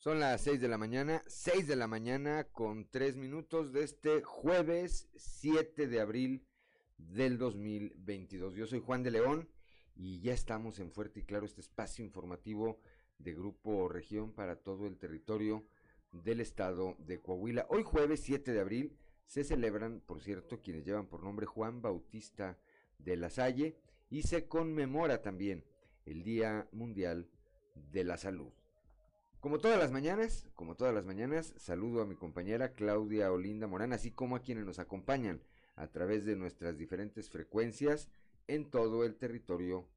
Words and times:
Son 0.00 0.18
las 0.18 0.40
6 0.40 0.62
de 0.62 0.68
la 0.68 0.78
mañana, 0.78 1.22
6 1.26 1.68
de 1.68 1.76
la 1.76 1.86
mañana 1.86 2.44
con 2.44 2.88
3 2.88 3.16
minutos 3.16 3.70
de 3.70 3.84
este 3.84 4.22
jueves 4.22 5.10
7 5.14 5.88
de 5.88 6.00
abril 6.00 6.46
del 6.96 7.36
2022. 7.36 8.54
Yo 8.54 8.66
soy 8.66 8.80
Juan 8.80 9.02
de 9.02 9.10
León 9.10 9.50
y 9.94 10.22
ya 10.22 10.32
estamos 10.32 10.78
en 10.78 10.90
Fuerte 10.90 11.20
y 11.20 11.24
Claro, 11.24 11.44
este 11.44 11.60
espacio 11.60 12.02
informativo 12.02 12.80
de 13.18 13.34
Grupo 13.34 13.90
Región 13.90 14.32
para 14.32 14.56
todo 14.56 14.86
el 14.86 14.96
territorio 14.96 15.66
del 16.12 16.40
estado 16.40 16.96
de 17.00 17.20
Coahuila. 17.20 17.66
Hoy 17.68 17.82
jueves 17.82 18.20
7 18.20 18.54
de 18.54 18.60
abril 18.60 18.96
se 19.26 19.44
celebran, 19.44 20.00
por 20.00 20.22
cierto, 20.22 20.62
quienes 20.62 20.86
llevan 20.86 21.08
por 21.08 21.22
nombre 21.22 21.44
Juan 21.44 21.82
Bautista 21.82 22.56
de 22.96 23.18
la 23.18 23.28
Salle 23.28 23.76
y 24.08 24.22
se 24.22 24.48
conmemora 24.48 25.20
también 25.20 25.62
el 26.06 26.22
Día 26.22 26.66
Mundial 26.72 27.28
de 27.74 28.04
la 28.04 28.16
Salud. 28.16 28.50
Como 29.40 29.58
todas 29.58 29.78
las 29.78 29.90
mañanas, 29.90 30.46
como 30.54 30.76
todas 30.76 30.92
las 30.92 31.06
mañanas, 31.06 31.54
saludo 31.56 32.02
a 32.02 32.06
mi 32.06 32.14
compañera 32.14 32.74
Claudia 32.74 33.32
Olinda 33.32 33.66
Morán, 33.66 33.94
así 33.94 34.10
como 34.10 34.36
a 34.36 34.42
quienes 34.42 34.66
nos 34.66 34.78
acompañan 34.78 35.40
a 35.76 35.86
través 35.86 36.26
de 36.26 36.36
nuestras 36.36 36.76
diferentes 36.76 37.30
frecuencias 37.30 38.10
en 38.48 38.68
todo 38.68 39.02
el 39.02 39.16
territorio 39.16 39.88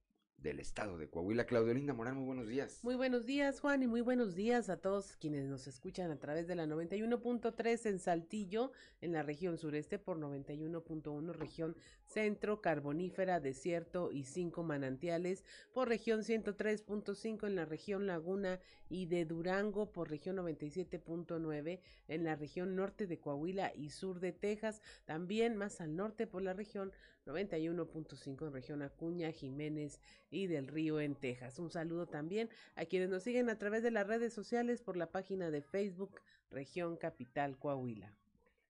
del 0.44 0.60
estado 0.60 0.98
de 0.98 1.10
Coahuila. 1.10 1.46
Claudio 1.46 1.74
Linda 1.74 1.94
Morán, 1.94 2.18
muy 2.18 2.26
buenos 2.26 2.48
días. 2.48 2.80
Muy 2.84 2.96
buenos 2.96 3.26
días, 3.26 3.62
Juan, 3.62 3.82
y 3.82 3.88
muy 3.88 4.02
buenos 4.02 4.36
días 4.36 4.70
a 4.70 4.78
todos 4.78 5.16
quienes 5.16 5.46
nos 5.46 5.68
escuchan 5.68 6.12
a 6.12 6.20
través 6.20 6.48
de 6.48 6.56
la 6.56 6.68
91.3 6.68 7.86
en 7.86 8.00
Saltillo, 8.00 8.74
en 9.02 9.14
la 9.14 9.24
región 9.24 9.58
sureste, 9.58 10.00
por 10.00 10.20
91.1 10.20 11.32
región 11.34 11.76
centro, 12.06 12.62
carbonífera, 12.62 13.40
desierto 13.40 14.12
y 14.12 14.26
cinco 14.26 14.64
manantiales, 14.64 15.46
por 15.74 15.88
región 15.88 16.22
103.5 16.22 17.48
en 17.48 17.56
la 17.56 17.66
región 17.66 18.06
Laguna 18.06 18.60
y 18.90 19.06
de 19.06 19.26
Durango, 19.26 19.92
por 19.92 20.10
región 20.10 20.36
97.9 20.36 21.80
en 22.10 22.24
la 22.26 22.36
región 22.36 22.76
norte 22.76 23.08
de 23.08 23.18
Coahuila 23.18 23.72
y 23.74 23.92
sur 23.92 24.20
de 24.20 24.34
Texas, 24.34 24.82
también 25.06 25.56
más 25.56 25.80
al 25.80 25.96
norte 25.96 26.28
por 26.28 26.42
la 26.42 26.54
región 26.54 26.92
91.5 27.26 28.48
en 28.48 28.54
región 28.54 28.82
Acuña, 28.82 29.32
Jiménez 29.32 30.00
y 30.30 30.48
del 30.48 30.68
Río 30.68 31.00
en 31.00 31.16
Texas. 31.16 31.60
Un 31.60 31.72
saludo 31.72 32.08
también 32.08 32.50
a 32.76 32.86
quienes 32.86 33.10
nos 33.10 33.24
siguen 33.24 33.50
a 33.50 33.58
través 33.58 33.84
de 33.84 33.92
las 33.92 34.08
redes 34.08 34.34
sociales 34.34 34.82
por 34.82 34.98
la 34.98 35.12
página 35.12 35.50
de 35.52 35.62
Facebook 35.62 36.20
Región 36.50 36.98
Capital 36.98 37.58
Coahuila. 37.58 38.14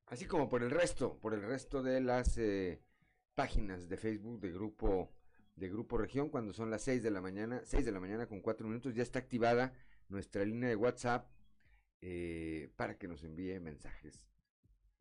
Así 0.06 0.26
como 0.26 0.50
por 0.50 0.64
el 0.64 0.72
resto, 0.72 1.20
por 1.20 1.34
el 1.34 1.42
resto 1.42 1.82
de 1.82 2.02
las 2.02 2.38
eh, 2.38 2.82
páginas 3.36 3.90
de 3.90 3.98
Facebook 3.98 4.40
de 4.40 4.52
Grupo 4.52 5.12
de 5.56 5.70
Grupo 5.70 5.98
Región 5.98 6.30
cuando 6.30 6.52
son 6.52 6.72
las 6.72 6.82
6 6.82 7.04
de 7.04 7.12
la 7.12 7.22
mañana, 7.22 7.62
6 7.64 7.86
de 7.86 7.92
la 7.92 8.00
mañana 8.00 8.28
con 8.28 8.42
4 8.42 8.68
minutos, 8.68 8.96
ya 8.96 9.04
está 9.04 9.20
activada 9.20 9.74
nuestra 10.10 10.44
línea 10.44 10.68
de 10.68 10.76
WhatsApp 10.76 11.30
eh, 12.02 12.72
para 12.76 12.98
que 12.98 13.08
nos 13.08 13.24
envíe 13.24 13.60
mensajes 13.60 14.20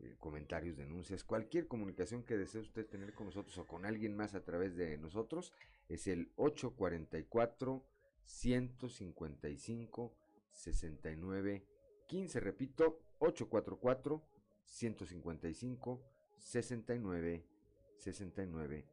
eh, 0.03 0.17
comentarios, 0.19 0.77
denuncias, 0.77 1.23
cualquier 1.23 1.69
comunicación 1.69 2.25
que 2.25 2.37
desee 2.37 2.61
usted 2.61 2.87
tener 2.87 3.15
con 3.15 3.27
nosotros 3.27 3.57
o 3.59 3.67
con 3.67 3.87
alguien 3.87 4.17
más 4.17 4.35
a 4.35 4.45
través 4.45 4.77
de 4.77 4.99
nosotros, 4.99 5.53
es 5.89 6.09
el 6.09 6.33
844 6.37 7.85
155 8.25 10.13
69 10.53 11.67
15. 12.07 12.41
Repito, 12.41 13.01
844 13.19 14.23
155 14.65 16.03
69 16.37 17.47
69 17.97 18.85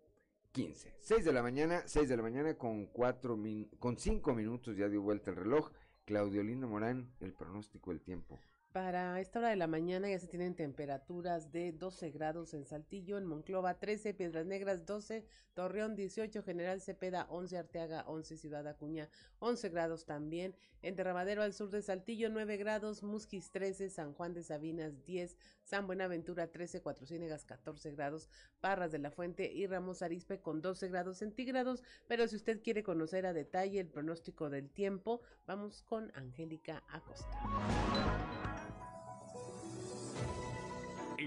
15. 0.51 0.95
6 0.99 1.25
de 1.25 1.33
la 1.33 1.41
mañana, 1.41 1.83
6 1.85 2.09
de 2.09 2.17
la 2.17 2.23
mañana 2.23 2.53
con 2.55 2.85
cuatro 2.85 3.37
con 3.79 3.97
5 3.97 4.33
minutos 4.33 4.77
ya 4.77 4.89
dio 4.89 5.01
vuelta 5.01 5.31
el 5.31 5.37
reloj. 5.37 5.71
Claudio 6.05 6.41
Lindo 6.43 6.67
Morán, 6.67 7.11
el 7.19 7.33
pronóstico 7.33 7.91
del 7.91 8.01
tiempo. 8.01 8.39
Para 8.71 9.19
esta 9.19 9.39
hora 9.39 9.49
de 9.49 9.55
la 9.55 9.65
mañana 9.65 10.11
ya 10.11 10.19
se 10.19 10.27
tienen 10.27 10.53
temperaturas 10.53 11.51
de 11.51 11.71
12 11.71 12.11
grados 12.11 12.53
en 12.53 12.65
Saltillo, 12.65 13.17
en 13.17 13.25
Monclova 13.25 13.79
13, 13.79 14.13
Piedras 14.13 14.45
Negras 14.45 14.85
12, 14.85 15.25
Torreón 15.55 15.95
18, 15.95 16.43
General 16.43 16.79
Cepeda 16.79 17.25
11, 17.31 17.57
Arteaga 17.57 18.03
11, 18.05 18.37
Ciudad 18.37 18.67
Acuña 18.67 19.09
11 19.39 19.69
grados 19.69 20.05
también, 20.05 20.55
en 20.83 20.95
Derramadero 20.95 21.41
al 21.41 21.53
sur 21.53 21.71
de 21.71 21.81
Saltillo 21.81 22.29
9 22.29 22.57
grados, 22.57 23.01
Musquis 23.01 23.49
13, 23.49 23.89
San 23.89 24.13
Juan 24.13 24.35
de 24.35 24.43
Sabinas 24.43 25.03
10, 25.03 25.35
San 25.63 25.87
Buenaventura 25.87 26.51
13, 26.51 26.83
Cuatro 26.83 27.07
Ciénegas 27.07 27.45
14 27.45 27.91
grados, 27.93 28.29
Parras 28.61 28.91
de 28.91 28.99
la 28.99 29.09
Fuente 29.09 29.51
y 29.51 29.65
Ramos 29.65 30.03
Arispe 30.03 30.41
con 30.41 30.61
12 30.61 30.89
grados 30.89 31.17
centígrados, 31.17 31.83
pero 32.07 32.27
si 32.27 32.35
usted 32.35 32.61
quiere 32.61 32.83
conocer 32.83 33.25
a 33.25 33.33
detalle 33.33 33.79
el 33.79 33.87
pronóstico 33.87 34.51
del 34.51 34.69
tiempo, 34.69 35.21
vamos 35.47 35.81
con 35.81 36.11
Angélica 36.13 36.83
Acosta. 36.87 37.98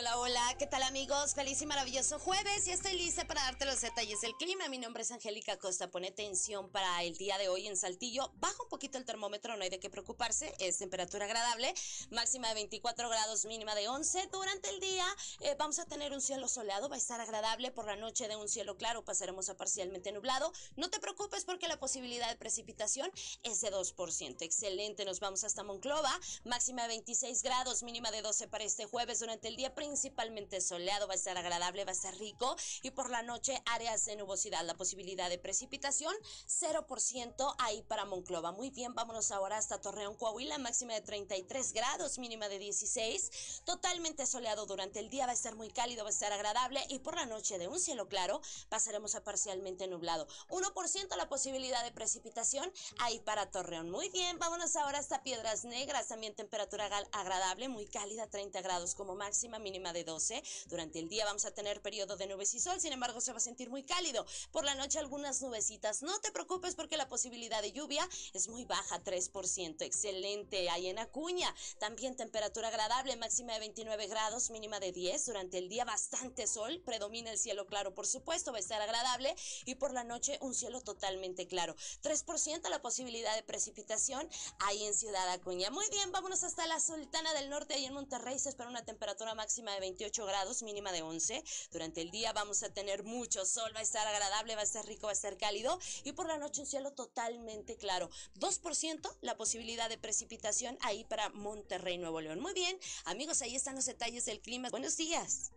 Hola, 0.00 0.16
hola, 0.16 0.56
¿qué 0.58 0.66
tal 0.66 0.82
amigos? 0.84 1.34
Feliz 1.34 1.60
y 1.60 1.66
maravilloso 1.66 2.18
jueves 2.18 2.66
y 2.66 2.70
estoy 2.70 2.94
lista 2.96 3.26
para 3.26 3.42
darte 3.42 3.66
los 3.66 3.82
detalles 3.82 4.22
del 4.22 4.34
clima. 4.36 4.66
Mi 4.70 4.78
nombre 4.78 5.02
es 5.02 5.10
Angélica 5.10 5.58
Costa. 5.58 5.90
Pone 5.90 6.08
atención 6.08 6.70
para 6.70 7.02
el 7.02 7.18
día 7.18 7.36
de 7.36 7.50
hoy 7.50 7.66
en 7.66 7.76
Saltillo. 7.76 8.32
Baja 8.36 8.62
un 8.62 8.70
poquito 8.70 8.96
el 8.96 9.04
termómetro, 9.04 9.58
no 9.58 9.62
hay 9.62 9.68
de 9.68 9.78
qué 9.78 9.90
preocuparse. 9.90 10.54
Es 10.58 10.78
temperatura 10.78 11.26
agradable, 11.26 11.74
máxima 12.10 12.48
de 12.48 12.54
24 12.54 13.10
grados, 13.10 13.44
mínima 13.44 13.74
de 13.74 13.88
11. 13.88 14.30
Durante 14.32 14.70
el 14.70 14.80
día 14.80 15.04
eh, 15.40 15.54
vamos 15.58 15.78
a 15.78 15.84
tener 15.84 16.14
un 16.14 16.22
cielo 16.22 16.48
soleado, 16.48 16.88
va 16.88 16.94
a 16.94 16.98
estar 16.98 17.20
agradable. 17.20 17.70
Por 17.70 17.84
la 17.84 17.96
noche 17.96 18.26
de 18.26 18.36
un 18.36 18.48
cielo 18.48 18.78
claro 18.78 19.04
pasaremos 19.04 19.50
a 19.50 19.58
parcialmente 19.58 20.12
nublado. 20.12 20.50
No 20.76 20.88
te 20.88 20.98
preocupes 20.98 21.44
porque 21.44 21.68
la 21.68 21.78
posibilidad 21.78 22.30
de 22.30 22.36
precipitación 22.36 23.12
es 23.42 23.60
de 23.60 23.70
2%. 23.70 24.36
Excelente, 24.40 25.04
nos 25.04 25.20
vamos 25.20 25.44
hasta 25.44 25.62
Monclova, 25.62 26.18
máxima 26.44 26.82
de 26.82 26.88
26 26.88 27.42
grados, 27.42 27.82
mínima 27.82 28.10
de 28.10 28.22
12 28.22 28.48
para 28.48 28.64
este 28.64 28.86
jueves. 28.86 29.18
Durante 29.18 29.48
el 29.48 29.56
día 29.56 29.74
principalmente 29.90 30.60
soleado, 30.60 31.08
va 31.08 31.14
a 31.14 31.16
estar 31.16 31.36
agradable, 31.36 31.84
va 31.84 31.90
a 31.90 31.94
estar 31.94 32.16
rico 32.16 32.56
y 32.82 32.92
por 32.92 33.10
la 33.10 33.22
noche 33.22 33.60
áreas 33.66 34.04
de 34.04 34.14
nubosidad, 34.14 34.64
la 34.64 34.76
posibilidad 34.76 35.28
de 35.28 35.36
precipitación 35.36 36.14
0% 36.46 37.54
ahí 37.58 37.82
para 37.82 38.04
Monclova. 38.04 38.52
Muy 38.52 38.70
bien, 38.70 38.94
vámonos 38.94 39.32
ahora 39.32 39.56
hasta 39.58 39.80
Torreón, 39.80 40.14
Coahuila, 40.14 40.58
máxima 40.58 40.94
de 40.94 41.00
33 41.00 41.72
grados, 41.72 42.18
mínima 42.18 42.48
de 42.48 42.60
16, 42.60 43.62
totalmente 43.64 44.26
soleado 44.26 44.64
durante 44.64 45.00
el 45.00 45.10
día, 45.10 45.26
va 45.26 45.32
a 45.32 45.34
estar 45.34 45.56
muy 45.56 45.70
cálido, 45.70 46.04
va 46.04 46.10
a 46.10 46.12
estar 46.12 46.32
agradable 46.32 46.84
y 46.88 47.00
por 47.00 47.16
la 47.16 47.26
noche 47.26 47.58
de 47.58 47.66
un 47.66 47.80
cielo 47.80 48.06
claro 48.06 48.40
pasaremos 48.68 49.16
a 49.16 49.24
parcialmente 49.24 49.88
nublado. 49.88 50.28
1% 50.50 51.16
la 51.16 51.28
posibilidad 51.28 51.82
de 51.82 51.90
precipitación 51.90 52.72
ahí 53.00 53.18
para 53.18 53.50
Torreón. 53.50 53.90
Muy 53.90 54.08
bien, 54.10 54.38
vámonos 54.38 54.76
ahora 54.76 55.00
hasta 55.00 55.24
Piedras 55.24 55.64
Negras, 55.64 56.06
también 56.06 56.36
temperatura 56.36 56.88
agradable, 57.10 57.68
muy 57.68 57.86
cálida, 57.86 58.28
30 58.28 58.60
grados 58.60 58.94
como 58.94 59.16
máxima, 59.16 59.58
mínima 59.58 59.69
de 59.70 60.04
12. 60.04 60.42
Durante 60.66 60.98
el 60.98 61.08
día 61.08 61.24
vamos 61.24 61.44
a 61.44 61.52
tener 61.52 61.80
periodo 61.80 62.16
de 62.16 62.26
nubes 62.26 62.52
y 62.54 62.60
sol, 62.60 62.80
sin 62.80 62.92
embargo 62.92 63.20
se 63.20 63.32
va 63.32 63.38
a 63.38 63.40
sentir 63.40 63.70
muy 63.70 63.84
cálido. 63.84 64.26
Por 64.50 64.64
la 64.64 64.74
noche 64.74 64.98
algunas 64.98 65.40
nubecitas. 65.42 66.02
No 66.02 66.18
te 66.20 66.32
preocupes 66.32 66.74
porque 66.74 66.96
la 66.96 67.08
posibilidad 67.08 67.62
de 67.62 67.72
lluvia 67.72 68.06
es 68.34 68.48
muy 68.48 68.64
baja, 68.64 69.02
3%. 69.02 69.82
Excelente. 69.82 70.68
Ahí 70.70 70.88
en 70.88 70.98
Acuña, 70.98 71.54
también 71.78 72.16
temperatura 72.16 72.68
agradable, 72.68 73.16
máxima 73.16 73.54
de 73.54 73.60
29 73.60 74.08
grados, 74.08 74.50
mínima 74.50 74.80
de 74.80 74.92
10. 74.92 75.26
Durante 75.26 75.58
el 75.58 75.68
día 75.68 75.84
bastante 75.84 76.46
sol, 76.46 76.82
predomina 76.84 77.30
el 77.30 77.38
cielo 77.38 77.66
claro, 77.66 77.94
por 77.94 78.06
supuesto, 78.06 78.50
va 78.50 78.58
a 78.58 78.60
estar 78.60 78.82
agradable. 78.82 79.34
Y 79.64 79.76
por 79.76 79.92
la 79.92 80.04
noche 80.04 80.38
un 80.42 80.54
cielo 80.54 80.80
totalmente 80.80 81.46
claro. 81.46 81.76
3% 82.02 82.68
la 82.68 82.82
posibilidad 82.82 83.34
de 83.36 83.42
precipitación 83.42 84.28
ahí 84.60 84.84
en 84.84 84.94
Ciudad 84.94 85.28
Acuña. 85.30 85.70
Muy 85.70 85.88
bien, 85.90 86.10
vámonos 86.12 86.44
hasta 86.44 86.66
la 86.66 86.80
Sultana 86.80 87.32
del 87.34 87.50
Norte, 87.50 87.74
ahí 87.74 87.84
en 87.84 87.94
Monterrey. 87.94 88.38
Se 88.38 88.48
espera 88.48 88.68
una 88.68 88.84
temperatura 88.84 89.34
máxima 89.34 89.59
de 89.60 89.80
28 89.80 90.24
grados, 90.26 90.62
mínima 90.62 90.90
de 90.92 91.02
11. 91.02 91.44
Durante 91.70 92.00
el 92.00 92.10
día 92.10 92.32
vamos 92.32 92.62
a 92.62 92.72
tener 92.72 93.04
mucho 93.04 93.44
sol, 93.44 93.70
va 93.74 93.80
a 93.80 93.82
estar 93.82 94.06
agradable, 94.06 94.54
va 94.54 94.62
a 94.62 94.64
estar 94.64 94.86
rico, 94.86 95.06
va 95.06 95.10
a 95.10 95.12
estar 95.12 95.36
cálido 95.36 95.78
y 96.04 96.12
por 96.12 96.26
la 96.26 96.38
noche 96.38 96.62
un 96.62 96.66
cielo 96.66 96.92
totalmente 96.92 97.76
claro. 97.76 98.08
2% 98.36 99.16
la 99.20 99.36
posibilidad 99.36 99.88
de 99.88 99.98
precipitación 99.98 100.78
ahí 100.80 101.04
para 101.04 101.28
Monterrey, 101.30 101.98
Nuevo 101.98 102.20
León. 102.20 102.40
Muy 102.40 102.54
bien, 102.54 102.78
amigos, 103.04 103.42
ahí 103.42 103.54
están 103.54 103.74
los 103.74 103.86
detalles 103.86 104.24
del 104.24 104.40
clima. 104.40 104.70
Buenos 104.70 104.96
días. 104.96 105.52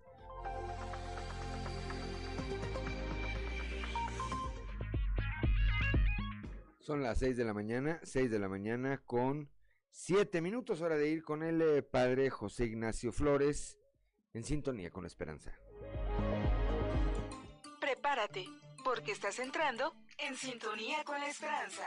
Son 6.79 7.01
las 7.01 7.19
6 7.19 7.37
de 7.37 7.45
la 7.45 7.53
mañana, 7.53 8.01
6 8.03 8.29
de 8.29 8.39
la 8.39 8.49
mañana 8.49 9.01
con 9.05 9.49
7 9.91 10.41
minutos, 10.41 10.81
hora 10.81 10.97
de 10.97 11.07
ir 11.07 11.23
con 11.23 11.41
el 11.41 11.61
eh, 11.61 11.81
padre 11.81 12.29
José 12.29 12.65
Ignacio 12.65 13.13
Flores 13.13 13.77
en 14.33 14.43
sintonía 14.43 14.89
con 14.89 15.03
la 15.03 15.07
esperanza. 15.07 15.51
Prepárate, 17.79 18.45
porque 18.83 19.11
estás 19.11 19.39
entrando 19.39 19.93
en 20.17 20.35
sintonía 20.35 21.03
con 21.03 21.19
la 21.19 21.27
esperanza. 21.27 21.83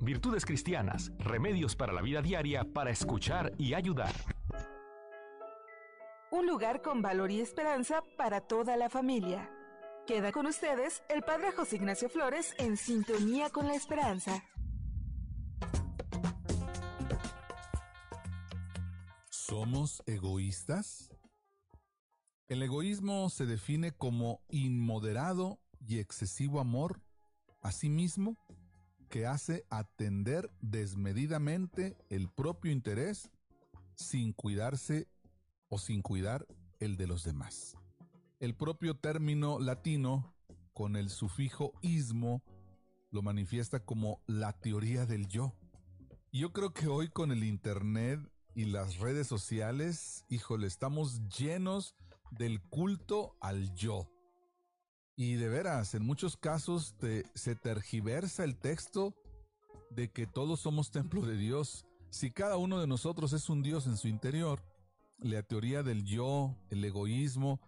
Virtudes 0.00 0.44
cristianas, 0.44 1.10
remedios 1.18 1.74
para 1.76 1.92
la 1.92 2.00
vida 2.00 2.22
diaria 2.22 2.64
para 2.64 2.90
escuchar 2.90 3.52
y 3.58 3.74
ayudar. 3.74 4.14
un 6.30 6.46
lugar 6.46 6.82
con 6.82 7.00
valor 7.00 7.30
y 7.30 7.40
esperanza 7.40 8.02
para 8.18 8.40
toda 8.42 8.76
la 8.76 8.90
familia. 8.90 9.50
Queda 10.06 10.32
con 10.32 10.46
ustedes 10.46 11.02
el 11.08 11.22
Padre 11.22 11.52
José 11.52 11.76
Ignacio 11.76 12.08
Flores 12.10 12.54
en 12.58 12.76
sintonía 12.76 13.48
con 13.48 13.66
la 13.66 13.74
esperanza. 13.74 14.44
¿Somos 19.30 20.02
egoístas? 20.06 21.15
El 22.48 22.62
egoísmo 22.62 23.28
se 23.28 23.44
define 23.44 23.90
como 23.90 24.40
inmoderado 24.50 25.58
y 25.84 25.98
excesivo 25.98 26.60
amor 26.60 27.02
a 27.60 27.72
sí 27.72 27.88
mismo 27.88 28.36
que 29.08 29.26
hace 29.26 29.64
atender 29.68 30.52
desmedidamente 30.60 31.96
el 32.08 32.28
propio 32.28 32.70
interés 32.70 33.30
sin 33.96 34.32
cuidarse 34.32 35.08
o 35.68 35.78
sin 35.78 36.02
cuidar 36.02 36.46
el 36.78 36.96
de 36.96 37.08
los 37.08 37.24
demás. 37.24 37.76
El 38.38 38.54
propio 38.54 38.94
término 38.96 39.58
latino, 39.58 40.32
con 40.72 40.94
el 40.94 41.10
sufijo 41.10 41.72
ismo, 41.82 42.44
lo 43.10 43.22
manifiesta 43.22 43.84
como 43.84 44.20
la 44.28 44.52
teoría 44.52 45.04
del 45.04 45.26
yo. 45.26 45.52
Yo 46.32 46.52
creo 46.52 46.72
que 46.72 46.86
hoy 46.86 47.08
con 47.08 47.32
el 47.32 47.42
Internet 47.42 48.20
y 48.54 48.66
las 48.66 48.98
redes 48.98 49.26
sociales, 49.26 50.24
híjole, 50.28 50.68
estamos 50.68 51.26
llenos 51.28 51.96
del 52.38 52.60
culto 52.62 53.36
al 53.40 53.74
yo. 53.74 54.10
Y 55.16 55.34
de 55.34 55.48
veras, 55.48 55.94
en 55.94 56.04
muchos 56.04 56.36
casos 56.36 56.94
se 57.34 57.54
tergiversa 57.56 58.44
el 58.44 58.56
texto 58.56 59.14
de 59.90 60.10
que 60.10 60.26
todos 60.26 60.60
somos 60.60 60.90
templo 60.90 61.22
de 61.22 61.36
Dios. 61.36 61.86
Si 62.10 62.30
cada 62.30 62.56
uno 62.58 62.80
de 62.80 62.86
nosotros 62.86 63.32
es 63.32 63.48
un 63.48 63.62
Dios 63.62 63.86
en 63.86 63.96
su 63.96 64.08
interior, 64.08 64.62
la 65.18 65.42
teoría 65.42 65.82
del 65.82 66.04
yo, 66.04 66.54
el 66.68 66.84
egoísmo, 66.84 67.60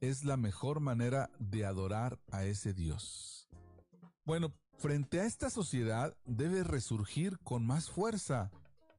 es 0.00 0.24
la 0.24 0.36
mejor 0.36 0.80
manera 0.80 1.30
de 1.38 1.64
adorar 1.64 2.20
a 2.30 2.44
ese 2.44 2.74
Dios. 2.74 3.48
Bueno, 4.24 4.54
frente 4.78 5.20
a 5.20 5.26
esta 5.26 5.50
sociedad 5.50 6.16
debe 6.24 6.62
resurgir 6.62 7.38
con 7.40 7.66
más 7.66 7.90
fuerza 7.90 8.50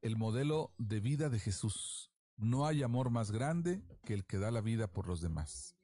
el 0.02 0.18
modelo 0.18 0.74
de 0.78 1.00
vida 1.00 1.30
de 1.30 1.40
Jesús. 1.40 2.12
No 2.38 2.66
hay 2.66 2.84
amor 2.84 3.10
más 3.10 3.32
grande 3.32 3.82
que 4.04 4.14
el 4.14 4.26
que 4.26 4.38
da 4.38 4.52
la 4.52 4.62
vida 4.62 4.88
por 4.88 5.08
los 5.08 5.22
demás. 5.22 5.76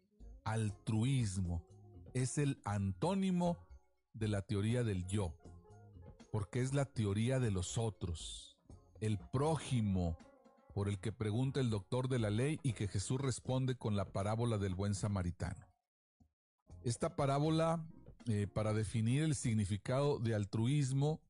Altruismo 0.43 1.63
es 2.13 2.37
el 2.37 2.59
antónimo 2.65 3.57
de 4.13 4.27
la 4.27 4.41
teoría 4.41 4.83
del 4.83 5.05
yo, 5.07 5.33
porque 6.31 6.61
es 6.61 6.73
la 6.73 6.85
teoría 6.85 7.39
de 7.39 7.51
los 7.51 7.77
otros, 7.77 8.57
el 8.99 9.17
prójimo, 9.17 10.17
por 10.73 10.89
el 10.89 10.99
que 10.99 11.11
pregunta 11.11 11.59
el 11.59 11.69
doctor 11.69 12.09
de 12.09 12.19
la 12.19 12.29
ley 12.29 12.59
y 12.63 12.73
que 12.73 12.87
Jesús 12.87 13.19
responde 13.19 13.75
con 13.75 13.95
la 13.95 14.11
parábola 14.11 14.57
del 14.57 14.75
buen 14.75 14.95
samaritano. 14.95 15.65
Esta 16.83 17.15
parábola, 17.15 17.85
eh, 18.25 18.47
para 18.47 18.73
definir 18.73 19.23
el 19.23 19.35
significado 19.35 20.19
de 20.19 20.35
altruismo, 20.35 21.21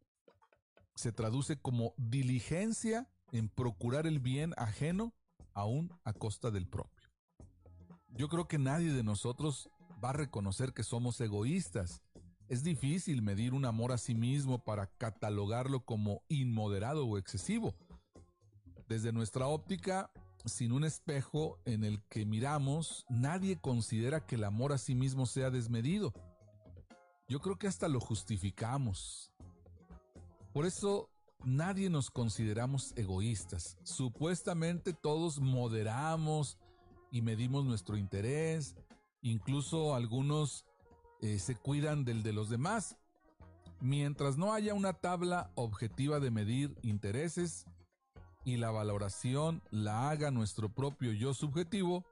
se 0.95 1.11
traduce 1.11 1.57
como 1.57 1.93
diligencia 1.97 3.09
en 3.31 3.49
procurar 3.49 4.07
el 4.07 4.19
bien 4.19 4.53
ajeno 4.57 5.13
aún 5.53 5.91
a 6.03 6.13
costa 6.13 6.51
del 6.51 6.67
propio. 6.67 7.09
Yo 8.09 8.27
creo 8.29 8.47
que 8.47 8.57
nadie 8.57 8.93
de 8.93 9.03
nosotros 9.03 9.69
va 10.03 10.09
a 10.09 10.13
reconocer 10.13 10.73
que 10.73 10.83
somos 10.83 11.19
egoístas. 11.21 12.01
Es 12.47 12.63
difícil 12.63 13.21
medir 13.21 13.53
un 13.53 13.65
amor 13.65 13.91
a 13.91 13.97
sí 13.97 14.15
mismo 14.15 14.63
para 14.63 14.87
catalogarlo 14.87 15.85
como 15.85 16.23
inmoderado 16.27 17.07
o 17.07 17.17
excesivo 17.17 17.75
desde 18.91 19.13
nuestra 19.13 19.47
óptica, 19.47 20.11
sin 20.43 20.73
un 20.73 20.83
espejo 20.83 21.59
en 21.63 21.85
el 21.85 22.03
que 22.09 22.25
miramos, 22.25 23.05
nadie 23.07 23.55
considera 23.55 24.25
que 24.25 24.35
el 24.35 24.43
amor 24.43 24.73
a 24.73 24.77
sí 24.77 24.95
mismo 24.95 25.25
sea 25.25 25.49
desmedido. 25.49 26.13
Yo 27.29 27.39
creo 27.39 27.57
que 27.57 27.67
hasta 27.67 27.87
lo 27.87 28.01
justificamos. 28.01 29.31
Por 30.51 30.65
eso 30.65 31.09
nadie 31.45 31.89
nos 31.89 32.11
consideramos 32.11 32.93
egoístas. 32.95 33.77
Supuestamente 33.83 34.93
todos 34.93 35.39
moderamos 35.39 36.57
y 37.11 37.21
medimos 37.21 37.65
nuestro 37.65 37.97
interés. 37.97 38.75
Incluso 39.21 39.95
algunos 39.95 40.65
eh, 41.21 41.39
se 41.39 41.55
cuidan 41.55 42.05
del 42.05 42.23
de 42.23 42.33
los 42.33 42.49
demás. 42.49 42.97
Mientras 43.79 44.37
no 44.37 44.53
haya 44.53 44.73
una 44.73 44.93
tabla 44.93 45.51
objetiva 45.55 46.19
de 46.19 46.31
medir 46.31 46.77
intereses, 46.83 47.65
y 48.43 48.57
la 48.57 48.71
valoración 48.71 49.61
la 49.69 50.09
haga 50.09 50.31
nuestro 50.31 50.69
propio 50.69 51.11
yo 51.13 51.33
subjetivo, 51.33 52.05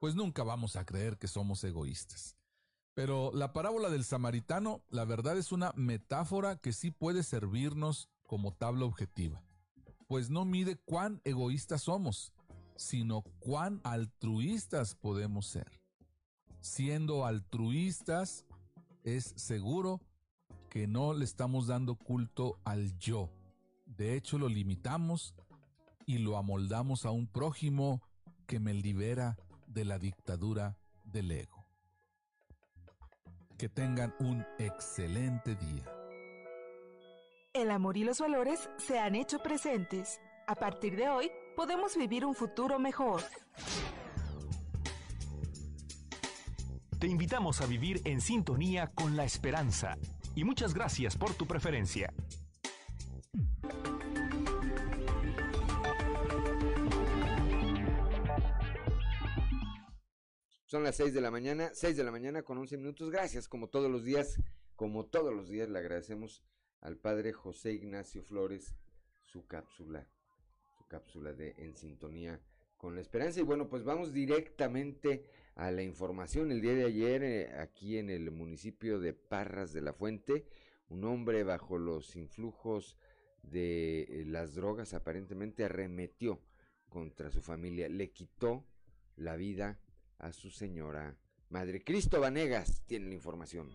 pues 0.00 0.14
nunca 0.14 0.42
vamos 0.42 0.76
a 0.76 0.84
creer 0.84 1.18
que 1.18 1.28
somos 1.28 1.62
egoístas. 1.64 2.36
Pero 2.94 3.30
la 3.34 3.52
parábola 3.52 3.90
del 3.90 4.04
samaritano, 4.04 4.82
la 4.88 5.04
verdad 5.04 5.36
es 5.36 5.52
una 5.52 5.72
metáfora 5.76 6.56
que 6.56 6.72
sí 6.72 6.90
puede 6.90 7.22
servirnos 7.22 8.08
como 8.26 8.52
tabla 8.52 8.84
objetiva, 8.84 9.42
pues 10.06 10.30
no 10.30 10.44
mide 10.44 10.76
cuán 10.76 11.20
egoístas 11.24 11.82
somos, 11.82 12.32
sino 12.76 13.22
cuán 13.40 13.80
altruistas 13.84 14.94
podemos 14.94 15.46
ser. 15.46 15.80
Siendo 16.60 17.24
altruistas, 17.24 18.44
es 19.04 19.32
seguro 19.36 20.00
que 20.68 20.86
no 20.86 21.14
le 21.14 21.24
estamos 21.24 21.68
dando 21.68 21.94
culto 21.94 22.58
al 22.64 22.98
yo. 22.98 23.30
De 23.86 24.14
hecho, 24.16 24.38
lo 24.38 24.48
limitamos 24.48 25.34
y 26.06 26.18
lo 26.18 26.36
amoldamos 26.36 27.06
a 27.06 27.10
un 27.10 27.26
prójimo 27.26 28.02
que 28.46 28.60
me 28.60 28.74
libera 28.74 29.36
de 29.66 29.84
la 29.84 29.98
dictadura 29.98 30.76
del 31.04 31.30
ego. 31.30 31.66
Que 33.58 33.68
tengan 33.68 34.14
un 34.20 34.44
excelente 34.58 35.54
día. 35.54 35.95
El 37.56 37.70
amor 37.70 37.96
y 37.96 38.04
los 38.04 38.20
valores 38.20 38.68
se 38.76 38.98
han 38.98 39.14
hecho 39.14 39.38
presentes. 39.38 40.20
A 40.46 40.54
partir 40.56 40.94
de 40.94 41.08
hoy, 41.08 41.30
podemos 41.56 41.96
vivir 41.96 42.26
un 42.26 42.34
futuro 42.34 42.78
mejor. 42.78 43.22
Te 46.98 47.06
invitamos 47.06 47.62
a 47.62 47.66
vivir 47.66 48.02
en 48.04 48.20
sintonía 48.20 48.88
con 48.94 49.16
la 49.16 49.24
esperanza 49.24 49.96
y 50.34 50.44
muchas 50.44 50.74
gracias 50.74 51.16
por 51.16 51.32
tu 51.32 51.46
preferencia. 51.46 52.12
Son 60.66 60.84
las 60.84 60.96
6 60.96 61.14
de 61.14 61.20
la 61.22 61.30
mañana, 61.30 61.70
6 61.72 61.96
de 61.96 62.04
la 62.04 62.10
mañana 62.10 62.42
con 62.42 62.58
11 62.58 62.76
minutos. 62.76 63.08
Gracias, 63.08 63.48
como 63.48 63.68
todos 63.68 63.90
los 63.90 64.04
días, 64.04 64.36
como 64.74 65.06
todos 65.06 65.32
los 65.32 65.48
días 65.48 65.70
le 65.70 65.78
agradecemos 65.78 66.42
al 66.80 66.96
padre 66.96 67.32
José 67.32 67.72
Ignacio 67.72 68.22
Flores 68.22 68.74
su 69.24 69.46
cápsula, 69.46 70.08
su 70.78 70.86
cápsula 70.86 71.32
de 71.32 71.54
En 71.58 71.74
Sintonía 71.74 72.40
con 72.76 72.94
la 72.94 73.00
Esperanza. 73.00 73.40
Y 73.40 73.44
bueno, 73.44 73.68
pues 73.68 73.84
vamos 73.84 74.12
directamente 74.12 75.24
a 75.54 75.70
la 75.70 75.82
información. 75.82 76.52
El 76.52 76.60
día 76.60 76.74
de 76.74 76.84
ayer, 76.84 77.22
eh, 77.22 77.52
aquí 77.58 77.98
en 77.98 78.10
el 78.10 78.30
municipio 78.30 79.00
de 79.00 79.12
Parras 79.12 79.72
de 79.72 79.82
la 79.82 79.92
Fuente, 79.92 80.46
un 80.88 81.04
hombre 81.04 81.44
bajo 81.44 81.78
los 81.78 82.16
influjos 82.16 82.96
de 83.42 84.02
eh, 84.02 84.24
las 84.26 84.54
drogas 84.54 84.94
aparentemente 84.94 85.64
arremetió 85.64 86.40
contra 86.88 87.30
su 87.30 87.42
familia, 87.42 87.88
le 87.88 88.10
quitó 88.10 88.64
la 89.16 89.36
vida 89.36 89.80
a 90.18 90.32
su 90.32 90.50
señora 90.50 91.16
madre. 91.48 91.82
Cristo 91.82 92.20
Vanegas 92.20 92.82
tiene 92.86 93.08
la 93.08 93.14
información. 93.14 93.70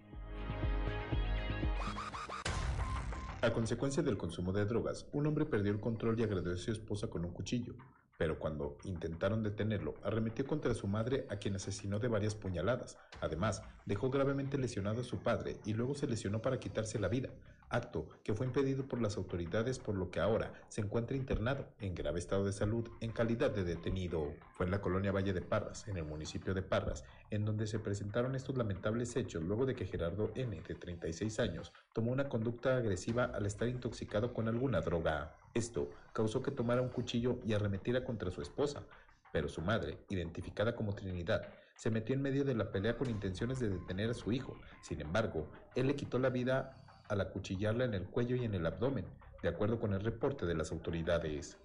A 3.42 3.54
consecuencia 3.54 4.04
del 4.04 4.18
consumo 4.18 4.54
de 4.54 4.66
drogas, 4.66 5.08
un 5.14 5.26
hombre 5.26 5.46
perdió 5.46 5.72
el 5.72 5.80
control 5.80 6.20
y 6.20 6.24
agredió 6.24 6.54
a 6.54 6.58
su 6.58 6.72
esposa 6.72 7.10
con 7.10 7.26
un 7.26 7.32
cuchillo 7.32 7.76
pero 8.22 8.38
cuando 8.38 8.78
intentaron 8.84 9.42
detenerlo, 9.42 9.96
arremetió 10.04 10.46
contra 10.46 10.76
su 10.76 10.86
madre 10.86 11.26
a 11.32 11.38
quien 11.38 11.56
asesinó 11.56 11.98
de 11.98 12.08
varias 12.08 12.36
puñaladas. 12.36 13.00
Además, 13.20 13.64
dejó 13.88 14.12
gravemente 14.12 14.60
lesionado 14.60 15.02
a 15.02 15.04
su 15.04 15.24
padre 15.24 15.60
y 15.66 15.74
luego 15.74 15.96
se 15.96 16.06
lesionó 16.06 16.40
para 16.40 16.60
quitarse 16.60 17.00
la 17.00 17.08
vida, 17.08 17.30
acto 17.72 18.08
que 18.24 18.34
fue 18.34 18.46
impedido 18.46 18.86
por 18.86 19.02
las 19.02 19.18
autoridades 19.18 19.80
por 19.80 19.96
lo 19.96 20.12
que 20.12 20.20
ahora 20.20 20.54
se 20.68 20.82
encuentra 20.82 21.18
internado 21.18 21.66
en 21.80 21.96
grave 21.96 22.20
estado 22.20 22.46
de 22.46 22.52
salud 22.52 22.88
en 23.00 23.12
calidad 23.12 23.52
de 23.52 23.64
detenido. 23.64 24.34
Fue 24.52 24.66
en 24.66 24.72
la 24.72 24.82
colonia 24.82 25.12
Valle 25.12 25.34
de 25.34 25.42
Parras, 25.42 25.88
en 25.88 25.98
el 25.98 26.04
municipio 26.04 26.54
de 26.54 26.62
Parras, 26.62 27.04
en 27.30 27.46
donde 27.46 27.68
se 27.68 27.80
presentaron 27.80 28.36
estos 28.36 28.58
lamentables 28.58 29.16
hechos 29.16 29.42
luego 29.44 29.66
de 29.66 29.76
que 29.76 29.86
Gerardo 29.86 30.32
N., 30.36 30.62
de 30.62 30.76
36 30.76 31.40
años, 31.40 31.72
tomó 31.94 32.12
una 32.12 32.30
conducta 32.30 32.78
agresiva 32.78 33.26
al 33.26 33.46
estar 33.46 33.68
intoxicado 33.68 34.34
con 34.34 34.48
alguna 34.48 34.82
droga. 34.82 35.36
Esto 35.54 35.90
causó 36.14 36.42
que 36.42 36.52
tomara 36.52 36.82
un 36.82 36.90
cuchillo 36.90 37.40
y 37.46 37.54
arremetiera 37.54 38.04
contra 38.04 38.32
su 38.32 38.42
esposa, 38.42 38.84
pero 39.32 39.48
su 39.48 39.62
madre, 39.62 39.98
identificada 40.10 40.76
como 40.76 40.94
Trinidad, 40.94 41.48
se 41.76 41.90
metió 41.90 42.14
en 42.14 42.22
medio 42.22 42.44
de 42.44 42.54
la 42.54 42.72
pelea 42.72 42.98
con 42.98 43.10
intenciones 43.10 43.60
de 43.60 43.70
detener 43.70 44.10
a 44.10 44.14
su 44.14 44.32
hijo. 44.32 44.56
Sin 44.82 45.02
embargo, 45.02 45.50
él 45.76 45.88
le 45.88 45.96
quitó 45.96 46.20
la 46.20 46.30
vida 46.30 46.78
al 47.12 47.20
acuchillarla 47.20 47.84
en 47.84 47.94
el 47.94 48.06
cuello 48.06 48.38
y 48.38 48.46
en 48.46 48.56
el 48.56 48.66
abdomen, 48.66 49.04
de 49.44 49.50
acuerdo 49.50 49.82
con 49.82 49.94
el 49.94 50.00
reporte 50.00 50.46
de 50.46 50.56
las 50.56 50.72
autoridades. 50.72 51.58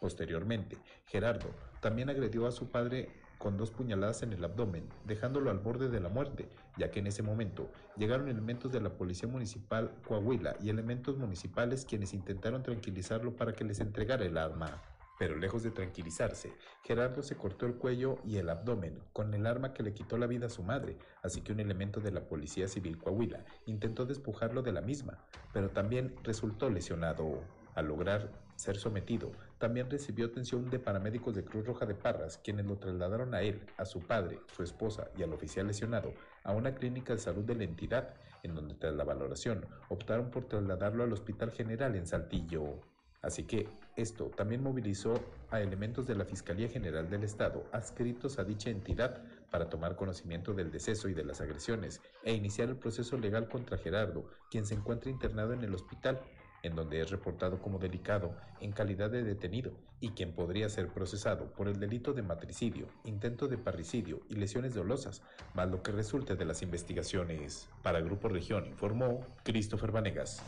Posteriormente, 0.00 0.78
Gerardo 1.04 1.50
también 1.82 2.08
agredió 2.08 2.46
a 2.46 2.50
su 2.50 2.70
padre 2.70 3.10
con 3.36 3.58
dos 3.58 3.70
puñaladas 3.70 4.22
en 4.22 4.32
el 4.32 4.42
abdomen, 4.42 4.88
dejándolo 5.04 5.50
al 5.50 5.58
borde 5.58 5.90
de 5.90 6.00
la 6.00 6.08
muerte, 6.08 6.48
ya 6.78 6.90
que 6.90 7.00
en 7.00 7.08
ese 7.08 7.22
momento 7.22 7.70
llegaron 7.98 8.28
elementos 8.28 8.72
de 8.72 8.80
la 8.80 8.88
Policía 8.88 9.28
Municipal 9.28 9.92
Coahuila 10.08 10.56
y 10.62 10.70
elementos 10.70 11.18
municipales 11.18 11.84
quienes 11.84 12.14
intentaron 12.14 12.62
tranquilizarlo 12.62 13.36
para 13.36 13.52
que 13.52 13.64
les 13.64 13.80
entregara 13.80 14.24
el 14.24 14.38
arma. 14.38 14.80
Pero 15.20 15.36
lejos 15.36 15.62
de 15.62 15.70
tranquilizarse, 15.70 16.50
Gerardo 16.82 17.22
se 17.22 17.36
cortó 17.36 17.66
el 17.66 17.74
cuello 17.74 18.16
y 18.24 18.38
el 18.38 18.48
abdomen 18.48 19.02
con 19.12 19.34
el 19.34 19.44
arma 19.44 19.74
que 19.74 19.82
le 19.82 19.92
quitó 19.92 20.16
la 20.16 20.26
vida 20.26 20.46
a 20.46 20.48
su 20.48 20.62
madre, 20.62 20.96
así 21.22 21.42
que 21.42 21.52
un 21.52 21.60
elemento 21.60 22.00
de 22.00 22.10
la 22.10 22.26
Policía 22.26 22.68
Civil 22.68 22.96
Coahuila 22.96 23.44
intentó 23.66 24.06
despojarlo 24.06 24.62
de 24.62 24.72
la 24.72 24.80
misma, 24.80 25.18
pero 25.52 25.68
también 25.68 26.16
resultó 26.24 26.70
lesionado. 26.70 27.42
Al 27.74 27.88
lograr 27.88 28.32
ser 28.56 28.78
sometido, 28.78 29.30
también 29.58 29.90
recibió 29.90 30.24
atención 30.24 30.70
de 30.70 30.78
paramédicos 30.78 31.34
de 31.34 31.44
Cruz 31.44 31.66
Roja 31.66 31.84
de 31.84 31.94
Parras, 31.94 32.38
quienes 32.38 32.64
lo 32.64 32.78
trasladaron 32.78 33.34
a 33.34 33.42
él, 33.42 33.60
a 33.76 33.84
su 33.84 34.00
padre, 34.00 34.40
su 34.56 34.62
esposa 34.62 35.10
y 35.18 35.22
al 35.22 35.34
oficial 35.34 35.66
lesionado 35.66 36.14
a 36.44 36.52
una 36.52 36.74
clínica 36.74 37.12
de 37.12 37.18
salud 37.18 37.44
de 37.44 37.56
la 37.56 37.64
entidad, 37.64 38.14
en 38.42 38.54
donde 38.54 38.74
tras 38.74 38.94
la 38.94 39.04
valoración 39.04 39.66
optaron 39.90 40.30
por 40.30 40.46
trasladarlo 40.46 41.04
al 41.04 41.12
Hospital 41.12 41.50
General 41.50 41.94
en 41.94 42.06
Saltillo. 42.06 42.80
Así 43.20 43.44
que 43.44 43.68
esto 43.96 44.26
también 44.36 44.62
movilizó 44.62 45.20
a 45.50 45.60
elementos 45.60 46.06
de 46.06 46.14
la 46.14 46.24
Fiscalía 46.24 46.68
General 46.68 47.08
del 47.10 47.24
Estado 47.24 47.64
adscritos 47.72 48.38
a 48.38 48.44
dicha 48.44 48.70
entidad 48.70 49.22
para 49.50 49.68
tomar 49.68 49.96
conocimiento 49.96 50.54
del 50.54 50.70
deceso 50.70 51.08
y 51.08 51.14
de 51.14 51.24
las 51.24 51.40
agresiones 51.40 52.00
e 52.24 52.32
iniciar 52.32 52.68
el 52.68 52.76
proceso 52.76 53.18
legal 53.18 53.48
contra 53.48 53.78
Gerardo, 53.78 54.30
quien 54.50 54.64
se 54.64 54.74
encuentra 54.74 55.10
internado 55.10 55.52
en 55.52 55.64
el 55.64 55.74
hospital, 55.74 56.20
en 56.62 56.76
donde 56.76 57.00
es 57.00 57.10
reportado 57.10 57.60
como 57.60 57.78
delicado 57.78 58.34
en 58.60 58.72
calidad 58.72 59.10
de 59.10 59.22
detenido 59.22 59.72
y 60.00 60.10
quien 60.10 60.32
podría 60.32 60.68
ser 60.68 60.88
procesado 60.88 61.52
por 61.52 61.68
el 61.68 61.78
delito 61.80 62.12
de 62.12 62.22
matricidio, 62.22 62.88
intento 63.04 63.48
de 63.48 63.58
parricidio 63.58 64.20
y 64.28 64.34
lesiones 64.36 64.74
dolosas, 64.74 65.22
más 65.54 65.70
lo 65.70 65.82
que 65.82 65.92
resulte 65.92 66.36
de 66.36 66.44
las 66.44 66.62
investigaciones. 66.62 67.68
Para 67.82 68.00
Grupo 68.00 68.28
Región 68.28 68.66
informó 68.66 69.26
Christopher 69.44 69.90
Vanegas. 69.90 70.42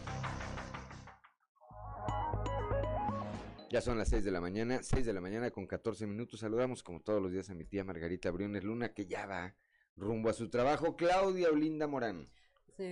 Ya 3.73 3.81
son 3.81 3.97
las 3.97 4.11
6 4.11 4.23
de 4.23 4.31
la 4.31 4.43
mañana, 4.43 4.83
6 4.83 5.07
de 5.07 5.15
la 5.15 5.23
mañana 5.23 5.51
con 5.51 5.67
14 5.67 6.07
minutos. 6.07 6.41
Saludamos 6.41 6.83
como 6.83 7.01
todos 7.01 7.23
los 7.23 7.33
días 7.33 7.49
a 7.49 7.55
mi 7.55 7.65
tía 7.65 7.83
Margarita 7.85 8.31
Briones 8.31 8.65
Luna, 8.65 8.93
que 8.93 9.07
ya 9.07 9.25
va 9.25 9.55
rumbo 9.97 10.29
a 10.29 10.35
su 10.35 10.51
trabajo. 10.51 10.95
Claudia 10.95 11.49
Olinda 11.49 11.87
Morán. 11.87 12.29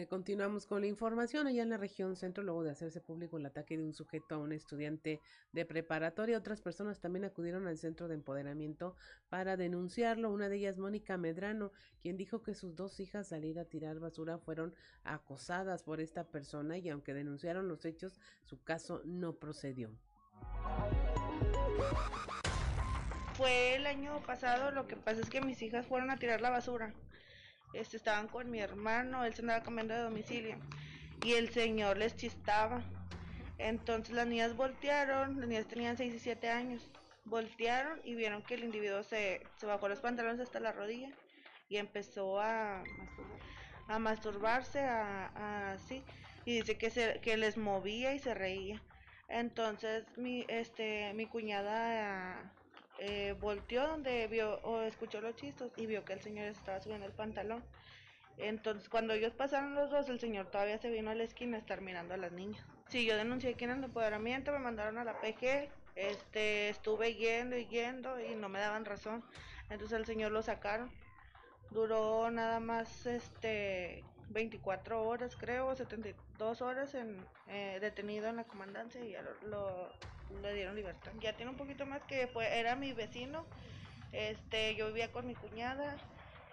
Continuamos 0.09 0.65
con 0.65 0.81
la 0.81 0.87
información 0.87 1.47
allá 1.47 1.65
en 1.65 1.69
la 1.69 1.77
región 1.77 2.17
centro, 2.17 2.43
luego 2.43 2.63
de 2.63 2.71
hacerse 2.71 3.03
público 3.03 3.37
el 3.37 3.45
ataque 3.45 3.77
de 3.77 3.85
un 3.85 3.93
sujeto 3.93 4.37
a 4.37 4.39
un 4.39 4.53
estudiante 4.53 5.21
de 5.53 5.67
preparatoria. 5.67 6.39
Otras 6.39 6.63
personas 6.63 6.99
también 6.99 7.27
acudieron 7.27 7.67
al 7.67 7.77
centro 7.77 8.09
de 8.09 8.15
empoderamiento 8.15 8.97
para 9.29 9.59
denunciarlo. 9.59 10.33
Una 10.33 10.49
de 10.49 10.57
ellas, 10.57 10.79
Mónica 10.79 11.19
Medrano, 11.19 11.73
quien 12.01 12.17
dijo 12.17 12.43
que 12.43 12.55
sus 12.55 12.75
dos 12.75 13.01
hijas 13.01 13.35
al 13.35 13.45
ir 13.45 13.59
a 13.59 13.67
tirar 13.67 13.99
basura 13.99 14.39
fueron 14.39 14.75
acosadas 15.05 15.83
por 15.83 16.01
esta 16.01 16.25
persona 16.25 16.79
y 16.79 16.89
aunque 16.89 17.13
denunciaron 17.13 17.69
los 17.69 17.85
hechos, 17.85 18.19
su 18.45 18.63
caso 18.63 19.03
no 19.05 19.35
procedió. 19.37 19.91
Fue 23.35 23.77
el 23.77 23.87
año 23.87 24.21
pasado, 24.27 24.71
lo 24.71 24.87
que 24.87 24.97
pasa 24.97 25.21
es 25.21 25.31
que 25.31 25.41
mis 25.41 25.63
hijas 25.63 25.87
fueron 25.87 26.11
a 26.11 26.19
tirar 26.19 26.41
la 26.41 26.51
basura. 26.51 26.93
Este, 27.73 27.97
estaban 27.97 28.29
con 28.29 28.51
mi 28.51 28.61
hermano, 28.61 29.25
él 29.25 29.35
se 29.35 29.43
andaba 29.43 29.63
cambiando 29.63 29.95
de 29.95 30.01
domicilio 30.01 30.57
y 31.25 31.35
el 31.35 31.51
señor 31.51 31.97
les 31.97 32.17
chistaba. 32.17 32.83
Entonces 33.59 34.15
las 34.15 34.27
niñas 34.27 34.57
voltearon, 34.57 35.39
las 35.39 35.49
niñas 35.49 35.67
tenían 35.67 35.97
6 35.97 36.15
y 36.15 36.19
7 36.19 36.51
años, 36.51 36.91
voltearon 37.25 38.01
y 38.05 38.15
vieron 38.15 38.43
que 38.43 38.55
el 38.55 38.65
individuo 38.65 39.03
se, 39.03 39.43
se 39.57 39.67
bajó 39.67 39.89
los 39.89 40.01
pantalones 40.01 40.41
hasta 40.41 40.61
la 40.61 40.73
rodilla 40.73 41.11
y 41.69 41.77
empezó 41.77 42.41
a, 42.41 42.83
a 43.89 43.99
masturbarse, 43.99 44.81
a, 44.81 45.73
así, 45.73 46.03
y 46.45 46.57
dice 46.57 46.77
que, 46.77 46.91
se, 46.91 47.21
que 47.21 47.37
les 47.37 47.57
movía 47.57 48.13
y 48.15 48.19
se 48.19 48.35
reía. 48.35 48.83
Entonces 49.31 50.05
mi, 50.17 50.45
este, 50.49 51.15
mi 51.15 51.27
cuñada 51.27 52.53
eh, 52.99 53.35
volteó 53.41 53.87
donde 53.87 54.27
vio 54.27 54.61
o 54.63 54.83
escuchó 54.83 55.21
los 55.21 55.37
chistos 55.37 55.73
y 55.77 55.87
vio 55.87 56.05
que 56.05 56.13
el 56.13 56.21
señor 56.21 56.47
estaba 56.47 56.81
subiendo 56.81 57.07
el 57.07 57.13
pantalón. 57.13 57.63
Entonces 58.39 58.89
cuando 58.89 59.15
ellos 59.15 59.33
pasaron 59.33 59.75
los 59.75 59.91
dos, 59.91 60.09
el 60.09 60.19
señor 60.19 60.47
todavía 60.51 60.79
se 60.79 60.91
vino 60.91 61.11
a 61.11 61.15
la 61.15 61.23
esquina 61.23 61.57
a 61.57 61.61
estar 61.61 61.81
mirando 61.81 62.15
a 62.15 62.17
las 62.17 62.33
niñas. 62.33 62.65
Sí, 62.89 63.07
yo 63.07 63.17
denuncié 63.17 63.51
aquí 63.51 63.65
en 63.65 63.71
el 63.71 63.85
empoderamiento, 63.85 64.51
me 64.51 64.59
mandaron 64.59 64.99
a 64.99 65.05
la 65.05 65.21
PG, 65.21 65.71
este, 65.95 66.69
estuve 66.69 67.15
yendo 67.15 67.57
y 67.57 67.67
yendo 67.67 68.19
y 68.21 68.35
no 68.35 68.49
me 68.49 68.59
daban 68.59 68.85
razón. 68.85 69.23
Entonces 69.69 69.97
el 69.97 70.07
señor 70.07 70.33
lo 70.33 70.43
sacaron. 70.43 70.91
Duró 71.71 72.33
nada 72.33 72.59
más 72.59 73.07
este 73.07 74.03
24 74.31 75.03
horas, 75.03 75.37
creo, 75.37 75.75
72 75.75 76.63
horas 76.63 76.95
en, 76.95 77.17
eh, 77.49 77.79
detenido 77.81 78.29
en 78.29 78.37
la 78.37 78.45
comandancia 78.45 79.05
y 79.05 79.13
ya 79.13 79.23
lo, 79.47 79.89
le 80.43 80.55
dieron 80.55 80.77
libertad. 80.77 81.13
Ya 81.21 81.37
tiene 81.37 81.51
un 81.51 81.57
poquito 81.57 81.85
más 81.87 82.03
que 82.05 82.27
fue, 82.29 82.59
era 82.59 82.77
mi 82.77 82.93
vecino, 82.93 83.45
este, 84.13 84.75
yo 84.77 84.87
vivía 84.89 85.13
con 85.13 85.27
mi 85.27 85.35
cuñada. 85.35 85.97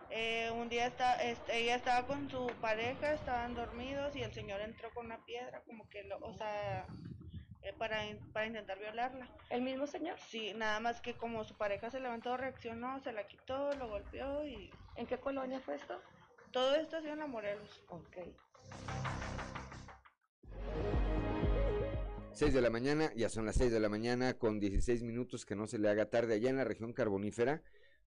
Eh, 0.10 0.50
un 0.52 0.70
día 0.70 0.88
está, 0.88 1.16
este, 1.22 1.58
ella 1.58 1.76
estaba 1.76 2.08
con 2.08 2.30
su 2.30 2.48
pareja, 2.62 3.14
estaban 3.14 3.54
dormidos 3.56 4.16
y 4.16 4.24
el 4.24 4.34
señor 4.34 4.62
entró 4.62 4.90
con 4.94 5.06
una 5.06 5.18
piedra, 5.26 5.62
como 5.68 5.88
que, 5.90 6.04
lo, 6.04 6.18
o 6.20 6.34
sea, 6.34 6.86
eh, 7.62 7.74
para, 7.78 8.02
para 8.32 8.46
intentar 8.46 8.80
violarla. 8.80 9.28
¿El 9.50 9.62
mismo 9.62 9.86
señor? 9.86 10.18
Sí, 10.30 10.54
nada 10.56 10.80
más 10.80 11.02
que 11.02 11.14
como 11.14 11.44
su 11.44 11.56
pareja 11.56 11.92
se 11.92 12.00
levantó, 12.00 12.38
reaccionó, 12.38 13.00
se 13.02 13.12
la 13.12 13.28
quitó, 13.28 13.74
lo 13.74 13.90
golpeó 13.90 14.46
y... 14.46 14.72
¿En 14.96 15.06
qué 15.06 15.18
colonia 15.20 15.60
fue 15.60 15.76
esto? 15.76 16.02
Todo 16.52 16.76
esto 16.76 17.00
sido 17.02 17.14
en 17.14 17.20
la 17.20 17.28
Morelos. 17.28 17.84
Ok. 17.90 18.18
6 22.34 22.54
de 22.54 22.62
la 22.62 22.70
mañana, 22.70 23.12
ya 23.16 23.30
son 23.30 23.48
las 23.48 23.56
6 23.56 23.72
de 23.72 23.80
la 23.80 23.90
mañana 23.90 24.36
con 24.36 24.60
16 24.60 25.02
minutos, 25.02 25.44
que 25.46 25.56
no 25.56 25.66
se 25.66 25.80
le 25.80 25.90
haga 25.90 26.12
tarde. 26.12 26.36
Allá 26.36 26.52
en 26.52 26.58
la 26.58 26.66
región 26.66 26.94
carbonífera, 26.94 27.64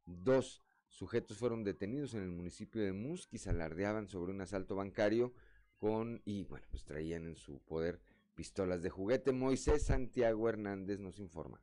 dos 0.06 0.62
sujetos 0.86 1.36
fueron 1.36 1.64
detenidos 1.64 2.14
en 2.14 2.22
el 2.22 2.30
municipio 2.30 2.80
de 2.82 2.92
Musquis, 2.92 3.48
alardeaban 3.48 4.06
sobre 4.06 4.32
un 4.32 4.40
asalto 4.40 4.76
bancario 4.76 5.32
con, 5.78 6.22
y 6.24 6.44
bueno, 6.44 6.66
pues 6.70 6.84
traían 6.84 7.26
en 7.26 7.36
su 7.36 7.58
poder 7.60 8.00
pistolas 8.36 8.82
de 8.82 8.90
juguete. 8.90 9.32
Moisés 9.32 9.84
Santiago 9.84 10.48
Hernández 10.48 11.00
nos 11.00 11.18
informa. 11.18 11.60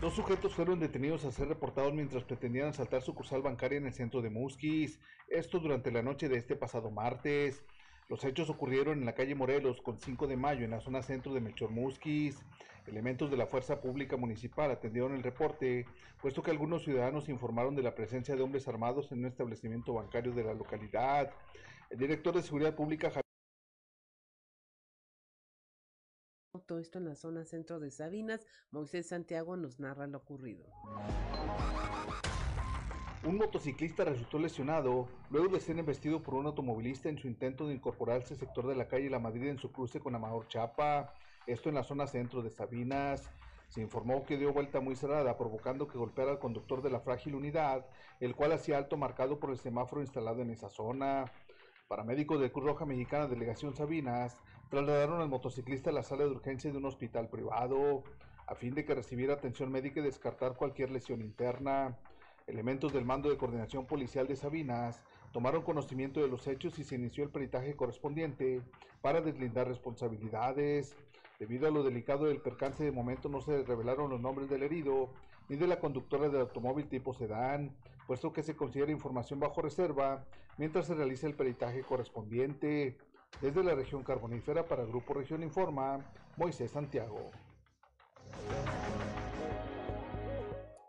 Dos 0.00 0.14
sujetos 0.14 0.54
fueron 0.54 0.80
detenidos 0.80 1.26
a 1.26 1.30
ser 1.30 1.48
reportados 1.48 1.92
mientras 1.92 2.24
pretendían 2.24 2.68
asaltar 2.68 3.02
sucursal 3.02 3.42
bancaria 3.42 3.76
en 3.76 3.84
el 3.84 3.92
centro 3.92 4.22
de 4.22 4.30
Musquis. 4.30 4.98
Esto 5.28 5.58
durante 5.58 5.90
la 5.90 6.00
noche 6.00 6.30
de 6.30 6.38
este 6.38 6.56
pasado 6.56 6.90
martes. 6.90 7.62
Los 8.08 8.24
hechos 8.24 8.48
ocurrieron 8.48 8.98
en 8.98 9.04
la 9.04 9.14
calle 9.14 9.34
Morelos 9.34 9.82
con 9.82 9.98
5 9.98 10.26
de 10.26 10.38
mayo 10.38 10.64
en 10.64 10.70
la 10.70 10.80
zona 10.80 11.02
centro 11.02 11.34
de 11.34 11.42
Melchor 11.42 11.70
Musquis. 11.70 12.42
Elementos 12.86 13.30
de 13.30 13.36
la 13.36 13.46
Fuerza 13.46 13.82
Pública 13.82 14.16
Municipal 14.16 14.70
atendieron 14.70 15.14
el 15.14 15.22
reporte, 15.22 15.84
puesto 16.22 16.42
que 16.42 16.50
algunos 16.50 16.82
ciudadanos 16.82 17.28
informaron 17.28 17.76
de 17.76 17.82
la 17.82 17.94
presencia 17.94 18.34
de 18.34 18.42
hombres 18.42 18.68
armados 18.68 19.12
en 19.12 19.18
un 19.18 19.26
establecimiento 19.26 19.92
bancario 19.92 20.32
de 20.32 20.44
la 20.44 20.54
localidad. 20.54 21.30
El 21.90 21.98
director 21.98 22.34
de 22.34 22.42
Seguridad 22.42 22.74
Pública, 22.74 23.10
Todo 26.70 26.78
esto 26.78 26.98
en 26.98 27.06
la 27.06 27.16
zona 27.16 27.44
centro 27.44 27.80
de 27.80 27.90
Sabinas. 27.90 28.46
Moisés 28.70 29.08
Santiago 29.08 29.56
nos 29.56 29.80
narra 29.80 30.06
lo 30.06 30.18
ocurrido. 30.18 30.64
Un 33.24 33.38
motociclista 33.38 34.04
resultó 34.04 34.38
lesionado 34.38 35.08
luego 35.30 35.48
de 35.48 35.58
ser 35.58 35.76
embestido 35.80 36.22
por 36.22 36.34
un 36.34 36.46
automovilista 36.46 37.08
en 37.08 37.18
su 37.18 37.26
intento 37.26 37.66
de 37.66 37.74
incorporarse 37.74 38.34
al 38.34 38.38
sector 38.38 38.68
de 38.68 38.76
la 38.76 38.86
calle 38.86 39.10
La 39.10 39.18
Madrid 39.18 39.48
en 39.48 39.58
su 39.58 39.72
cruce 39.72 39.98
con 39.98 40.14
Amador 40.14 40.46
Chapa. 40.46 41.12
Esto 41.44 41.70
en 41.70 41.74
la 41.74 41.82
zona 41.82 42.06
centro 42.06 42.40
de 42.40 42.50
Sabinas. 42.50 43.28
Se 43.68 43.80
informó 43.80 44.24
que 44.24 44.38
dio 44.38 44.52
vuelta 44.52 44.78
muy 44.78 44.94
cerrada, 44.94 45.36
provocando 45.36 45.88
que 45.88 45.98
golpeara 45.98 46.30
al 46.30 46.38
conductor 46.38 46.82
de 46.82 46.90
la 46.90 47.00
frágil 47.00 47.34
unidad, 47.34 47.84
el 48.20 48.36
cual 48.36 48.52
hacía 48.52 48.78
alto 48.78 48.96
marcado 48.96 49.40
por 49.40 49.50
el 49.50 49.58
semáforo 49.58 50.02
instalado 50.02 50.40
en 50.40 50.50
esa 50.50 50.68
zona. 50.68 51.24
Paramédicos 51.90 52.40
de 52.40 52.52
Cruz 52.52 52.66
Roja 52.66 52.86
Mexicana 52.86 53.26
Delegación 53.26 53.74
Sabinas 53.74 54.38
trasladaron 54.68 55.20
al 55.20 55.28
motociclista 55.28 55.90
a 55.90 55.92
la 55.92 56.04
sala 56.04 56.22
de 56.22 56.30
urgencia 56.30 56.70
de 56.70 56.78
un 56.78 56.84
hospital 56.84 57.28
privado 57.28 58.04
a 58.46 58.54
fin 58.54 58.76
de 58.76 58.84
que 58.84 58.94
recibiera 58.94 59.34
atención 59.34 59.72
médica 59.72 59.98
y 59.98 60.04
descartar 60.04 60.54
cualquier 60.54 60.92
lesión 60.92 61.20
interna. 61.20 61.98
Elementos 62.46 62.92
del 62.92 63.04
mando 63.04 63.28
de 63.28 63.36
coordinación 63.36 63.86
policial 63.86 64.28
de 64.28 64.36
Sabinas 64.36 65.02
tomaron 65.32 65.62
conocimiento 65.62 66.20
de 66.20 66.28
los 66.28 66.46
hechos 66.46 66.78
y 66.78 66.84
se 66.84 66.94
inició 66.94 67.24
el 67.24 67.30
peritaje 67.30 67.74
correspondiente 67.74 68.62
para 69.02 69.20
deslindar 69.20 69.66
responsabilidades. 69.66 70.94
Debido 71.40 71.66
a 71.66 71.72
lo 71.72 71.82
delicado 71.82 72.26
del 72.26 72.40
percance, 72.40 72.84
de 72.84 72.92
momento 72.92 73.28
no 73.28 73.40
se 73.40 73.64
revelaron 73.64 74.10
los 74.10 74.20
nombres 74.20 74.48
del 74.48 74.62
herido 74.62 75.10
ni 75.48 75.56
de 75.56 75.66
la 75.66 75.80
conductora 75.80 76.28
del 76.28 76.42
automóvil 76.42 76.88
tipo 76.88 77.14
sedán, 77.14 77.74
puesto 78.06 78.32
que 78.32 78.44
se 78.44 78.54
considera 78.54 78.92
información 78.92 79.40
bajo 79.40 79.60
reserva 79.60 80.24
mientras 80.60 80.86
se 80.86 80.94
realiza 80.94 81.26
el 81.26 81.34
peritaje 81.34 81.82
correspondiente. 81.82 82.98
Desde 83.40 83.64
la 83.64 83.74
región 83.74 84.04
carbonífera 84.04 84.66
para 84.66 84.84
Grupo 84.84 85.14
Región 85.14 85.42
Informa, 85.42 86.12
Moisés 86.36 86.70
Santiago. 86.70 87.30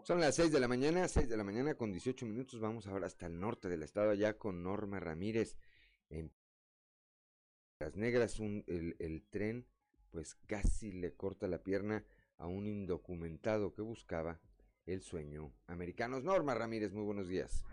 Son 0.03 0.19
las 0.19 0.35
6 0.35 0.51
de 0.51 0.59
la 0.59 0.67
mañana, 0.67 1.07
6 1.07 1.29
de 1.29 1.37
la 1.37 1.45
mañana 1.45 1.75
con 1.75 1.93
18 1.93 2.25
minutos. 2.25 2.59
Vamos 2.59 2.85
ahora 2.87 3.07
hasta 3.07 3.27
el 3.27 3.39
norte 3.39 3.69
del 3.69 3.83
estado, 3.83 4.09
allá 4.09 4.37
con 4.37 4.61
Norma 4.61 4.99
Ramírez. 4.99 5.55
En 6.09 6.33
Las 7.79 7.95
Negras, 7.95 8.41
el, 8.41 8.97
el 8.99 9.23
tren 9.29 9.65
pues 10.09 10.35
casi 10.47 10.91
le 10.91 11.13
corta 11.13 11.47
la 11.47 11.63
pierna 11.63 12.03
a 12.37 12.47
un 12.47 12.67
indocumentado 12.67 13.73
que 13.73 13.81
buscaba 13.81 14.41
el 14.85 15.01
sueño 15.01 15.53
americano. 15.67 16.19
Norma 16.19 16.55
Ramírez, 16.55 16.91
muy 16.91 17.05
buenos 17.05 17.29
días. 17.29 17.63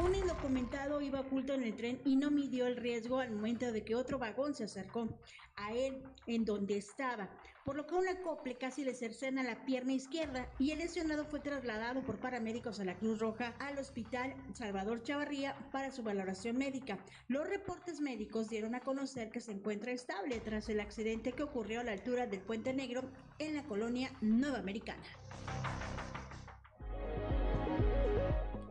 Un 0.00 0.14
indocumentado 0.14 1.00
iba 1.00 1.20
oculto 1.20 1.54
en 1.54 1.64
el 1.64 1.74
tren 1.74 2.00
y 2.04 2.14
no 2.14 2.30
midió 2.30 2.68
el 2.68 2.76
riesgo 2.76 3.18
al 3.18 3.32
momento 3.32 3.72
de 3.72 3.84
que 3.84 3.96
otro 3.96 4.18
vagón 4.18 4.54
se 4.54 4.64
acercó 4.64 5.08
a 5.56 5.72
él 5.74 6.02
en 6.28 6.44
donde 6.44 6.76
estaba, 6.76 7.28
por 7.64 7.74
lo 7.74 7.84
que 7.86 7.96
un 7.96 8.06
acople 8.06 8.56
casi 8.56 8.84
le 8.84 8.94
cercena 8.94 9.42
la 9.42 9.64
pierna 9.64 9.92
izquierda 9.92 10.48
y 10.58 10.70
el 10.70 10.78
lesionado 10.78 11.24
fue 11.24 11.40
trasladado 11.40 12.02
por 12.02 12.20
paramédicos 12.20 12.78
a 12.78 12.84
la 12.84 12.96
Cruz 12.96 13.18
Roja 13.18 13.54
al 13.58 13.76
hospital 13.78 14.34
Salvador 14.54 15.02
Chavarría 15.02 15.56
para 15.72 15.90
su 15.90 16.04
valoración 16.04 16.56
médica. 16.56 16.98
Los 17.26 17.48
reportes 17.48 18.00
médicos 18.00 18.48
dieron 18.48 18.76
a 18.76 18.80
conocer 18.80 19.30
que 19.30 19.40
se 19.40 19.52
encuentra 19.52 19.90
estable 19.90 20.38
tras 20.38 20.68
el 20.68 20.78
accidente 20.78 21.32
que 21.32 21.42
ocurrió 21.42 21.80
a 21.80 21.84
la 21.84 21.92
altura 21.92 22.28
del 22.28 22.40
Puente 22.40 22.72
Negro 22.72 23.02
en 23.40 23.56
la 23.56 23.64
colonia 23.64 24.12
Nueva 24.20 24.58
Americana. 24.58 25.02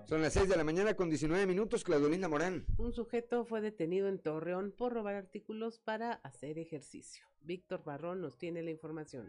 Son 0.07 0.21
las 0.21 0.31
6 0.31 0.47
de 0.47 0.55
la 0.55 0.63
mañana 0.63 0.93
con 0.93 1.09
19 1.09 1.45
minutos, 1.45 1.83
Claudolinda 1.83 2.29
Morán. 2.29 2.65
Un 2.77 2.93
sujeto 2.93 3.43
fue 3.43 3.59
detenido 3.59 4.07
en 4.07 4.19
Torreón 4.19 4.71
por 4.71 4.93
robar 4.93 5.15
artículos 5.15 5.79
para 5.79 6.13
hacer 6.23 6.57
ejercicio. 6.59 7.25
Víctor 7.41 7.83
Barrón 7.83 8.21
nos 8.21 8.37
tiene 8.37 8.63
la 8.63 8.71
información. 8.71 9.27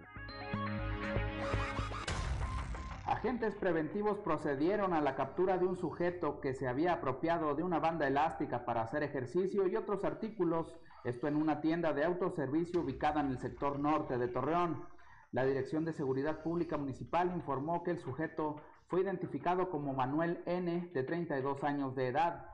Agentes 3.07 3.57
preventivos 3.57 4.21
procedieron 4.21 4.93
a 4.93 5.01
la 5.01 5.17
captura 5.17 5.59
de 5.59 5.67
un 5.67 5.77
sujeto 5.77 6.41
que 6.41 6.55
se 6.55 6.69
había 6.69 6.93
apropiado 6.93 7.57
de 7.57 7.65
una 7.65 7.81
banda 7.81 8.07
elástica 8.07 8.65
para 8.65 8.83
hacer 8.83 9.03
ejercicio 9.03 9.67
y 9.67 9.75
otros 9.75 10.05
artículos, 10.05 10.77
esto 11.03 11.27
en 11.27 11.35
una 11.35 11.61
tienda 11.61 11.93
de 11.93 12.05
autoservicio 12.05 12.83
ubicada 12.83 13.21
en 13.21 13.31
el 13.33 13.41
sector 13.41 13.81
norte 13.81 14.17
de 14.17 14.29
Torreón. 14.29 14.85
La 15.33 15.45
Dirección 15.45 15.85
de 15.85 15.93
Seguridad 15.93 16.45
Pública 16.45 16.77
Municipal 16.79 17.33
informó 17.35 17.83
que 17.83 17.91
el 17.91 17.99
sujeto 17.99 18.63
fue 18.89 19.03
identificado 19.03 19.69
como 19.69 19.93
Manuel 19.93 20.43
N., 20.47 20.89
de 20.95 21.03
32 21.03 21.63
años 21.63 21.95
de 21.95 22.09
edad. 22.09 22.47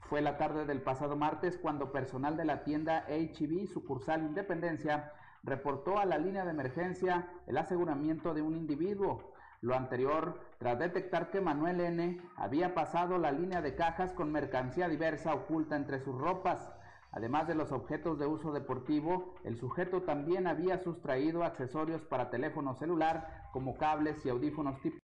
Fue 0.00 0.20
la 0.20 0.36
tarde 0.36 0.66
del 0.66 0.82
pasado 0.82 1.16
martes 1.16 1.56
cuando 1.56 1.92
personal 1.92 2.36
de 2.36 2.44
la 2.44 2.62
tienda 2.62 3.06
HB, 3.08 3.68
sucursal 3.72 4.22
Independencia, 4.22 5.12
reportó 5.42 5.98
a 5.98 6.04
la 6.04 6.18
línea 6.18 6.44
de 6.44 6.50
emergencia 6.50 7.28
el 7.46 7.56
aseguramiento 7.56 8.34
de 8.34 8.42
un 8.42 8.54
individuo. 8.54 9.32
Lo 9.62 9.74
anterior 9.74 10.38
tras 10.58 10.78
detectar 10.78 11.30
que 11.30 11.40
Manuel 11.40 11.80
N. 11.80 12.20
había 12.36 12.74
pasado 12.74 13.16
la 13.16 13.32
línea 13.32 13.62
de 13.62 13.74
cajas 13.74 14.12
con 14.12 14.30
mercancía 14.30 14.88
diversa 14.88 15.34
oculta 15.34 15.74
entre 15.74 16.00
sus 16.00 16.14
ropas. 16.14 16.70
Además 17.12 17.48
de 17.48 17.54
los 17.54 17.72
objetos 17.72 18.18
de 18.18 18.26
uso 18.26 18.52
deportivo, 18.52 19.34
el 19.42 19.56
sujeto 19.56 20.02
también 20.02 20.46
había 20.46 20.78
sustraído 20.78 21.44
accesorios 21.44 22.02
para 22.02 22.28
teléfono 22.28 22.74
celular 22.74 23.48
como 23.52 23.78
cables 23.78 24.24
y 24.26 24.28
audífonos 24.28 24.80
tipo 24.82 24.98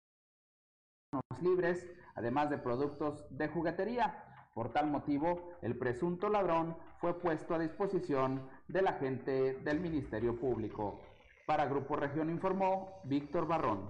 libres, 1.42 1.88
además 2.16 2.50
de 2.50 2.58
productos 2.58 3.26
de 3.30 3.48
juguetería. 3.48 4.24
Por 4.54 4.72
tal 4.72 4.90
motivo, 4.90 5.52
el 5.62 5.78
presunto 5.78 6.30
ladrón 6.30 6.78
fue 7.00 7.20
puesto 7.20 7.56
a 7.56 7.60
disposición 7.60 8.48
del 8.68 8.88
agente 8.88 9.56
del 9.56 9.80
Ministerio 9.80 10.40
Público. 10.40 11.02
Para 11.46 11.66
Grupo 11.66 11.96
Región 11.96 12.30
informó 12.30 13.02
Víctor 13.04 13.48
Barrón. 13.48 13.90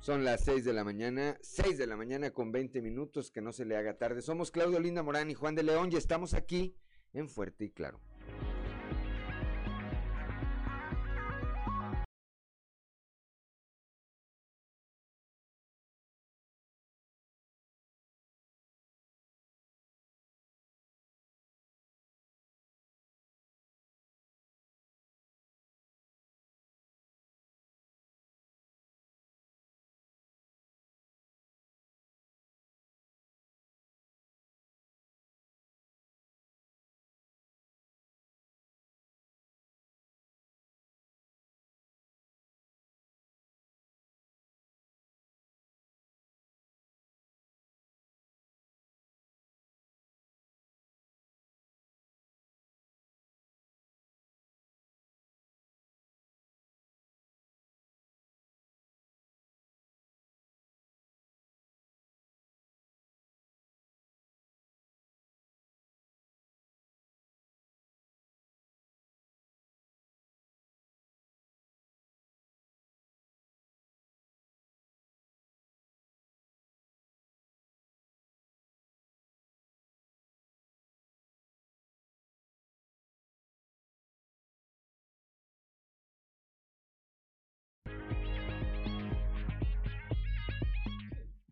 Son 0.00 0.22
las 0.22 0.44
6 0.44 0.66
de 0.66 0.72
la 0.74 0.84
mañana, 0.84 1.38
6 1.40 1.78
de 1.78 1.86
la 1.86 1.96
mañana 1.96 2.30
con 2.30 2.52
20 2.52 2.82
minutos, 2.82 3.30
que 3.30 3.40
no 3.40 3.52
se 3.52 3.64
le 3.64 3.74
haga 3.76 3.96
tarde. 3.96 4.20
Somos 4.20 4.50
Claudio 4.50 4.78
Linda 4.78 5.02
Morán 5.02 5.30
y 5.30 5.34
Juan 5.34 5.54
de 5.54 5.62
León 5.62 5.88
y 5.90 5.96
estamos 5.96 6.34
aquí 6.34 6.76
en 7.14 7.28
Fuerte 7.28 7.64
y 7.64 7.70
Claro. 7.70 8.00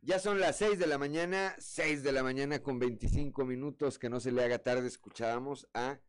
Ya 0.04 0.18
son 0.18 0.40
las 0.40 0.56
6 0.56 0.80
de 0.80 0.88
la 0.88 0.98
mañana, 0.98 1.54
6 1.58 2.02
de 2.02 2.10
la 2.10 2.24
mañana 2.24 2.60
con 2.60 2.80
25 2.80 3.44
minutos, 3.44 4.00
que 4.00 4.10
no 4.10 4.18
se 4.18 4.32
le 4.32 4.42
haga 4.42 4.58
tarde, 4.58 4.88
escuchábamos 4.88 5.68
a 5.74 6.00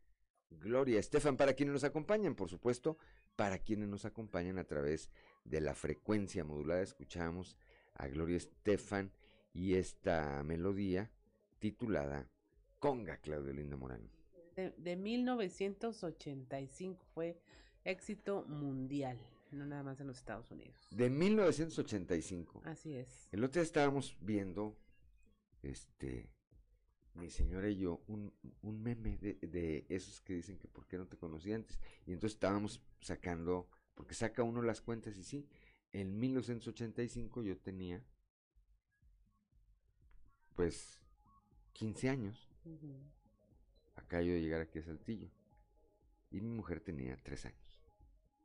Gloria 0.50 0.98
Estefan, 0.98 1.36
para 1.36 1.54
quienes 1.54 1.74
nos 1.74 1.84
acompañan, 1.84 2.34
por 2.34 2.50
supuesto, 2.50 2.98
para 3.36 3.60
quienes 3.60 3.88
nos 3.88 4.04
acompañan 4.04 4.58
a 4.58 4.64
través 4.64 5.10
de 5.44 5.60
la 5.60 5.76
frecuencia 5.76 6.42
modulada, 6.42 6.82
escuchamos 6.82 7.56
a 7.94 8.08
Gloria 8.08 8.36
Estefan 8.36 9.12
y 9.52 9.74
esta 9.74 10.42
melodía 10.42 11.12
titulada 11.60 12.28
Conga, 12.80 13.18
Claudio 13.18 13.52
Linda 13.52 13.76
Morán. 13.76 14.10
De, 14.56 14.74
de 14.76 14.96
1985 14.96 17.06
fue 17.14 17.38
éxito 17.84 18.44
mundial 18.48 19.20
no 19.54 19.66
nada 19.66 19.82
más 19.82 20.00
en 20.00 20.06
los 20.06 20.18
Estados 20.18 20.50
Unidos. 20.50 20.88
De 20.90 21.10
1985. 21.10 22.62
Así 22.64 22.94
es. 22.94 23.28
El 23.32 23.44
otro 23.44 23.60
día 23.60 23.66
estábamos 23.66 24.16
viendo, 24.20 24.76
este, 25.62 26.30
mi 27.14 27.30
señora 27.30 27.68
y 27.68 27.76
yo, 27.78 28.02
un, 28.06 28.34
un 28.62 28.82
meme 28.82 29.16
de, 29.18 29.34
de, 29.34 29.86
esos 29.88 30.20
que 30.20 30.34
dicen 30.34 30.58
que 30.58 30.68
por 30.68 30.86
qué 30.86 30.98
no 30.98 31.06
te 31.06 31.16
conocí 31.16 31.52
antes. 31.52 31.78
Y 32.06 32.12
entonces 32.12 32.36
estábamos 32.36 32.82
sacando, 33.00 33.68
porque 33.94 34.14
saca 34.14 34.42
uno 34.42 34.62
las 34.62 34.80
cuentas 34.80 35.16
y 35.16 35.24
sí, 35.24 35.48
en 35.92 36.18
1985 36.18 37.42
yo 37.42 37.58
tenía, 37.58 38.04
pues, 40.54 41.02
15 41.72 42.08
años. 42.08 42.50
Uh 42.64 42.78
-huh. 42.78 43.12
Acá 43.96 44.22
yo 44.22 44.32
de 44.32 44.40
llegar 44.40 44.60
aquí 44.60 44.78
a 44.78 44.82
Saltillo. 44.82 45.30
Y 46.30 46.40
mi 46.40 46.48
mujer 46.48 46.80
tenía 46.80 47.16
3 47.22 47.46
años 47.46 47.63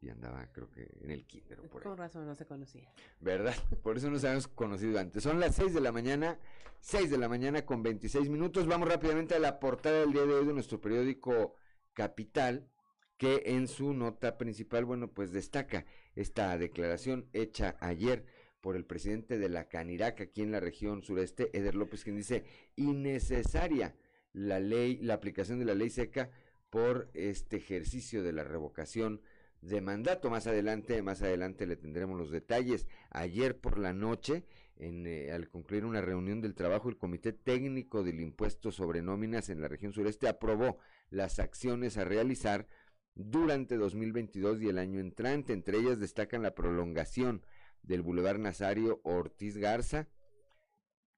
y 0.02 0.10
andaba 0.10 0.48
creo 0.52 0.70
que 0.70 0.88
en 1.02 1.12
el 1.12 1.26
kinder 1.26 1.60
por 1.70 1.84
Con 1.84 1.98
razón 1.98 2.26
no 2.26 2.36
se 2.36 2.46
conocía. 2.46 2.90
¿Verdad? 3.20 3.56
Por 3.84 3.98
eso 3.98 4.10
nos 4.10 4.24
habíamos 4.24 4.48
conocido 4.48 5.00
antes. 5.00 5.24
Son 5.24 5.40
las 5.40 5.56
6 5.56 5.74
de 5.74 5.82
la 5.82 5.92
mañana, 5.92 6.40
6 6.80 7.10
de 7.10 7.18
la 7.18 7.28
mañana 7.28 7.66
con 7.66 7.84
26 7.84 8.30
minutos. 8.30 8.68
Vamos 8.68 8.88
rápidamente 8.88 9.36
a 9.36 9.40
la 9.40 9.60
portada 9.60 10.00
del 10.00 10.14
día 10.14 10.26
de 10.26 10.34
hoy 10.34 10.46
de 10.46 10.54
nuestro 10.54 10.80
periódico 10.80 11.56
Capital, 11.94 12.70
que 13.18 13.44
en 13.48 13.68
su 13.68 13.94
nota 13.94 14.38
principal, 14.38 14.86
bueno, 14.86 15.12
pues 15.12 15.32
destaca 15.32 15.86
esta 16.16 16.58
declaración 16.58 17.28
hecha 17.34 17.76
ayer 17.82 18.26
por 18.62 18.76
el 18.76 18.86
presidente 18.86 19.38
de 19.38 19.50
la 19.50 19.68
Canirac 19.68 20.22
aquí 20.22 20.42
en 20.42 20.52
la 20.52 20.60
región 20.60 21.04
sureste, 21.04 21.50
Eder 21.58 21.76
López, 21.76 22.04
quien 22.04 22.16
dice 22.16 22.46
innecesaria 22.76 23.96
la 24.32 24.60
ley, 24.60 24.98
la 25.02 25.16
aplicación 25.16 25.60
de 25.60 25.66
la 25.66 25.76
ley 25.76 25.90
seca 25.90 26.30
por 26.70 27.10
este 27.14 27.58
ejercicio 27.58 28.24
de 28.24 28.32
la 28.32 28.44
revocación 28.44 29.22
de 29.62 29.82
mandato. 29.82 30.30
Más 30.30 30.48
adelante, 30.48 31.02
más 31.02 31.22
adelante 31.22 31.66
le 31.66 31.76
tendremos 31.76 32.18
los 32.18 32.32
detalles. 32.32 32.88
Ayer 33.10 33.60
por 33.60 33.78
la 33.78 33.94
noche, 33.94 34.46
eh, 34.78 35.32
al 35.34 35.50
concluir 35.50 35.86
una 35.86 36.02
reunión 36.02 36.42
del 36.42 36.56
trabajo, 36.56 36.90
el 36.90 36.98
Comité 36.98 37.34
Técnico 37.34 38.04
del 38.04 38.20
Impuesto 38.22 38.72
sobre 38.72 39.02
Nóminas 39.02 39.50
en 39.50 39.62
la 39.62 39.68
región 39.68 39.94
sureste 39.94 40.28
aprobó 40.28 40.78
las 41.10 41.40
acciones 41.40 41.98
a 41.98 42.06
realizar 42.06 42.68
durante 43.16 43.76
2022 43.76 44.62
y 44.62 44.70
el 44.70 44.78
año 44.78 45.00
entrante. 45.00 45.54
Entre 45.54 45.78
ellas 45.78 46.00
destacan 46.00 46.42
la 46.42 46.56
prolongación 46.56 47.44
del 47.84 48.02
Boulevard 48.02 48.40
Nazario 48.40 49.02
Ortiz 49.04 49.58
Garza, 49.58 50.08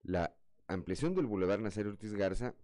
la 0.04 0.36
ampliación 0.68 1.14
del 1.14 1.28
Boulevard 1.28 1.62
Nazario 1.62 1.92
Ortiz 1.92 2.14
Garza 2.14 2.56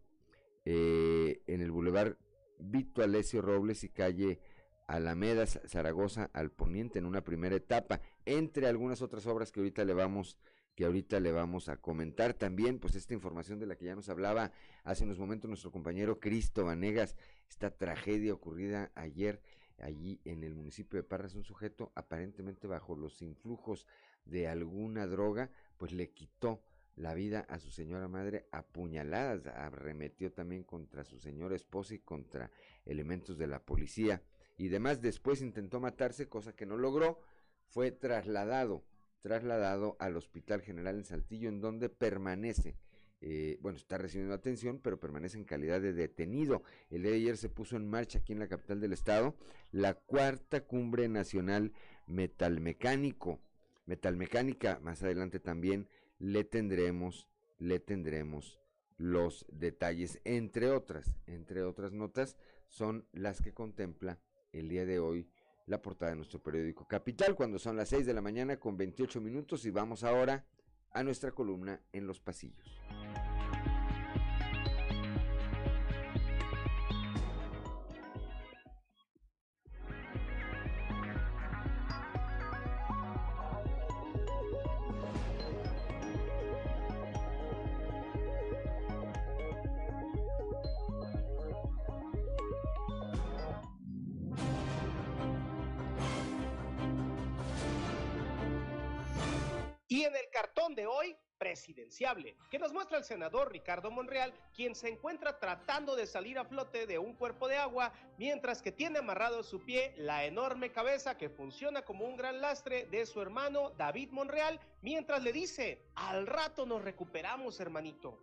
eh, 0.65 1.43
en 1.47 1.61
el 1.61 1.71
Boulevard 1.71 2.17
Vito 2.59 3.03
Alessio 3.03 3.41
Robles 3.41 3.83
y 3.83 3.89
calle 3.89 4.39
Alameda 4.87 5.45
Zaragoza 5.45 6.29
al 6.33 6.49
poniente 6.49 6.97
en 6.97 7.05
una 7.05 7.23
primera 7.23 7.55
etapa, 7.55 8.01
entre 8.25 8.67
algunas 8.67 9.01
otras 9.01 9.27
obras 9.27 9.51
que 9.51 9.59
ahorita 9.59 9.85
le 9.85 9.93
vamos 9.93 10.37
que 10.75 10.85
ahorita 10.85 11.19
le 11.19 11.31
vamos 11.31 11.69
a 11.69 11.77
comentar. 11.77 12.35
También, 12.35 12.77
pues 12.77 12.93
esta 12.93 13.15
información 13.15 13.59
de 13.59 13.65
la 13.65 13.75
que 13.77 13.85
ya 13.85 13.95
nos 13.95 14.09
hablaba 14.09 14.51
hace 14.83 15.05
unos 15.05 15.17
momentos 15.17 15.49
nuestro 15.49 15.71
compañero 15.71 16.19
Cristo 16.19 16.65
Vanegas, 16.65 17.15
esta 17.49 17.71
tragedia 17.71 18.31
ocurrida 18.31 18.91
ayer 18.93 19.41
allí 19.79 20.21
en 20.23 20.43
el 20.43 20.53
municipio 20.53 20.97
de 20.97 21.03
Parras, 21.03 21.33
un 21.33 21.43
sujeto 21.43 21.91
aparentemente 21.95 22.67
bajo 22.67 22.95
los 22.95 23.23
influjos 23.23 23.87
de 24.25 24.47
alguna 24.47 25.07
droga, 25.07 25.49
pues 25.77 25.93
le 25.93 26.11
quitó 26.11 26.61
la 26.95 27.15
vida 27.15 27.39
a 27.49 27.57
su 27.57 27.71
señora 27.71 28.07
madre 28.07 28.47
a 28.51 28.61
puñaladas, 28.61 29.47
arremetió 29.47 30.31
también 30.31 30.63
contra 30.63 31.03
su 31.03 31.17
señora 31.17 31.55
esposa 31.55 31.95
y 31.95 31.99
contra 31.99 32.51
elementos 32.85 33.39
de 33.39 33.47
la 33.47 33.65
policía 33.65 34.21
y 34.57 34.67
demás. 34.67 35.01
Después 35.01 35.41
intentó 35.41 35.79
matarse, 35.79 36.27
cosa 36.27 36.55
que 36.55 36.65
no 36.65 36.77
logró, 36.77 37.19
fue 37.67 37.91
trasladado 37.91 38.83
trasladado 39.21 39.97
al 39.99 40.15
Hospital 40.15 40.61
General 40.61 40.95
en 40.95 41.03
Saltillo, 41.03 41.49
en 41.49 41.59
donde 41.59 41.89
permanece. 41.89 42.77
Eh, 43.19 43.57
bueno, 43.61 43.77
está 43.77 43.97
recibiendo 43.97 44.33
atención, 44.33 44.79
pero 44.79 44.99
permanece 44.99 45.37
en 45.37 45.43
calidad 45.43 45.81
de 45.81 45.91
detenido. 45.91 46.63
El 46.89 47.01
día 47.01 47.11
de 47.11 47.17
ayer 47.17 47.37
se 47.37 47.49
puso 47.49 47.75
en 47.75 47.89
marcha 47.89 48.19
aquí 48.19 48.33
en 48.33 48.39
la 48.39 48.47
capital 48.47 48.79
del 48.79 48.93
estado 48.93 49.35
la 49.71 49.95
cuarta 49.95 50.61
cumbre 50.61 51.09
nacional 51.09 51.73
metalmecánico, 52.05 53.41
metalmecánica. 53.85 54.79
Más 54.81 55.01
adelante 55.03 55.39
también 55.39 55.89
le 56.19 56.43
tendremos, 56.43 57.27
le 57.57 57.79
tendremos 57.79 58.59
los 58.97 59.45
detalles, 59.51 60.21
entre 60.23 60.71
otras, 60.71 61.13
entre 61.25 61.63
otras 61.63 61.91
notas, 61.91 62.37
son 62.67 63.05
las 63.11 63.41
que 63.41 63.53
contempla 63.53 64.19
el 64.51 64.69
día 64.69 64.85
de 64.85 64.99
hoy 64.99 65.29
la 65.65 65.81
portada 65.81 66.11
de 66.11 66.17
nuestro 66.17 66.41
periódico 66.41 66.87
Capital 66.87 67.35
cuando 67.35 67.59
son 67.59 67.75
las 67.75 67.89
6 67.89 68.05
de 68.05 68.13
la 68.13 68.21
mañana 68.21 68.57
con 68.57 68.77
28 68.77 69.19
minutos 69.21 69.65
y 69.65 69.71
vamos 69.71 70.03
ahora 70.03 70.45
a 70.91 71.03
nuestra 71.03 71.31
columna 71.31 71.81
en 71.91 72.07
los 72.07 72.19
pasillos. 72.19 72.81
Que 102.49 102.59
nos 102.59 102.73
muestra 102.73 102.97
el 102.97 103.03
senador 103.03 103.51
Ricardo 103.51 103.91
Monreal, 103.91 104.33
quien 104.55 104.75
se 104.75 104.89
encuentra 104.89 105.39
tratando 105.39 105.95
de 105.95 106.07
salir 106.07 106.39
a 106.39 106.45
flote 106.45 106.87
de 106.87 106.97
un 106.97 107.13
cuerpo 107.13 107.47
de 107.47 107.57
agua, 107.57 107.91
mientras 108.17 108.61
que 108.61 108.71
tiene 108.71 108.99
amarrado 108.99 109.43
su 109.43 109.63
pie 109.63 109.93
la 109.97 110.25
enorme 110.25 110.71
cabeza 110.71 111.17
que 111.17 111.29
funciona 111.29 111.83
como 111.83 112.05
un 112.05 112.17
gran 112.17 112.41
lastre 112.41 112.85
de 112.85 113.05
su 113.05 113.21
hermano 113.21 113.71
David 113.71 114.11
Monreal, 114.11 114.59
mientras 114.81 115.21
le 115.23 115.31
dice, 115.31 115.81
al 115.95 116.27
rato 116.27 116.65
nos 116.65 116.83
recuperamos, 116.83 117.59
hermanito. 117.59 118.19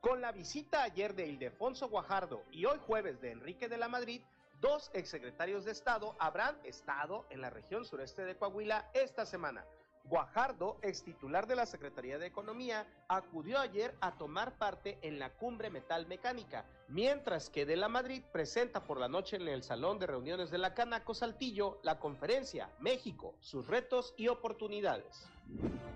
Con 0.00 0.20
la 0.20 0.32
visita 0.32 0.82
ayer 0.82 1.14
de 1.14 1.26
Ildefonso 1.26 1.88
Guajardo 1.88 2.44
y 2.50 2.64
hoy 2.64 2.78
jueves 2.86 3.20
de 3.20 3.32
Enrique 3.32 3.68
de 3.68 3.78
la 3.78 3.88
Madrid, 3.88 4.22
dos 4.60 4.90
exsecretarios 4.92 5.64
de 5.64 5.72
Estado 5.72 6.16
habrán 6.18 6.58
estado 6.64 7.26
en 7.30 7.40
la 7.40 7.50
región 7.50 7.84
sureste 7.84 8.24
de 8.24 8.36
Coahuila 8.36 8.90
esta 8.92 9.24
semana. 9.24 9.64
Guajardo, 10.04 10.78
ex 10.82 11.04
titular 11.04 11.46
de 11.46 11.56
la 11.56 11.66
Secretaría 11.66 12.18
de 12.18 12.26
Economía, 12.26 12.86
acudió 13.08 13.58
ayer 13.58 13.94
a 14.00 14.12
tomar 14.18 14.58
parte 14.58 14.98
en 15.02 15.18
la 15.18 15.30
cumbre 15.30 15.70
metal 15.70 16.06
mecánica, 16.06 16.64
mientras 16.88 17.48
que 17.48 17.66
de 17.66 17.76
la 17.76 17.88
Madrid 17.88 18.22
presenta 18.32 18.82
por 18.84 18.98
la 18.98 19.08
noche 19.08 19.36
en 19.36 19.46
el 19.46 19.62
Salón 19.62 19.98
de 19.98 20.06
Reuniones 20.06 20.50
de 20.50 20.58
la 20.58 20.74
Canaco 20.74 21.14
Saltillo 21.14 21.78
la 21.82 21.98
conferencia 21.98 22.70
México, 22.80 23.34
sus 23.40 23.66
retos 23.66 24.14
y 24.16 24.28
oportunidades. 24.28 25.28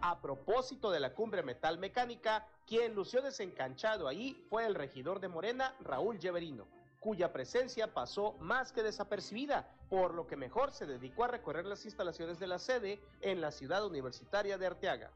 A 0.01 0.21
propósito 0.21 0.91
de 0.91 1.01
la 1.01 1.15
cumbre 1.15 1.43
metal 1.43 1.79
mecánica, 1.79 2.47
quien 2.67 2.95
lució 2.95 3.23
desencanchado 3.23 4.07
ahí 4.07 4.47
fue 4.49 4.67
el 4.67 4.75
regidor 4.75 5.21
de 5.21 5.29
Morena, 5.29 5.75
Raúl 5.81 6.19
Lleverino 6.19 6.67
cuya 7.05 7.35
presencia 7.35 7.93
pasó 7.93 8.33
más 8.41 8.73
que 8.73 8.83
desapercibida, 8.83 9.69
por 9.91 10.15
lo 10.15 10.27
que 10.27 10.39
mejor 10.39 10.71
se 10.71 10.87
dedicó 10.87 11.25
a 11.25 11.29
recorrer 11.29 11.67
las 11.67 11.85
instalaciones 11.85 12.39
de 12.39 12.47
la 12.47 12.59
sede 12.59 12.99
en 13.21 13.43
la 13.43 13.51
ciudad 13.51 13.85
universitaria 13.85 14.57
de 14.57 14.67
Arteaga. 14.67 15.11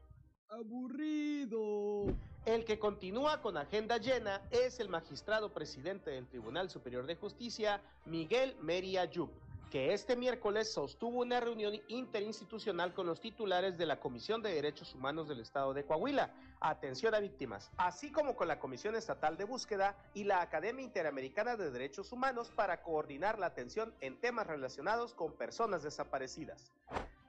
Aburrido. 0.49 2.05
El 2.45 2.63
que 2.63 2.77
continúa 2.77 3.41
con 3.41 3.57
agenda 3.57 3.97
llena 3.97 4.39
es 4.51 4.79
el 4.79 4.87
magistrado 4.87 5.51
presidente 5.51 6.11
del 6.11 6.27
Tribunal 6.27 6.69
Superior 6.69 7.07
de 7.07 7.15
Justicia, 7.15 7.81
Miguel 8.05 8.55
Meria 8.61 9.05
Yup 9.05 9.31
que 9.69 9.93
este 9.93 10.15
miércoles 10.15 10.71
sostuvo 10.71 11.19
una 11.19 11.39
reunión 11.39 11.75
interinstitucional 11.87 12.93
con 12.93 13.05
los 13.05 13.21
titulares 13.21 13.77
de 13.77 13.85
la 13.85 13.99
Comisión 13.99 14.41
de 14.41 14.53
Derechos 14.53 14.95
Humanos 14.95 15.27
del 15.27 15.41
Estado 15.41 15.73
de 15.73 15.85
Coahuila, 15.85 16.33
Atención 16.59 17.13
a 17.13 17.19
Víctimas, 17.19 17.71
así 17.77 18.11
como 18.11 18.35
con 18.35 18.47
la 18.47 18.59
Comisión 18.59 18.95
Estatal 18.95 19.37
de 19.37 19.45
Búsqueda 19.45 19.95
y 20.13 20.23
la 20.23 20.41
Academia 20.41 20.83
Interamericana 20.83 21.55
de 21.55 21.71
Derechos 21.71 22.11
Humanos 22.11 22.51
para 22.55 22.81
coordinar 22.81 23.37
la 23.37 23.45
atención 23.45 23.93
en 24.01 24.19
temas 24.19 24.47
relacionados 24.47 25.13
con 25.13 25.33
personas 25.33 25.83
desaparecidas. 25.83 26.71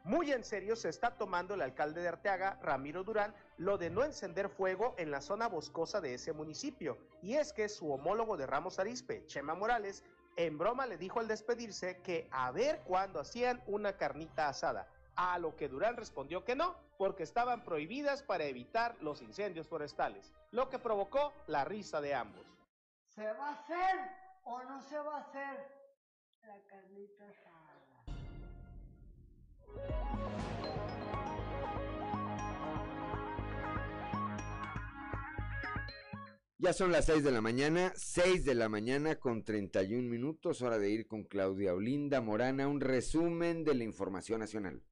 Muy 0.02 0.32
en 0.32 0.44
serio 0.44 0.76
se 0.76 0.88
está 0.88 1.18
tomando 1.18 1.52
el 1.52 1.60
alcalde 1.60 2.00
de 2.00 2.08
Arteaga, 2.08 2.58
Ramiro 2.62 3.04
Durán, 3.04 3.34
lo 3.58 3.76
de 3.76 3.90
no 3.90 4.02
encender 4.02 4.48
fuego 4.48 4.94
en 4.96 5.10
la 5.10 5.20
zona 5.20 5.46
boscosa 5.46 6.00
de 6.00 6.14
ese 6.14 6.32
municipio, 6.32 6.96
y 7.22 7.34
es 7.34 7.52
que 7.52 7.68
su 7.68 7.92
homólogo 7.92 8.38
de 8.38 8.46
Ramos 8.46 8.78
Arispe, 8.78 9.26
Chema 9.26 9.54
Morales, 9.54 10.02
en 10.36 10.58
broma 10.58 10.86
le 10.86 10.96
dijo 10.96 11.20
al 11.20 11.28
despedirse 11.28 12.00
que 12.02 12.28
a 12.30 12.50
ver 12.50 12.80
cuándo 12.84 13.20
hacían 13.20 13.62
una 13.66 13.96
carnita 13.96 14.48
asada, 14.48 14.88
a 15.16 15.38
lo 15.38 15.56
que 15.56 15.68
Durán 15.68 15.96
respondió 15.96 16.44
que 16.44 16.56
no, 16.56 16.76
porque 16.96 17.22
estaban 17.22 17.64
prohibidas 17.64 18.22
para 18.22 18.44
evitar 18.44 18.96
los 19.00 19.22
incendios 19.22 19.68
forestales, 19.68 20.32
lo 20.50 20.70
que 20.70 20.78
provocó 20.78 21.32
la 21.46 21.64
risa 21.64 22.00
de 22.00 22.14
ambos. 22.14 22.46
¿Se 23.08 23.30
va 23.32 23.48
a 23.48 23.52
hacer 23.52 24.10
o 24.44 24.62
no 24.62 24.80
se 24.82 24.98
va 24.98 25.16
a 25.16 25.20
hacer 25.20 25.68
la 26.42 26.58
carnita 26.68 27.24
asada? 27.24 27.60
Ya 36.62 36.74
son 36.74 36.92
las 36.92 37.06
6 37.06 37.24
de 37.24 37.30
la 37.30 37.40
mañana, 37.40 37.90
6 37.96 38.44
de 38.44 38.54
la 38.54 38.68
mañana 38.68 39.16
con 39.16 39.44
31 39.44 40.10
minutos, 40.10 40.60
hora 40.60 40.78
de 40.78 40.90
ir 40.90 41.06
con 41.06 41.24
Claudia 41.24 41.72
Olinda 41.72 42.20
Morana, 42.20 42.68
un 42.68 42.82
resumen 42.82 43.64
de 43.64 43.74
la 43.74 43.84
información 43.84 44.40
nacional. 44.40 44.82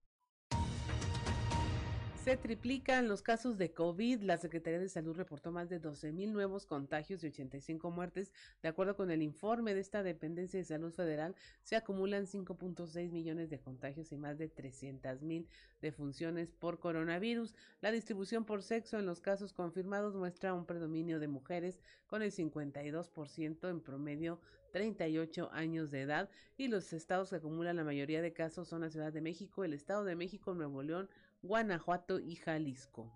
Se 2.29 2.37
triplican 2.37 3.09
los 3.09 3.23
casos 3.23 3.57
de 3.57 3.73
COVID. 3.73 4.21
La 4.21 4.37
Secretaría 4.37 4.79
de 4.79 4.91
Salud 4.91 5.17
reportó 5.17 5.51
más 5.51 5.71
de 5.71 5.79
12 5.79 6.13
mil 6.13 6.35
nuevos 6.35 6.67
contagios 6.67 7.25
y 7.25 7.29
85 7.29 7.91
muertes. 7.91 8.35
De 8.61 8.69
acuerdo 8.69 8.97
con 8.97 9.11
el 9.11 9.23
informe 9.23 9.73
de 9.73 9.81
esta 9.81 10.03
dependencia 10.03 10.59
de 10.59 10.67
salud 10.67 10.93
federal, 10.93 11.35
se 11.63 11.75
acumulan 11.75 12.27
5.6 12.27 13.13
millones 13.13 13.49
de 13.49 13.59
contagios 13.59 14.13
y 14.13 14.19
más 14.19 14.37
de 14.37 14.51
300 14.51 15.23
mil 15.23 15.49
defunciones 15.81 16.53
por 16.53 16.81
coronavirus. 16.81 17.55
La 17.81 17.91
distribución 17.91 18.45
por 18.45 18.63
sexo 18.63 18.99
en 18.99 19.07
los 19.07 19.23
casos 19.23 19.55
confirmados 19.55 20.15
muestra 20.15 20.53
un 20.53 20.67
predominio 20.67 21.21
de 21.21 21.29
mujeres 21.29 21.81
con 22.09 22.21
el 22.21 22.31
52% 22.31 23.71
en 23.71 23.81
promedio 23.81 24.39
38 24.73 25.49
años 25.53 25.91
de 25.91 26.03
edad 26.03 26.29
y 26.59 26.69
los 26.69 26.93
estados 26.93 27.31
que 27.31 27.37
acumulan 27.37 27.77
la 27.77 27.85
mayoría 27.85 28.21
de 28.21 28.35
casos 28.35 28.69
son 28.69 28.83
la 28.83 28.91
Ciudad 28.91 29.15
de 29.15 29.23
México, 29.23 29.65
el 29.65 29.73
Estado 29.73 30.05
de 30.05 30.15
México, 30.15 30.55
Nuevo 30.55 30.83
León, 30.83 31.09
Guanajuato 31.43 32.19
y 32.19 32.35
Jalisco. 32.35 33.13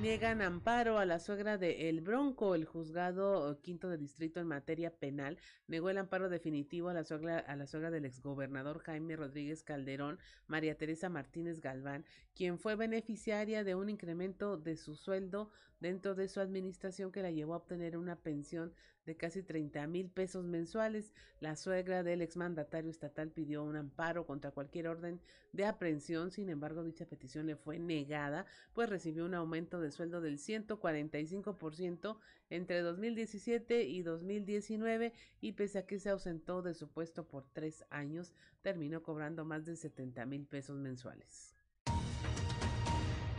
Niegan 0.00 0.40
amparo 0.40 0.98
a 0.98 1.04
la 1.04 1.18
suegra 1.18 1.58
de 1.58 1.88
El 1.88 2.00
Bronco. 2.00 2.54
El 2.54 2.64
juzgado 2.64 3.60
quinto 3.62 3.88
de 3.88 3.98
distrito 3.98 4.40
en 4.40 4.46
materia 4.46 4.90
penal 4.90 5.38
negó 5.66 5.90
el 5.90 5.98
amparo 5.98 6.28
definitivo 6.28 6.88
a 6.88 6.94
la 6.94 7.04
suegra, 7.04 7.38
a 7.38 7.56
la 7.56 7.66
suegra 7.66 7.90
del 7.90 8.04
exgobernador 8.04 8.80
Jaime 8.80 9.16
Rodríguez 9.16 9.62
Calderón, 9.62 10.18
María 10.46 10.76
Teresa 10.76 11.08
Martínez 11.08 11.60
Galván, 11.60 12.04
quien 12.34 12.58
fue 12.58 12.76
beneficiaria 12.76 13.64
de 13.64 13.74
un 13.74 13.88
incremento 13.88 14.56
de 14.56 14.76
su 14.76 14.96
sueldo 14.96 15.50
dentro 15.80 16.14
de 16.14 16.28
su 16.28 16.40
administración 16.40 17.12
que 17.12 17.22
la 17.22 17.30
llevó 17.30 17.54
a 17.54 17.58
obtener 17.58 17.96
una 17.96 18.16
pensión 18.16 18.74
de 19.06 19.16
casi 19.16 19.42
30 19.42 19.86
mil 19.86 20.10
pesos 20.10 20.44
mensuales. 20.44 21.12
La 21.40 21.56
suegra 21.56 22.02
del 22.02 22.20
exmandatario 22.20 22.90
estatal 22.90 23.30
pidió 23.30 23.62
un 23.62 23.76
amparo 23.76 24.26
contra 24.26 24.50
cualquier 24.50 24.88
orden 24.88 25.20
de 25.52 25.64
aprehensión, 25.64 26.30
sin 26.30 26.50
embargo 26.50 26.84
dicha 26.84 27.06
petición 27.06 27.46
le 27.46 27.56
fue 27.56 27.78
negada, 27.78 28.44
pues 28.74 28.90
recibió 28.90 29.24
un 29.24 29.34
aumento 29.34 29.80
de 29.80 29.90
sueldo 29.90 30.20
del 30.20 30.38
145% 30.38 32.18
entre 32.50 32.80
2017 32.80 33.84
y 33.84 34.02
2019 34.02 35.12
y 35.40 35.52
pese 35.52 35.78
a 35.78 35.86
que 35.86 35.98
se 35.98 36.10
ausentó 36.10 36.62
de 36.62 36.74
su 36.74 36.88
puesto 36.88 37.26
por 37.26 37.46
tres 37.52 37.84
años, 37.90 38.34
terminó 38.62 39.02
cobrando 39.02 39.44
más 39.44 39.64
de 39.64 39.76
70 39.76 40.26
mil 40.26 40.46
pesos 40.46 40.78
mensuales. 40.78 41.55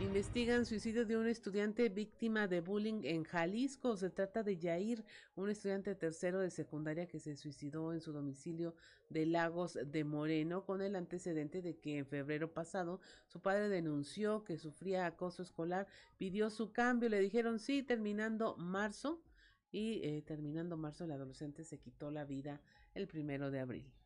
Investigan 0.00 0.64
suicidio 0.64 1.04
de 1.04 1.16
un 1.16 1.26
estudiante 1.26 1.88
víctima 1.88 2.46
de 2.46 2.60
bullying 2.60 3.00
en 3.02 3.24
Jalisco. 3.24 3.96
Se 3.96 4.10
trata 4.10 4.44
de 4.44 4.56
Yair, 4.56 5.04
un 5.34 5.50
estudiante 5.50 5.96
tercero 5.96 6.38
de 6.38 6.50
secundaria 6.50 7.08
que 7.08 7.18
se 7.18 7.34
suicidó 7.34 7.92
en 7.92 8.00
su 8.00 8.12
domicilio 8.12 8.76
de 9.08 9.26
Lagos 9.26 9.76
de 9.84 10.04
Moreno 10.04 10.64
con 10.64 10.82
el 10.82 10.94
antecedente 10.94 11.62
de 11.62 11.78
que 11.80 11.98
en 11.98 12.06
febrero 12.06 12.54
pasado 12.54 13.00
su 13.26 13.40
padre 13.40 13.68
denunció 13.68 14.44
que 14.44 14.56
sufría 14.56 15.04
acoso 15.04 15.42
escolar, 15.42 15.88
pidió 16.16 16.48
su 16.48 16.70
cambio, 16.70 17.08
le 17.08 17.18
dijeron 17.18 17.58
sí, 17.58 17.82
terminando 17.82 18.56
marzo 18.56 19.20
y 19.72 20.00
eh, 20.04 20.22
terminando 20.22 20.76
marzo 20.76 21.04
el 21.04 21.10
adolescente 21.10 21.64
se 21.64 21.80
quitó 21.80 22.12
la 22.12 22.24
vida 22.24 22.60
el 22.94 23.08
primero 23.08 23.50
de 23.50 23.58
abril. 23.58 23.97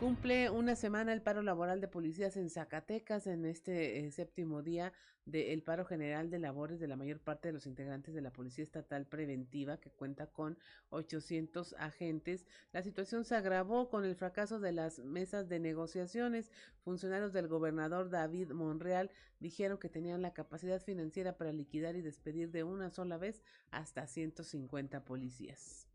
Cumple 0.00 0.48
una 0.48 0.76
semana 0.76 1.12
el 1.12 1.20
paro 1.20 1.42
laboral 1.42 1.82
de 1.82 1.86
policías 1.86 2.38
en 2.38 2.48
Zacatecas 2.48 3.26
en 3.26 3.44
este 3.44 3.98
eh, 3.98 4.10
séptimo 4.10 4.62
día 4.62 4.94
del 5.26 5.62
paro 5.62 5.84
general 5.84 6.30
de 6.30 6.38
labores 6.38 6.80
de 6.80 6.88
la 6.88 6.96
mayor 6.96 7.20
parte 7.20 7.48
de 7.48 7.52
los 7.52 7.66
integrantes 7.66 8.14
de 8.14 8.22
la 8.22 8.32
Policía 8.32 8.64
Estatal 8.64 9.04
Preventiva 9.04 9.76
que 9.76 9.90
cuenta 9.90 10.26
con 10.26 10.56
800 10.88 11.74
agentes. 11.74 12.46
La 12.72 12.82
situación 12.82 13.26
se 13.26 13.34
agravó 13.34 13.90
con 13.90 14.06
el 14.06 14.16
fracaso 14.16 14.58
de 14.58 14.72
las 14.72 15.00
mesas 15.00 15.50
de 15.50 15.60
negociaciones. 15.60 16.50
Funcionarios 16.82 17.34
del 17.34 17.48
gobernador 17.48 18.08
David 18.08 18.52
Monreal 18.52 19.10
dijeron 19.38 19.76
que 19.76 19.90
tenían 19.90 20.22
la 20.22 20.32
capacidad 20.32 20.80
financiera 20.80 21.36
para 21.36 21.52
liquidar 21.52 21.94
y 21.94 22.00
despedir 22.00 22.50
de 22.52 22.64
una 22.64 22.88
sola 22.88 23.18
vez 23.18 23.42
hasta 23.70 24.06
150 24.06 25.04
policías. 25.04 25.89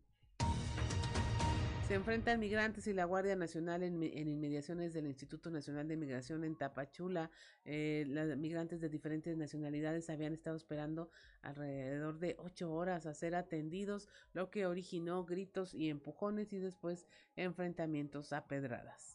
Se 1.88 1.94
enfrentan 1.94 2.40
migrantes 2.40 2.88
y 2.88 2.94
la 2.94 3.06
Guardia 3.06 3.36
Nacional 3.36 3.84
en, 3.84 4.02
inmediaciones 4.02 4.92
del 4.94 5.06
Instituto 5.06 5.52
Nacional 5.52 5.88
de 5.88 5.96
Migración 5.96 6.44
en 6.44 6.56
Tapachula. 6.56 7.30
Eh, 7.64 8.06
las 8.08 8.36
migrantes 8.38 8.82
de 8.82 8.90
diferentes 8.90 9.38
nacionalidades 9.38 10.10
habían 10.10 10.34
estado 10.34 10.56
esperando 10.56 11.12
alrededor 11.44 12.18
de 12.18 12.38
ocho 12.40 12.74
horas 12.74 13.06
a 13.06 13.14
ser 13.14 13.36
atendidos, 13.36 14.10
lo 14.34 14.50
que 14.50 14.66
originó 14.66 15.26
gritos 15.26 15.76
y 15.76 15.90
empujones 15.90 16.54
y 16.54 16.58
después 16.58 17.06
enfrentamientos 17.36 18.34
a 18.34 18.48
pedradas. 18.48 19.15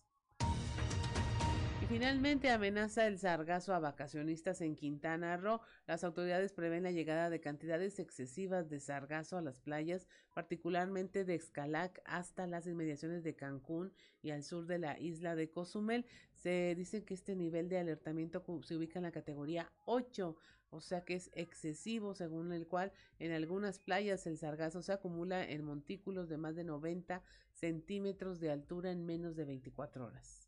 Finalmente 1.91 2.51
amenaza 2.51 3.09
el 3.09 3.19
sargazo 3.19 3.75
a 3.75 3.81
vacacionistas 3.81 4.61
en 4.61 4.77
Quintana 4.77 5.37
Roo. 5.37 5.61
Las 5.89 6.05
autoridades 6.05 6.53
prevén 6.53 6.85
la 6.85 6.93
llegada 6.93 7.31
de 7.31 7.41
cantidades 7.41 7.99
excesivas 7.99 8.71
de 8.71 8.79
sargazo 8.79 9.37
a 9.37 9.43
las 9.43 9.59
playas, 9.59 10.07
particularmente 10.33 11.25
de 11.25 11.35
Excalac 11.35 12.01
hasta 12.05 12.47
las 12.47 12.69
inmediaciones 12.69 13.25
de 13.25 13.35
Cancún 13.35 13.93
y 14.23 14.31
al 14.31 14.45
sur 14.45 14.67
de 14.67 14.79
la 14.79 15.01
isla 15.01 15.35
de 15.35 15.51
Cozumel. 15.51 16.07
Se 16.33 16.77
dice 16.77 17.03
que 17.05 17.15
este 17.15 17.35
nivel 17.35 17.69
de 17.69 17.79
alertamiento 17.79 18.45
se 18.63 18.77
ubica 18.77 19.01
en 19.01 19.07
la 19.07 19.11
categoría 19.11 19.73
8, 19.85 20.37
o 20.71 20.81
sea 20.81 21.05
que 21.05 21.17
es 21.17 21.29
excesivo, 21.35 22.15
según 22.15 22.53
el 22.53 22.69
cual 22.69 22.93
en 23.19 23.33
algunas 23.33 23.81
playas 23.81 24.29
el 24.29 24.39
sargazo 24.39 24.81
se 24.81 24.93
acumula 24.93 25.45
en 25.45 25.65
montículos 25.65 26.29
de 26.29 26.37
más 26.37 26.55
de 26.55 26.63
90 26.63 27.21
centímetros 27.53 28.39
de 28.39 28.53
altura 28.53 28.93
en 28.93 29.05
menos 29.05 29.35
de 29.35 29.45
24 29.45 30.07
horas. 30.07 30.40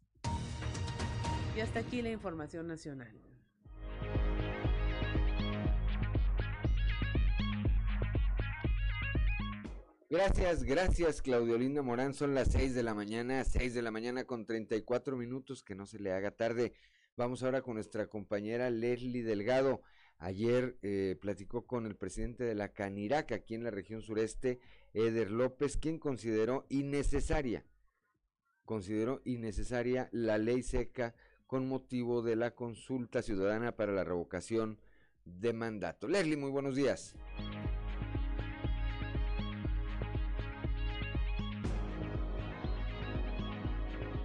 Y 1.55 1.61
hasta 1.61 1.81
aquí 1.81 2.01
la 2.01 2.11
información 2.11 2.67
nacional. 2.67 3.13
Gracias, 10.09 10.65
gracias 10.65 11.23
Claudio 11.23 11.57
Linda 11.57 11.81
Morán. 11.81 12.13
Son 12.13 12.35
las 12.35 12.53
6 12.53 12.75
de 12.75 12.83
la 12.83 12.95
mañana, 12.95 13.45
6 13.45 13.73
de 13.75 13.83
la 13.83 13.91
mañana 13.91 14.25
con 14.25 14.45
34 14.45 15.17
minutos, 15.17 15.63
que 15.63 15.75
no 15.75 15.87
se 15.87 15.99
le 15.99 16.13
haga 16.13 16.33
tarde. 16.33 16.75
Vamos 17.17 17.43
ahora 17.43 17.63
con 17.63 17.75
nuestra 17.75 18.07
compañera 18.09 18.71
Leslie 18.71 19.23
Delgado. 19.23 19.83
Ayer 20.19 20.79
eh, 20.83 21.17
platicó 21.21 21.67
con 21.67 21.85
el 21.87 21.97
presidente 21.97 22.45
de 22.45 22.55
la 22.55 22.73
Canirac 22.73 23.33
aquí 23.33 23.55
en 23.55 23.65
la 23.65 23.71
región 23.71 24.03
sureste, 24.03 24.61
Eder 24.95 25.31
López, 25.31 25.77
quien 25.77 25.99
consideró 25.99 26.65
innecesaria, 26.69 27.67
consideró 28.65 29.21
innecesaria 29.25 30.09
la 30.13 30.39
ley 30.39 30.63
seca 30.63 31.15
con 31.53 31.69
motivo 31.69 32.23
de 32.23 32.35
la 32.35 32.55
consulta 32.55 33.21
ciudadana 33.21 33.77
para 33.77 33.93
la 33.93 34.05
revocación 34.05 34.79
de 35.27 35.53
mandato. 35.53 36.09
Leslie, 36.09 36.39
muy 36.39 36.51
buenos 36.51 36.75
días. 36.75 37.15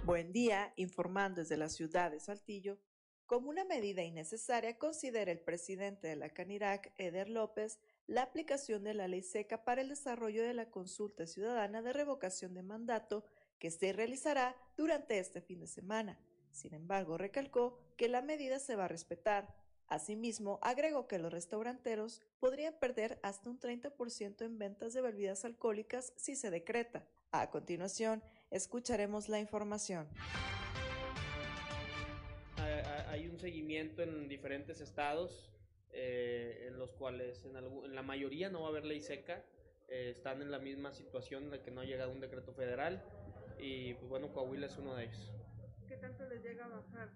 Buen 0.06 0.32
día, 0.32 0.72
informando 0.76 1.42
desde 1.42 1.58
la 1.58 1.68
ciudad 1.68 2.12
de 2.12 2.18
Saltillo. 2.18 2.78
Como 3.26 3.50
una 3.50 3.66
medida 3.66 4.02
innecesaria, 4.02 4.78
considera 4.78 5.30
el 5.30 5.40
presidente 5.40 6.08
de 6.08 6.16
la 6.16 6.30
CANIRAC, 6.30 6.94
Eder 6.96 7.28
López, 7.28 7.78
la 8.06 8.22
aplicación 8.22 8.84
de 8.84 8.94
la 8.94 9.06
ley 9.06 9.20
seca 9.20 9.64
para 9.64 9.82
el 9.82 9.90
desarrollo 9.90 10.42
de 10.42 10.54
la 10.54 10.70
consulta 10.70 11.26
ciudadana 11.26 11.82
de 11.82 11.92
revocación 11.92 12.54
de 12.54 12.62
mandato 12.62 13.26
que 13.58 13.70
se 13.70 13.92
realizará 13.92 14.56
durante 14.78 15.18
este 15.18 15.42
fin 15.42 15.60
de 15.60 15.66
semana. 15.66 16.18
Sin 16.50 16.74
embargo, 16.74 17.18
recalcó 17.18 17.78
que 17.96 18.08
la 18.08 18.22
medida 18.22 18.58
se 18.58 18.76
va 18.76 18.84
a 18.84 18.88
respetar. 18.88 19.54
Asimismo, 19.86 20.58
agregó 20.62 21.06
que 21.06 21.18
los 21.18 21.32
restauranteros 21.32 22.20
podrían 22.40 22.74
perder 22.78 23.18
hasta 23.22 23.48
un 23.48 23.58
30% 23.58 24.44
en 24.44 24.58
ventas 24.58 24.92
de 24.92 25.00
bebidas 25.00 25.44
alcohólicas 25.44 26.12
si 26.16 26.36
se 26.36 26.50
decreta. 26.50 27.06
A 27.32 27.50
continuación, 27.50 28.22
escucharemos 28.50 29.28
la 29.28 29.40
información. 29.40 30.06
Hay 33.08 33.26
un 33.26 33.38
seguimiento 33.38 34.02
en 34.02 34.28
diferentes 34.28 34.80
estados, 34.80 35.50
eh, 35.92 36.66
en 36.68 36.78
los 36.78 36.92
cuales 36.92 37.44
en, 37.44 37.94
la 37.94 38.02
mayoría 38.02 38.50
no 38.50 38.60
va 38.60 38.66
a 38.66 38.70
haber 38.70 38.84
ley 38.84 39.00
seca, 39.00 39.42
eh, 39.88 40.10
están 40.10 40.42
en 40.42 40.50
la 40.50 40.58
misma 40.58 40.92
situación 40.92 41.44
en 41.44 41.50
la 41.50 41.62
que 41.62 41.70
no 41.70 41.80
ha 41.80 41.84
llegado 41.84 42.12
un 42.12 42.20
decreto 42.20 42.52
federal 42.52 43.02
y 43.58 43.94
pues 43.94 44.08
bueno, 44.08 44.32
Coahuila 44.32 44.66
es 44.66 44.76
uno 44.76 44.94
de 44.94 45.04
ellos. 45.04 45.32
¿Qué 45.88 45.96
tanto 45.96 46.24
les 46.26 46.42
llega 46.42 46.66
a 46.66 46.68
bajar? 46.68 47.08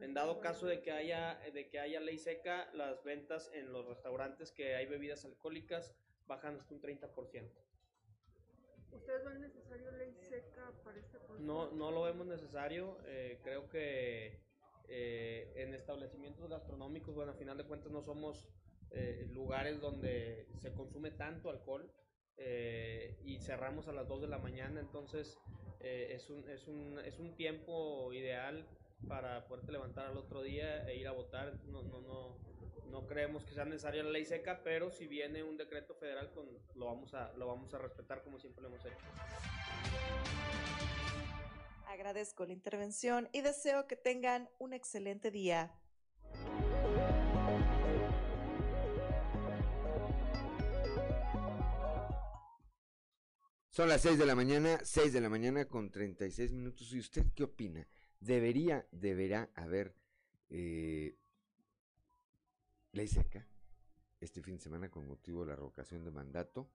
En 0.00 0.14
dado 0.14 0.40
caso 0.40 0.66
de 0.66 0.80
que 0.80 0.92
haya 0.92 1.38
de 1.52 1.68
que 1.68 1.78
haya 1.78 2.00
ley 2.00 2.18
seca, 2.18 2.70
las 2.72 3.04
ventas 3.04 3.50
en 3.52 3.72
los 3.72 3.86
restaurantes 3.86 4.50
que 4.50 4.74
hay 4.74 4.86
bebidas 4.86 5.24
alcohólicas 5.26 5.94
bajan 6.26 6.56
hasta 6.56 6.74
un 6.74 6.80
30%. 6.80 7.50
¿Ustedes 8.92 9.24
ven 9.24 9.40
necesario 9.40 9.90
ley 9.92 10.14
seca 10.14 10.72
para 10.84 10.98
este 10.98 11.18
proceso? 11.18 11.40
No, 11.40 11.70
no 11.72 11.90
lo 11.90 12.02
vemos 12.02 12.26
necesario. 12.26 12.98
Eh, 13.04 13.40
creo 13.42 13.68
que 13.68 14.40
eh, 14.88 15.52
en 15.56 15.74
establecimientos 15.74 16.48
gastronómicos, 16.48 17.14
bueno, 17.14 17.32
a 17.32 17.34
final 17.34 17.58
de 17.58 17.64
cuentas 17.64 17.92
no 17.92 18.02
somos 18.02 18.48
eh, 18.90 19.28
lugares 19.32 19.80
donde 19.80 20.48
se 20.56 20.72
consume 20.72 21.10
tanto 21.10 21.50
alcohol 21.50 21.92
y 23.24 23.40
cerramos 23.40 23.88
a 23.88 23.92
las 23.92 24.06
2 24.06 24.22
de 24.22 24.28
la 24.28 24.38
mañana, 24.38 24.78
entonces 24.78 25.40
eh, 25.80 26.12
es, 26.14 26.28
un, 26.30 26.48
es, 26.48 26.66
un, 26.66 26.98
es 27.04 27.18
un 27.18 27.34
tiempo 27.34 28.12
ideal 28.12 28.66
para 29.06 29.46
poderte 29.46 29.72
levantar 29.72 30.06
al 30.06 30.16
otro 30.16 30.42
día 30.42 30.88
e 30.88 30.96
ir 30.96 31.06
a 31.06 31.12
votar. 31.12 31.54
No, 31.66 31.82
no, 31.82 32.00
no, 32.00 32.36
no 32.90 33.06
creemos 33.06 33.44
que 33.44 33.54
sea 33.54 33.64
necesaria 33.64 34.02
la 34.02 34.10
ley 34.10 34.24
seca, 34.24 34.60
pero 34.64 34.90
si 34.90 35.06
viene 35.06 35.42
un 35.42 35.56
decreto 35.56 35.94
federal, 35.94 36.30
con, 36.32 36.46
lo, 36.74 36.86
vamos 36.86 37.14
a, 37.14 37.32
lo 37.34 37.46
vamos 37.46 37.72
a 37.74 37.78
respetar 37.78 38.22
como 38.22 38.38
siempre 38.38 38.62
lo 38.62 38.68
hemos 38.68 38.84
hecho. 38.84 39.06
Agradezco 41.86 42.44
la 42.44 42.52
intervención 42.52 43.28
y 43.32 43.40
deseo 43.40 43.86
que 43.86 43.96
tengan 43.96 44.48
un 44.58 44.72
excelente 44.72 45.30
día. 45.30 45.72
Son 53.78 53.88
las 53.88 54.00
6 54.00 54.18
de 54.18 54.26
la 54.26 54.34
mañana, 54.34 54.80
6 54.82 55.12
de 55.12 55.20
la 55.20 55.28
mañana 55.28 55.64
con 55.66 55.88
36 55.88 56.52
minutos. 56.52 56.92
¿Y 56.92 56.98
usted 56.98 57.26
qué 57.32 57.44
opina? 57.44 57.86
¿Debería, 58.18 58.84
deberá 58.90 59.50
haber 59.54 59.94
eh, 60.50 61.16
ley 62.90 63.06
seca 63.06 63.46
este 64.18 64.42
fin 64.42 64.56
de 64.56 64.62
semana 64.62 64.90
con 64.90 65.06
motivo 65.06 65.42
de 65.42 65.50
la 65.50 65.54
revocación 65.54 66.02
de 66.02 66.10
mandato. 66.10 66.68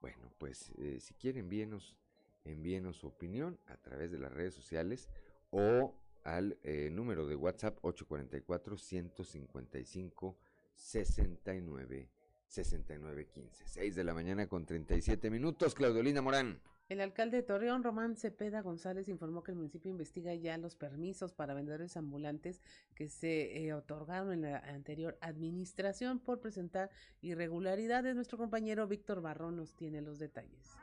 Bueno, 0.00 0.32
pues 0.36 0.72
eh, 0.78 0.98
si 0.98 1.14
quieren 1.14 1.44
envíenos, 1.44 1.96
envíenos 2.42 2.96
su 2.96 3.06
opinión 3.06 3.60
a 3.66 3.76
través 3.76 4.10
de 4.10 4.18
las 4.18 4.32
redes 4.32 4.52
sociales 4.52 5.08
o 5.50 5.94
al 6.24 6.58
eh, 6.64 6.90
número 6.90 7.28
de 7.28 7.36
WhatsApp 7.36 7.78
844 7.82 8.76
155 8.76 10.36
69 10.74 12.10
69 12.50 13.26
15. 13.26 13.64
6 13.64 13.94
de 13.94 14.04
la 14.04 14.12
mañana 14.12 14.48
con 14.48 14.66
37 14.66 15.30
minutos. 15.30 15.74
Claudiolina 15.74 16.20
Morán. 16.20 16.60
El 16.88 17.00
alcalde 17.00 17.36
de 17.36 17.42
Torreón, 17.44 17.84
Román 17.84 18.16
Cepeda 18.16 18.62
González, 18.62 19.06
informó 19.06 19.44
que 19.44 19.52
el 19.52 19.56
municipio 19.56 19.88
investiga 19.88 20.34
ya 20.34 20.58
los 20.58 20.74
permisos 20.74 21.32
para 21.32 21.54
vendedores 21.54 21.96
ambulantes 21.96 22.60
que 22.96 23.08
se 23.08 23.64
eh, 23.64 23.72
otorgaron 23.72 24.32
en 24.32 24.42
la 24.42 24.58
anterior 24.58 25.16
administración 25.20 26.18
por 26.18 26.40
presentar 26.40 26.90
irregularidades. 27.20 28.16
Nuestro 28.16 28.38
compañero 28.38 28.88
Víctor 28.88 29.20
Barrón 29.20 29.54
nos 29.54 29.76
tiene 29.76 30.00
los 30.00 30.18
detalles. 30.18 30.76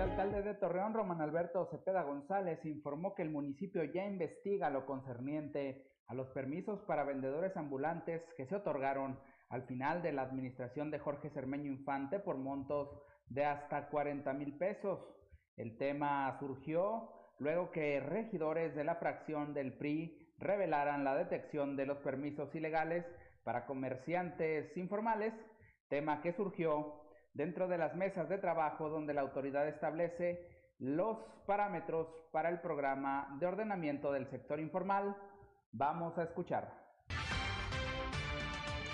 El 0.00 0.08
alcalde 0.08 0.40
de 0.40 0.54
Torreón, 0.54 0.94
Román 0.94 1.20
Alberto 1.20 1.68
Cepeda 1.70 2.02
González, 2.04 2.64
informó 2.64 3.14
que 3.14 3.20
el 3.20 3.28
municipio 3.28 3.84
ya 3.84 4.06
investiga 4.06 4.70
lo 4.70 4.86
concerniente 4.86 5.90
a 6.06 6.14
los 6.14 6.28
permisos 6.28 6.80
para 6.86 7.04
vendedores 7.04 7.54
ambulantes 7.54 8.22
que 8.34 8.46
se 8.46 8.56
otorgaron 8.56 9.20
al 9.50 9.64
final 9.64 10.00
de 10.00 10.12
la 10.12 10.22
administración 10.22 10.90
de 10.90 11.00
Jorge 11.00 11.28
Cermeño 11.28 11.70
Infante 11.70 12.18
por 12.18 12.38
montos 12.38 12.88
de 13.26 13.44
hasta 13.44 13.90
40 13.90 14.32
mil 14.32 14.56
pesos. 14.56 15.00
El 15.58 15.76
tema 15.76 16.34
surgió 16.40 17.10
luego 17.38 17.70
que 17.70 18.00
regidores 18.00 18.74
de 18.74 18.84
la 18.84 18.94
fracción 18.94 19.52
del 19.52 19.74
PRI 19.74 20.32
revelaran 20.38 21.04
la 21.04 21.14
detección 21.14 21.76
de 21.76 21.84
los 21.84 21.98
permisos 21.98 22.54
ilegales 22.54 23.04
para 23.44 23.66
comerciantes 23.66 24.74
informales, 24.78 25.34
tema 25.90 26.22
que 26.22 26.32
surgió 26.32 26.99
dentro 27.34 27.68
de 27.68 27.78
las 27.78 27.94
mesas 27.96 28.28
de 28.28 28.38
trabajo 28.38 28.88
donde 28.88 29.14
la 29.14 29.20
autoridad 29.20 29.68
establece 29.68 30.48
los 30.78 31.18
parámetros 31.46 32.08
para 32.32 32.48
el 32.48 32.60
programa 32.60 33.36
de 33.38 33.46
ordenamiento 33.46 34.12
del 34.12 34.28
sector 34.28 34.60
informal. 34.60 35.16
Vamos 35.72 36.16
a 36.18 36.24
escuchar. 36.24 36.80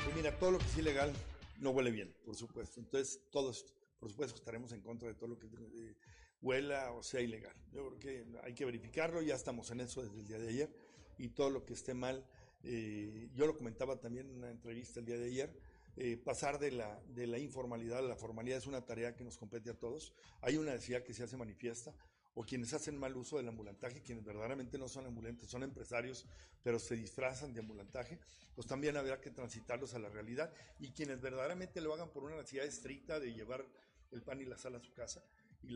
Pues 0.05 0.16
mira, 0.16 0.33
todo 0.38 0.53
lo 0.53 0.59
que 0.59 0.64
es 0.64 0.79
ilegal 0.79 1.12
no 1.61 1.70
huele 1.70 1.90
bien, 1.90 2.14
por 2.25 2.35
supuesto. 2.35 2.81
Entonces, 2.81 3.29
todos, 3.31 3.75
por 3.99 4.11
supuesto, 4.11 4.37
estaremos 4.37 4.72
en 4.72 4.81
contra 4.83 5.09
de 5.09 5.14
todo 5.14 5.29
lo 5.31 5.38
que 5.38 5.46
eh, 5.46 5.96
huela 6.42 6.92
o 6.92 7.03
sea 7.03 7.20
ilegal. 7.20 7.55
Yo 7.72 7.87
creo 7.88 7.99
que 7.99 8.27
hay 8.42 8.55
que 8.55 8.64
verificarlo, 8.64 9.22
ya 9.22 9.35
estamos 9.35 9.70
en 9.70 9.81
eso 9.81 10.03
desde 10.03 10.20
el 10.20 10.27
día 10.27 10.38
de 10.38 10.49
ayer. 10.49 10.70
Y 11.18 11.31
todo 11.31 11.51
lo 11.51 11.64
que 11.64 11.72
esté 11.72 11.94
mal, 11.94 12.25
eh, 12.62 13.31
yo 13.35 13.46
lo 13.46 13.57
comentaba 13.57 13.96
también 13.96 14.29
en 14.29 14.37
una 14.37 14.51
entrevista 14.51 15.01
el 15.01 15.07
día 15.07 15.16
de 15.16 15.27
ayer, 15.27 15.59
eh, 15.97 16.17
pasar 16.17 16.59
de 16.59 16.73
la, 16.73 17.01
de 17.09 17.27
la 17.27 17.39
informalidad 17.39 17.99
a 17.99 18.03
la 18.03 18.17
formalidad 18.17 18.59
es 18.59 18.67
una 18.67 18.85
tarea 18.85 19.15
que 19.15 19.25
nos 19.25 19.39
compete 19.39 19.71
a 19.71 19.75
todos. 19.79 20.13
Hay 20.43 20.57
una 20.57 20.73
necesidad 20.73 21.03
que 21.03 21.15
se 21.15 21.23
hace 21.23 21.37
manifiesta, 21.37 21.95
o 22.35 22.45
quienes 22.45 22.75
hacen 22.75 22.99
mal 22.99 23.17
uso 23.17 23.39
del 23.39 23.49
ambulantaje, 23.49 24.03
quienes 24.03 24.23
verdaderamente 24.23 24.77
no 24.77 24.89
son 24.89 25.07
ambulantes, 25.07 25.49
son 25.49 25.63
empresarios, 25.63 26.27
pero 26.63 26.79
se 26.79 26.95
disfrazan 26.95 27.55
de 27.55 27.61
ambulantaje, 27.61 28.19
pues 28.55 28.67
también 28.67 28.95
habrá 28.99 29.19
que 29.23 29.31
transitarlos 29.31 29.95
a 29.95 29.99
la 29.99 30.11
realidad. 30.11 30.53
Y 30.79 30.91
quienes 30.91 31.19
verdaderamente 31.23 31.81
lo 31.81 31.95
hagan 31.95 32.11
por 32.11 32.25
una 32.25 32.37
necesidad 32.37 32.67
estricta 32.67 33.19
de 33.19 33.33
llevar 33.33 33.65
el 34.13 34.23
pan 34.23 34.39
y 34.43 34.45
la 34.45 34.59
sal 34.59 34.75
a 34.75 34.81
su 34.81 34.93
casa 34.93 35.25
y 35.63 35.75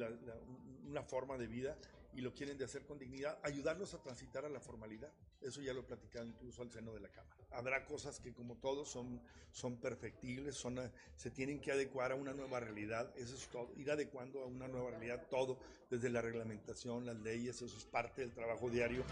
una 0.87 1.02
forma 1.02 1.38
de 1.38 1.46
vida 1.46 1.78
y 2.12 2.20
lo 2.20 2.34
quieren 2.34 2.58
de 2.58 2.64
hacer 2.64 2.84
con 2.84 2.98
dignidad, 2.98 3.38
ayudarlos 3.42 3.94
a 3.94 4.02
transitar 4.02 4.44
a 4.44 4.48
la 4.48 4.60
formalidad. 4.60 5.12
Eso 5.40 5.60
ya 5.62 5.72
lo 5.72 5.80
he 5.80 5.84
platicado 5.84 6.26
incluso 6.26 6.62
al 6.62 6.70
seno 6.70 6.92
de 6.92 7.00
la 7.00 7.08
Cámara. 7.08 7.36
Habrá 7.52 7.84
cosas 7.84 8.20
que 8.20 8.32
como 8.32 8.56
todos 8.56 8.88
son, 8.88 9.20
son 9.50 9.76
perfectibles, 9.76 10.54
son, 10.54 10.78
se 11.16 11.30
tienen 11.30 11.60
que 11.60 11.72
adecuar 11.72 12.12
a 12.12 12.14
una 12.14 12.32
nueva 12.32 12.60
realidad, 12.60 13.12
eso 13.16 13.34
es 13.34 13.48
todo, 13.48 13.72
ir 13.76 13.90
adecuando 13.90 14.42
a 14.42 14.46
una 14.46 14.68
nueva 14.68 14.90
realidad 14.90 15.26
todo, 15.28 15.58
desde 15.90 16.10
la 16.10 16.22
reglamentación, 16.22 17.06
las 17.06 17.16
leyes, 17.16 17.60
eso 17.62 17.76
es 17.76 17.84
parte 17.84 18.22
del 18.22 18.32
trabajo 18.32 18.70
diario. 18.70 19.04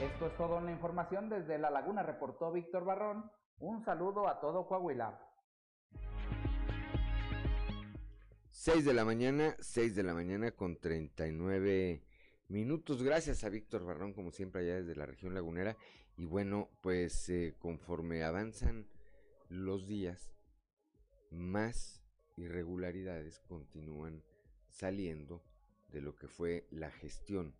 Esto 0.00 0.26
es 0.26 0.36
todo 0.36 0.58
en 0.58 0.66
la 0.66 0.72
información 0.72 1.28
desde 1.28 1.58
La 1.58 1.70
Laguna, 1.70 2.02
reportó 2.02 2.52
Víctor 2.52 2.84
Barrón. 2.84 3.30
Un 3.58 3.84
saludo 3.84 4.28
a 4.28 4.38
todo 4.40 4.66
Coahuila. 4.68 5.27
6 8.60 8.84
de 8.84 8.92
la 8.92 9.04
mañana, 9.04 9.56
6 9.60 9.94
de 9.94 10.02
la 10.02 10.14
mañana 10.14 10.50
con 10.50 10.76
39 10.80 12.02
minutos. 12.48 13.04
Gracias 13.04 13.44
a 13.44 13.50
Víctor 13.50 13.84
Barrón, 13.84 14.12
como 14.12 14.32
siempre, 14.32 14.62
allá 14.62 14.82
desde 14.82 14.96
la 14.96 15.06
región 15.06 15.32
lagunera. 15.32 15.76
Y 16.16 16.24
bueno, 16.24 16.68
pues 16.82 17.28
eh, 17.28 17.54
conforme 17.60 18.24
avanzan 18.24 18.88
los 19.48 19.86
días, 19.86 20.32
más 21.30 22.02
irregularidades 22.36 23.38
continúan 23.46 24.24
saliendo 24.66 25.40
de 25.92 26.00
lo 26.00 26.16
que 26.16 26.26
fue 26.26 26.66
la 26.72 26.90
gestión 26.90 27.54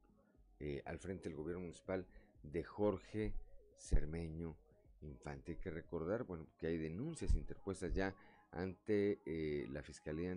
eh, 0.58 0.82
al 0.84 0.98
frente 0.98 1.28
del 1.28 1.38
gobierno 1.38 1.60
municipal 1.60 2.08
de 2.42 2.64
Jorge 2.64 3.34
Cermeño 3.76 4.56
Infante. 5.02 5.52
Hay 5.52 5.58
que 5.58 5.70
recordar, 5.70 6.24
bueno, 6.24 6.48
que 6.58 6.66
hay 6.66 6.76
denuncias 6.76 7.36
interpuestas 7.36 7.94
ya 7.94 8.16
ante 8.50 9.20
eh, 9.26 9.68
la 9.70 9.82
Fiscalía 9.82 10.32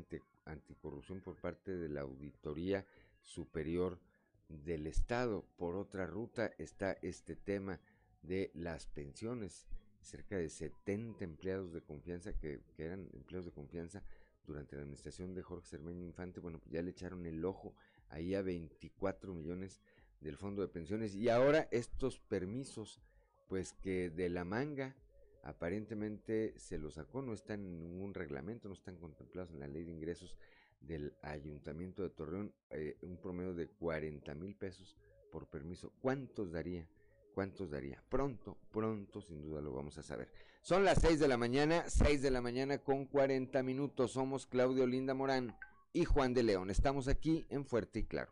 Anticorrupción 0.46 1.22
por 1.22 1.36
parte 1.36 1.76
de 1.76 1.90
la 1.90 2.02
Auditoría 2.02 2.86
Superior 3.22 4.00
del 4.50 4.88
Estado. 4.88 5.46
Por 5.58 5.76
otra 5.76 6.06
ruta 6.06 6.52
está 6.58 6.94
este 7.02 7.36
tema 7.36 7.80
de 8.22 8.52
las 8.54 8.86
pensiones. 8.88 9.68
Cerca 10.02 10.38
de 10.38 10.50
70 10.50 11.24
empleados 11.24 11.74
de 11.74 11.82
confianza 11.82 12.34
que, 12.34 12.62
eran 12.78 13.10
empleados 13.14 13.46
de 13.46 13.52
confianza 13.52 14.04
durante 14.46 14.76
la 14.76 14.82
administración 14.82 15.36
de 15.36 15.44
Jorge 15.44 15.68
Cermeño 15.68 16.04
Infante, 16.04 16.40
bueno, 16.40 16.60
pues 16.60 16.72
ya 16.72 16.82
le 16.82 16.90
echaron 16.90 17.26
el 17.28 17.46
ojo 17.46 17.76
ahí 18.10 18.34
a 18.34 18.42
24 18.42 19.34
millones 19.34 19.80
del 20.20 20.38
fondo 20.38 20.64
de 20.64 20.68
pensiones 20.68 21.14
y 21.16 21.30
ahora 21.30 21.68
estos 21.72 22.20
permisos, 22.20 23.00
pues 23.48 23.74
que 23.74 24.10
de 24.10 24.30
la 24.30 24.44
manga 24.44 24.96
aparentemente 25.44 26.54
se 26.58 26.78
lo 26.78 26.92
sacó, 26.92 27.22
no 27.22 27.34
está 27.34 27.54
en 27.56 27.80
ningún 27.80 28.14
reglamento, 28.14 28.68
no 28.68 28.74
están 28.74 28.98
contemplados 28.98 29.52
en 29.52 29.60
la 29.60 29.68
ley 29.68 29.84
de 29.84 29.92
ingresos 29.92 30.36
del 30.80 31.14
ayuntamiento 31.22 32.04
de 32.04 32.10
Torreón, 32.10 32.54
eh, 32.70 32.98
un 33.02 33.18
promedio 33.18 33.54
de 33.54 33.68
40 33.68 34.34
mil 34.36 34.56
pesos 34.56 34.98
por 35.32 35.48
permiso. 35.48 35.94
¿Cuántos 36.02 36.52
daría? 36.52 36.88
¿Cuántos 37.34 37.70
daría? 37.72 38.04
Pronto, 38.10 38.58
pronto, 38.72 39.22
sin 39.22 39.42
duda 39.42 39.62
lo 39.62 39.74
vamos 39.74 39.98
a 39.98 40.04
saber. 40.04 40.30
Son 40.62 40.84
las 40.84 41.00
6 41.02 41.20
de 41.20 41.28
la 41.28 41.38
mañana, 41.38 41.86
6 41.88 42.22
de 42.22 42.32
la 42.32 42.42
mañana 42.42 42.80
con 42.80 43.06
40 43.06 43.64
minutos. 43.64 44.12
Somos 44.12 44.46
Claudio 44.46 44.86
Linda 44.86 45.14
Morán 45.14 45.56
y 45.94 46.06
Juan 46.06 46.34
de 46.34 46.44
León. 46.44 46.70
Estamos 46.70 47.08
aquí 47.08 47.46
en 47.50 47.66
Fuerte 47.66 48.00
y 48.00 48.04
Claro. 48.04 48.32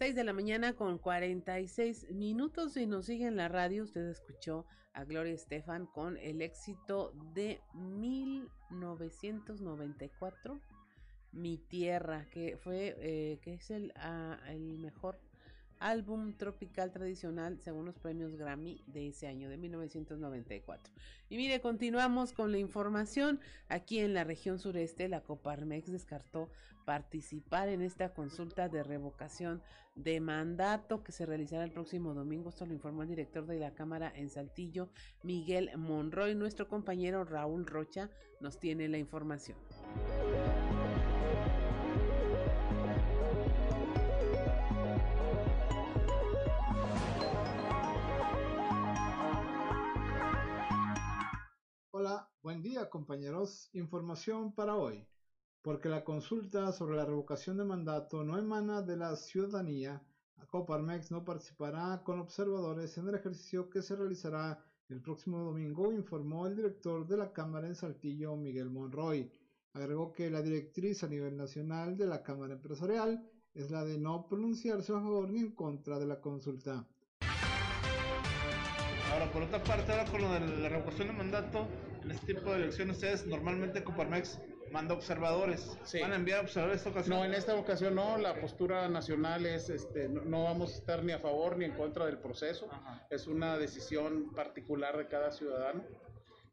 6 0.00 0.14
de 0.14 0.24
la 0.24 0.32
mañana 0.32 0.72
con 0.72 0.96
46 0.96 2.12
minutos 2.12 2.74
y 2.78 2.86
nos 2.86 3.04
sigue 3.04 3.26
en 3.26 3.36
la 3.36 3.48
radio. 3.48 3.82
Usted 3.82 4.08
escuchó 4.08 4.64
a 4.94 5.04
Gloria 5.04 5.34
Estefan 5.34 5.84
con 5.84 6.16
el 6.16 6.40
éxito 6.40 7.12
de 7.34 7.60
1994, 7.74 10.58
Mi 11.32 11.58
Tierra, 11.58 12.24
que 12.30 12.56
fue, 12.56 12.96
eh, 12.98 13.40
que 13.42 13.52
es 13.52 13.70
el, 13.70 13.92
ah, 13.96 14.40
el 14.48 14.78
mejor 14.78 15.20
álbum 15.80 16.34
tropical 16.34 16.92
tradicional 16.92 17.58
según 17.58 17.86
los 17.86 17.98
premios 17.98 18.36
Grammy 18.36 18.84
de 18.86 19.08
ese 19.08 19.26
año, 19.26 19.48
de 19.48 19.56
1994. 19.56 20.92
Y 21.28 21.36
mire, 21.36 21.60
continuamos 21.60 22.32
con 22.32 22.52
la 22.52 22.58
información. 22.58 23.40
Aquí 23.68 23.98
en 23.98 24.14
la 24.14 24.24
región 24.24 24.58
sureste, 24.58 25.08
la 25.08 25.22
Coparmex 25.22 25.90
descartó 25.90 26.50
participar 26.84 27.68
en 27.68 27.82
esta 27.82 28.12
consulta 28.12 28.68
de 28.68 28.82
revocación 28.82 29.62
de 29.94 30.20
mandato 30.20 31.02
que 31.02 31.12
se 31.12 31.26
realizará 31.26 31.64
el 31.64 31.72
próximo 31.72 32.14
domingo. 32.14 32.50
Esto 32.50 32.66
lo 32.66 32.72
informó 32.72 33.02
el 33.02 33.08
director 33.08 33.46
de 33.46 33.58
la 33.58 33.74
Cámara 33.74 34.12
en 34.14 34.30
Saltillo, 34.30 34.90
Miguel 35.22 35.70
Monroy. 35.76 36.34
Nuestro 36.34 36.68
compañero 36.68 37.24
Raúl 37.24 37.66
Rocha 37.66 38.10
nos 38.40 38.58
tiene 38.58 38.88
la 38.88 38.98
información. 38.98 39.58
Hola, 52.02 52.26
buen 52.42 52.62
día 52.62 52.88
compañeros. 52.88 53.68
Información 53.74 54.54
para 54.54 54.74
hoy. 54.74 55.06
Porque 55.60 55.90
la 55.90 56.02
consulta 56.02 56.72
sobre 56.72 56.96
la 56.96 57.04
revocación 57.04 57.58
de 57.58 57.64
mandato 57.64 58.24
no 58.24 58.38
emana 58.38 58.80
de 58.80 58.96
la 58.96 59.14
ciudadanía, 59.16 60.02
Coparmex 60.48 61.10
no 61.10 61.26
participará 61.26 62.02
con 62.02 62.18
observadores 62.18 62.96
en 62.96 63.08
el 63.08 63.16
ejercicio 63.16 63.68
que 63.68 63.82
se 63.82 63.96
realizará 63.96 64.64
el 64.88 65.02
próximo 65.02 65.40
domingo, 65.40 65.92
informó 65.92 66.46
el 66.46 66.56
director 66.56 67.06
de 67.06 67.18
la 67.18 67.34
Cámara 67.34 67.66
en 67.66 67.74
Saltillo, 67.74 68.34
Miguel 68.34 68.70
Monroy. 68.70 69.30
Agregó 69.74 70.10
que 70.10 70.30
la 70.30 70.40
directriz 70.40 71.04
a 71.04 71.06
nivel 71.06 71.36
nacional 71.36 71.98
de 71.98 72.06
la 72.06 72.22
Cámara 72.22 72.54
Empresarial 72.54 73.30
es 73.52 73.70
la 73.70 73.84
de 73.84 73.98
no 73.98 74.26
pronunciarse 74.26 74.90
a 74.92 75.02
favor 75.02 75.28
ni 75.28 75.40
en 75.40 75.54
contra 75.54 75.98
de 75.98 76.06
la 76.06 76.18
consulta. 76.18 76.88
Ahora, 79.20 79.32
por 79.32 79.42
otra 79.42 79.62
parte, 79.62 79.92
ahora 79.92 80.06
con 80.06 80.22
lo 80.22 80.32
de 80.32 80.40
la 80.40 80.68
revocación 80.70 81.08
de 81.08 81.12
mandato, 81.12 81.68
en 82.02 82.10
este 82.10 82.32
tipo 82.32 82.52
de 82.52 82.62
elecciones 82.62 83.02
es 83.02 83.26
normalmente 83.26 83.84
Coparmex 83.84 84.40
manda 84.72 84.94
observadores. 84.94 85.76
¿Van 86.00 86.12
a 86.12 86.16
enviar 86.16 86.40
observadores 86.40 86.78
esta 86.78 86.88
ocasión? 86.88 87.18
No, 87.18 87.24
en 87.26 87.34
esta 87.34 87.54
ocasión 87.54 87.96
no. 87.96 88.16
La 88.16 88.40
postura 88.40 88.88
nacional 88.88 89.44
es, 89.44 89.68
este, 89.68 90.08
no, 90.08 90.22
no 90.22 90.44
vamos 90.44 90.72
a 90.72 90.76
estar 90.76 91.04
ni 91.04 91.12
a 91.12 91.18
favor 91.18 91.58
ni 91.58 91.66
en 91.66 91.72
contra 91.72 92.06
del 92.06 92.16
proceso. 92.16 92.66
Es 93.10 93.26
una 93.26 93.58
decisión 93.58 94.32
particular 94.34 94.96
de 94.96 95.06
cada 95.06 95.32
ciudadano. 95.32 95.82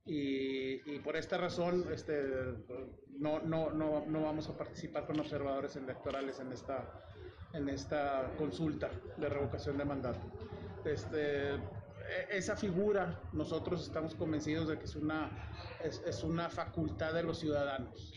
Y, 0.06 0.94
y 0.94 1.00
por 1.00 1.16
esta 1.16 1.38
razón, 1.38 1.86
este, 1.94 2.22
no, 3.18 3.40
no, 3.40 3.72
no, 3.72 4.06
no 4.06 4.22
vamos 4.24 4.50
a 4.50 4.58
participar 4.58 5.06
con 5.06 5.18
observadores 5.22 5.78
electorales 5.78 6.42
en 6.42 6.52
esta, 6.52 7.02
en 7.54 7.70
esta 7.70 8.30
consulta 8.38 8.90
de 9.16 9.30
revocación 9.30 9.78
de 9.78 9.86
mandato. 9.86 10.20
Este, 10.84 11.58
esa 12.30 12.56
figura, 12.56 13.22
nosotros 13.34 13.84
estamos 13.84 14.16
convencidos 14.16 14.68
de 14.68 14.80
que 14.80 14.86
es 14.86 14.96
una, 14.96 15.32
es, 15.84 16.02
es, 16.06 16.24
una 16.24 16.50
facultad 16.50 17.14
de 17.14 17.24
los 17.24 17.40
ciudadanos. 17.40 18.14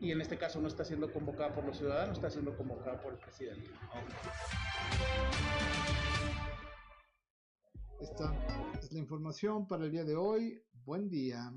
Y 0.00 0.12
en 0.12 0.20
este 0.20 0.38
caso 0.38 0.60
no 0.60 0.68
está 0.68 0.84
siendo 0.84 1.12
convocada 1.12 1.54
por 1.54 1.64
los 1.64 1.76
ciudadanos, 1.76 2.16
está 2.16 2.30
siendo 2.30 2.56
convocada 2.56 3.00
por 3.00 3.12
el 3.12 3.18
presidente. 3.18 3.70
Esta 8.00 8.32
es 8.78 8.92
la 8.92 8.98
información 8.98 9.66
para 9.66 9.84
el 9.84 9.90
día 9.90 10.04
de 10.04 10.14
hoy. 10.14 10.62
Buen 10.84 11.08
día. 11.08 11.52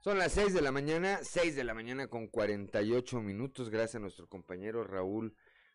Son 0.00 0.18
las 0.18 0.32
6 0.32 0.52
de 0.52 0.62
la 0.62 0.72
mañana, 0.72 1.20
6 1.22 1.54
de 1.54 1.64
la 1.64 1.74
mañana 1.74 2.08
con 2.08 2.26
48 2.26 3.20
minutos, 3.20 3.70
gracias 3.70 3.94
a 3.94 4.00
nuestro 4.00 4.26
compañero 4.28 4.82
Raúl 4.84 5.34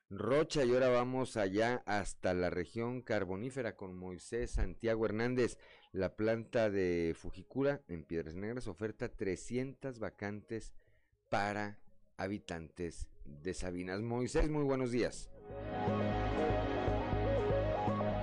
Rocha. 0.09 0.63
Y 0.63 0.73
ahora 0.73 0.89
vamos 0.89 1.37
allá 1.37 1.83
hasta 1.85 2.33
la 2.33 2.49
región 2.49 3.01
carbonífera 3.01 3.75
con 3.75 3.95
Moisés 3.95 4.51
Santiago 4.51 5.05
Hernández. 5.05 5.57
La 5.91 6.15
planta 6.15 6.69
de 6.69 7.15
Fujikura 7.17 7.81
en 7.87 8.03
Piedras 8.03 8.35
Negras 8.35 8.67
oferta 8.67 9.09
300 9.09 9.99
vacantes 9.99 10.73
para 11.29 11.79
habitantes 12.15 13.09
de 13.25 13.53
Sabinas. 13.53 14.01
Moisés, 14.01 14.49
muy 14.49 14.63
buenos 14.63 14.91
días. 14.91 15.29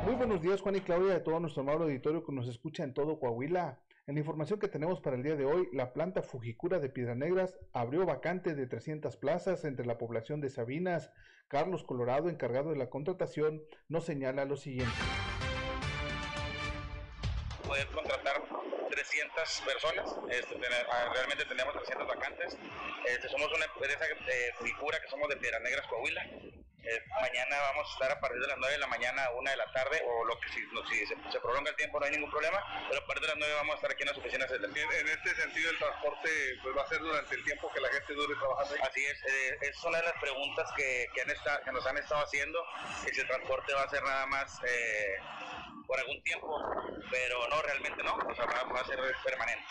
Muy 0.05 0.14
buenos 0.14 0.41
días, 0.43 0.61
Juan 0.61 0.76
y 0.76 0.80
Claudia, 0.80 1.14
de 1.14 1.20
todo 1.20 1.41
nuestro 1.41 1.62
amable 1.62 1.85
auditorio 1.85 2.24
que 2.24 2.32
nos 2.32 2.49
escucha 2.49 2.85
en 2.85 2.93
todo 2.93 3.18
Coahuila. 3.18 3.84
En 4.07 4.17
la 4.17 4.21
información 4.21 4.61
que 4.61 4.69
tenemos 4.69 5.01
para 5.01 5.17
el 5.17 5.23
día 5.23 5.35
de 5.35 5.47
hoy, 5.47 5.67
la 5.73 5.95
planta 5.95 6.21
Fujikura 6.21 6.79
de 6.79 6.91
Piedras 6.91 7.17
Negras 7.17 7.57
abrió 7.73 8.05
vacantes 8.05 8.55
de 8.55 8.67
300 8.67 9.17
plazas 9.17 9.65
entre 9.65 9.87
la 9.87 9.97
población 9.97 10.43
de 10.43 10.51
Sabinas. 10.51 11.11
Carlos 11.49 11.85
Colorado, 11.85 12.29
encargado 12.29 12.71
de 12.71 12.77
la 12.77 12.91
contratación, 12.91 13.63
nos 13.89 14.05
señala 14.05 14.45
lo 14.45 14.59
siguiente. 14.59 14.93
Poder 17.67 17.87
contratar 17.87 18.43
300 18.91 19.63
personas, 19.65 20.15
este, 20.31 20.55
realmente 21.15 21.47
tenemos 21.47 21.73
300 21.73 22.07
vacantes. 22.07 22.59
Este, 23.07 23.29
somos 23.31 23.51
una 23.55 23.65
empresa 23.65 24.05
de 24.05 24.53
Fujikura 24.59 25.01
que 25.01 25.09
somos 25.09 25.31
de 25.31 25.37
Piedras 25.37 25.63
Negras, 25.63 25.87
Coahuila. 25.87 26.64
Eh, 26.85 27.03
mañana 27.20 27.59
vamos 27.72 27.89
a 27.89 27.93
estar 27.93 28.12
a 28.12 28.20
partir 28.20 28.41
de 28.41 28.47
las 28.47 28.59
9 28.59 28.74
de 28.74 28.78
la 28.78 28.87
mañana 28.87 29.24
a 29.24 29.30
1 29.30 29.51
de 29.51 29.57
la 29.57 29.72
tarde, 29.72 30.03
o 30.05 30.24
lo 30.24 30.39
que 30.39 30.49
si, 30.51 30.61
no, 30.72 30.87
si 30.87 31.07
se, 31.07 31.16
se, 31.32 31.41
prolonga 31.41 31.70
el 31.70 31.76
tiempo 31.76 31.99
no 31.99 32.05
hay 32.05 32.12
ningún 32.12 32.30
problema, 32.30 32.61
pero 32.89 33.01
a 33.01 33.07
partir 33.07 33.22
de 33.22 33.28
las 33.28 33.39
9 33.39 33.55
vamos 33.55 33.72
a 33.72 33.76
estar 33.76 33.91
aquí 33.93 34.03
en 34.03 34.09
las 34.09 34.18
oficinas 34.18 34.51
en, 34.51 34.64
en 34.64 35.09
este 35.09 35.35
sentido, 35.35 35.70
el 35.70 35.78
transporte 35.78 36.28
pues, 36.62 36.76
va 36.76 36.82
a 36.82 36.89
ser 36.89 37.01
durante 37.01 37.35
el 37.35 37.45
tiempo 37.45 37.70
que 37.72 37.80
la 37.80 37.89
gente 37.89 38.12
dure 38.12 38.35
trabajando. 38.37 38.74
Ahí. 38.74 38.80
Así 38.85 39.05
es, 39.07 39.18
eh, 39.24 39.59
es 39.62 39.85
una 39.85 39.99
de 39.99 40.05
las 40.05 40.20
preguntas 40.20 40.70
que, 40.76 41.07
que, 41.14 41.22
han 41.22 41.30
esta, 41.30 41.62
que, 41.62 41.72
nos 41.72 41.87
han 41.87 41.97
estado 41.97 42.22
haciendo, 42.22 42.59
que 43.05 43.14
si 43.14 43.20
el 43.20 43.26
transporte 43.28 43.72
va 43.72 43.82
a 43.82 43.89
ser 43.89 44.03
nada 44.03 44.26
más 44.26 44.61
eh, 44.64 45.16
por 45.87 45.99
algún 45.99 46.22
tiempo, 46.22 46.61
pero 47.11 47.49
no, 47.49 47.62
realmente 47.62 48.03
no, 48.03 48.14
o 48.14 48.35
sea, 48.35 48.47
va, 48.47 48.62
va 48.72 48.81
a 48.81 48.85
ser 48.85 48.99
permanente. 49.25 49.64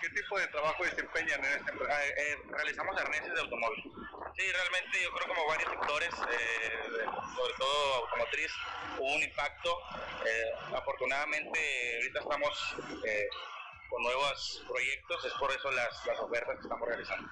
¿Qué 0.00 0.08
tipo 0.10 0.38
de 0.38 0.46
trabajo 0.48 0.84
desempeñan 0.84 1.44
en 1.44 1.58
esta 1.58 1.72
empresa? 1.72 2.06
Eh, 2.06 2.14
eh, 2.16 2.36
realizamos 2.50 2.96
arneses 2.96 3.34
de 3.34 3.40
automóvil. 3.40 3.82
Sí, 4.36 4.52
realmente 4.52 5.02
yo 5.02 5.10
creo 5.12 5.34
como 5.34 5.46
varios 5.48 5.70
sectores, 5.70 6.10
eh, 6.30 7.04
sobre 7.34 7.54
todo 7.58 7.94
automotriz, 7.94 8.52
hubo 8.98 9.14
un 9.14 9.22
impacto. 9.22 9.76
afortunadamente 10.72 11.96
ahorita 11.96 12.20
estamos 12.20 12.76
con 13.90 14.02
nuevos 14.02 14.64
proyectos, 14.68 15.24
es 15.24 15.32
por 15.34 15.50
eso 15.50 15.70
las, 15.72 16.06
las 16.06 16.20
ofertas 16.20 16.56
que 16.56 16.62
estamos 16.62 16.88
realizando. 16.88 17.28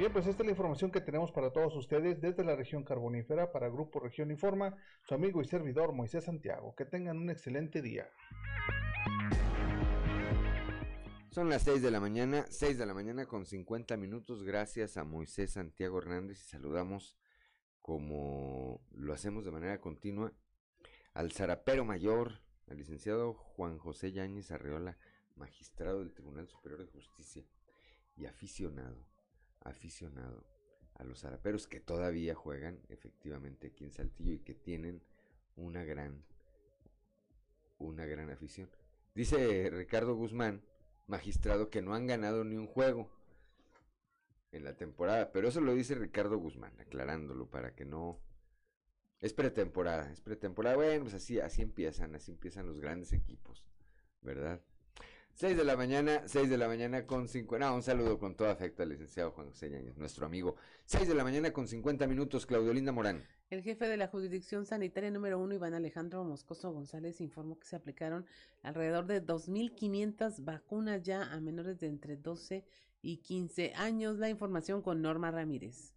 Bien, 0.00 0.14
pues 0.14 0.26
esta 0.26 0.42
es 0.42 0.46
la 0.46 0.52
información 0.52 0.90
que 0.90 1.02
tenemos 1.02 1.30
para 1.30 1.52
todos 1.52 1.76
ustedes 1.76 2.22
desde 2.22 2.42
la 2.42 2.56
región 2.56 2.84
carbonífera 2.84 3.52
para 3.52 3.68
Grupo 3.68 4.00
Región 4.00 4.30
Informa, 4.30 4.74
su 5.06 5.12
amigo 5.12 5.42
y 5.42 5.44
servidor 5.44 5.92
Moisés 5.92 6.24
Santiago. 6.24 6.74
Que 6.74 6.86
tengan 6.86 7.18
un 7.18 7.28
excelente 7.28 7.82
día. 7.82 8.08
Son 11.28 11.50
las 11.50 11.64
6 11.64 11.82
de 11.82 11.90
la 11.90 12.00
mañana, 12.00 12.46
6 12.48 12.78
de 12.78 12.86
la 12.86 12.94
mañana 12.94 13.26
con 13.26 13.44
50 13.44 13.98
minutos, 13.98 14.42
gracias 14.42 14.96
a 14.96 15.04
Moisés 15.04 15.52
Santiago 15.52 15.98
Hernández 15.98 16.38
y 16.46 16.48
saludamos 16.48 17.18
como 17.82 18.80
lo 18.92 19.12
hacemos 19.12 19.44
de 19.44 19.50
manera 19.50 19.82
continua 19.82 20.32
al 21.12 21.30
zarapero 21.30 21.84
mayor, 21.84 22.40
al 22.68 22.78
licenciado 22.78 23.34
Juan 23.34 23.76
José 23.76 24.12
Yáñez 24.12 24.50
Arreola, 24.50 24.96
magistrado 25.36 25.98
del 25.98 26.14
Tribunal 26.14 26.48
Superior 26.48 26.80
de 26.80 26.90
Justicia 26.90 27.44
y 28.16 28.24
aficionado, 28.24 29.09
aficionado 29.60 30.44
a 30.94 31.04
los 31.04 31.20
zaraperos 31.20 31.66
que 31.66 31.80
todavía 31.80 32.34
juegan 32.34 32.80
efectivamente 32.88 33.68
aquí 33.68 33.84
en 33.84 33.92
Saltillo 33.92 34.34
y 34.34 34.40
que 34.40 34.54
tienen 34.54 35.02
una 35.56 35.84
gran, 35.84 36.22
una 37.78 38.04
gran 38.06 38.30
afición. 38.30 38.68
Dice 39.14 39.70
Ricardo 39.70 40.14
Guzmán, 40.14 40.62
magistrado 41.06 41.70
que 41.70 41.82
no 41.82 41.94
han 41.94 42.06
ganado 42.06 42.44
ni 42.44 42.56
un 42.56 42.66
juego 42.66 43.10
en 44.52 44.64
la 44.64 44.76
temporada, 44.76 45.32
pero 45.32 45.48
eso 45.48 45.60
lo 45.60 45.74
dice 45.74 45.94
Ricardo 45.94 46.38
Guzmán, 46.38 46.78
aclarándolo 46.80 47.48
para 47.48 47.74
que 47.74 47.84
no 47.84 48.20
es 49.20 49.32
pretemporada, 49.32 50.10
es 50.12 50.20
pretemporada. 50.20 50.76
Bueno, 50.76 51.02
pues 51.04 51.14
así 51.14 51.40
así 51.40 51.62
empiezan, 51.62 52.14
así 52.14 52.30
empiezan 52.30 52.66
los 52.66 52.80
grandes 52.80 53.12
equipos, 53.12 53.64
¿verdad? 54.22 54.60
6 55.40 55.56
de 55.56 55.64
la 55.64 55.74
mañana, 55.74 56.20
6 56.26 56.50
de 56.50 56.58
la 56.58 56.68
mañana 56.68 57.06
con 57.06 57.26
50. 57.26 57.66
No, 57.66 57.74
un 57.74 57.82
saludo 57.82 58.18
con 58.18 58.34
todo 58.34 58.50
afecto 58.50 58.82
al 58.82 58.90
licenciado 58.90 59.30
Juan 59.30 59.48
José 59.48 59.70
Ñañez, 59.70 59.96
nuestro 59.96 60.26
amigo. 60.26 60.56
6 60.84 61.08
de 61.08 61.14
la 61.14 61.24
mañana 61.24 61.50
con 61.50 61.66
50 61.66 62.06
minutos, 62.06 62.44
Claudio 62.44 62.74
Linda 62.74 62.92
Morán. 62.92 63.24
El 63.48 63.62
jefe 63.62 63.88
de 63.88 63.96
la 63.96 64.08
jurisdicción 64.08 64.66
sanitaria 64.66 65.10
número 65.10 65.38
1, 65.38 65.54
Iván 65.54 65.72
Alejandro 65.72 66.22
Moscoso 66.24 66.70
González, 66.72 67.22
informó 67.22 67.58
que 67.58 67.66
se 67.66 67.74
aplicaron 67.74 68.26
alrededor 68.62 69.06
de 69.06 69.24
2.500 69.24 70.44
vacunas 70.44 71.02
ya 71.04 71.22
a 71.32 71.40
menores 71.40 71.80
de 71.80 71.86
entre 71.86 72.18
12 72.18 72.66
y 73.00 73.16
15 73.22 73.72
años. 73.76 74.18
La 74.18 74.28
información 74.28 74.82
con 74.82 75.00
Norma 75.00 75.30
Ramírez. 75.30 75.94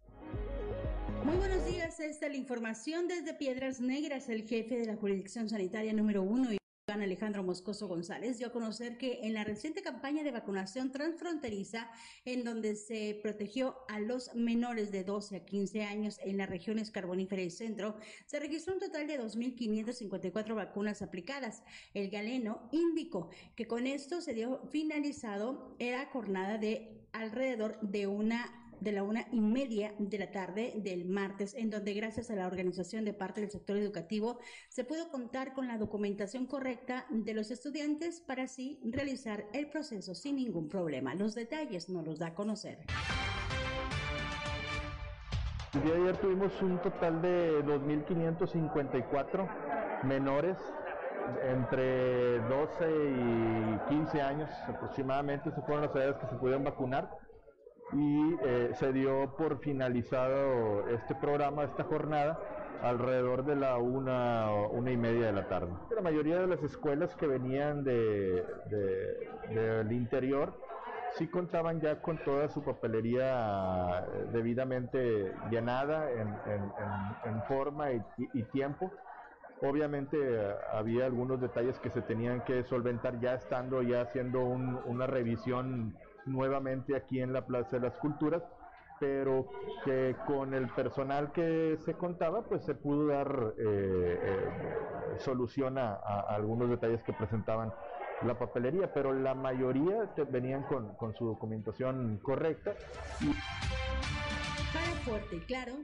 Muy 1.22 1.36
buenos 1.36 1.66
días, 1.66 2.00
esta 2.00 2.26
es 2.26 2.32
la 2.32 2.38
información 2.38 3.08
desde 3.08 3.34
Piedras 3.34 3.78
Negras, 3.78 4.30
el 4.30 4.48
jefe 4.48 4.78
de 4.78 4.86
la 4.86 4.96
jurisdicción 4.96 5.50
sanitaria 5.50 5.92
número 5.92 6.22
1. 6.22 6.63
Alejandro 7.02 7.42
Moscoso 7.42 7.88
González, 7.88 8.38
dio 8.38 8.48
a 8.48 8.52
conocer 8.52 8.98
que 8.98 9.20
en 9.22 9.34
la 9.34 9.44
reciente 9.44 9.82
campaña 9.82 10.22
de 10.22 10.30
vacunación 10.30 10.92
transfronteriza, 10.92 11.90
en 12.24 12.44
donde 12.44 12.76
se 12.76 13.18
protegió 13.22 13.76
a 13.88 14.00
los 14.00 14.34
menores 14.34 14.90
de 14.92 15.04
12 15.04 15.36
a 15.36 15.44
15 15.44 15.84
años 15.84 16.18
en 16.22 16.36
las 16.36 16.48
regiones 16.48 16.90
carboníferas 16.90 17.46
y 17.46 17.50
centro, 17.50 17.96
se 18.26 18.40
registró 18.40 18.74
un 18.74 18.80
total 18.80 19.06
de 19.06 19.20
2.554 19.20 20.54
vacunas 20.54 21.02
aplicadas. 21.02 21.62
El 21.94 22.10
galeno 22.10 22.68
indicó 22.72 23.30
que 23.56 23.66
con 23.66 23.86
esto 23.86 24.20
se 24.20 24.34
dio 24.34 24.62
finalizado 24.70 25.76
la 25.78 26.06
jornada 26.06 26.58
de 26.58 27.04
alrededor 27.12 27.78
de 27.80 28.06
una 28.06 28.63
de 28.84 28.92
la 28.92 29.02
una 29.02 29.26
y 29.32 29.40
media 29.40 29.92
de 29.98 30.18
la 30.18 30.30
tarde 30.30 30.74
del 30.76 31.06
martes, 31.06 31.54
en 31.54 31.70
donde 31.70 31.94
gracias 31.94 32.30
a 32.30 32.36
la 32.36 32.46
organización 32.46 33.04
de 33.04 33.14
parte 33.14 33.40
del 33.40 33.50
sector 33.50 33.76
educativo 33.78 34.38
se 34.68 34.84
pudo 34.84 35.10
contar 35.10 35.54
con 35.54 35.66
la 35.66 35.78
documentación 35.78 36.46
correcta 36.46 37.06
de 37.08 37.34
los 37.34 37.50
estudiantes 37.50 38.20
para 38.20 38.44
así 38.44 38.78
realizar 38.84 39.46
el 39.54 39.68
proceso 39.68 40.14
sin 40.14 40.36
ningún 40.36 40.68
problema. 40.68 41.14
Los 41.14 41.34
detalles 41.34 41.88
nos 41.88 42.04
los 42.04 42.18
da 42.18 42.26
a 42.28 42.34
conocer. 42.34 42.80
El 45.72 45.82
día 45.82 45.94
de 45.94 46.02
ayer 46.02 46.16
tuvimos 46.18 46.52
un 46.62 46.80
total 46.82 47.22
de 47.22 47.64
2.554 47.64 50.04
menores 50.04 50.58
entre 51.48 52.38
12 52.40 52.90
y 52.90 53.78
15 53.88 54.22
años 54.22 54.50
aproximadamente. 54.68 55.50
Se 55.50 55.62
fueron 55.62 55.86
las 55.86 55.96
edades 55.96 56.16
que 56.16 56.26
se 56.26 56.36
pudieron 56.36 56.64
vacunar 56.64 57.23
y 57.92 58.36
eh, 58.44 58.70
se 58.74 58.92
dio 58.92 59.34
por 59.36 59.58
finalizado 59.60 60.88
este 60.88 61.14
programa, 61.14 61.64
esta 61.64 61.84
jornada, 61.84 62.38
alrededor 62.82 63.44
de 63.44 63.56
la 63.56 63.78
una, 63.78 64.50
una 64.72 64.90
y 64.90 64.96
media 64.96 65.26
de 65.26 65.32
la 65.32 65.48
tarde. 65.48 65.72
La 65.94 66.02
mayoría 66.02 66.38
de 66.40 66.46
las 66.46 66.62
escuelas 66.62 67.14
que 67.16 67.26
venían 67.26 67.84
de, 67.84 68.44
de- 68.70 69.28
del 69.54 69.92
interior 69.92 70.52
sí 71.12 71.28
contaban 71.28 71.80
ya 71.80 72.00
con 72.02 72.18
toda 72.24 72.48
su 72.48 72.62
papelería 72.64 74.00
eh, 74.00 74.26
debidamente 74.32 75.32
llenada 75.50 76.10
en, 76.10 76.36
en- 76.46 77.42
forma 77.44 77.92
y, 77.92 78.02
y 78.18 78.42
tiempo. 78.44 78.92
Obviamente 79.62 80.18
eh, 80.20 80.54
había 80.72 81.06
algunos 81.06 81.40
detalles 81.40 81.78
que 81.78 81.90
se 81.90 82.02
tenían 82.02 82.40
que 82.42 82.64
solventar 82.64 83.20
ya 83.20 83.34
estando, 83.34 83.82
ya 83.82 84.00
haciendo 84.02 84.40
un- 84.40 84.80
una 84.86 85.06
revisión 85.06 85.94
nuevamente 86.26 86.96
aquí 86.96 87.20
en 87.20 87.32
la 87.32 87.46
Plaza 87.46 87.76
de 87.76 87.88
las 87.88 87.96
Culturas, 87.98 88.42
pero 89.00 89.48
que 89.84 90.16
con 90.26 90.54
el 90.54 90.68
personal 90.70 91.32
que 91.32 91.76
se 91.84 91.94
contaba, 91.94 92.42
pues 92.44 92.64
se 92.64 92.74
pudo 92.74 93.08
dar 93.08 93.54
eh, 93.58 94.18
eh, 94.22 94.48
solución 95.18 95.78
a, 95.78 95.94
algunos 96.28 96.70
detalles 96.70 97.02
que 97.02 97.12
presentaban 97.12 97.72
la 98.22 98.38
papelería, 98.38 98.92
pero 98.94 99.12
la 99.12 99.34
mayoría 99.34 100.10
venían 100.30 100.62
con, 100.64 100.94
con 100.94 101.14
su 101.14 101.26
documentación 101.26 102.18
correcta 102.22 102.74
Para 104.72 104.86
Fuerte 105.04 105.36
y 105.36 105.40
Claro, 105.40 105.74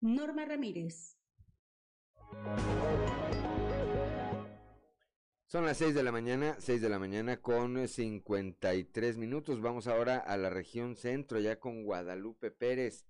Norma 0.00 0.44
Ramírez. 0.44 1.18
Son 5.48 5.64
las 5.64 5.78
6 5.78 5.94
de 5.94 6.02
la 6.02 6.12
mañana, 6.12 6.56
6 6.58 6.82
de 6.82 6.90
la 6.90 6.98
mañana 6.98 7.38
con 7.38 7.78
eh, 7.78 7.88
53 7.88 9.16
minutos. 9.16 9.62
Vamos 9.62 9.86
ahora 9.86 10.18
a 10.18 10.36
la 10.36 10.50
región 10.50 10.94
centro, 10.94 11.40
ya 11.40 11.58
con 11.58 11.84
Guadalupe 11.84 12.50
Pérez. 12.50 13.06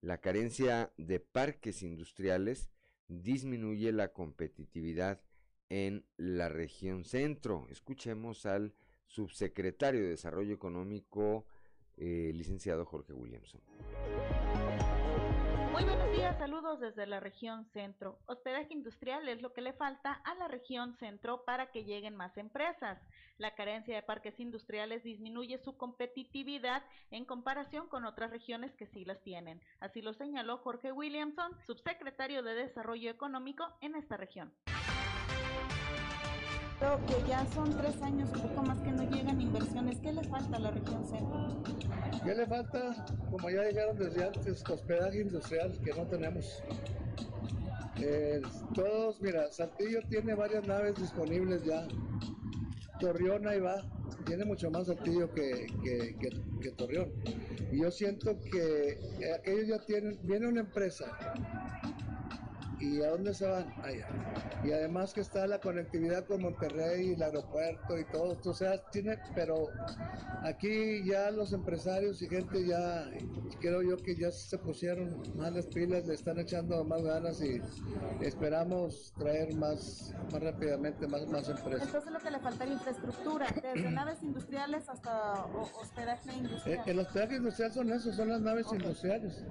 La 0.00 0.18
carencia 0.18 0.92
de 0.98 1.18
parques 1.18 1.82
industriales 1.82 2.70
disminuye 3.08 3.90
la 3.90 4.12
competitividad 4.12 5.20
en 5.68 6.06
la 6.16 6.48
región 6.48 7.04
centro. 7.04 7.66
Escuchemos 7.68 8.46
al 8.46 8.72
subsecretario 9.08 10.00
de 10.02 10.10
Desarrollo 10.10 10.54
Económico, 10.54 11.44
eh, 11.96 12.30
licenciado 12.36 12.86
Jorge 12.86 13.14
Williamson. 13.14 13.60
Muy 15.74 15.82
buenos 15.82 16.12
días, 16.12 16.38
saludos 16.38 16.78
desde 16.78 17.04
la 17.04 17.18
región 17.18 17.66
centro. 17.72 18.20
Hospedaje 18.26 18.72
industrial 18.72 19.28
es 19.28 19.42
lo 19.42 19.52
que 19.52 19.60
le 19.60 19.72
falta 19.72 20.12
a 20.12 20.36
la 20.36 20.46
región 20.46 20.96
centro 20.98 21.44
para 21.44 21.72
que 21.72 21.82
lleguen 21.82 22.14
más 22.14 22.36
empresas. 22.36 22.96
La 23.38 23.56
carencia 23.56 23.96
de 23.96 24.02
parques 24.02 24.38
industriales 24.38 25.02
disminuye 25.02 25.58
su 25.58 25.76
competitividad 25.76 26.84
en 27.10 27.24
comparación 27.24 27.88
con 27.88 28.04
otras 28.04 28.30
regiones 28.30 28.72
que 28.76 28.86
sí 28.86 29.04
las 29.04 29.20
tienen. 29.24 29.60
Así 29.80 30.00
lo 30.00 30.14
señaló 30.14 30.58
Jorge 30.58 30.92
Williamson, 30.92 31.50
subsecretario 31.66 32.44
de 32.44 32.54
Desarrollo 32.54 33.10
Económico 33.10 33.66
en 33.80 33.96
esta 33.96 34.16
región. 34.16 34.54
Que 36.80 37.28
ya 37.28 37.46
son 37.54 37.70
tres 37.76 38.00
años, 38.02 38.28
un 38.34 38.40
poco 38.42 38.62
más 38.62 38.78
que 38.80 38.90
no 38.90 39.02
llegan 39.04 39.40
inversiones. 39.40 39.98
¿Qué 40.00 40.12
le 40.12 40.22
falta 40.24 40.56
a 40.56 40.60
la 40.60 40.70
región 40.70 41.04
centro? 41.06 41.48
¿Qué 42.24 42.34
le 42.34 42.46
falta? 42.46 43.06
Como 43.30 43.48
ya 43.50 43.62
dijeron 43.62 43.96
desde 43.98 44.24
antes, 44.24 44.62
hospedaje 44.68 45.20
industrial 45.22 45.78
que 45.84 45.92
no 45.92 46.06
tenemos. 46.06 46.62
Eh, 48.00 48.42
todos, 48.74 49.20
mira, 49.22 49.50
Saltillo 49.52 50.00
tiene 50.08 50.34
varias 50.34 50.66
naves 50.66 50.96
disponibles 50.96 51.64
ya. 51.64 51.86
Torreón 53.00 53.46
ahí 53.46 53.60
va, 53.60 53.82
tiene 54.26 54.44
mucho 54.44 54.70
más 54.70 54.86
Saltillo 54.86 55.32
que, 55.32 55.66
que, 55.82 56.16
que- 56.18 56.60
que 56.60 56.70
Torreón. 56.72 57.12
Y 57.72 57.80
yo 57.82 57.90
siento 57.90 58.38
que 58.52 58.98
eh, 59.20 59.32
aquellos 59.34 59.68
ya 59.68 59.78
tienen, 59.86 60.18
viene 60.22 60.48
una 60.48 60.60
empresa. 60.60 61.06
¿Y 62.80 63.02
a 63.02 63.10
dónde 63.10 63.32
se 63.34 63.46
van? 63.46 63.72
Allá. 63.82 64.06
Y 64.62 64.72
además 64.72 65.12
que 65.12 65.20
está 65.20 65.46
la 65.46 65.58
conectividad 65.60 66.24
con 66.26 66.42
Monterrey, 66.42 67.12
el 67.12 67.22
aeropuerto 67.22 67.98
y 67.98 68.04
todo. 68.06 68.38
O 68.44 68.54
sea, 68.54 68.78
tiene, 68.90 69.18
pero 69.34 69.68
aquí 70.42 71.04
ya 71.04 71.30
los 71.30 71.52
empresarios 71.52 72.20
y 72.22 72.28
gente 72.28 72.64
ya, 72.66 73.06
creo 73.60 73.82
yo 73.82 73.96
que 73.98 74.16
ya 74.16 74.30
se 74.30 74.56
pusieron 74.58 75.22
más 75.36 75.52
las 75.52 75.66
pilas, 75.66 76.06
le 76.06 76.14
están 76.14 76.38
echando 76.38 76.82
más 76.84 77.02
ganas 77.02 77.40
y 77.42 77.60
esperamos 78.20 79.12
traer 79.18 79.54
más, 79.54 80.12
más 80.32 80.42
rápidamente 80.42 81.06
más, 81.06 81.26
más 81.28 81.48
empresas. 81.48 81.86
Entonces 81.86 82.12
lo 82.12 82.18
que 82.20 82.30
le 82.30 82.38
falta 82.40 82.64
es 82.64 82.70
infraestructura, 82.72 83.46
desde 83.62 83.90
naves 83.92 84.22
industriales 84.22 84.88
hasta 84.88 85.44
ho- 85.44 85.70
hospedaje 85.80 86.30
Eh, 86.30 86.36
industrial. 86.38 86.80
El 86.86 86.98
hospedaje 87.00 87.36
industrial 87.36 87.72
son 87.72 87.92
esos, 87.92 88.16
son 88.16 88.28
las 88.30 88.40
naves 88.40 88.66
industriales. 88.72 89.44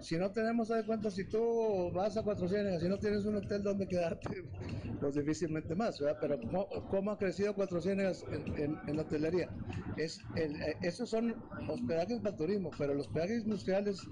Si 0.00 0.16
no 0.16 0.30
tenemos, 0.30 0.68
de 0.68 0.84
cuenta, 0.84 1.10
si 1.10 1.24
tú 1.24 1.90
vas 1.92 2.16
a 2.16 2.22
Cuatro 2.22 2.48
Ciénegas, 2.48 2.82
si 2.82 2.88
no 2.88 2.98
tienes 2.98 3.24
un 3.24 3.36
hotel 3.36 3.62
donde 3.62 3.88
quedarte, 3.88 4.44
pues 5.00 5.14
difícilmente 5.14 5.74
más, 5.74 5.98
¿verdad? 6.00 6.18
Pero 6.20 6.40
¿cómo, 6.40 6.68
cómo 6.88 7.10
ha 7.10 7.18
crecido 7.18 7.54
Cuatro 7.54 7.80
Ciénegas 7.80 8.24
en, 8.30 8.46
en, 8.58 8.78
en 8.86 8.96
la 8.96 9.02
hotelería? 9.02 9.48
Es 9.96 10.20
el, 10.36 10.60
eh, 10.62 10.76
esos 10.82 11.10
son 11.10 11.34
hospedajes 11.68 12.20
para 12.20 12.36
turismo, 12.36 12.70
pero 12.78 12.94
los 12.94 13.06
hospedajes 13.06 13.44
industriales, 13.44 14.06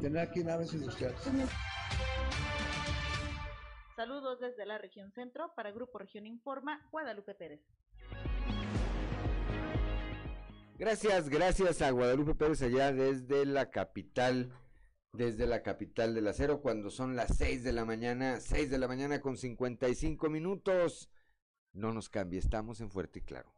tener 0.00 0.22
aquí 0.22 0.44
naves 0.44 0.72
industriales. 0.74 1.20
Saludos 3.96 4.40
desde 4.40 4.66
la 4.66 4.78
región 4.78 5.12
centro 5.12 5.52
para 5.54 5.70
Grupo 5.70 5.98
Región 5.98 6.26
Informa, 6.26 6.88
Guadalupe 6.90 7.34
Pérez. 7.34 7.60
Gracias, 10.78 11.28
gracias 11.28 11.80
a 11.82 11.90
Guadalupe 11.90 12.34
Pérez 12.34 12.62
allá 12.62 12.92
desde 12.92 13.46
la 13.46 13.70
capital, 13.70 14.52
desde 15.12 15.46
la 15.46 15.62
capital 15.62 16.14
del 16.14 16.28
acero, 16.28 16.60
cuando 16.60 16.90
son 16.90 17.16
las 17.16 17.36
6 17.36 17.62
de 17.62 17.72
la 17.72 17.84
mañana, 17.84 18.40
6 18.40 18.70
de 18.70 18.78
la 18.78 18.88
mañana 18.88 19.20
con 19.20 19.36
55 19.36 20.30
minutos. 20.30 21.10
No 21.72 21.92
nos 21.92 22.08
cambie, 22.08 22.38
estamos 22.38 22.80
en 22.80 22.90
Fuerte 22.90 23.20
y 23.20 23.22
Claro. 23.22 23.52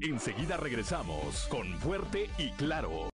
Enseguida 0.00 0.56
regresamos 0.56 1.46
con 1.48 1.66
Fuerte 1.78 2.28
y 2.38 2.50
Claro. 2.52 3.13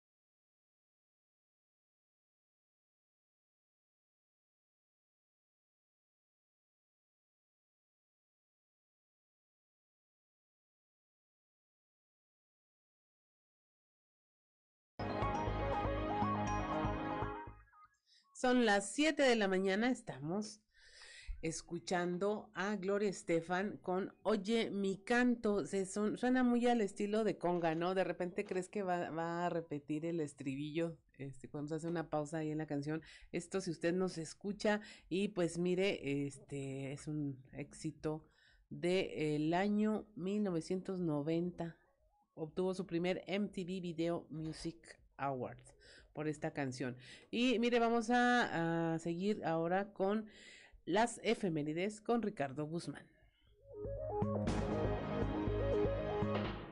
Son 18.37 18.67
las 18.67 18.91
7 18.93 19.23
de 19.23 19.35
la 19.35 19.49
mañana, 19.49 19.91
estamos 19.91 20.61
escuchando 21.41 22.51
a 22.53 22.77
Gloria 22.77 23.09
Estefan 23.09 23.79
con 23.79 24.13
Oye 24.25 24.69
mi 24.69 24.99
canto. 24.99 25.65
Se 25.65 25.87
son, 25.87 26.19
suena 26.19 26.43
muy 26.43 26.67
al 26.67 26.83
estilo 26.83 27.25
de 27.25 27.39
conga, 27.39 27.75
¿no? 27.75 27.95
De 27.95 28.05
repente 28.05 28.45
crees 28.45 28.69
que 28.69 28.83
va, 28.83 29.09
va, 29.09 29.47
a 29.47 29.49
repetir 29.49 30.05
el 30.05 30.21
estribillo 30.21 30.99
este, 31.17 31.49
cuando 31.49 31.71
se 31.71 31.75
hace 31.77 31.89
una 31.89 32.11
pausa 32.11 32.37
ahí 32.37 32.51
en 32.51 32.59
la 32.59 32.67
canción. 32.67 33.01
Esto 33.33 33.63
si 33.63 33.71
usted 33.71 33.95
nos 33.95 34.19
escucha 34.19 34.83
y 35.09 35.29
pues 35.29 35.57
mire, 35.57 36.27
este 36.27 36.93
es 36.93 37.07
un 37.07 37.43
éxito 37.55 38.23
del 38.69 39.55
año 39.55 40.05
1990. 40.15 41.75
Obtuvo 42.35 42.75
su 42.75 42.85
primer 42.85 43.25
MTV 43.27 43.81
Video 43.81 44.27
Music 44.29 45.01
Award 45.17 45.76
por 46.17 46.29
esta 46.29 46.53
canción. 46.53 46.97
Y 47.31 47.59
mire, 47.59 47.79
vamos 47.79 48.09
a, 48.09 48.95
a 48.95 48.99
seguir 48.99 49.45
ahora 49.45 49.93
con 49.93 50.27
las 50.87 51.21
efemérides 51.23 52.01
con 52.01 52.23
Ricardo 52.23 52.65
Guzmán. 52.65 53.07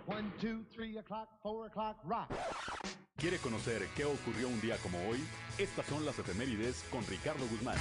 One, 0.06 0.32
two, 0.40 0.64
three 0.74 0.96
o'clock, 0.96 1.28
four 1.42 1.68
o'clock, 1.68 1.98
rock. 2.04 2.30
¿Quiere 3.16 3.36
conocer 3.38 3.86
qué 3.94 4.06
ocurrió 4.06 4.48
un 4.48 4.60
día 4.62 4.78
como 4.78 4.98
hoy? 5.08 5.18
Estas 5.58 5.84
son 5.86 6.06
las 6.06 6.18
efemérides 6.18 6.82
con 6.90 7.06
Ricardo 7.06 7.46
Guzmán. 7.48 7.76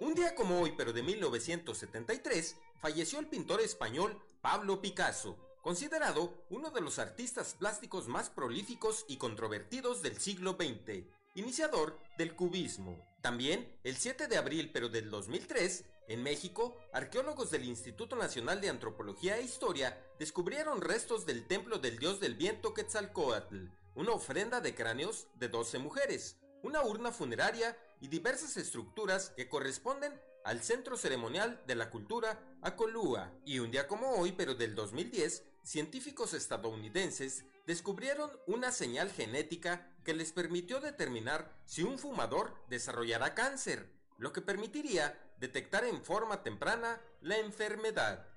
Un 0.00 0.14
día 0.14 0.34
como 0.34 0.60
hoy, 0.60 0.72
pero 0.76 0.94
de 0.94 1.02
1973, 1.02 2.56
falleció 2.80 3.18
el 3.18 3.26
pintor 3.26 3.60
español 3.60 4.18
Pablo 4.40 4.80
Picasso, 4.80 5.36
considerado 5.66 6.32
uno 6.48 6.70
de 6.70 6.80
los 6.80 7.00
artistas 7.00 7.56
plásticos 7.58 8.06
más 8.06 8.30
prolíficos 8.30 9.04
y 9.08 9.16
controvertidos 9.16 10.00
del 10.00 10.16
siglo 10.16 10.52
XX 10.52 11.06
iniciador 11.34 11.98
del 12.16 12.36
cubismo. 12.36 13.04
También, 13.20 13.76
el 13.82 13.96
7 13.96 14.28
de 14.28 14.36
abril 14.36 14.70
pero 14.72 14.88
del 14.88 15.10
2003, 15.10 15.84
en 16.06 16.22
México, 16.22 16.76
arqueólogos 16.92 17.50
del 17.50 17.64
Instituto 17.64 18.14
Nacional 18.14 18.60
de 18.60 18.68
Antropología 18.68 19.38
e 19.38 19.42
Historia 19.42 20.00
descubrieron 20.20 20.82
restos 20.82 21.26
del 21.26 21.48
templo 21.48 21.78
del 21.78 21.98
dios 21.98 22.20
del 22.20 22.36
viento 22.36 22.72
Quetzalcoatl, 22.72 23.66
una 23.96 24.12
ofrenda 24.12 24.60
de 24.60 24.72
cráneos 24.72 25.26
de 25.34 25.48
12 25.48 25.80
mujeres, 25.80 26.36
una 26.62 26.84
urna 26.84 27.10
funeraria 27.10 27.76
y 28.00 28.06
diversas 28.06 28.56
estructuras 28.56 29.30
que 29.30 29.48
corresponden 29.48 30.12
al 30.44 30.62
Centro 30.62 30.96
Ceremonial 30.96 31.60
de 31.66 31.74
la 31.74 31.90
Cultura 31.90 32.40
Acolúa. 32.62 33.32
Y 33.44 33.58
un 33.58 33.72
día 33.72 33.88
como 33.88 34.12
hoy, 34.12 34.30
pero 34.30 34.54
del 34.54 34.76
2010, 34.76 35.42
científicos 35.66 36.32
estadounidenses 36.32 37.44
descubrieron 37.66 38.30
una 38.46 38.70
señal 38.70 39.10
genética 39.10 39.90
que 40.04 40.14
les 40.14 40.30
permitió 40.30 40.80
determinar 40.80 41.52
si 41.64 41.82
un 41.82 41.98
fumador 41.98 42.54
desarrollará 42.68 43.34
cáncer, 43.34 43.90
lo 44.16 44.32
que 44.32 44.40
permitiría 44.40 45.20
detectar 45.40 45.84
en 45.84 46.04
forma 46.04 46.44
temprana 46.44 47.00
la 47.20 47.38
enfermedad. 47.38 48.28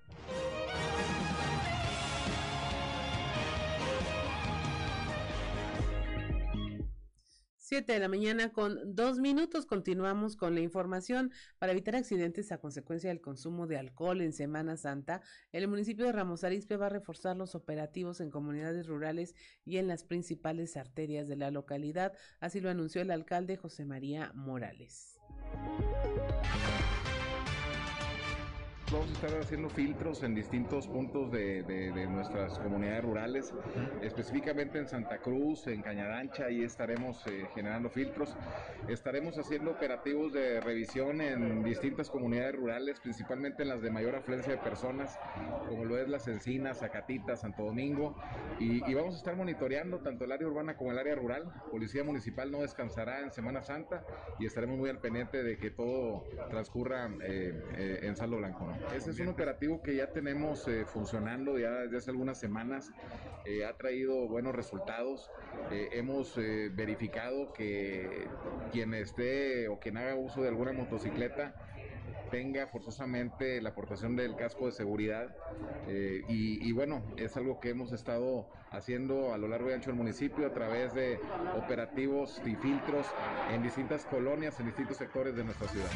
7 7.69 7.93
de 7.93 7.99
la 7.99 8.07
mañana 8.07 8.51
con 8.51 8.95
dos 8.95 9.19
minutos. 9.19 9.67
Continuamos 9.67 10.35
con 10.35 10.55
la 10.55 10.61
información. 10.61 11.31
Para 11.59 11.73
evitar 11.73 11.95
accidentes 11.95 12.51
a 12.51 12.57
consecuencia 12.57 13.11
del 13.11 13.21
consumo 13.21 13.67
de 13.67 13.77
alcohol 13.77 14.21
en 14.21 14.33
Semana 14.33 14.75
Santa, 14.75 15.21
el 15.51 15.67
municipio 15.67 16.07
de 16.07 16.11
Ramos 16.11 16.43
Arizpe 16.43 16.77
va 16.77 16.87
a 16.87 16.89
reforzar 16.89 17.37
los 17.37 17.53
operativos 17.53 18.21
en 18.21 18.31
comunidades 18.31 18.87
rurales 18.87 19.35
y 19.65 19.77
en 19.77 19.87
las 19.87 20.03
principales 20.03 20.77
arterias 20.77 21.27
de 21.27 21.35
la 21.35 21.51
localidad. 21.51 22.13
Así 22.39 22.59
lo 22.59 22.71
anunció 22.71 23.03
el 23.03 23.11
alcalde 23.11 23.55
José 23.55 23.85
María 23.85 24.31
Morales. 24.33 25.19
Vamos 28.91 29.09
a 29.11 29.13
estar 29.13 29.39
haciendo 29.39 29.69
filtros 29.69 30.23
en 30.23 30.33
distintos 30.33 30.87
puntos 30.87 31.31
de, 31.31 32.07
nuestras 32.09 32.57
comunidades 32.57 33.03
rurales, 33.03 33.53
específicamente 34.01 34.79
en 34.79 34.87
Santa 34.87 35.19
Cruz, 35.19 35.67
en 35.67 35.83
Cañadancha, 35.83 36.45
ahí 36.45 36.63
estaremos 36.63 37.21
eh, 37.27 37.45
generando 37.53 37.91
filtros. 37.91 38.35
Estaremos 38.87 39.37
haciendo 39.37 39.71
operativos 39.71 40.33
de 40.33 40.59
revisión 40.59 41.21
en 41.21 41.63
distintas 41.63 42.09
comunidades 42.09 42.55
rurales, 42.55 42.99
principalmente 42.99 43.61
en 43.61 43.69
las 43.69 43.83
de 43.83 43.91
mayor 43.91 44.15
afluencia 44.15 44.53
de 44.53 44.57
personas, 44.57 45.19
como 45.67 45.85
lo 45.85 45.99
es 45.99 46.09
Las 46.09 46.27
Encinas, 46.27 46.79
Zacatita, 46.79 47.35
Santo 47.35 47.65
Domingo, 47.65 48.15
y, 48.59 48.91
vamos 48.95 49.13
a 49.13 49.17
estar 49.17 49.35
monitoreando 49.35 49.99
tanto 49.99 50.25
el 50.25 50.31
área 50.31 50.47
urbana 50.47 50.75
como 50.77 50.91
el 50.91 50.97
área 50.97 51.13
rural. 51.13 51.53
Policía 51.69 52.03
Municipal 52.03 52.51
no 52.51 52.61
descansará 52.61 53.21
en 53.21 53.31
Semana 53.31 53.61
Santa 53.61 54.03
y 54.39 54.47
estaremos 54.47 54.79
muy 54.79 54.89
al 54.89 54.97
pendiente 54.97 55.43
de 55.43 55.57
que 55.57 55.69
todo 55.69 56.25
transcurra 56.49 57.07
eh, 57.21 57.61
eh, 57.77 57.99
en 58.01 58.15
saldo 58.15 58.37
blanco. 58.37 58.78
Ese 58.95 59.11
es 59.11 59.19
un 59.19 59.27
operativo 59.27 59.81
que 59.81 59.95
ya 59.95 60.07
tenemos 60.07 60.67
eh, 60.67 60.83
funcionando 60.85 61.57
ya 61.59 61.71
desde 61.71 61.97
hace 61.97 62.11
algunas 62.11 62.39
semanas. 62.39 62.91
Eh, 63.45 63.63
ha 63.65 63.73
traído 63.77 64.27
buenos 64.27 64.55
resultados. 64.55 65.29
Eh, 65.71 65.89
hemos 65.93 66.35
verificado 66.35 67.53
que 67.53 68.27
quien 68.71 68.93
esté 68.93 69.67
o 69.67 69.79
quien 69.79 69.97
haga 69.97 70.15
uso 70.15 70.41
de 70.41 70.49
alguna 70.49 70.73
motocicleta 70.73 71.53
tenga 72.31 72.67
forzosamente 72.67 73.61
la 73.61 73.69
aportación 73.69 74.15
del 74.15 74.35
casco 74.35 74.67
de 74.67 74.71
seguridad 74.71 75.35
y, 76.27 76.67
y, 76.67 76.71
bueno, 76.73 77.01
es 77.17 77.35
algo 77.37 77.59
que 77.59 77.69
hemos 77.69 77.91
estado 77.91 78.47
haciendo 78.71 79.33
a 79.33 79.37
lo 79.37 79.47
largo 79.47 79.71
y 79.71 79.73
ancho 79.73 79.89
del 79.89 79.97
municipio 79.97 80.45
a 80.45 80.53
través 80.53 80.93
de 80.93 81.19
operativos 81.57 82.39
y 82.45 82.55
filtros 82.55 83.07
en 83.51 83.63
distintas 83.63 84.05
colonias, 84.05 84.59
en 84.59 84.67
distintos 84.67 84.97
sectores 84.97 85.35
de 85.35 85.43
nuestra 85.43 85.67
ciudad. 85.69 85.89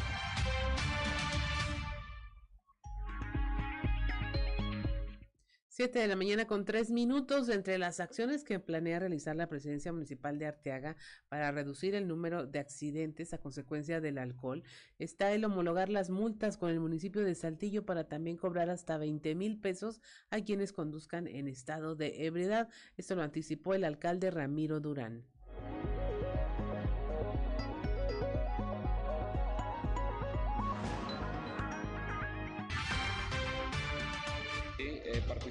7 5.76 5.98
de 5.98 6.06
la 6.06 6.14
mañana 6.14 6.46
con 6.46 6.64
tres 6.64 6.92
minutos. 6.92 7.48
Entre 7.48 7.78
las 7.78 7.98
acciones 7.98 8.44
que 8.44 8.60
planea 8.60 9.00
realizar 9.00 9.34
la 9.34 9.48
presidencia 9.48 9.92
municipal 9.92 10.38
de 10.38 10.46
Arteaga 10.46 10.96
para 11.28 11.50
reducir 11.50 11.96
el 11.96 12.06
número 12.06 12.46
de 12.46 12.60
accidentes 12.60 13.34
a 13.34 13.38
consecuencia 13.38 14.00
del 14.00 14.18
alcohol 14.18 14.62
está 15.00 15.32
el 15.32 15.44
homologar 15.44 15.88
las 15.88 16.10
multas 16.10 16.58
con 16.58 16.70
el 16.70 16.78
municipio 16.78 17.24
de 17.24 17.34
Saltillo 17.34 17.84
para 17.84 18.04
también 18.04 18.36
cobrar 18.36 18.70
hasta 18.70 18.98
20 18.98 19.34
mil 19.34 19.58
pesos 19.58 20.00
a 20.30 20.40
quienes 20.42 20.72
conduzcan 20.72 21.26
en 21.26 21.48
estado 21.48 21.96
de 21.96 22.24
ebriedad. 22.24 22.68
Esto 22.96 23.16
lo 23.16 23.22
anticipó 23.22 23.74
el 23.74 23.82
alcalde 23.82 24.30
Ramiro 24.30 24.78
Durán. 24.78 25.24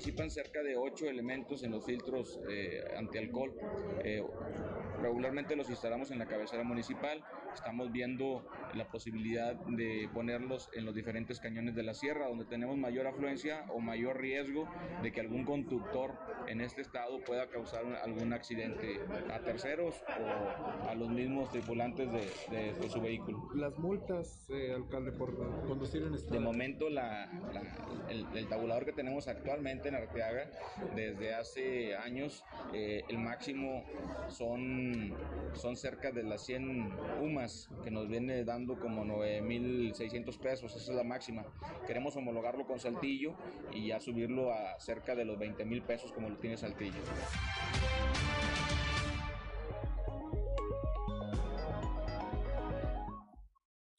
Participan 0.04 0.32
cerca 0.32 0.62
de 0.62 0.76
ocho 0.76 1.06
elementos 1.08 1.64
en 1.64 1.72
los 1.72 1.86
filtros 1.86 2.38
eh, 2.50 2.84
antialcohol. 2.98 3.54
Eh, 4.04 4.22
regularmente 5.02 5.56
los 5.56 5.70
instalamos 5.70 6.12
en 6.12 6.20
la 6.20 6.26
cabecera 6.26 6.64
municipal. 6.64 7.24
Estamos 7.54 7.90
viendo 7.92 8.46
la 8.74 8.86
posibilidad 8.90 9.54
de 9.54 10.10
ponerlos 10.14 10.70
en 10.74 10.84
los 10.86 10.94
diferentes 10.94 11.40
cañones 11.40 11.76
de 11.76 11.84
la 11.84 11.94
sierra, 11.94 12.28
donde 12.28 12.44
tenemos 12.46 12.78
mayor 12.78 13.08
afluencia 13.08 13.66
o 13.70 13.80
mayor 13.80 14.20
riesgo 14.20 14.68
de 15.04 15.12
que 15.14 15.22
algún 15.22 15.46
conductor 15.46 16.16
en 16.48 16.60
este 16.60 16.82
estado 16.82 17.20
pueda 17.22 17.48
causar 17.48 17.86
algún 18.04 18.34
accidente 18.34 19.00
a 19.32 19.40
terceros 19.40 20.04
o 20.20 20.90
a 20.90 20.96
los 20.96 21.10
mismos 21.10 21.50
tripulantes 21.52 22.12
de, 22.12 22.90
su 22.90 23.00
vehículo. 23.02 23.50
Las 23.56 23.78
multas, 23.80 24.50
eh, 24.50 24.74
alcalde, 24.76 25.12
por 25.14 25.36
conducir 25.66 26.04
en 26.04 26.14
este 26.16 26.34
De 26.34 26.40
momento, 26.40 26.90
la, 26.90 27.30
el, 28.10 28.26
el 28.36 28.48
tabulador 28.48 28.86
que 28.86 28.92
tenemos 28.92 29.28
actualmente 29.28 29.92
Arteaga 29.96 30.50
desde 30.96 31.34
hace 31.34 31.96
años. 31.96 32.44
Eh, 32.74 33.04
el 33.10 33.18
máximo 33.18 33.84
son, 34.30 35.14
son 35.54 35.76
cerca 35.76 36.12
de 36.12 36.24
las 36.24 36.46
100 36.46 36.92
UMAS 37.22 37.70
que 37.84 37.92
nos 37.92 38.08
viene 38.08 38.44
dando 38.44 38.80
como 38.80 39.06
9.600 39.06 40.40
pesos, 40.40 40.76
esa 40.76 40.92
es 40.92 40.98
la 40.98 41.04
máxima. 41.04 41.46
Queremos 41.88 42.16
homologarlo 42.16 42.66
con 42.66 42.80
Saltillo 42.80 43.36
y 43.72 43.88
ya 43.88 44.00
subirlo 44.00 44.54
a 44.54 44.80
cerca 44.80 45.16
de 45.16 45.26
los 45.26 45.38
20.000 45.38 45.84
pesos 45.84 46.12
como 46.12 46.30
lo 46.30 46.38
tiene 46.38 46.58
Saltillo. 46.58 47.00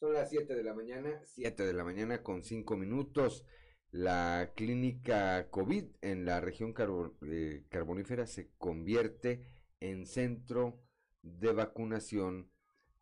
Son 0.00 0.12
las 0.12 0.28
7 0.28 0.54
de 0.54 0.62
la 0.62 0.74
mañana, 0.74 1.20
7 1.24 1.64
de 1.64 1.72
la 1.72 1.82
mañana 1.82 2.22
con 2.22 2.42
5 2.42 2.76
minutos 2.76 3.46
la 3.94 4.50
clínica 4.56 5.48
COVID 5.50 5.84
en 6.02 6.24
la 6.24 6.40
región 6.40 6.74
eh, 7.22 7.62
carbonífera 7.68 8.26
se 8.26 8.50
convierte 8.58 9.46
en 9.78 10.06
centro 10.06 10.82
de 11.22 11.52
vacunación 11.52 12.50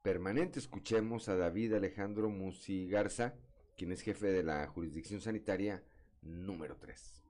permanente. 0.03 0.59
Escuchemos 0.59 1.31
a 1.31 1.37
David 1.37 1.73
Alejandro 1.73 2.29
Musi 2.29 2.91
Garza, 2.91 3.33
quien 3.75 3.91
es 3.91 4.03
jefe 4.03 4.27
de 4.27 4.43
la 4.43 4.67
jurisdicción 4.67 5.23
sanitaria 5.23 5.83
número 6.21 6.77
3. 6.77 7.25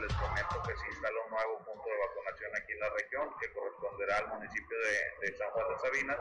Les 0.00 0.08
que 0.08 0.76
se 0.76 0.88
instaló 0.88 1.18
un 1.26 1.30
nuevo 1.30 1.58
punto 1.58 1.84
de 1.84 1.98
vacunación 2.08 2.50
aquí 2.56 2.71
en 2.71 2.71
la 2.82 2.90
región, 2.90 3.30
que 3.40 3.52
corresponderá 3.52 4.18
al 4.18 4.28
municipio 4.28 4.76
de, 4.78 5.26
de 5.26 5.36
San 5.38 5.50
Juan 5.50 5.66
de 5.70 5.78
Sabinas. 5.78 6.18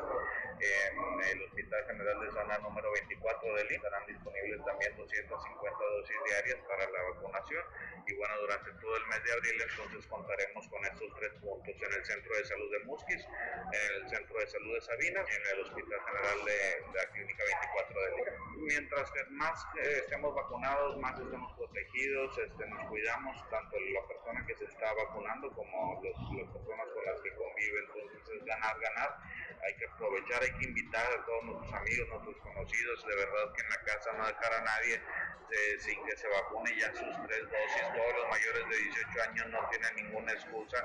En 0.61 0.93
el 1.25 1.41
Hospital 1.41 1.85
General 1.87 2.19
de 2.21 2.31
Zona 2.31 2.57
número 2.59 2.91
24 2.91 3.55
del 3.55 3.71
INSS 3.71 3.81
estarán 3.81 4.05
disponibles 4.05 4.63
también 4.63 4.95
250 4.95 5.83
dosis 5.97 6.17
diarias 6.25 6.59
para 6.69 6.85
la 6.89 7.01
vacunación. 7.01 7.65
Y 8.05 8.13
bueno, 8.15 8.37
durante 8.41 8.71
todo 8.77 8.95
el 8.97 9.05
mes 9.07 9.23
de 9.23 9.33
abril 9.33 9.57
entonces 9.57 10.05
contaremos 10.05 10.67
con 10.67 10.85
estos 10.85 11.09
tres 11.17 11.33
puntos 11.41 11.75
en 11.81 11.93
el 11.93 12.05
Centro 12.05 12.35
de 12.35 12.45
Salud 12.45 12.71
de 12.71 12.79
Musquis, 12.85 13.25
en 13.25 14.03
el 14.03 14.09
Centro 14.09 14.37
de 14.37 14.47
Salud 14.47 14.73
de 14.75 14.81
Sabinas 14.81 15.25
y 15.29 15.33
en 15.33 15.45
el 15.57 15.59
Hospital 15.65 15.99
General 16.05 16.45
de, 16.45 16.53
de 16.53 16.93
la 16.93 17.05
Clínica 17.09 17.43
24 17.43 18.01
del 18.01 18.13
INSS. 18.19 18.51
Mientras 18.61 19.11
más 19.31 19.65
eh, 19.81 20.05
estemos 20.05 20.35
vacunados, 20.35 20.97
más 20.97 21.19
estemos 21.19 21.51
protegidos, 21.57 22.37
este, 22.37 22.67
nos 22.67 22.87
cuidamos, 22.87 23.49
tanto 23.49 23.79
la 23.79 24.07
persona 24.07 24.45
que 24.45 24.55
se 24.55 24.65
está 24.65 24.93
vacunando 24.93 25.51
como 25.53 26.01
los, 26.03 26.15
las 26.37 26.50
personas 26.51 26.87
con 26.93 27.05
las 27.05 27.21
que 27.21 27.33
convive. 27.35 27.79
Entonces 27.79 28.21
es 28.35 28.45
ganar, 28.45 28.79
ganar. 28.79 29.17
Hay 29.63 29.75
que 29.77 29.85
aprovechar, 29.85 30.41
hay 30.41 30.53
que 30.57 30.65
invitar 30.67 31.05
a 31.05 31.25
todos 31.25 31.43
nuestros 31.45 31.73
amigos, 31.73 32.07
nuestros 32.09 32.37
conocidos. 32.37 33.05
De 33.05 33.15
verdad 33.15 33.53
que 33.55 33.61
en 33.61 33.69
la 33.69 33.81
casa 33.83 34.11
no 34.13 34.27
dejar 34.27 34.53
a 34.53 34.61
nadie 34.61 35.01
eh, 35.51 35.79
sin 35.79 36.03
que 36.05 36.15
se 36.15 36.27
vacune 36.29 36.75
ya 36.77 36.87
sus 36.93 37.11
tres 37.27 37.43
dosis. 37.43 37.83
Todos 37.93 38.13
los 38.15 38.29
mayores 38.29 38.69
de 38.69 38.77
18 38.77 39.21
años 39.29 39.47
no 39.49 39.69
tienen 39.69 39.95
ninguna 39.95 40.31
excusa. 40.31 40.77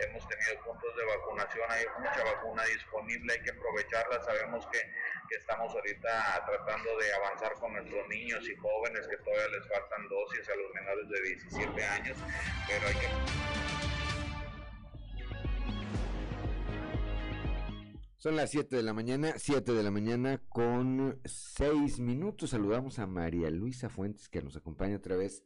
Hemos 0.00 0.28
tenido 0.28 0.62
puntos 0.62 0.96
de 0.96 1.04
vacunación, 1.04 1.70
hay 1.70 1.86
mucha 1.98 2.24
vacuna 2.24 2.64
disponible, 2.64 3.32
hay 3.32 3.42
que 3.42 3.50
aprovecharla. 3.50 4.20
Sabemos 4.22 4.66
que, 4.70 4.78
que 4.78 5.36
estamos 5.36 5.74
ahorita 5.74 6.44
tratando 6.46 6.98
de 6.98 7.14
avanzar 7.14 7.54
con 7.54 7.72
nuestros 7.72 8.08
niños 8.08 8.46
y 8.48 8.56
jóvenes 8.56 9.08
que 9.08 9.16
todavía 9.18 9.48
les 9.58 9.68
faltan 9.68 10.08
dosis 10.08 10.48
a 10.50 10.54
los 10.54 10.74
menores 10.74 11.08
de 11.08 11.22
17 11.22 11.84
años, 11.84 12.16
pero 12.68 12.86
hay 12.86 12.94
que... 12.94 13.59
Son 18.20 18.36
las 18.36 18.50
7 18.50 18.76
de 18.76 18.82
la 18.82 18.92
mañana, 18.92 19.32
7 19.38 19.72
de 19.72 19.82
la 19.82 19.90
mañana 19.90 20.42
con 20.50 21.18
6 21.24 22.00
minutos. 22.00 22.50
Saludamos 22.50 22.98
a 22.98 23.06
María 23.06 23.48
Luisa 23.48 23.88
Fuentes 23.88 24.28
que 24.28 24.42
nos 24.42 24.56
acompaña 24.56 24.96
a 24.96 25.00
través 25.00 25.42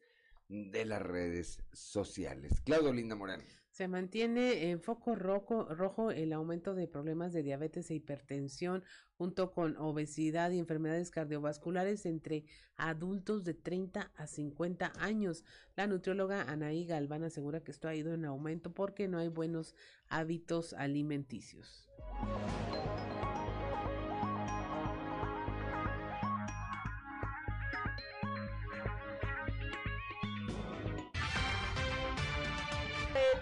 de 0.48 0.84
las 0.84 1.00
redes 1.00 1.60
sociales. 1.72 2.60
Claudio 2.64 2.92
Linda 2.92 3.14
Morán. 3.14 3.44
Se 3.74 3.88
mantiene 3.88 4.70
en 4.70 4.80
foco 4.80 5.16
rojo, 5.16 6.12
el 6.12 6.32
aumento 6.32 6.76
de 6.76 6.86
problemas 6.86 7.32
de 7.32 7.42
diabetes 7.42 7.90
e 7.90 7.96
hipertensión 7.96 8.84
junto 9.18 9.50
con 9.50 9.76
obesidad 9.78 10.52
y 10.52 10.60
enfermedades 10.60 11.10
cardiovasculares 11.10 12.06
entre 12.06 12.44
adultos 12.76 13.42
de 13.42 13.54
30 13.54 14.12
a 14.14 14.26
50 14.28 14.92
años. 15.00 15.42
La 15.74 15.88
nutrióloga 15.88 16.42
Anaí 16.42 16.86
Galván 16.86 17.24
asegura 17.24 17.64
que 17.64 17.72
esto 17.72 17.88
ha 17.88 17.96
ido 17.96 18.14
en 18.14 18.24
aumento 18.26 18.72
porque 18.72 19.08
no 19.08 19.18
hay 19.18 19.26
buenos 19.26 19.74
hábitos 20.06 20.72
alimenticios. 20.74 21.90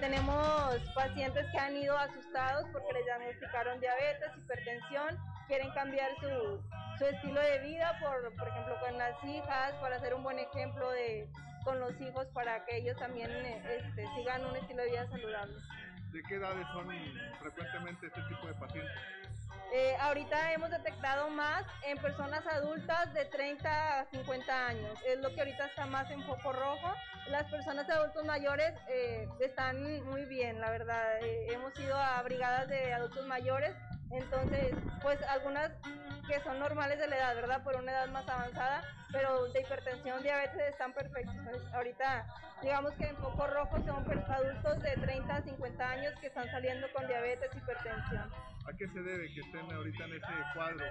Tenemos 0.03 0.81
pacientes 0.97 1.47
que 1.53 1.59
han 1.59 1.77
ido 1.77 1.97
asustados 1.97 2.67
porque 2.73 2.93
les 2.93 3.05
diagnosticaron 3.05 3.79
diabetes, 3.79 4.37
hipertensión, 4.37 5.17
quieren 5.47 5.71
cambiar 5.75 6.11
su, 6.17 6.61
su 6.99 7.05
estilo 7.05 7.41
de 7.41 7.61
vida, 7.61 7.97
por, 8.01 8.35
por 8.35 8.49
ejemplo, 8.49 8.75
con 8.81 8.99
las 8.99 9.15
hijas, 9.23 9.75
para 9.81 9.97
hacer 9.97 10.13
un 10.15 10.25
buen 10.25 10.41
ejemplo 10.41 10.91
de, 10.91 11.29
con 11.63 11.79
los 11.79 12.01
hijos, 12.01 12.27
para 12.35 12.65
que 12.65 12.79
ellos 12.79 12.99
también 12.99 13.31
este, 13.31 14.05
sigan 14.17 14.45
un 14.45 14.57
estilo 14.57 14.83
de 14.83 14.91
vida 14.91 15.07
saludable. 15.07 15.55
¿De 16.11 16.23
qué 16.29 16.35
edades 16.35 16.67
son 16.73 16.89
frecuentemente 17.39 18.09
este 18.09 18.23
tipo 18.23 18.49
de 18.49 18.55
pacientes? 18.55 18.93
Eh, 19.75 19.97
ahorita 20.01 20.53
hemos 20.53 20.69
detectado 20.69 21.31
más 21.31 21.65
en 21.83 21.97
personas 21.97 22.47
adultas 22.47 23.11
de 23.15 23.25
30 23.25 24.01
a 24.01 24.05
50 24.05 24.67
años. 24.67 24.99
Es 25.07 25.19
lo 25.21 25.35
que 25.35 25.41
ahorita 25.41 25.65
está 25.65 25.87
más 25.87 26.11
en 26.11 26.23
foco 26.25 26.53
rojo. 26.53 26.95
Las 27.31 27.51
personas 27.51 27.89
adultos 27.89 28.23
mayores 28.27 28.75
eh, 28.91 29.27
están 29.41 29.83
muy 30.05 30.27
bien, 30.27 30.61
la 30.61 30.71
verdad. 30.71 31.19
Eh, 31.23 31.47
hemos 31.53 31.75
ido 31.81 31.97
a 31.97 32.21
brigadas 32.23 32.69
de 32.69 32.93
adultos 32.93 33.27
mayores. 33.27 33.75
Entonces, 34.11 34.75
pues 35.01 35.19
algunas 35.23 35.73
que 36.29 36.39
son 36.41 36.59
normales 36.59 36.99
de 36.99 37.07
la 37.07 37.17
edad, 37.17 37.35
¿verdad? 37.35 37.63
Por 37.65 37.77
una 37.77 37.93
edad 37.93 38.09
más 38.09 38.29
avanzada, 38.29 38.85
pero 39.11 39.49
de 39.49 39.63
hipertensión, 39.63 40.23
diabetes 40.23 40.69
están 40.69 40.93
perfectos. 40.93 41.35
Ahorita, 41.73 42.27
digamos 42.61 42.93
que 42.93 43.07
en 43.07 43.17
foco 43.17 43.47
rojo 43.47 43.79
son 43.87 44.07
adultos 44.31 44.83
de 44.83 44.97
30 44.99 45.35
a 45.35 45.43
50 45.43 45.91
años 45.91 46.13
que 46.21 46.27
están 46.27 46.47
saliendo 46.51 46.93
con 46.93 47.07
diabetes, 47.07 47.51
hipertensión. 47.57 48.52
¿A 48.65 48.77
qué 48.77 48.89
se 48.89 49.03
debe 49.03 49.33
que 49.35 49.41
estén 49.41 49.71
ahorita 49.73 50.05
en 50.05 50.13
ese 50.15 50.27
cuadro? 50.55 50.85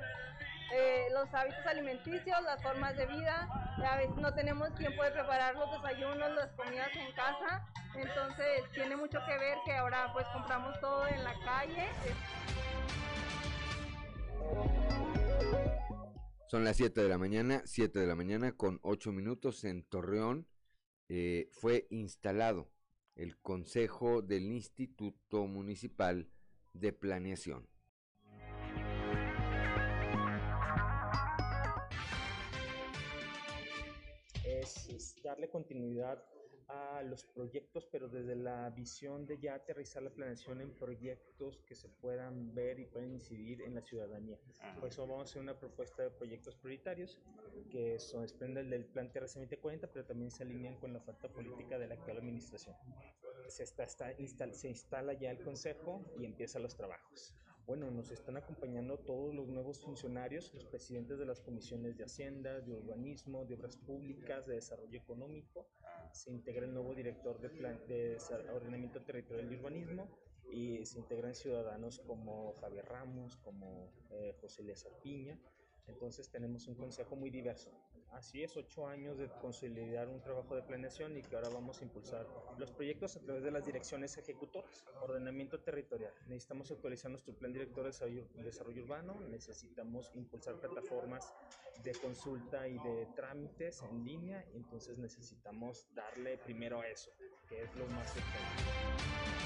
eh, 0.74 1.08
los 1.12 1.34
hábitos 1.34 1.66
alimenticios, 1.66 2.42
las 2.44 2.62
formas 2.64 2.96
de 2.96 3.06
vida. 3.06 3.48
A 3.86 3.98
veces 3.98 4.16
no 4.18 4.34
tenemos 4.34 4.74
tiempo 4.76 5.04
de 5.04 5.12
preparar 5.12 5.56
los 5.56 5.70
desayunos, 5.72 6.34
las 6.36 6.52
comidas 6.54 6.90
en 6.96 7.12
casa. 7.14 7.66
Entonces 7.96 8.64
tiene 8.74 8.96
mucho 8.96 9.20
que 9.28 9.38
ver 9.38 9.58
que 9.66 9.74
ahora 9.74 10.12
pues 10.14 10.26
compramos 10.34 10.80
todo 10.80 11.08
en 11.08 11.24
la 11.24 11.34
calle. 11.44 11.88
Son 16.48 16.64
las 16.64 16.78
7 16.78 17.02
de 17.02 17.10
la 17.10 17.18
mañana, 17.18 17.62
7 17.66 18.00
de 18.00 18.08
la 18.08 18.16
mañana 18.16 18.52
con 18.54 18.80
8 18.84 19.12
minutos 19.12 19.64
en 19.64 19.84
Torreón. 19.84 20.48
eh, 21.10 21.50
fue 21.52 21.88
instalado 21.90 22.72
el 23.16 23.38
Consejo 23.38 24.22
del 24.22 24.44
Instituto 24.54 25.46
Municipal 25.48 26.31
de 26.74 26.94
Planeación. 26.94 27.68
es, 34.62 35.16
darle 35.24 35.50
continuidad 35.50 36.24
a 36.72 37.02
los 37.04 37.26
proyectos, 37.26 37.86
pero 37.92 38.08
desde 38.08 38.36
la 38.36 38.70
visión 38.70 39.26
de 39.26 39.38
ya 39.38 39.56
aterrizar 39.56 40.04
la 40.04 40.10
planeación 40.10 40.62
en 40.62 40.72
proyectos 40.72 41.62
que 41.68 41.76
se 41.76 41.90
puedan 41.90 42.54
ver 42.54 42.80
y 42.80 42.86
puedan 42.86 43.12
incidir 43.12 43.62
en 43.62 43.76
la 43.76 43.82
ciudadanía. 43.82 44.38
Por 44.80 44.90
eso 44.90 45.06
vamos 45.06 45.20
a 45.20 45.24
hacer 45.24 45.42
una 45.42 45.60
propuesta 45.60 46.04
de 46.04 46.12
proyectos 46.12 46.56
prioritarios 46.56 47.20
que 47.70 48.00
son, 48.00 48.22
desprenden 48.22 48.70
del 48.70 48.86
plan 48.86 49.12
Tierra 49.12 49.28
2040, 49.28 49.88
pero 49.92 50.06
también 50.06 50.32
se 50.32 50.44
alinean 50.44 50.78
con 50.78 50.94
la 50.94 51.00
oferta 51.00 51.28
política 51.28 51.78
de 51.78 51.88
la 51.88 51.96
actual 51.96 52.18
administración. 52.18 52.76
Se, 53.48 53.64
está, 53.64 53.84
está 53.84 54.54
se 54.54 54.70
instala 54.70 55.14
ya 55.14 55.32
el 55.32 55.42
consejo 55.42 56.06
y 56.18 56.26
empiezan 56.26 56.64
los 56.64 56.76
trabajos. 56.76 57.36
Bueno, 57.66 57.92
nos 57.92 58.12
están 58.12 58.38
acompañando 58.38 58.98
todos 58.98 59.34
los 59.34 59.48
nuevos 59.48 59.80
funcionarios, 59.80 60.54
los 60.54 60.66
presidentes 60.66 61.20
de 61.20 61.26
las 61.26 61.40
comisiones 61.40 61.96
de 61.98 62.04
Hacienda, 62.04 62.60
de 62.60 62.74
Urbanismo, 62.74 63.46
de 63.46 63.56
Obras 63.56 63.78
Públicas, 63.78 64.48
de 64.48 64.56
Desarrollo 64.56 64.98
Económico. 64.98 65.68
Se 66.12 66.32
integra 66.32 66.66
el 66.66 66.74
nuevo 66.74 66.94
director 66.94 67.40
de, 67.40 67.50
plan, 67.50 67.80
de 67.88 68.18
Ordenamiento 68.54 69.02
Territorial 69.02 69.52
y 69.52 69.56
Urbanismo 69.56 70.10
y 70.52 70.86
se 70.86 71.00
integran 71.00 71.34
ciudadanos 71.34 72.00
como 72.00 72.54
Javier 72.56 72.86
Ramos, 72.86 73.38
como 73.38 73.94
eh, 74.10 74.36
José 74.42 74.64
Elías 74.64 74.86
Piña. 75.02 75.40
Entonces 75.88 76.30
tenemos 76.30 76.68
un 76.68 76.76
consejo 76.76 77.16
muy 77.16 77.30
diverso. 77.30 77.72
Así 78.12 78.44
es, 78.44 78.56
ocho 78.58 78.88
años 78.88 79.18
de 79.18 79.30
consolidar 79.42 80.08
un 80.10 80.22
trabajo 80.22 80.56
de 80.56 80.62
planeación 80.62 81.18
y 81.18 81.22
que 81.22 81.36
ahora 81.36 81.50
vamos 81.50 81.80
a 81.80 81.86
impulsar 81.86 82.28
los 82.58 82.70
proyectos 82.70 83.16
a 83.16 83.22
través 83.22 83.42
de 83.42 83.52
las 83.52 83.66
direcciones 83.66 84.18
ejecutoras. 84.18 84.86
Ordenamiento 85.02 85.60
territorial. 85.62 86.14
Necesitamos 86.28 86.70
actualizar 86.72 87.10
nuestro 87.10 87.34
plan 87.34 87.54
director 87.54 87.86
de 87.86 88.44
desarrollo, 88.44 88.84
urbano. 88.84 89.20
Necesitamos 89.30 90.12
impulsar 90.14 90.60
plataformas 90.60 91.34
de 91.84 91.94
consulta 91.94 92.68
y 92.68 92.78
de 92.80 93.08
trámites 93.16 93.82
en 93.84 94.04
línea. 94.04 94.46
Entonces 94.54 94.98
necesitamos 94.98 95.88
darle 95.96 96.38
primero 96.38 96.82
a 96.82 96.88
eso, 96.88 97.12
que 97.48 97.64
es 97.64 97.76
lo 97.76 97.88
más 97.88 98.14
urgente. 98.16 99.42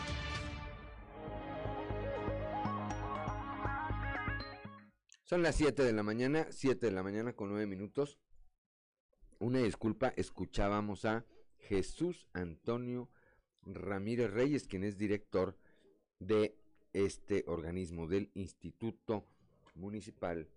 Son 5.23 5.41
las 5.41 5.55
7 5.55 5.83
de 5.83 5.93
la 5.93 6.03
mañana, 6.03 6.47
7 6.51 6.85
de 6.85 6.91
la 6.91 7.03
mañana 7.03 7.33
con 7.33 7.49
9 7.49 7.65
minutos. 7.67 8.19
Una 9.39 9.59
disculpa, 9.59 10.13
escuchábamos 10.15 11.03
a 11.03 11.25
Jesús 11.57 12.27
Antonio 12.31 13.09
Ramírez 13.65 14.31
Reyes, 14.31 14.67
quien 14.67 14.83
es 14.83 14.97
director 14.97 15.57
de 16.19 16.55
este 16.93 17.43
organismo, 17.47 18.07
del 18.07 18.31
Instituto 18.33 19.25
Municipal 19.75 20.47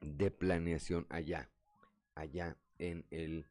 de 0.00 0.30
Planeación 0.32 1.06
allá, 1.08 1.48
allá 2.16 2.56
en 2.78 3.06
el 3.10 3.46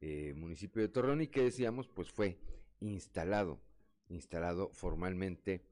eh, 0.00 0.32
municipio 0.36 0.80
de 0.80 0.88
Torreón 0.88 1.22
y 1.22 1.26
que 1.26 1.42
decíamos, 1.42 1.88
pues 1.88 2.12
fue 2.12 2.38
instalado, 2.78 3.60
instalado 4.08 4.70
formalmente 4.72 5.64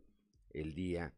el 0.51 0.75
día 0.75 1.15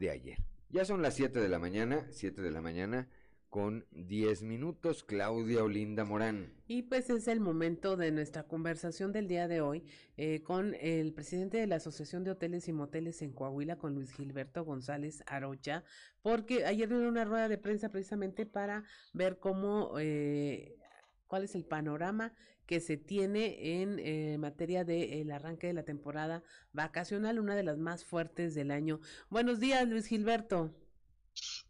de 0.00 0.10
ayer. 0.10 0.38
Ya 0.68 0.84
son 0.84 1.00
las 1.00 1.14
7 1.14 1.38
de 1.38 1.48
la 1.48 1.60
mañana, 1.60 2.08
7 2.10 2.42
de 2.42 2.50
la 2.50 2.60
mañana 2.60 3.08
con 3.50 3.84
10 3.90 4.44
minutos. 4.44 5.02
Claudia 5.04 5.62
Olinda 5.62 6.04
Morán. 6.04 6.54
Y 6.68 6.82
pues 6.82 7.10
es 7.10 7.28
el 7.28 7.40
momento 7.40 7.96
de 7.96 8.12
nuestra 8.12 8.44
conversación 8.44 9.12
del 9.12 9.26
día 9.26 9.48
de 9.48 9.60
hoy 9.60 9.84
eh, 10.16 10.42
con 10.42 10.74
el 10.80 11.12
presidente 11.12 11.58
de 11.58 11.66
la 11.66 11.76
Asociación 11.76 12.24
de 12.24 12.30
Hoteles 12.30 12.68
y 12.68 12.72
Moteles 12.72 13.20
en 13.22 13.32
Coahuila, 13.32 13.76
con 13.76 13.94
Luis 13.94 14.12
Gilberto 14.12 14.64
González 14.64 15.22
Arocha, 15.26 15.84
porque 16.22 16.64
ayer 16.64 16.88
dio 16.88 17.08
una 17.08 17.24
rueda 17.24 17.48
de 17.48 17.58
prensa 17.58 17.90
precisamente 17.90 18.46
para 18.46 18.84
ver 19.12 19.38
cómo, 19.38 19.94
eh, 19.98 20.78
cuál 21.26 21.44
es 21.44 21.56
el 21.56 21.64
panorama 21.64 22.32
que 22.66 22.78
se 22.78 22.96
tiene 22.96 23.82
en 23.82 23.98
eh, 23.98 24.38
materia 24.38 24.84
del 24.84 25.28
arranque 25.32 25.66
de 25.66 25.72
la 25.72 25.82
temporada 25.82 26.44
vacacional, 26.72 27.40
una 27.40 27.56
de 27.56 27.64
las 27.64 27.78
más 27.78 28.04
fuertes 28.04 28.54
del 28.54 28.70
año. 28.70 29.00
Buenos 29.28 29.58
días, 29.58 29.88
Luis 29.88 30.06
Gilberto. 30.06 30.72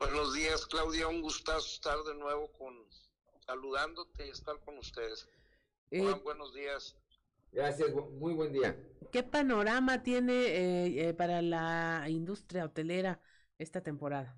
Buenos 0.00 0.32
días, 0.32 0.64
Claudia. 0.64 1.08
Un 1.08 1.20
gustazo 1.20 1.74
estar 1.74 1.98
de 2.04 2.14
nuevo 2.14 2.50
con 2.52 2.74
saludándote 3.44 4.26
y 4.26 4.30
estar 4.30 4.58
con 4.64 4.78
ustedes. 4.78 5.28
Eh, 5.90 6.00
Juan, 6.00 6.24
buenos 6.24 6.54
días. 6.54 6.96
Gracias, 7.52 7.92
muy 7.92 8.32
buen 8.32 8.50
día. 8.50 8.74
¿Qué 9.12 9.22
panorama 9.22 10.02
tiene 10.02 10.32
eh, 10.32 11.08
eh, 11.08 11.12
para 11.12 11.42
la 11.42 12.06
industria 12.08 12.64
hotelera 12.64 13.20
esta 13.58 13.82
temporada? 13.82 14.34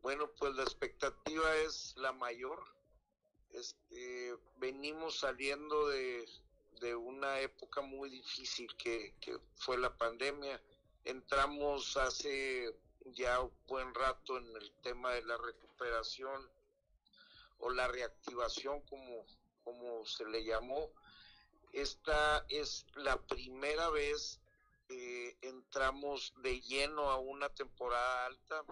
Bueno, 0.00 0.30
pues 0.38 0.54
la 0.54 0.62
expectativa 0.62 1.56
es 1.66 1.94
la 1.98 2.12
mayor. 2.12 2.58
Este, 3.50 4.34
venimos 4.56 5.18
saliendo 5.18 5.88
de, 5.88 6.26
de 6.80 6.94
una 6.94 7.38
época 7.40 7.82
muy 7.82 8.08
difícil 8.08 8.74
que, 8.78 9.14
que 9.20 9.38
fue 9.56 9.76
la 9.76 9.94
pandemia. 9.94 10.58
Entramos 11.04 11.98
hace 11.98 12.74
ya 13.14 13.40
un 13.40 13.52
buen 13.66 13.94
rato 13.94 14.38
en 14.38 14.56
el 14.56 14.72
tema 14.82 15.12
de 15.12 15.22
la 15.22 15.36
recuperación 15.36 16.50
o 17.58 17.70
la 17.70 17.88
reactivación, 17.88 18.80
como, 18.82 19.24
como 19.64 20.06
se 20.06 20.24
le 20.26 20.44
llamó. 20.44 20.90
Esta 21.72 22.44
es 22.48 22.86
la 22.94 23.16
primera 23.26 23.90
vez 23.90 24.40
que 24.88 25.36
entramos 25.42 26.32
de 26.42 26.60
lleno 26.62 27.10
a 27.10 27.16
una 27.18 27.48
temporada 27.50 28.26
alta. 28.26 28.64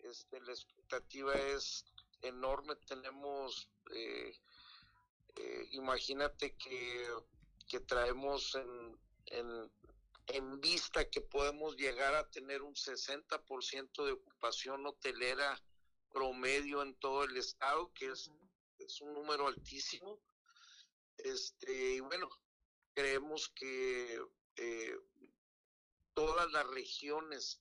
Este, 0.00 0.40
la 0.40 0.52
expectativa 0.52 1.34
es 1.34 1.84
enorme. 2.22 2.76
Tenemos, 2.86 3.68
eh, 3.94 4.36
eh, 5.36 5.68
imagínate 5.72 6.54
que, 6.56 7.08
que 7.68 7.80
traemos 7.80 8.54
en, 8.54 8.98
en, 9.26 9.70
en 10.26 10.60
vista 10.60 11.08
que 11.08 11.20
podemos 11.20 11.76
llegar 11.76 12.14
a 12.14 12.28
tener 12.30 12.62
un 12.62 12.74
60% 12.74 14.04
de 14.04 14.12
ocupación 14.12 14.86
hotelera 14.86 15.60
promedio 16.12 16.82
en 16.82 16.94
todo 16.94 17.24
el 17.24 17.36
estado, 17.36 17.92
que 17.94 18.06
es, 18.06 18.30
es 18.78 19.00
un 19.00 19.14
número 19.14 19.46
altísimo. 19.46 20.20
Este, 21.16 21.94
y 21.94 22.00
bueno, 22.00 22.28
creemos 22.94 23.48
que 23.50 24.20
eh, 24.56 24.98
todas 26.14 26.50
las 26.52 26.66
regiones, 26.68 27.60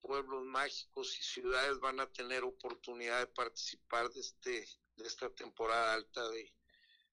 pueblos 0.00 0.44
mágicos 0.44 1.18
y 1.18 1.22
ciudades 1.22 1.78
van 1.80 2.00
a 2.00 2.12
tener 2.12 2.44
oportunidad 2.44 3.20
de 3.20 3.26
participar 3.26 4.10
de, 4.10 4.20
este, 4.20 4.68
de 4.96 5.06
esta 5.06 5.30
temporada 5.30 5.94
alta 5.94 6.28
de, 6.30 6.52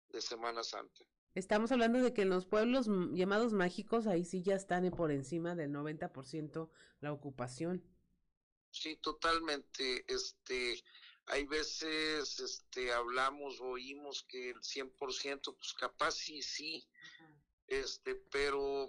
de 0.09 0.23
Semana 0.23 0.63
Santa. 0.63 1.05
Estamos 1.35 1.71
hablando 1.73 2.01
de 2.01 2.13
que 2.13 2.23
en 2.23 2.31
los 2.31 2.47
pueblos 2.47 2.89
llamados 3.13 3.53
mágicos, 3.53 4.07
ahí 4.07 4.25
sí 4.25 4.43
ya 4.43 4.55
están 4.55 4.91
por 4.91 5.11
encima 5.13 5.55
del 5.55 5.71
90% 5.73 6.71
la 7.01 7.13
ocupación. 7.13 7.85
Sí, 8.71 8.97
totalmente. 8.97 10.05
Este, 10.13 10.83
hay 11.27 11.45
veces, 11.45 12.41
este, 12.41 12.93
hablamos, 12.93 13.61
oímos 13.61 14.25
que 14.25 14.51
el 14.51 14.61
100%, 14.61 15.57
pues 15.57 15.75
capaz 15.75 16.13
sí, 16.13 16.43
sí, 16.43 16.89
este, 17.67 18.15
pero 18.31 18.89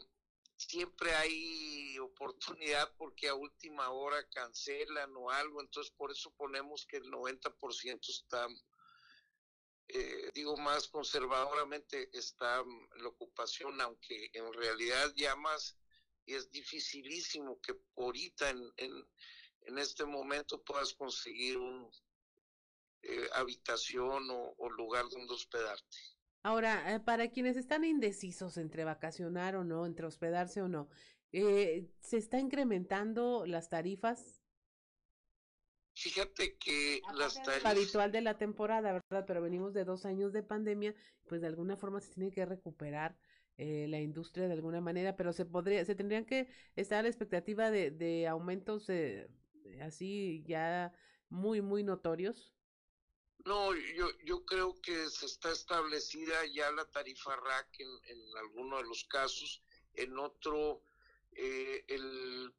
siempre 0.56 1.14
hay 1.16 1.98
oportunidad 2.00 2.94
porque 2.98 3.28
a 3.30 3.36
última 3.36 3.90
hora 3.90 4.28
cancelan 4.30 5.16
o 5.16 5.30
algo, 5.30 5.62
entonces 5.62 5.92
por 5.98 6.12
eso 6.12 6.32
ponemos 6.36 6.86
que 6.86 6.98
el 6.98 7.12
90% 7.12 8.10
está, 8.10 8.48
eh, 9.90 10.32
digo 10.34 10.56
más 10.58 10.88
conservadoramente, 10.88 12.10
está 12.14 12.64
mm, 12.64 13.02
la 13.02 13.10
ocupación, 13.10 13.80
aunque 13.82 14.30
en 14.34 14.54
realidad 14.54 15.14
ya 15.16 15.36
más 15.36 15.78
es 16.26 16.52
dificilísimo 16.52 17.60
que 17.62 17.74
ahorita 17.98 18.50
en, 18.50 18.72
en, 18.78 19.08
en 19.62 19.78
este 19.78 20.06
momento 20.06 20.64
puedas 20.64 20.94
conseguir 20.94 21.58
un 21.58 21.90
eh, 23.02 23.30
habitación 23.34 24.30
o, 24.30 24.54
o 24.58 24.70
lugar 24.70 25.06
donde 25.10 25.34
hospedarte. 25.34 25.98
Ahora, 26.44 26.94
eh, 26.94 27.00
para 27.00 27.30
quienes 27.30 27.58
están 27.58 27.84
indecisos 27.84 28.58
entre 28.58 28.84
vacacionar 28.84 29.56
o 29.56 29.64
no, 29.64 29.86
entre 29.86 30.06
hospedarse 30.06 30.62
o 30.62 30.68
no, 30.68 30.90
eh, 31.32 31.90
¿se 32.00 32.18
está 32.18 32.40
incrementando 32.40 33.46
las 33.46 33.70
tarifas? 33.70 34.39
Fíjate 36.02 36.58
que 36.58 37.06
las 37.14 37.40
Lo 37.40 37.42
tarifas, 37.42 37.66
habitual 37.66 38.12
de 38.12 38.22
la 38.22 38.38
temporada, 38.38 38.94
¿verdad? 38.94 39.26
Pero 39.28 39.42
venimos 39.42 39.74
de 39.74 39.84
dos 39.86 40.06
años 40.06 40.32
de 40.34 40.44
pandemia, 40.44 40.96
pues 41.28 41.42
de 41.42 41.48
alguna 41.48 41.76
forma 41.78 42.00
se 42.02 42.14
tiene 42.14 42.32
que 42.32 42.46
recuperar 42.46 43.18
eh, 43.58 43.88
la 43.90 44.00
industria 44.00 44.48
de 44.48 44.54
alguna 44.54 44.82
manera, 44.82 45.16
pero 45.18 45.34
se 45.34 45.46
podría, 45.46 45.84
se 45.86 45.96
tendrían 45.96 46.26
que 46.26 46.48
estar 46.76 47.00
a 47.00 47.04
la 47.04 47.10
expectativa 47.10 47.70
de, 47.72 47.92
de 47.92 48.28
aumentos 48.28 48.90
eh, 48.90 49.30
así 49.82 50.44
ya 50.48 50.94
muy, 51.30 51.62
muy 51.62 51.84
notorios. 51.84 52.54
no, 53.46 53.74
yo, 53.76 54.08
yo 54.26 54.46
creo 54.46 54.80
que 54.82 55.10
se 55.10 55.26
está 55.26 55.52
establecida 55.52 56.46
ya 56.54 56.72
la 56.72 56.86
tarifa 56.86 57.36
RAC 57.36 57.80
en, 57.80 57.90
en 58.06 58.38
alguno 58.38 58.78
de 58.78 58.84
los 58.84 59.06
casos, 59.06 59.64
en 59.94 60.18
otro 60.20 60.84
eh, 61.32 61.84
el 61.88 62.54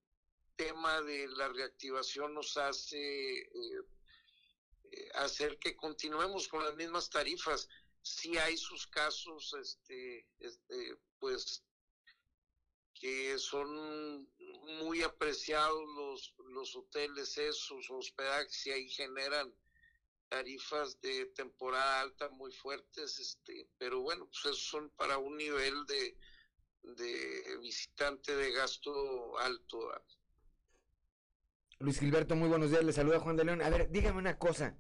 tema 0.61 1.01
de 1.01 1.27
la 1.29 1.49
reactivación 1.49 2.35
nos 2.35 2.55
hace 2.59 3.39
eh, 3.39 3.49
eh, 4.93 5.09
hacer 5.15 5.59
que 5.59 5.75
continuemos 5.75 6.49
con 6.49 6.63
las 6.63 6.75
mismas 6.77 7.09
tarifas. 7.09 7.67
Sí 8.03 8.37
hay 8.37 8.59
sus 8.59 8.87
casos, 8.87 9.55
este, 9.59 10.29
este, 10.39 10.99
pues, 11.19 11.65
que 12.93 13.39
son 13.39 14.31
muy 14.83 15.03
apreciados 15.03 15.83
los, 15.97 16.35
los 16.53 16.77
hoteles 16.77 17.39
esos, 17.39 17.89
hospedajes, 17.89 18.67
y 18.67 18.73
ahí 18.73 18.91
generan 18.91 19.55
tarifas 20.29 21.01
de 21.01 21.25
temporada 21.35 22.03
alta 22.03 22.29
muy 22.29 22.53
fuertes, 22.53 23.19
este, 23.19 23.67
pero 23.79 24.01
bueno, 24.03 24.27
pues 24.27 24.41
esos 24.45 24.69
son 24.69 24.91
para 24.91 25.17
un 25.17 25.39
nivel 25.39 25.87
de, 25.87 26.19
de 26.83 27.57
visitante 27.63 28.37
de 28.37 28.53
gasto 28.53 29.39
alto. 29.39 29.91
Luis 31.81 31.99
Gilberto, 31.99 32.37
muy 32.37 32.49
buenos 32.49 32.71
días. 32.71 32.85
Le 32.85 32.93
saluda 32.93 33.21
Juan 33.21 33.37
de 33.37 33.45
León. 33.45 33.63
A 33.63 33.71
ver, 33.71 33.91
dígame 33.91 34.19
una 34.19 34.39
cosa. 34.39 34.77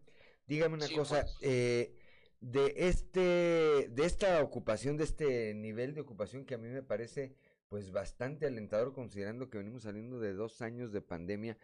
Dígame 0.46 0.74
una 0.74 0.86
Sí, 0.86 0.94
cosa. 0.94 1.24
Eh, 1.40 1.94
de 2.40 2.74
este, 2.76 3.88
de 3.90 4.04
esta 4.04 4.42
ocupación, 4.42 4.98
de 4.98 5.04
este 5.04 5.54
nivel 5.54 5.94
de 5.94 6.02
ocupación 6.02 6.44
que 6.44 6.54
a 6.54 6.58
mí 6.58 6.68
me 6.68 6.82
parece 6.82 7.34
pues 7.68 7.90
bastante 7.90 8.46
alentador 8.46 8.92
considerando 8.92 9.48
que 9.48 9.56
venimos 9.58 9.84
saliendo 9.84 10.18
de 10.20 10.34
dos 10.34 10.60
años 10.60 10.92
de 10.92 11.00
pandemia, 11.00 11.56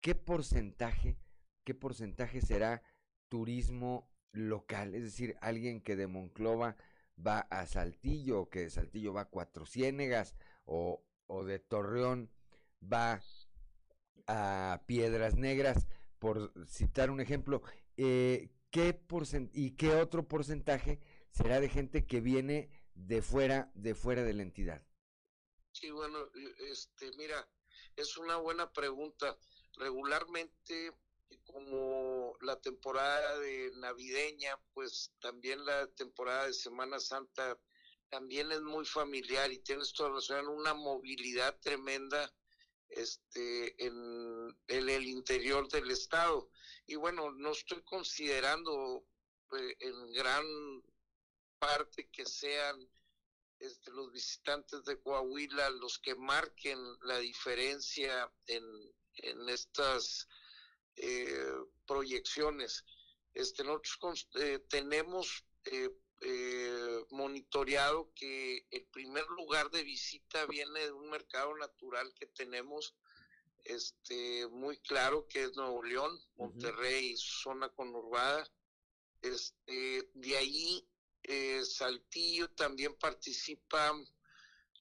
¿qué 0.00 0.16
porcentaje, 0.16 1.18
qué 1.64 1.74
porcentaje 1.74 2.40
será 2.40 2.82
turismo 3.28 4.10
local? 4.32 4.94
Es 4.96 5.02
decir, 5.04 5.36
alguien 5.40 5.82
que 5.82 5.94
de 5.94 6.08
Monclova 6.08 6.76
va 7.24 7.40
a 7.40 7.66
Saltillo, 7.66 8.40
o 8.40 8.48
que 8.50 8.60
de 8.60 8.70
Saltillo 8.70 9.12
va 9.12 9.22
a 9.22 9.28
Cuatro 9.30 9.66
Ciénegas, 9.66 10.34
o, 10.64 11.04
o 11.26 11.44
de 11.44 11.60
Torreón 11.60 12.30
va 12.82 13.20
a 14.30 14.84
Piedras 14.86 15.34
Negras, 15.34 15.88
por 16.20 16.52
citar 16.68 17.10
un 17.10 17.20
ejemplo, 17.20 17.62
eh, 17.96 18.50
¿qué 18.70 18.96
y 19.52 19.72
qué 19.72 19.96
otro 19.96 20.28
porcentaje 20.28 21.00
será 21.30 21.58
de 21.58 21.68
gente 21.68 22.06
que 22.06 22.20
viene 22.20 22.70
de 22.94 23.22
fuera, 23.22 23.72
de 23.74 23.96
fuera 23.96 24.22
de 24.22 24.34
la 24.34 24.42
entidad? 24.42 24.86
Sí, 25.72 25.90
bueno, 25.90 26.18
este, 26.70 27.10
mira, 27.16 27.48
es 27.96 28.16
una 28.18 28.36
buena 28.36 28.72
pregunta. 28.72 29.36
Regularmente, 29.76 30.92
como 31.44 32.36
la 32.40 32.60
temporada 32.60 33.36
de 33.40 33.72
navideña, 33.78 34.56
pues 34.74 35.12
también 35.20 35.64
la 35.64 35.88
temporada 35.88 36.46
de 36.46 36.54
Semana 36.54 37.00
Santa 37.00 37.58
también 38.10 38.52
es 38.52 38.60
muy 38.60 38.84
familiar 38.84 39.50
y 39.50 39.58
tienes 39.58 39.92
toda 39.92 40.10
razón, 40.10 40.46
una 40.48 40.74
movilidad 40.74 41.58
tremenda 41.60 42.32
este, 42.90 43.74
en, 43.84 44.56
el 44.66 45.06
interior 45.06 45.68
del 45.68 45.90
estado. 45.90 46.50
Y 46.86 46.96
bueno, 46.96 47.30
no 47.32 47.52
estoy 47.52 47.82
considerando 47.82 49.04
eh, 49.52 49.76
en 49.80 50.12
gran 50.12 50.44
parte 51.58 52.08
que 52.10 52.26
sean 52.26 52.88
este, 53.58 53.90
los 53.90 54.10
visitantes 54.12 54.84
de 54.84 54.98
Coahuila 55.00 55.70
los 55.70 55.98
que 55.98 56.14
marquen 56.14 56.78
la 57.02 57.18
diferencia 57.18 58.32
en, 58.46 58.64
en 59.16 59.48
estas 59.48 60.26
eh, 60.96 61.54
proyecciones. 61.86 62.84
Este, 63.34 63.62
nosotros 63.64 64.28
eh, 64.34 64.58
tenemos 64.68 65.44
eh, 66.20 67.04
monitoreado 67.10 68.12
que 68.14 68.66
el 68.70 68.84
primer 68.86 69.26
lugar 69.28 69.70
de 69.70 69.82
visita 69.82 70.44
viene 70.46 70.80
de 70.80 70.92
un 70.92 71.08
mercado 71.08 71.56
natural 71.56 72.12
que 72.14 72.26
tenemos 72.26 72.94
este 73.64 74.46
muy 74.48 74.78
claro 74.78 75.26
que 75.28 75.44
es 75.44 75.56
Nuevo 75.56 75.82
León, 75.82 76.18
Monterrey, 76.36 77.14
zona 77.16 77.68
conurbada. 77.70 78.50
Este, 79.22 80.10
de 80.14 80.36
ahí 80.36 80.88
eh, 81.22 81.62
Saltillo 81.64 82.50
también 82.50 82.94
participa 82.96 83.92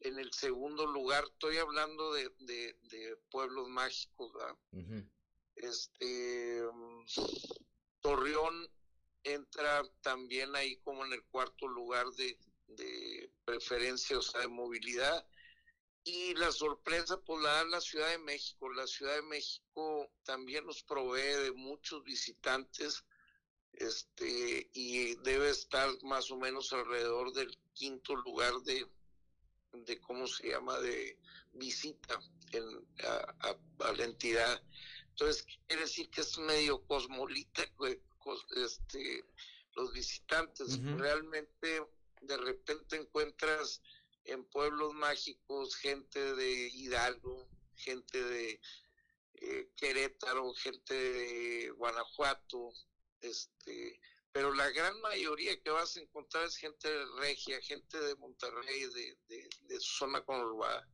en 0.01 0.19
el 0.19 0.31
segundo 0.33 0.85
lugar. 0.85 1.25
Estoy 1.25 1.57
hablando 1.57 2.13
de, 2.13 2.29
de, 2.39 3.17
pueblos 3.29 3.67
mágicos. 3.67 4.31
Este 5.55 6.63
Torreón 8.01 8.69
entra 9.23 9.83
también 10.01 10.55
ahí 10.55 10.77
como 10.77 11.05
en 11.05 11.13
el 11.13 11.23
cuarto 11.25 11.67
lugar 11.67 12.07
de, 12.11 12.37
de 12.67 13.31
preferencia, 13.45 14.17
o 14.17 14.21
sea, 14.21 14.41
de 14.41 14.47
movilidad. 14.47 15.27
Y 16.03 16.33
la 16.35 16.51
sorpresa 16.51 17.19
pues 17.21 17.41
la 17.41 17.51
da 17.51 17.65
la 17.65 17.81
Ciudad 17.81 18.09
de 18.09 18.19
México. 18.19 18.71
La 18.71 18.87
Ciudad 18.87 19.15
de 19.15 19.21
México 19.23 20.11
también 20.23 20.65
nos 20.65 20.83
provee 20.83 21.43
de 21.43 21.51
muchos 21.51 22.03
visitantes 22.03 23.03
este 23.73 24.69
y 24.73 25.15
debe 25.17 25.49
estar 25.49 25.89
más 26.03 26.31
o 26.31 26.37
menos 26.37 26.73
alrededor 26.73 27.33
del 27.33 27.57
quinto 27.73 28.15
lugar 28.15 28.53
de, 28.65 28.85
de 29.71 29.99
cómo 30.01 30.27
se 30.27 30.49
llama 30.49 30.79
de 30.79 31.17
visita 31.53 32.19
en, 32.51 32.65
a, 33.05 33.93
la 33.93 34.03
entidad 34.03 34.61
entonces 35.09 35.45
quiere 35.67 35.83
decir 35.83 36.09
que 36.09 36.21
es 36.21 36.37
medio 36.39 36.83
cosmolita 36.85 37.63
este 38.55 39.25
los 39.75 39.93
visitantes 39.93 40.79
realmente 40.97 41.83
de 42.21 42.37
repente 42.37 42.97
encuentras 42.97 43.81
en 44.25 44.43
pueblos 44.45 44.93
mágicos 44.93 45.75
gente 45.75 46.35
de 46.35 46.69
Hidalgo 46.73 47.49
gente 47.75 48.23
de 48.23 48.59
eh, 49.35 49.69
Querétaro 49.75 50.53
gente 50.53 50.93
de 50.93 51.69
Guanajuato 51.71 52.73
este, 53.21 53.99
pero 54.31 54.53
la 54.53 54.69
gran 54.69 54.99
mayoría 55.01 55.59
que 55.61 55.69
vas 55.69 55.97
a 55.97 56.01
encontrar 56.01 56.45
es 56.45 56.55
gente 56.55 56.87
de 56.87 57.05
regia, 57.19 57.59
gente 57.61 57.99
de 57.99 58.15
Monterrey, 58.15 58.81
de, 58.93 59.17
de, 59.27 59.49
de 59.67 59.79
zona 59.79 60.23
conurbada. 60.23 60.87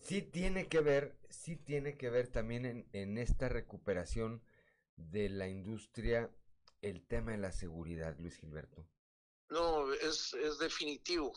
Sí 0.00 0.22
tiene 0.22 0.68
que 0.68 0.80
ver, 0.80 1.18
sí 1.28 1.56
tiene 1.56 1.96
que 1.96 2.10
ver 2.10 2.28
también 2.28 2.64
en, 2.64 2.88
en 2.92 3.18
esta 3.18 3.48
recuperación 3.48 4.42
de 5.10 5.28
la 5.28 5.48
industria 5.48 6.30
el 6.82 7.06
tema 7.06 7.32
de 7.32 7.38
la 7.38 7.52
seguridad, 7.52 8.16
Luis 8.18 8.36
Gilberto. 8.36 8.86
No, 9.50 9.92
es, 9.92 10.32
es 10.34 10.58
definitivo, 10.58 11.32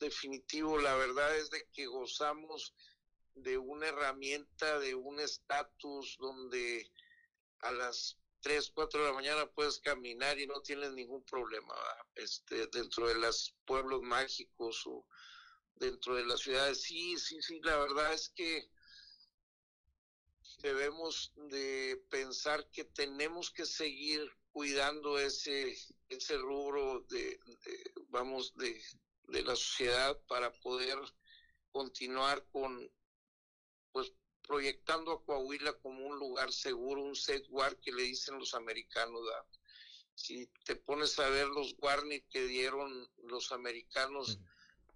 definitivo. 0.00 0.78
La 0.78 0.94
verdad 0.96 1.36
es 1.36 1.50
de 1.50 1.66
que 1.72 1.86
gozamos 1.86 2.74
de 3.34 3.58
una 3.58 3.88
herramienta, 3.88 4.78
de 4.78 4.94
un 4.94 5.20
estatus 5.20 6.16
donde 6.18 6.90
a 7.60 7.72
las 7.72 8.18
3, 8.40 8.70
4 8.74 9.00
de 9.00 9.06
la 9.06 9.14
mañana 9.14 9.46
puedes 9.46 9.78
caminar 9.80 10.38
y 10.38 10.46
no 10.46 10.60
tienes 10.62 10.92
ningún 10.92 11.24
problema 11.24 11.74
este 12.14 12.66
dentro 12.68 13.08
de 13.08 13.14
los 13.14 13.54
pueblos 13.64 14.02
mágicos 14.02 14.82
o 14.86 15.06
dentro 15.76 16.14
de 16.16 16.26
las 16.26 16.40
ciudades. 16.40 16.82
Sí, 16.82 17.16
sí, 17.18 17.40
sí, 17.40 17.60
la 17.62 17.76
verdad 17.76 18.12
es 18.12 18.30
que 18.30 18.68
debemos 20.62 21.32
de 21.36 22.02
pensar 22.08 22.68
que 22.70 22.84
tenemos 22.84 23.50
que 23.50 23.66
seguir 23.66 24.30
cuidando 24.52 25.18
ese 25.18 25.76
ese 26.08 26.36
rubro 26.38 27.00
de, 27.08 27.40
vamos 28.08 28.54
de, 28.56 28.80
de 29.28 29.42
la 29.42 29.56
sociedad 29.56 30.20
para 30.28 30.52
poder 30.60 30.98
continuar 31.70 32.46
con 32.52 32.90
pues 33.92 34.12
proyectando 34.46 35.12
a 35.12 35.24
Coahuila 35.24 35.72
como 35.80 36.06
un 36.06 36.18
lugar 36.18 36.52
seguro, 36.52 37.02
un 37.02 37.16
safe 37.16 37.46
guard 37.48 37.78
que 37.80 37.92
le 37.92 38.02
dicen 38.02 38.38
los 38.38 38.54
americanos. 38.54 39.22
Si 40.14 40.46
te 40.64 40.76
pones 40.76 41.18
a 41.18 41.28
ver 41.30 41.48
los 41.48 41.74
warnings 41.78 42.26
que 42.30 42.44
dieron 42.46 43.10
los 43.24 43.52
americanos, 43.52 44.38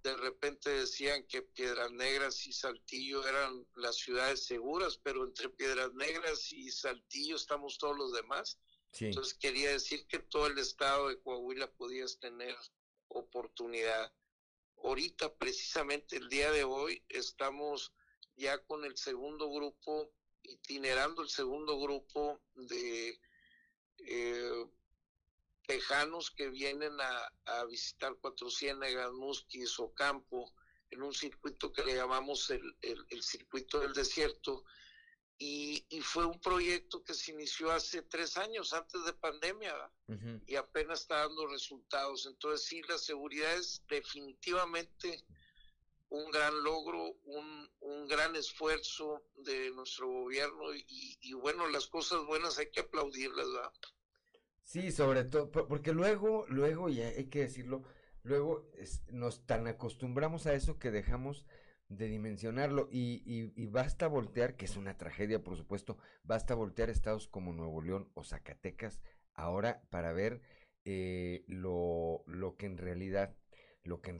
de 0.06 0.16
repente 0.16 0.70
decían 0.70 1.24
que 1.24 1.42
Piedras 1.42 1.90
Negras 1.90 2.46
y 2.46 2.52
Saltillo 2.52 3.26
eran 3.26 3.66
las 3.74 3.96
ciudades 3.96 4.46
seguras, 4.46 4.98
pero 5.02 5.24
entre 5.24 5.48
Piedras 5.48 5.92
Negras 5.94 6.52
y 6.52 6.70
Saltillo 6.70 7.34
estamos 7.34 7.76
todos 7.76 7.96
los 7.96 8.12
demás. 8.12 8.58
Entonces 9.00 9.34
quería 9.34 9.70
decir 9.70 10.06
que 10.06 10.20
todo 10.20 10.46
el 10.46 10.58
estado 10.58 11.08
de 11.08 11.20
Coahuila 11.20 11.70
podías 11.72 12.20
tener 12.20 12.56
oportunidad. 13.08 14.12
Ahorita, 14.76 15.34
precisamente 15.34 16.16
el 16.16 16.28
día 16.28 16.52
de 16.52 16.62
hoy, 16.62 17.02
estamos 17.08 17.92
ya 18.36 18.58
con 18.64 18.84
el 18.84 18.96
segundo 18.96 19.50
grupo, 19.50 20.12
itinerando 20.42 21.22
el 21.22 21.28
segundo 21.28 21.80
grupo 21.80 22.40
de 22.54 23.18
eh, 23.98 24.66
tejanos 25.66 26.30
que 26.30 26.48
vienen 26.48 26.96
a, 27.00 27.64
visitar 27.64 28.16
Cuatro 28.20 28.50
Ciénegas, 28.50 29.12
Musquis 29.12 29.78
o 29.80 29.92
Campo, 29.92 30.52
en 30.90 31.02
un 31.02 31.12
circuito 31.12 31.72
que 31.72 31.84
le 31.84 31.96
llamamos 31.96 32.50
el, 32.50 32.76
el, 32.82 33.22
circuito 33.22 33.80
del 33.80 33.92
desierto. 33.92 34.64
Y, 35.38 35.84
y, 35.90 36.00
fue 36.00 36.24
un 36.24 36.40
proyecto 36.40 37.04
que 37.04 37.12
se 37.12 37.32
inició 37.32 37.70
hace 37.70 38.02
tres 38.02 38.36
años, 38.38 38.72
antes 38.72 39.04
de 39.04 39.12
pandemia, 39.12 39.74
y 40.46 40.54
apenas 40.54 41.02
está 41.02 41.16
dando 41.26 41.46
resultados. 41.46 42.24
Entonces 42.26 42.66
sí, 42.66 42.80
la 42.88 42.96
seguridad 42.96 43.52
es 43.54 43.82
definitivamente 43.88 45.24
un 46.08 46.30
gran 46.30 46.62
logro, 46.62 47.16
un, 47.24 47.70
un 47.80 48.06
gran 48.06 48.34
esfuerzo 48.36 49.24
de 49.34 49.70
nuestro 49.72 50.08
gobierno 50.08 50.74
y, 50.74 51.18
y, 51.20 51.32
bueno, 51.34 51.68
las 51.68 51.88
cosas 51.88 52.24
buenas 52.24 52.58
hay 52.58 52.70
que 52.70 52.80
aplaudirlas, 52.80 53.46
¿verdad? 53.52 53.72
Sí, 54.66 54.90
sobre 54.90 55.22
todo, 55.22 55.52
porque 55.52 55.92
luego, 55.92 56.44
luego, 56.48 56.88
y 56.88 57.00
hay 57.00 57.26
que 57.26 57.42
decirlo, 57.42 57.84
luego 58.24 58.68
nos 59.12 59.46
tan 59.46 59.68
acostumbramos 59.68 60.46
a 60.46 60.54
eso 60.54 60.80
que 60.80 60.90
dejamos 60.90 61.46
de 61.88 62.08
dimensionarlo 62.08 62.88
y, 62.90 63.22
y, 63.24 63.52
y, 63.54 63.66
basta 63.66 64.08
voltear, 64.08 64.56
que 64.56 64.64
es 64.64 64.76
una 64.76 64.96
tragedia 64.96 65.44
por 65.44 65.56
supuesto, 65.56 65.98
basta 66.24 66.56
voltear 66.56 66.90
estados 66.90 67.28
como 67.28 67.52
Nuevo 67.52 67.80
León 67.80 68.10
o 68.14 68.24
Zacatecas 68.24 69.00
ahora 69.34 69.82
para 69.90 70.12
ver 70.12 70.40
eh, 70.84 71.44
lo, 71.46 72.24
lo 72.26 72.56
que 72.56 72.66
en 72.66 72.78
realidad 72.78 73.36
lo 73.86 74.00
que 74.00 74.10
en, 74.10 74.18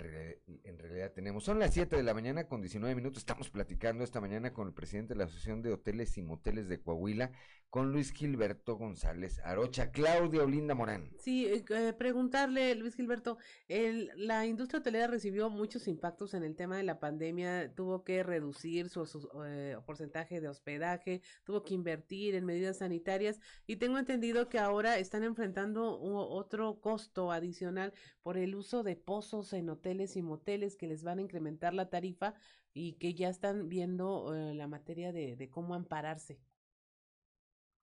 realidad 0.79 1.13
tenemos. 1.13 1.45
Son 1.45 1.59
las 1.59 1.75
7 1.75 1.97
de 1.97 2.03
la 2.03 2.15
mañana 2.15 2.47
con 2.47 2.61
19 2.61 2.95
minutos. 2.95 3.19
Estamos 3.19 3.51
platicando 3.51 4.05
esta 4.05 4.21
mañana 4.21 4.53
con 4.53 4.69
el 4.69 4.75
presidente 4.75 5.15
de 5.15 5.19
la 5.19 5.25
Asociación 5.25 5.63
de 5.63 5.73
Hoteles 5.73 6.17
y 6.19 6.23
Moteles 6.23 6.69
de 6.69 6.81
Coahuila, 6.81 7.33
con 7.71 7.93
Luis 7.93 8.13
Gilberto 8.13 8.77
González 8.77 9.41
Arocha. 9.45 9.91
Claudia 9.91 10.43
Olinda 10.43 10.75
Morán. 10.75 11.11
Sí, 11.19 11.47
eh, 11.47 11.65
eh, 11.69 11.93
preguntarle, 11.93 12.75
Luis 12.75 12.95
Gilberto, 12.95 13.39
el, 13.69 14.11
la 14.17 14.47
industria 14.47 14.81
hotelera 14.81 15.09
recibió 15.09 15.51
muchos 15.51 15.89
impactos 15.89 16.35
en 16.35 16.45
el 16.45 16.55
tema 16.55 16.77
de 16.77 16.85
la 16.85 17.01
pandemia, 17.01 17.75
tuvo 17.75 18.05
que 18.05 18.23
reducir 18.23 18.89
su, 18.89 19.29
eh, 19.47 19.77
porcentaje 19.85 20.41
de 20.41 20.49
hospedaje, 20.49 21.23
tuvo 21.45 21.65
que 21.65 21.75
invertir 21.75 22.35
en 22.35 22.45
medidas 22.45 22.79
sanitarias 22.79 23.41
y 23.67 23.77
tengo 23.77 23.99
entendido 23.99 24.49
que 24.49 24.59
ahora 24.59 24.99
están 24.99 25.25
enfrentando 25.25 25.99
otro 25.99 26.81
costo 26.81 27.33
adicional 27.33 27.93
por 28.23 28.37
el 28.39 28.55
uso 28.55 28.83
de 28.83 28.97
pozos 28.97 29.53
en 29.57 29.69
hoteles 29.69 30.17
y 30.17 30.23
moteles 30.23 30.77
que 30.77 30.87
les 30.87 31.03
van 31.03 31.19
a 31.19 31.23
incrementar 31.23 31.75
la 31.75 31.91
tarifa 31.91 32.35
y 32.73 32.95
que 32.95 33.15
ya 33.15 33.29
están 33.29 33.69
viendo 33.69 34.33
la 34.55 34.67
materia 34.69 35.13
de, 35.13 35.37
de 35.37 35.51
cómo 35.51 35.75
ampararse. 35.75 36.39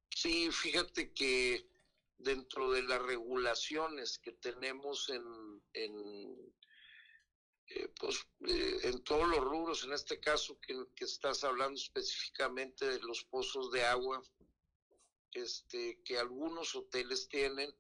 Sí, 0.10 0.50
fíjate 0.52 1.12
que 1.14 1.68
dentro 2.18 2.72
de 2.72 2.84
las 2.84 3.02
regulaciones 3.02 4.20
que 4.20 4.32
tenemos 4.34 5.10
en, 5.10 5.62
en 5.74 6.54
eh, 7.68 7.88
pues, 8.00 8.26
eh, 8.48 8.80
en 8.84 9.04
todos 9.04 9.28
los 9.28 9.40
rubros, 9.40 9.84
en 9.84 9.94
este 9.94 10.20
caso 10.20 10.60
que, 10.60 10.76
que, 10.96 11.06
estás 11.06 11.44
hablando 11.44 11.76
específicamente 11.76 12.86
de 12.86 13.00
los 13.00 13.24
pozos 13.24 13.72
de 13.72 13.84
agua, 13.84 14.22
este, 15.32 16.00
que 16.04 16.20
algunos 16.20 16.76
hoteles 16.76 17.28
tienen, 17.30 17.74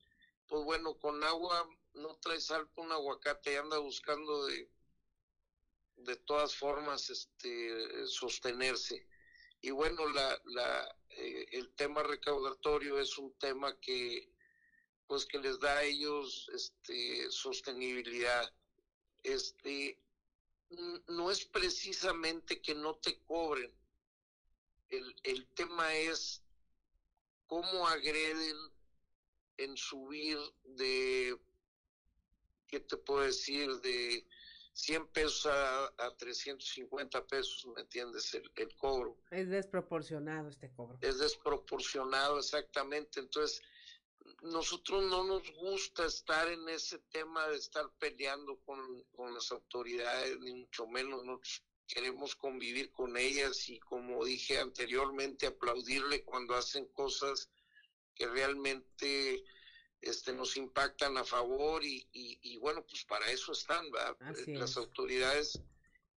pues 0.47 0.63
bueno, 0.63 0.97
con 0.97 1.23
agua 1.23 1.69
no 1.93 2.15
traes 2.17 2.49
algo 2.51 2.71
un 2.77 2.91
aguacate 2.91 3.53
y 3.53 3.55
anda 3.55 3.77
buscando 3.77 4.45
de, 4.47 4.69
de 5.97 6.15
todas 6.17 6.55
formas 6.55 7.09
este, 7.09 8.07
sostenerse. 8.07 9.07
Y 9.61 9.71
bueno, 9.71 10.07
la, 10.09 10.41
la, 10.45 10.97
eh, 11.09 11.45
el 11.51 11.73
tema 11.75 12.03
recaudatorio 12.03 12.99
es 12.99 13.17
un 13.17 13.33
tema 13.37 13.79
que 13.79 14.29
pues 15.07 15.25
que 15.25 15.37
les 15.37 15.59
da 15.59 15.77
a 15.77 15.83
ellos 15.83 16.49
este 16.53 17.29
sostenibilidad. 17.29 18.51
Este 19.21 19.99
no 21.07 21.29
es 21.29 21.45
precisamente 21.45 22.61
que 22.61 22.73
no 22.73 22.95
te 22.95 23.21
cobren. 23.23 23.71
El, 24.89 25.15
el 25.23 25.47
tema 25.53 25.93
es 25.95 26.41
cómo 27.45 27.87
agreden 27.87 28.57
en 29.57 29.77
subir 29.77 30.39
de, 30.63 31.37
¿qué 32.73 32.79
te 32.79 32.97
puedo 32.97 33.21
decir? 33.21 33.69
De 33.81 34.25
100 34.73 35.07
pesos 35.09 35.45
a, 35.45 35.85
a 35.85 36.17
350 36.17 37.27
pesos, 37.27 37.67
¿me 37.75 37.81
entiendes? 37.81 38.33
El, 38.33 38.51
el 38.55 38.75
cobro. 38.75 39.15
Es 39.29 39.47
desproporcionado 39.49 40.49
este 40.49 40.71
cobro. 40.71 40.97
Es 41.01 41.19
desproporcionado, 41.19 42.39
exactamente. 42.39 43.19
Entonces, 43.19 43.61
nosotros 44.41 45.03
no 45.03 45.23
nos 45.23 45.43
gusta 45.53 46.07
estar 46.07 46.47
en 46.47 46.67
ese 46.67 46.97
tema 47.11 47.47
de 47.49 47.57
estar 47.57 47.85
peleando 47.99 48.57
con, 48.65 49.03
con 49.11 49.35
las 49.35 49.51
autoridades, 49.51 50.39
ni 50.39 50.55
mucho 50.55 50.87
menos. 50.87 51.23
Nosotros 51.23 51.63
queremos 51.85 52.35
convivir 52.35 52.91
con 52.91 53.15
ellas 53.17 53.69
y, 53.69 53.79
como 53.81 54.25
dije 54.25 54.57
anteriormente, 54.57 55.45
aplaudirle 55.45 56.23
cuando 56.23 56.55
hacen 56.55 56.87
cosas 56.87 57.51
que 58.15 58.25
realmente 58.25 59.43
este, 60.03 60.33
nos 60.33 60.57
impactan 60.57 61.17
a 61.17 61.23
favor 61.23 61.83
y, 61.83 62.07
y, 62.11 62.39
y 62.41 62.57
bueno, 62.57 62.85
pues 62.85 63.03
para 63.05 63.29
eso 63.31 63.51
están. 63.51 63.85
Así 64.19 64.53
Las 64.53 64.71
es. 64.71 64.77
autoridades 64.77 65.59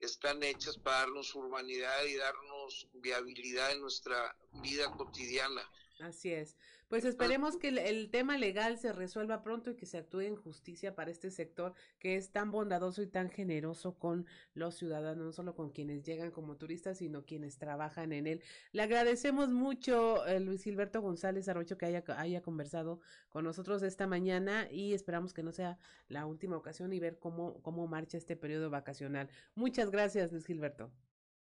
están 0.00 0.42
hechas 0.42 0.76
para 0.78 0.98
darnos 1.00 1.34
urbanidad 1.34 2.04
y 2.04 2.16
darnos 2.16 2.88
viabilidad 2.94 3.72
en 3.72 3.80
nuestra 3.80 4.36
vida 4.62 4.90
cotidiana. 4.92 5.68
Así 6.00 6.32
es. 6.32 6.56
Pues 6.88 7.04
esperemos 7.04 7.56
que 7.56 7.68
el, 7.68 7.78
el 7.78 8.10
tema 8.10 8.38
legal 8.38 8.78
se 8.78 8.92
resuelva 8.92 9.42
pronto 9.42 9.70
y 9.70 9.76
que 9.76 9.86
se 9.86 9.98
actúe 9.98 10.20
en 10.20 10.36
justicia 10.36 10.94
para 10.94 11.10
este 11.10 11.32
sector 11.32 11.74
que 11.98 12.14
es 12.14 12.30
tan 12.30 12.52
bondadoso 12.52 13.02
y 13.02 13.08
tan 13.08 13.28
generoso 13.28 13.98
con 13.98 14.26
los 14.54 14.76
ciudadanos, 14.76 15.24
no 15.24 15.32
solo 15.32 15.56
con 15.56 15.70
quienes 15.70 16.04
llegan 16.04 16.30
como 16.30 16.56
turistas, 16.56 16.98
sino 16.98 17.24
quienes 17.24 17.58
trabajan 17.58 18.12
en 18.12 18.28
él. 18.28 18.42
Le 18.70 18.82
agradecemos 18.82 19.48
mucho, 19.48 20.24
eh, 20.26 20.38
Luis 20.38 20.62
Gilberto 20.62 21.00
González 21.00 21.48
Arrocho, 21.48 21.76
que 21.76 21.86
haya, 21.86 22.04
haya 22.18 22.40
conversado 22.42 23.00
con 23.30 23.44
nosotros 23.44 23.82
esta 23.82 24.06
mañana 24.06 24.70
y 24.70 24.94
esperamos 24.94 25.34
que 25.34 25.42
no 25.42 25.50
sea 25.50 25.78
la 26.08 26.24
última 26.24 26.56
ocasión 26.56 26.92
y 26.92 27.00
ver 27.00 27.18
cómo, 27.18 27.60
cómo 27.62 27.88
marcha 27.88 28.16
este 28.16 28.36
periodo 28.36 28.70
vacacional. 28.70 29.28
Muchas 29.56 29.90
gracias, 29.90 30.30
Luis 30.30 30.46
Gilberto. 30.46 30.92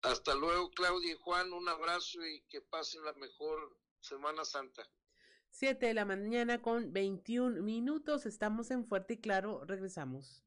Hasta 0.01 0.35
luego, 0.35 0.71
Claudia 0.71 1.13
y 1.13 1.17
Juan, 1.17 1.53
un 1.53 1.69
abrazo 1.69 2.25
y 2.27 2.43
que 2.49 2.61
pasen 2.61 3.05
la 3.05 3.13
mejor 3.15 3.77
Semana 4.01 4.45
Santa. 4.45 4.87
7 5.55 5.87
de 5.87 5.95
la 5.95 6.05
mañana 6.05 6.61
con 6.61 6.93
21 6.93 7.63
minutos. 7.63 8.27
Estamos 8.27 8.73
en 8.73 8.85
Fuerte 8.85 9.15
y 9.15 9.19
Claro. 9.19 9.65
Regresamos. 9.65 10.43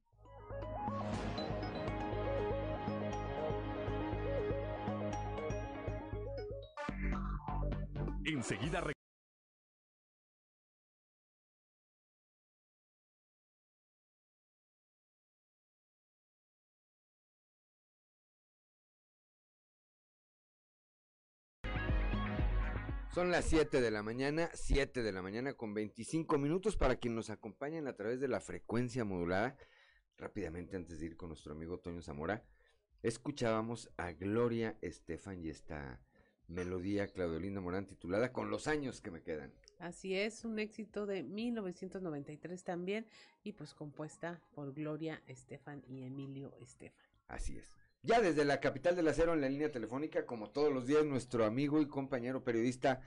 Enseguida 8.26 8.82
Son 23.18 23.32
las 23.32 23.46
7 23.46 23.82
de 23.82 23.90
la 23.90 24.04
mañana, 24.04 24.52
7 24.54 25.02
de 25.02 25.12
la 25.12 25.24
mañana 25.24 25.56
con 25.56 25.74
25 25.74 26.38
minutos 26.38 26.78
para 26.78 26.98
quien 26.98 27.16
nos 27.16 27.32
acompañen 27.32 27.88
a 27.88 27.96
través 27.96 28.20
de 28.20 28.28
la 28.28 28.40
frecuencia 28.40 29.06
modulada. 29.06 29.58
Rápidamente, 30.20 30.78
antes 30.78 31.00
de 31.00 31.08
ir 31.08 31.18
con 31.18 31.30
nuestro 31.30 31.54
amigo 31.54 31.80
Toño 31.80 32.04
Zamora, 32.04 32.44
escuchábamos 33.02 33.90
a 33.98 34.12
Gloria 34.12 34.78
Estefan 34.84 35.44
y 35.44 35.50
esta 35.50 36.00
melodía 36.48 37.08
Claudelina 37.08 37.60
Morán 37.60 37.88
titulada 37.88 38.32
Con 38.32 38.52
los 38.52 38.68
años 38.68 39.02
que 39.02 39.10
me 39.10 39.24
quedan. 39.24 39.52
Así 39.80 40.14
es, 40.14 40.46
un 40.46 40.60
éxito 40.60 41.08
de 41.08 41.24
1993 41.24 42.64
también 42.64 43.08
y 43.44 43.54
pues 43.54 43.74
compuesta 43.74 44.44
por 44.54 44.76
Gloria 44.76 45.24
Estefan 45.26 45.84
y 45.88 46.04
Emilio 46.04 46.54
Estefan. 46.60 47.08
Así 47.30 47.58
es. 47.58 47.72
Ya 48.02 48.22
desde 48.22 48.46
la 48.46 48.60
capital 48.60 48.96
del 48.96 49.08
acero 49.08 49.34
en 49.34 49.42
la 49.42 49.50
línea 49.50 49.72
telefónica, 49.72 50.26
como 50.26 50.52
todos 50.52 50.72
los 50.72 50.88
días, 50.88 51.04
nuestro 51.04 51.46
amigo 51.46 51.82
y 51.82 51.88
compañero 51.88 52.44
periodista 52.44 53.02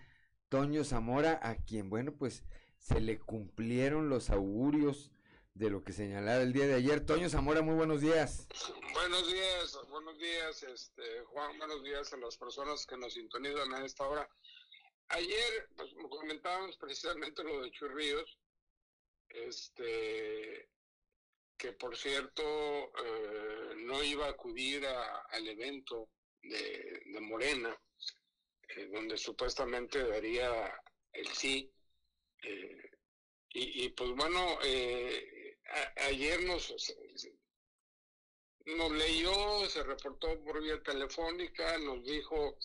Toño 0.49 0.84
Zamora, 0.84 1.38
a 1.43 1.57
quien, 1.57 1.88
bueno, 1.88 2.12
pues 2.12 2.45
se 2.78 3.01
le 3.01 3.18
cumplieron 3.18 4.09
los 4.09 4.30
augurios 4.30 5.12
de 5.55 5.70
lo 5.70 5.84
que 5.84 5.93
señalaba 5.93 6.43
el 6.43 6.53
día 6.53 6.66
de 6.66 6.74
ayer. 6.74 7.05
Toño 7.05 7.28
Zamora, 7.28 7.62
muy 7.62 7.74
buenos 7.74 8.01
días. 8.01 8.49
Buenos 8.93 9.32
días, 9.32 9.78
buenos 9.91 10.18
días, 10.18 10.62
este, 10.62 11.20
Juan, 11.26 11.57
buenos 11.59 11.82
días 11.84 12.12
a 12.12 12.16
las 12.16 12.36
personas 12.36 12.86
que 12.86 12.97
nos 12.97 13.14
sintonizan 13.14 13.72
a 13.74 13.84
esta 13.84 14.09
hora. 14.09 14.28
Ayer, 15.09 15.68
pues, 15.76 15.91
comentábamos 16.09 16.76
precisamente 16.76 17.43
lo 17.43 17.62
de 17.62 17.70
Churríos, 17.72 18.38
este, 19.28 20.68
que 21.61 21.72
por 21.74 21.94
cierto 21.94 22.42
eh, 23.04 23.74
no 23.84 24.02
iba 24.02 24.26
a 24.26 24.30
acudir 24.30 24.86
al 24.86 25.46
evento 25.46 26.08
de, 26.40 27.02
de 27.04 27.20
Morena, 27.20 27.78
eh, 28.68 28.86
donde 28.90 29.18
supuestamente 29.18 30.02
daría 30.08 30.72
el 31.12 31.28
sí. 31.28 31.70
eh, 32.44 32.90
y, 33.50 33.84
y, 33.84 33.88
pues 33.90 34.11
bueno, 34.12 34.58
a- 34.58 36.04
ayer 36.06 36.42
nos, 36.44 36.72
nos 38.64 38.92
leyó, 38.92 39.68
se 39.68 39.82
reportó 39.82 40.42
por 40.42 40.62
vía 40.62 40.82
telefónica, 40.82 41.76
nos 41.78 42.02
dijo 42.04 42.56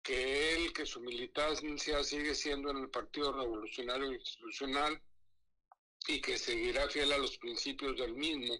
que 0.00 0.54
él, 0.54 0.72
que 0.72 0.86
su 0.86 1.00
militancia 1.00 2.04
sigue 2.04 2.36
siendo 2.36 2.70
en 2.70 2.76
el 2.78 2.90
Partido 2.90 3.32
Revolucionario 3.32 4.12
Institucional 4.12 5.02
y 6.06 6.20
que 6.20 6.38
seguirá 6.38 6.88
fiel 6.88 7.12
a 7.12 7.18
los 7.18 7.36
principios 7.38 7.96
del 7.96 8.14
mismo. 8.14 8.54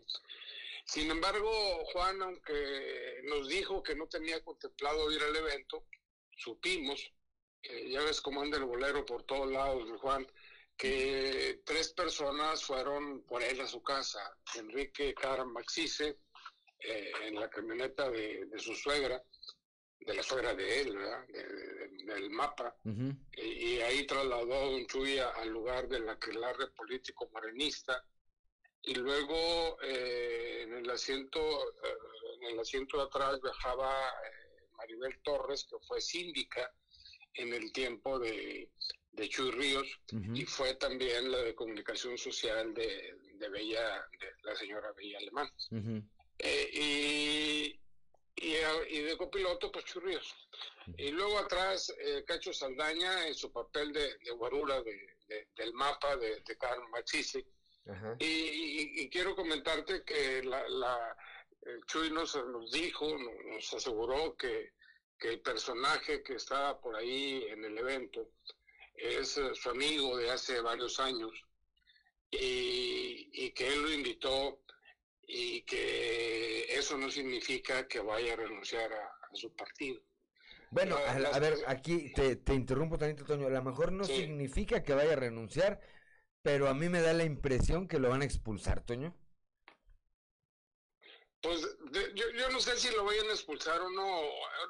Sin 0.85 1.11
embargo, 1.11 1.51
Juan, 1.93 2.21
aunque 2.23 3.21
nos 3.25 3.49
dijo 3.49 3.83
que 3.83 3.95
no 3.95 4.07
tenía 4.07 4.43
contemplado 4.43 5.11
ir 5.13 5.23
al 5.23 5.37
evento, 5.37 5.85
supimos, 6.37 7.13
ya 7.89 8.03
ves 8.03 8.21
cómo 8.21 8.41
anda 8.41 8.57
el 8.57 8.65
bolero 8.65 9.05
por 9.05 9.25
todos 9.25 9.51
lados, 9.51 9.89
Juan, 10.01 10.27
que 10.77 11.61
tres 11.65 11.93
personas 11.93 12.63
fueron 12.63 13.23
por 13.25 13.43
él 13.43 13.61
a 13.61 13.67
su 13.67 13.83
casa. 13.83 14.21
Enrique 14.55 15.13
Caram 15.15 15.53
Maxice, 15.53 16.21
eh, 16.81 17.13
en 17.25 17.35
la 17.35 17.51
camioneta 17.51 18.09
de, 18.11 18.47
de 18.47 18.59
su 18.59 18.75
suegra, 18.75 19.23
de 20.09 20.15
la 20.15 20.23
suegra 20.23 20.55
de 20.55 20.81
él, 20.81 20.97
¿verdad? 20.97 21.27
De- 21.29 21.45
de- 21.45 21.89
del 22.15 22.31
mapa, 22.31 22.75
y, 23.37 23.43
y 23.43 23.81
ahí 23.83 24.07
trasladó 24.07 24.55
a 24.55 24.67
Don 24.71 24.87
Chuy 24.87 25.19
a- 25.19 25.29
al 25.31 25.51
lugar 25.51 25.87
del 25.89 26.09
aquelarre 26.09 26.69
político 26.69 27.29
morenista. 27.33 28.03
Y 28.83 28.95
luego 28.95 29.77
eh, 29.83 30.63
en 30.63 30.73
el 30.75 30.89
asiento 30.91 31.41
eh, 31.85 31.97
en 32.41 32.43
el 32.53 32.59
asiento 32.61 32.97
de 32.97 33.03
atrás 33.05 33.41
viajaba 33.43 33.91
eh, 34.25 34.67
Maribel 34.79 35.21
Torres, 35.23 35.67
que 35.69 35.77
fue 35.87 36.01
síndica 36.01 36.73
en 37.35 37.53
el 37.53 37.71
tiempo 37.73 38.19
de, 38.19 38.71
de 39.13 39.29
Chuy 39.29 39.51
Ríos, 39.51 39.87
y 40.35 40.45
fue 40.47 40.75
también 40.77 41.31
la 41.31 41.39
de 41.43 41.55
comunicación 41.55 42.17
social 42.17 42.73
de, 42.73 43.15
de 43.35 43.49
Bella, 43.51 44.07
de 44.19 44.29
la 44.45 44.55
señora 44.57 44.93
Bella 44.93 45.19
Alemán. 45.19 45.51
Eh, 46.39 46.71
y, 46.73 47.81
y, 48.41 48.55
y 48.97 49.03
de 49.03 49.17
copiloto, 49.17 49.71
pues 49.73 49.85
Churríos. 49.85 50.35
Y 50.97 51.11
luego 51.11 51.39
atrás, 51.39 51.93
eh, 51.99 52.25
Cacho 52.27 52.53
Saldaña 52.53 53.27
en 53.29 53.35
su 53.35 53.53
papel 53.53 53.93
de, 53.93 54.17
de 54.19 54.31
guarura 54.33 54.81
de, 54.83 55.17
de- 55.27 55.49
del 55.57 55.73
mapa 55.75 56.17
de, 56.17 56.41
de 56.41 56.57
Carmen 56.57 56.91
Machisi. 56.91 57.45
Y, 58.19 58.25
y- 58.25 59.01
y 59.03 59.09
quiero 59.11 59.35
comentarte 59.35 60.03
que 60.05 60.43
la, 60.43 61.17
Chuy 61.87 62.11
nos, 62.11 62.35
nos 62.47 62.71
dijo, 62.71 63.17
nos, 63.19 63.75
aseguró 63.75 64.37
que, 64.37 64.73
que 65.19 65.29
el 65.29 65.41
personaje 65.41 66.23
que 66.23 66.35
estaba 66.35 66.81
por 66.81 66.97
ahí 66.97 67.45
en 67.49 67.65
el 67.65 67.77
evento 67.79 68.31
es 68.95 69.37
eh, 69.39 69.55
su 69.55 69.71
amigo 69.71 70.17
de 70.17 70.31
hace 70.31 70.61
varios 70.61 70.99
años 71.01 71.33
y, 72.31 73.29
y 73.33 73.51
que 73.53 73.69
él 73.69 73.83
lo 73.83 73.93
invitó 73.93 74.61
y 75.31 75.61
que 75.63 76.65
eso 76.75 76.97
no 76.97 77.11
significa 77.11 77.87
que 77.87 78.01
vaya 78.01 78.33
a 78.33 78.37
renunciar 78.37 78.91
a, 78.91 79.05
a 79.31 79.35
su 79.35 79.55
partido. 79.55 80.01
Bueno, 80.71 80.97
a, 80.97 81.39
ver, 81.39 81.55
aquí 81.67 82.13
te, 82.15 82.37
te 82.37 82.55
interrumpo 82.55 82.99
tantito, 82.99 83.25
Toño. 83.25 83.47
A 83.47 83.51
lo 83.51 83.63
mejor 83.63 83.93
no 83.93 84.05
significa 84.05 84.83
que 84.83 84.95
vaya 84.95 85.13
a 85.13 85.17
renunciar, 85.17 85.81
pero 86.43 86.69
a 86.69 86.75
mí 86.75 86.89
me 86.89 87.01
da 87.01 87.13
la 87.13 87.25
impresión 87.25 87.89
que 87.89 87.99
lo 87.99 88.09
van 88.09 88.23
a 88.23 88.25
expulsar, 88.25 88.83
Toño. 88.83 89.15
Pues 91.41 91.63
de- 91.93 92.13
yo, 92.15 92.29
yo 92.31 92.49
no 92.51 92.59
sé 92.61 92.77
si 92.77 92.91
lo 92.97 93.05
vayan 93.05 93.29
a 93.31 93.33
expulsar 93.33 93.81
o 93.81 93.89
no. 93.91 94.23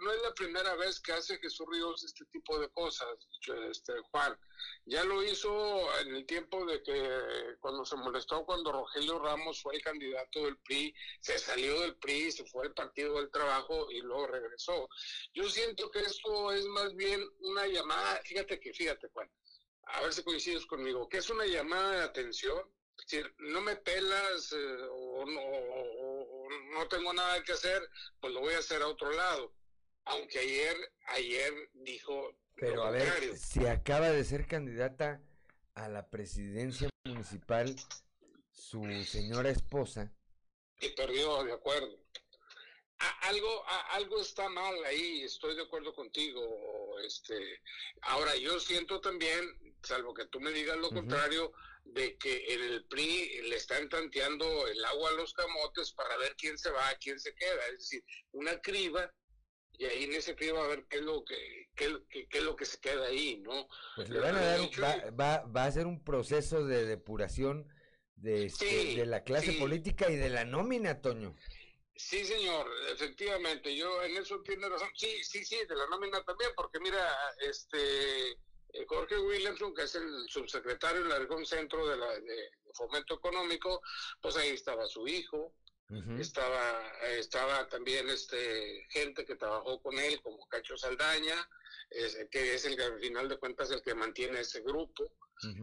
No 0.03 0.13
es 0.13 0.23
la 0.23 0.35
primera 0.35 0.75
vez 0.77 1.01
que 1.01 1.13
hace 1.13 1.39
Jesús 1.39 1.67
Ríos 1.71 2.05
este 2.05 2.27
tipo 2.27 2.59
de 2.59 2.69
cosas, 2.71 3.09
este 3.71 3.95
Juan. 4.11 4.39
Ya 4.85 5.03
lo 5.05 5.23
hizo 5.23 5.99
en 6.01 6.15
el 6.15 6.27
tiempo 6.27 6.67
de 6.67 6.83
que 6.83 7.57
cuando 7.61 7.87
se 7.87 7.97
molestó 7.97 8.45
cuando 8.45 8.71
Rogelio 8.73 9.19
Ramos 9.19 9.63
fue 9.63 9.77
el 9.77 9.83
candidato 9.83 10.45
del 10.45 10.59
PRI, 10.59 10.95
se 11.21 11.39
salió 11.39 11.81
del 11.81 11.97
PRI, 11.97 12.33
se 12.33 12.45
fue 12.45 12.67
al 12.67 12.75
Partido 12.75 13.15
del 13.17 13.31
Trabajo 13.31 13.91
y 13.91 14.03
luego 14.03 14.27
regresó. 14.27 14.89
Yo 15.33 15.49
siento 15.49 15.91
que 15.91 16.01
esto 16.01 16.53
es 16.53 16.67
más 16.67 16.95
bien 16.95 17.27
una 17.41 17.67
llamada, 17.67 18.21
fíjate 18.25 18.61
que, 18.61 18.75
fíjate 18.75 19.09
Juan, 19.15 19.31
a 19.85 20.03
ver 20.03 20.13
si 20.13 20.23
coincides 20.23 20.67
conmigo, 20.67 21.09
que 21.09 21.17
es 21.19 21.31
una 21.31 21.47
llamada 21.47 21.93
de 21.93 22.03
atención. 22.03 22.61
Es 22.99 23.07
decir, 23.07 23.33
no 23.39 23.61
me 23.61 23.77
pelas 23.77 24.53
eh, 24.53 24.77
o, 24.91 25.25
no, 25.25 25.41
no 26.73 26.89
tengo 26.89 27.13
nada 27.13 27.43
que 27.45 27.53
hacer, 27.53 27.83
pues 28.21 28.33
lo 28.33 28.41
voy 28.41 28.55
a 28.55 28.59
hacer 28.59 28.83
a 28.83 28.89
otro 28.89 29.11
lado. 29.13 29.55
Aunque 30.05 30.39
ayer, 30.39 30.77
ayer 31.09 31.53
dijo 31.75 32.35
Pero 32.57 32.77
lo 32.77 32.85
a 32.85 32.91
ver, 32.91 33.37
si 33.37 33.67
acaba 33.67 34.11
de 34.11 34.25
ser 34.25 34.47
candidata 34.47 35.21
a 35.75 35.89
la 35.89 36.09
presidencia 36.09 36.89
municipal 37.05 37.75
su 38.53 38.83
señora 39.05 39.51
esposa, 39.51 40.13
y 40.81 40.89
perdió, 40.91 41.43
de 41.45 41.53
acuerdo. 41.53 41.97
A- 43.01 43.29
algo, 43.29 43.65
a- 43.69 43.95
algo 43.95 44.21
está 44.21 44.49
mal 44.49 44.75
ahí, 44.85 45.23
estoy 45.23 45.55
de 45.57 45.63
acuerdo 45.63 45.93
contigo. 45.95 46.99
Este, 47.01 47.61
ahora 48.03 48.35
yo 48.37 48.59
siento 48.59 49.01
también, 49.01 49.77
salvo 49.83 50.15
que 50.15 50.27
tú 50.27 50.41
me 50.41 50.51
digas 50.51 50.77
lo 50.79 50.91
contrario, 50.91 51.53
de 51.93 52.17
que 52.19 52.53
en 52.55 52.63
el 52.63 52.85
PRI 52.87 53.43
le 53.49 53.57
están 53.57 53.89
tanteando 53.89 54.67
el 54.69 54.85
agua 54.85 55.11
a 55.11 55.15
los 55.15 55.33
camotes 55.33 55.93
para 55.93 56.17
ver 56.19 56.35
quién 56.37 56.59
se 56.59 56.71
va, 56.71 56.95
quién 57.01 57.19
se 57.19 57.35
queda. 57.35 57.67
Es 57.69 57.79
decir, 57.79 58.05
una 58.33 58.61
criba 58.61 59.13
y 59.73 59.85
ahí 59.85 60.05
en 60.05 60.13
ese 60.15 60.35
criba 60.35 60.65
a 60.65 60.69
ver 60.69 60.87
qué 60.89 60.97
es 60.99 61.03
lo 61.03 61.25
que, 61.25 61.69
qué, 61.77 61.97
qué 62.11 62.39
es 62.39 62.43
lo 62.45 62.57
que 62.57 62.65
se 62.67 62.81
queda 62.81 63.07
ahí, 63.07 63.39
¿no? 63.41 63.69
pues 63.95 64.09
le 64.11 64.19
van 64.19 64.35
a 64.37 64.41
dar, 64.45 64.61
un- 64.61 64.67
Mucho- 64.67 64.83
va, 64.83 65.11
va, 65.11 65.41
va 65.47 65.65
a 65.65 65.73
ser 65.73 65.87
un 65.87 66.03
proceso 66.05 66.65
de 66.65 66.85
depuración 66.85 67.69
de, 68.17 68.47
este, 68.47 68.69
Sí, 68.69 68.97
de 68.97 69.07
la 69.07 69.23
clase 69.23 69.53
sí. 69.53 69.59
política 69.59 70.11
y 70.11 70.17
de 70.17 70.31
la 70.31 70.45
nómina, 70.45 71.01
Toño. 71.01 71.37
Sí, 71.95 72.25
señor, 72.25 72.69
efectivamente, 72.93 73.75
yo 73.77 74.03
en 74.03 74.17
eso 74.17 74.41
tiene 74.43 74.69
razón. 74.69 74.89
Sí, 74.95 75.23
sí, 75.25 75.45
sí, 75.45 75.57
de 75.69 75.75
la 75.77 75.87
nómina 75.87 76.23
también, 76.25 76.51
porque 76.57 76.79
mira, 76.81 77.09
este 77.41 78.31
eh, 78.31 78.39
Jorge 78.87 79.19
Williamson, 79.19 79.75
que 79.75 79.83
es 79.83 79.95
el 79.95 80.29
subsecretario 80.29 81.03
de 81.03 81.09
la 81.09 81.19
región 81.19 81.45
centro 81.47 81.87
de, 81.89 81.97
la, 81.97 82.07
de 82.21 82.51
Fomento 82.75 83.15
Económico, 83.15 83.81
pues 84.21 84.37
ahí 84.37 84.51
estaba 84.51 84.87
su 84.87 85.07
hijo, 85.09 85.55
estaba 86.21 86.93
estaba 87.17 87.67
también 87.69 88.11
este 88.11 88.87
gente 88.91 89.25
que 89.25 89.37
trabajó 89.37 89.81
con 89.81 89.99
él, 89.99 90.21
como 90.21 90.47
Cacho 90.49 90.77
Saldaña, 90.77 91.49
es- 91.91 92.19
que 92.31 92.55
es 92.55 92.65
el 92.67 92.77
que 92.77 92.83
al 92.83 93.01
final 93.01 93.27
de 93.29 93.39
cuentas 93.39 93.71
el 93.71 93.83
que 93.83 93.95
mantiene 93.95 94.41
ese 94.41 94.61
grupo. 94.61 95.11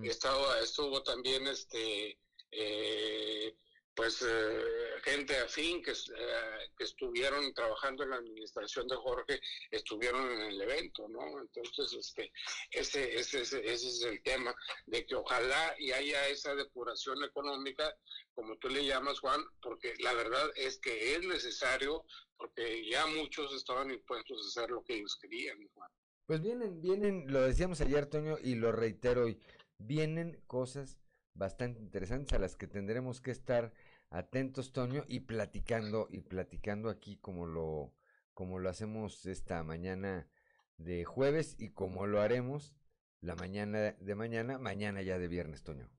Estaba, 0.06 0.60
estuvo 0.60 1.04
también 1.04 1.46
este 1.48 2.18
eh, 2.52 3.56
pues 3.96 4.22
eh, 4.28 4.64
gente 5.04 5.38
afín 5.38 5.82
que, 5.82 5.92
eh, 5.92 6.70
que 6.78 6.84
estuvieron 6.84 7.54
trabajando 7.54 8.04
en 8.04 8.10
la 8.10 8.18
administración 8.18 8.88
de 8.88 8.96
Jorge, 8.98 9.40
estuvieron 9.72 10.30
en 10.32 10.42
el 10.42 10.62
evento, 10.62 11.08
¿no? 11.08 11.40
Entonces, 11.40 11.94
este, 11.94 12.32
ese, 12.72 13.18
ese, 13.18 13.42
ese, 13.42 13.60
ese 13.60 13.88
es 13.88 14.02
el 14.04 14.22
tema, 14.22 14.54
de 14.86 15.06
que 15.06 15.16
ojalá 15.16 15.76
y 15.80 15.92
haya 15.92 16.28
esa 16.28 16.54
depuración 16.56 17.24
económica, 17.24 17.96
como 18.34 18.58
tú 18.58 18.68
le 18.68 18.86
llamas, 18.86 19.20
Juan, 19.20 19.42
porque 19.62 19.94
la 20.00 20.14
verdad 20.14 20.50
es 20.56 20.78
que 20.80 21.16
es 21.16 21.26
necesario, 21.26 22.04
porque 22.38 22.88
ya 22.90 23.06
muchos 23.08 23.54
estaban 23.54 23.92
impuestos 23.92 24.38
a 24.44 24.48
hacer 24.48 24.72
lo 24.72 24.84
que 24.84 24.96
ellos 24.96 25.18
querían, 25.22 25.58
Juan. 25.74 25.90
Pues 26.26 26.42
vienen, 26.42 26.82
vienen, 26.82 27.32
lo 27.32 27.42
decíamos 27.42 27.80
ayer, 27.82 28.08
Toño, 28.08 28.38
y 28.44 28.56
lo 28.56 28.72
reitero 28.72 29.26
hoy, 29.26 29.40
vienen 29.78 30.42
cosas 30.48 30.98
bastante 31.36 31.80
interesantes 31.82 32.34
a 32.34 32.40
las 32.40 32.56
que 32.56 32.68
tendremos 32.68 33.22
que 33.22 33.32
estar 33.32 33.74
atentos, 34.18 34.72
Toño, 34.72 35.04
y 35.08 35.22
platicando, 35.22 36.08
y 36.10 36.22
platicando 36.22 36.90
aquí 36.90 37.18
como 37.18 37.46
lo, 37.46 37.94
como 38.34 38.60
lo 38.60 38.70
hacemos 38.70 39.26
esta 39.26 39.64
mañana 39.64 40.30
de 40.78 41.06
jueves 41.06 41.56
y 41.60 41.72
como 41.72 42.06
lo 42.08 42.22
haremos 42.22 42.74
la 43.22 43.36
mañana 43.36 43.94
de 44.00 44.16
mañana, 44.16 44.58
mañana 44.60 45.02
ya 45.02 45.18
de 45.18 45.28
viernes, 45.28 45.64
Toño. 45.64 45.90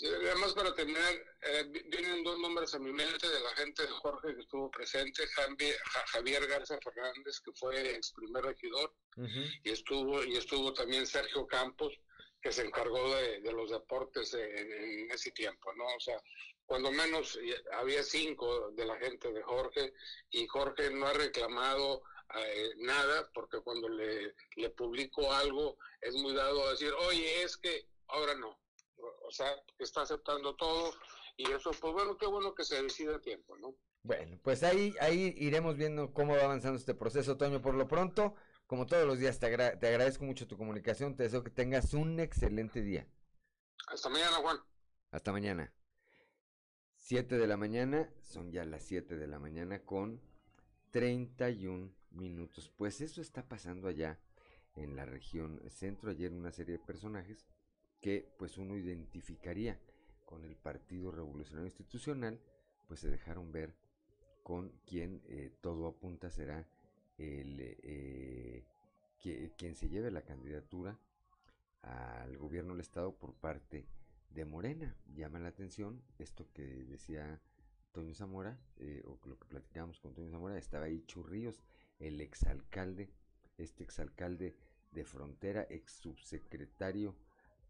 Además, 0.00 0.54
para 0.54 0.74
terminar, 0.74 1.12
eh, 1.42 1.64
vi- 1.70 1.82
vienen 1.90 2.24
dos 2.24 2.38
nombres 2.38 2.74
a 2.74 2.78
mi 2.78 2.90
mente 2.90 3.28
de 3.28 3.40
la 3.40 3.50
gente 3.56 3.82
de 3.82 3.88
Jorge 3.88 4.34
que 4.34 4.40
estuvo 4.40 4.70
presente, 4.70 5.26
Javier, 5.26 5.76
Ja- 5.84 6.06
Javier 6.06 6.46
Garza 6.46 6.78
Fernández, 6.82 7.38
que 7.44 7.52
fue 7.52 7.94
ex 7.96 8.12
primer 8.12 8.44
regidor, 8.44 8.94
y 9.64 9.70
estuvo, 9.70 10.24
y 10.24 10.36
estuvo 10.36 10.72
también 10.72 11.06
Sergio 11.06 11.46
Campos, 11.46 11.92
que 12.40 12.50
se 12.52 12.64
encargó 12.64 13.14
de, 13.16 13.40
de 13.40 13.52
los 13.52 13.70
deportes 13.70 14.32
en, 14.34 14.72
en 14.72 15.10
ese 15.10 15.32
tiempo, 15.32 15.72
¿no? 15.74 15.84
O 15.84 16.00
sea, 16.00 16.18
cuando 16.68 16.92
menos 16.92 17.36
eh, 17.42 17.56
había 17.72 18.02
cinco 18.04 18.70
de 18.72 18.84
la 18.86 18.96
gente 18.98 19.32
de 19.32 19.42
Jorge, 19.42 19.92
y 20.30 20.46
Jorge 20.46 20.90
no 20.90 21.06
ha 21.06 21.12
reclamado 21.14 22.02
eh, 22.36 22.70
nada, 22.76 23.28
porque 23.34 23.58
cuando 23.60 23.88
le, 23.88 24.34
le 24.56 24.70
publico 24.70 25.32
algo, 25.32 25.78
es 26.00 26.14
muy 26.14 26.34
dado 26.34 26.66
a 26.66 26.70
decir, 26.72 26.92
oye, 27.08 27.42
es 27.42 27.56
que 27.56 27.88
ahora 28.06 28.34
no 28.36 28.56
o 29.28 29.30
sea, 29.30 29.46
está 29.78 30.02
aceptando 30.02 30.56
todo 30.56 30.92
y 31.36 31.50
eso, 31.52 31.70
pues 31.80 31.92
bueno, 31.92 32.16
qué 32.16 32.26
bueno 32.26 32.54
que 32.54 32.64
se 32.64 32.82
decida 32.82 33.16
a 33.16 33.20
tiempo, 33.20 33.56
¿no? 33.56 33.74
Bueno, 34.02 34.38
pues 34.42 34.62
ahí, 34.62 34.94
ahí 35.00 35.34
iremos 35.36 35.76
viendo 35.76 36.12
cómo 36.12 36.34
va 36.34 36.44
avanzando 36.44 36.78
este 36.78 36.94
proceso, 36.94 37.36
Toño. 37.36 37.60
Por 37.60 37.74
lo 37.74 37.86
pronto, 37.86 38.34
como 38.66 38.86
todos 38.86 39.06
los 39.06 39.18
días, 39.18 39.38
te, 39.38 39.46
agra- 39.46 39.78
te 39.78 39.86
agradezco 39.88 40.24
mucho 40.24 40.48
tu 40.48 40.56
comunicación, 40.56 41.14
te 41.16 41.24
deseo 41.24 41.44
que 41.44 41.50
tengas 41.50 41.94
un 41.94 42.18
excelente 42.18 42.80
día. 42.82 43.06
Hasta 43.86 44.08
mañana, 44.08 44.36
Juan. 44.38 44.58
Hasta 45.12 45.32
mañana. 45.32 45.72
7 47.08 47.38
de 47.38 47.46
la 47.46 47.56
mañana, 47.56 48.06
son 48.20 48.52
ya 48.52 48.66
las 48.66 48.82
7 48.82 49.16
de 49.16 49.26
la 49.26 49.38
mañana 49.38 49.78
con 49.78 50.20
31 50.90 51.90
minutos. 52.10 52.70
Pues 52.76 53.00
eso 53.00 53.22
está 53.22 53.48
pasando 53.48 53.88
allá 53.88 54.18
en 54.76 54.94
la 54.94 55.06
región 55.06 55.58
centro. 55.70 56.10
Ayer 56.10 56.30
una 56.34 56.52
serie 56.52 56.76
de 56.76 56.84
personajes 56.84 57.46
que 58.02 58.30
pues 58.38 58.58
uno 58.58 58.76
identificaría 58.76 59.80
con 60.26 60.44
el 60.44 60.54
Partido 60.54 61.10
Revolucionario 61.10 61.68
Institucional, 61.68 62.38
pues 62.86 63.00
se 63.00 63.08
dejaron 63.08 63.52
ver 63.52 63.74
con 64.42 64.68
quien 64.84 65.22
eh, 65.28 65.50
todo 65.62 65.86
apunta 65.86 66.30
será 66.30 66.68
el 67.16 67.56
eh, 67.58 68.66
que- 69.18 69.50
quien 69.56 69.76
se 69.76 69.88
lleve 69.88 70.10
la 70.10 70.26
candidatura 70.26 70.98
al 71.80 72.36
gobierno 72.36 72.72
del 72.74 72.80
estado 72.82 73.14
por 73.16 73.32
parte 73.32 73.86
de 74.30 74.44
Morena. 74.44 74.96
Llama 75.14 75.38
la 75.38 75.48
atención 75.48 76.02
esto 76.18 76.46
que 76.52 76.62
decía 76.84 77.40
Toño 77.92 78.14
Zamora, 78.14 78.58
eh, 78.76 79.02
o 79.04 79.18
lo 79.26 79.38
que 79.38 79.46
platicábamos 79.46 79.98
con 80.00 80.14
Toño 80.14 80.30
Zamora, 80.30 80.58
estaba 80.58 80.84
ahí 80.84 81.02
Churríos, 81.06 81.62
el 81.98 82.20
exalcalde, 82.20 83.10
este 83.56 83.82
exalcalde 83.82 84.56
de 84.92 85.04
Frontera, 85.04 85.66
ex 85.68 85.92
subsecretario 85.92 87.16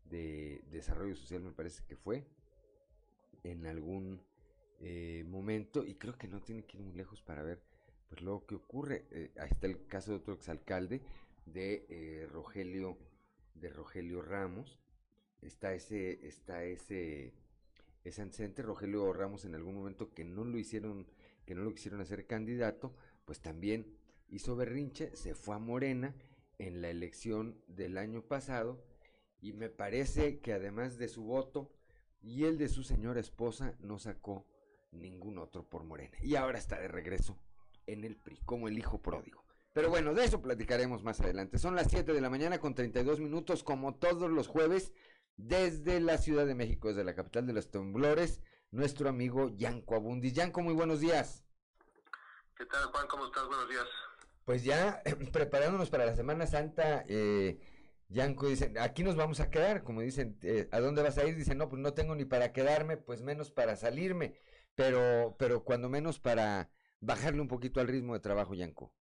de 0.04 0.62
Desarrollo 0.70 1.14
Social, 1.14 1.42
me 1.42 1.52
parece 1.52 1.84
que 1.86 1.96
fue, 1.96 2.26
en 3.44 3.66
algún 3.66 4.20
eh, 4.80 5.24
momento, 5.26 5.84
y 5.84 5.94
creo 5.94 6.16
que 6.18 6.28
no 6.28 6.42
tiene 6.42 6.64
que 6.64 6.76
ir 6.76 6.82
muy 6.82 6.94
lejos 6.94 7.22
para 7.22 7.42
ver 7.42 7.62
pues 8.08 8.22
lo 8.22 8.46
que 8.46 8.54
ocurre. 8.54 9.06
Eh, 9.10 9.32
ahí 9.38 9.48
está 9.50 9.66
el 9.66 9.86
caso 9.86 10.12
de 10.12 10.18
otro 10.18 10.34
exalcalde 10.34 11.02
de 11.46 12.28
Rogelio, 12.30 12.98
de 13.54 13.70
Rogelio 13.70 14.22
Ramos, 14.22 14.78
está 15.42 15.74
ese, 15.74 16.26
está 16.26 16.64
ese, 16.64 17.32
ese 18.04 18.22
antecedente, 18.22 18.62
Rogelio 18.62 19.12
Ramos 19.12 19.44
en 19.44 19.54
algún 19.54 19.74
momento 19.74 20.10
que 20.10 20.24
no 20.24 20.44
lo 20.44 20.58
hicieron, 20.58 21.06
que 21.44 21.54
no 21.54 21.62
lo 21.62 21.72
quisieron 21.72 22.00
hacer 22.00 22.26
candidato, 22.26 22.94
pues 23.24 23.40
también 23.40 23.96
hizo 24.28 24.56
berrinche, 24.56 25.14
se 25.16 25.34
fue 25.34 25.56
a 25.56 25.58
Morena 25.58 26.14
en 26.58 26.82
la 26.82 26.90
elección 26.90 27.60
del 27.66 27.98
año 27.98 28.22
pasado, 28.22 28.82
y 29.40 29.52
me 29.52 29.68
parece 29.68 30.40
que 30.40 30.52
además 30.52 30.98
de 30.98 31.08
su 31.08 31.22
voto 31.22 31.70
y 32.20 32.44
el 32.44 32.58
de 32.58 32.68
su 32.68 32.82
señora 32.82 33.20
esposa, 33.20 33.74
no 33.78 33.98
sacó 33.98 34.46
ningún 34.90 35.38
otro 35.38 35.64
por 35.68 35.84
Morena. 35.84 36.16
Y 36.22 36.34
ahora 36.36 36.58
está 36.58 36.78
de 36.80 36.88
regreso 36.88 37.38
en 37.86 38.04
el 38.04 38.16
PRI, 38.16 38.38
como 38.44 38.68
el 38.68 38.78
hijo 38.78 39.00
pródigo. 39.00 39.44
Pero 39.72 39.90
bueno, 39.90 40.14
de 40.14 40.24
eso 40.24 40.42
platicaremos 40.42 41.04
más 41.04 41.20
adelante. 41.20 41.58
Son 41.58 41.76
las 41.76 41.88
7 41.88 42.12
de 42.12 42.20
la 42.20 42.30
mañana 42.30 42.58
con 42.58 42.74
32 42.74 43.20
minutos, 43.20 43.62
como 43.62 43.94
todos 43.94 44.30
los 44.30 44.48
jueves, 44.48 44.92
desde 45.38 46.00
la 46.00 46.18
Ciudad 46.18 46.46
de 46.46 46.54
México, 46.54 46.88
desde 46.88 47.04
la 47.04 47.14
capital 47.14 47.46
de 47.46 47.52
los 47.54 47.70
temblores, 47.70 48.42
nuestro 48.70 49.08
amigo 49.08 49.48
Yanco 49.56 49.94
Abundis. 49.94 50.34
Yanco, 50.34 50.60
muy 50.60 50.74
buenos 50.74 51.00
días. 51.00 51.44
¿Qué 52.56 52.66
tal, 52.66 52.84
Juan? 52.86 53.06
¿Cómo 53.06 53.26
estás? 53.26 53.46
Buenos 53.46 53.68
días. 53.68 53.86
Pues 54.44 54.64
ya 54.64 55.00
preparándonos 55.32 55.90
para 55.90 56.04
la 56.04 56.14
Semana 56.14 56.46
Santa, 56.46 57.04
eh, 57.08 57.60
Yanko 58.08 58.48
dice, 58.48 58.74
aquí 58.80 59.04
nos 59.04 59.14
vamos 59.14 59.38
a 59.40 59.48
quedar, 59.48 59.84
como 59.84 60.00
dicen, 60.00 60.38
eh, 60.42 60.68
¿a 60.72 60.80
dónde 60.80 61.02
vas 61.02 61.16
a 61.18 61.24
ir? 61.24 61.36
Dicen, 61.36 61.56
no, 61.56 61.68
pues 61.68 61.80
no 61.80 61.94
tengo 61.94 62.16
ni 62.16 62.24
para 62.24 62.52
quedarme, 62.52 62.96
pues 62.96 63.22
menos 63.22 63.50
para 63.52 63.76
salirme, 63.76 64.40
pero, 64.74 65.36
pero 65.38 65.62
cuando 65.62 65.88
menos 65.88 66.18
para 66.18 66.68
bajarle 67.00 67.40
un 67.40 67.48
poquito 67.48 67.80
al 67.80 67.86
ritmo 67.86 68.14
de 68.14 68.20
trabajo, 68.20 68.54
Yanko. 68.54 68.92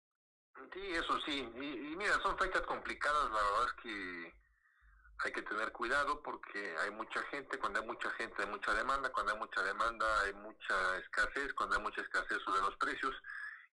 Sí, 0.71 0.81
eso 0.91 1.19
sí. 1.25 1.49
Y, 1.55 1.93
y 1.93 1.95
mira, 1.95 2.13
son 2.21 2.37
fechas 2.37 2.61
complicadas. 2.61 3.23
La 3.31 3.41
verdad 3.41 3.65
es 3.65 3.81
que 3.81 4.33
hay 5.23 5.31
que 5.31 5.41
tener 5.41 5.71
cuidado 5.71 6.21
porque 6.21 6.75
hay 6.83 6.91
mucha 6.91 7.21
gente. 7.31 7.57
Cuando 7.59 7.79
hay 7.81 7.87
mucha 7.87 8.09
gente 8.11 8.43
hay 8.43 8.49
mucha 8.49 8.73
demanda. 8.73 9.11
Cuando 9.11 9.33
hay 9.33 9.39
mucha 9.39 9.63
demanda 9.63 10.05
hay 10.21 10.33
mucha 10.33 10.97
escasez. 10.97 11.53
Cuando 11.53 11.75
hay 11.77 11.81
mucha 11.81 12.01
escasez 12.01 12.37
suben 12.43 12.61
los 12.61 12.75
precios. 12.77 13.15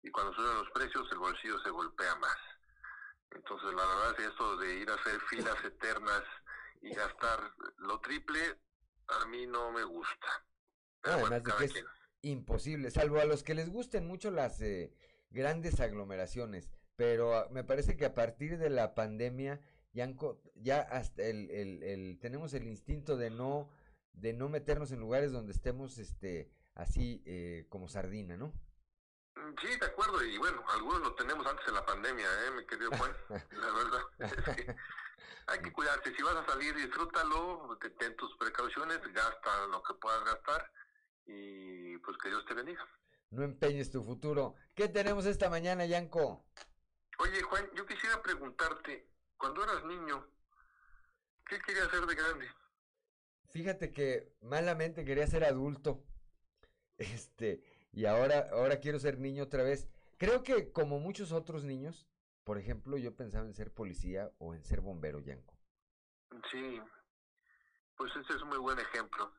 Y 0.03 0.11
cuando 0.11 0.33
suben 0.35 0.55
los 0.57 0.71
precios 0.71 1.07
el 1.13 1.19
bolsillo 1.19 1.59
se 1.63 1.71
golpea 1.71 2.15
más. 2.17 2.37
Entonces, 3.31 3.75
la 3.75 3.87
verdad 3.87 4.15
es 4.21 4.27
esto 4.29 4.57
de 4.59 4.75
ir 4.77 4.91
a 4.91 4.95
hacer 4.95 5.21
filas 5.29 5.57
eternas 5.65 6.23
y 6.83 6.93
gastar 6.95 7.41
lo 7.79 8.01
triple, 8.01 8.41
a 9.09 9.27
mí 9.27 9.47
no 9.47 9.73
me 9.73 9.83
gusta. 9.85 10.47
Pero 11.01 11.17
Además 11.17 11.43
bueno, 11.43 11.43
de 11.43 11.55
que 11.57 11.65
es 11.65 11.73
quien. 11.73 11.87
imposible, 12.23 12.91
salvo 12.91 13.21
a 13.21 13.25
los 13.25 13.43
que 13.43 13.55
les 13.55 13.71
gusten 13.71 14.07
mucho 14.07 14.31
las 14.31 14.61
eh, 14.61 14.93
grandes 15.31 15.81
aglomeraciones, 15.81 16.71
pero 16.97 17.35
ah, 17.37 17.49
me 17.51 17.65
parece 17.65 17.97
que 17.97 18.05
a 18.07 18.15
partir 18.15 18.59
de 18.59 18.71
la 18.71 18.95
pandemia 18.95 19.61
ya, 19.95 20.05
han 20.05 20.17
ya 20.57 20.81
hasta 20.83 21.23
el, 21.23 21.51
el- 21.51 21.83
el- 21.83 22.19
tenemos 22.21 22.53
el 22.55 22.67
instinto 22.67 23.17
de 23.17 23.31
no 23.31 23.71
de 24.13 24.33
no 24.33 24.49
meternos 24.49 24.93
en 24.93 25.01
lugares 25.01 25.33
donde 25.33 25.53
estemos 25.53 25.99
este 25.99 26.53
así 26.75 27.23
eh, 27.27 27.67
como 27.69 27.89
sardina, 27.89 28.37
¿no? 28.37 28.49
Mm, 29.37 29.55
Sí, 29.61 29.69
de 29.79 29.87
acuerdo, 29.87 30.23
y 30.25 30.39
bueno, 30.39 30.63
algunos 30.69 31.01
lo 31.01 31.15
tenemos 31.15 31.47
antes 31.47 31.67
de 31.67 31.73
la 31.73 31.85
pandemia, 31.85 32.27
¿eh, 32.27 32.51
mi 32.57 32.67
querido 32.67 32.91
Juan? 32.91 33.13
La 33.51 33.73
verdad, 33.73 34.01
es 34.49 34.57
que 34.57 34.77
hay 35.47 35.59
que 35.61 35.73
cuidarse. 35.73 36.15
Si 36.15 36.23
vas 36.23 36.37
a 36.37 36.47
salir, 36.47 36.75
disfrútalo, 36.75 37.79
ten 37.99 38.17
tus 38.17 38.37
precauciones, 38.37 39.01
gasta 39.13 39.67
lo 39.69 39.83
que 39.83 39.95
puedas 39.95 40.25
gastar 40.25 40.71
y 41.27 41.97
pues 41.99 42.17
que 42.19 42.29
Dios 42.29 42.45
te 42.47 42.55
bendiga. 42.55 42.87
No 43.31 43.43
empeñes 43.43 43.91
tu 43.91 44.03
futuro. 44.05 44.55
¿Qué 44.75 44.89
tenemos 44.89 45.27
esta 45.27 45.51
mañana, 45.51 45.87
Yanko? 45.87 46.45
Oye, 47.19 47.43
Juan, 47.43 47.69
yo 47.75 47.85
quisiera 47.87 48.23
preguntarte, 48.23 49.09
cuando 49.45 49.63
eras 49.63 49.85
niño, 49.85 50.27
¿qué 51.47 51.59
querías 51.61 51.91
ser 51.91 52.07
de 52.07 52.15
grande? 52.15 52.51
Fíjate 53.51 53.93
que 53.93 54.35
malamente 54.41 55.05
quería 55.05 55.27
ser 55.27 55.45
adulto. 55.45 56.03
Este, 56.97 57.61
y 57.93 58.07
ahora, 58.07 58.49
ahora 58.53 58.79
quiero 58.79 59.01
ser 59.01 59.19
niño 59.19 59.43
otra 59.43 59.65
vez. 59.65 59.89
Creo 60.17 60.45
que 60.45 60.71
como 60.73 61.01
muchos 61.01 61.33
otros 61.33 61.65
niños, 61.65 62.09
por 62.45 62.57
ejemplo, 62.57 62.97
yo 62.97 63.17
pensaba 63.17 63.45
en 63.47 63.53
ser 63.53 63.75
policía 63.75 64.31
o 64.39 64.55
en 64.55 64.65
ser 64.65 64.81
bombero, 64.81 65.19
Yanko. 65.19 65.59
Sí, 66.53 66.81
pues 67.97 68.15
ese 68.15 68.33
es 68.33 68.43
un 68.43 68.49
muy 68.51 68.59
buen 68.59 68.79
ejemplo. 68.79 69.31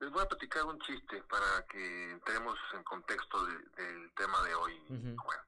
Les 0.00 0.10
voy 0.10 0.22
a 0.22 0.28
platicar 0.28 0.64
un 0.64 0.80
chiste 0.80 1.22
para 1.24 1.66
que 1.66 2.10
entremos 2.12 2.58
en 2.72 2.82
contexto 2.82 3.44
de- 3.46 3.82
del 3.84 4.12
tema 4.14 4.42
de 4.42 4.54
hoy, 4.54 5.14
Juan. 5.18 5.38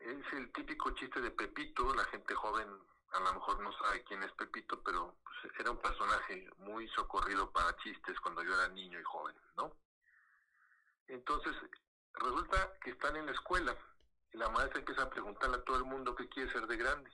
Es 0.00 0.32
el 0.32 0.50
típico 0.52 0.90
chiste 0.92 1.20
de 1.20 1.30
Pepito, 1.30 1.94
la 1.94 2.04
gente 2.04 2.34
joven 2.34 2.68
a 3.12 3.20
lo 3.20 3.34
mejor 3.34 3.60
no 3.60 3.72
sabe 3.72 4.04
quién 4.04 4.22
es 4.22 4.32
Pepito, 4.32 4.80
pero 4.82 5.16
pues, 5.24 5.52
era 5.58 5.70
un 5.70 5.78
personaje 5.78 6.48
muy 6.58 6.88
socorrido 6.88 7.50
para 7.50 7.76
chistes 7.78 8.18
cuando 8.20 8.42
yo 8.42 8.54
era 8.54 8.68
niño 8.68 9.00
y 9.00 9.04
joven, 9.04 9.36
¿no? 9.56 9.72
Entonces, 11.08 11.54
resulta 12.14 12.78
que 12.82 12.90
están 12.90 13.16
en 13.16 13.26
la 13.26 13.32
escuela 13.32 13.76
y 14.32 14.38
la 14.38 14.48
maestra 14.48 14.78
empieza 14.78 15.02
a 15.02 15.10
preguntarle 15.10 15.56
a 15.56 15.64
todo 15.64 15.76
el 15.76 15.84
mundo 15.84 16.14
qué 16.14 16.28
quiere 16.28 16.52
ser 16.52 16.66
de 16.66 16.76
grande. 16.76 17.10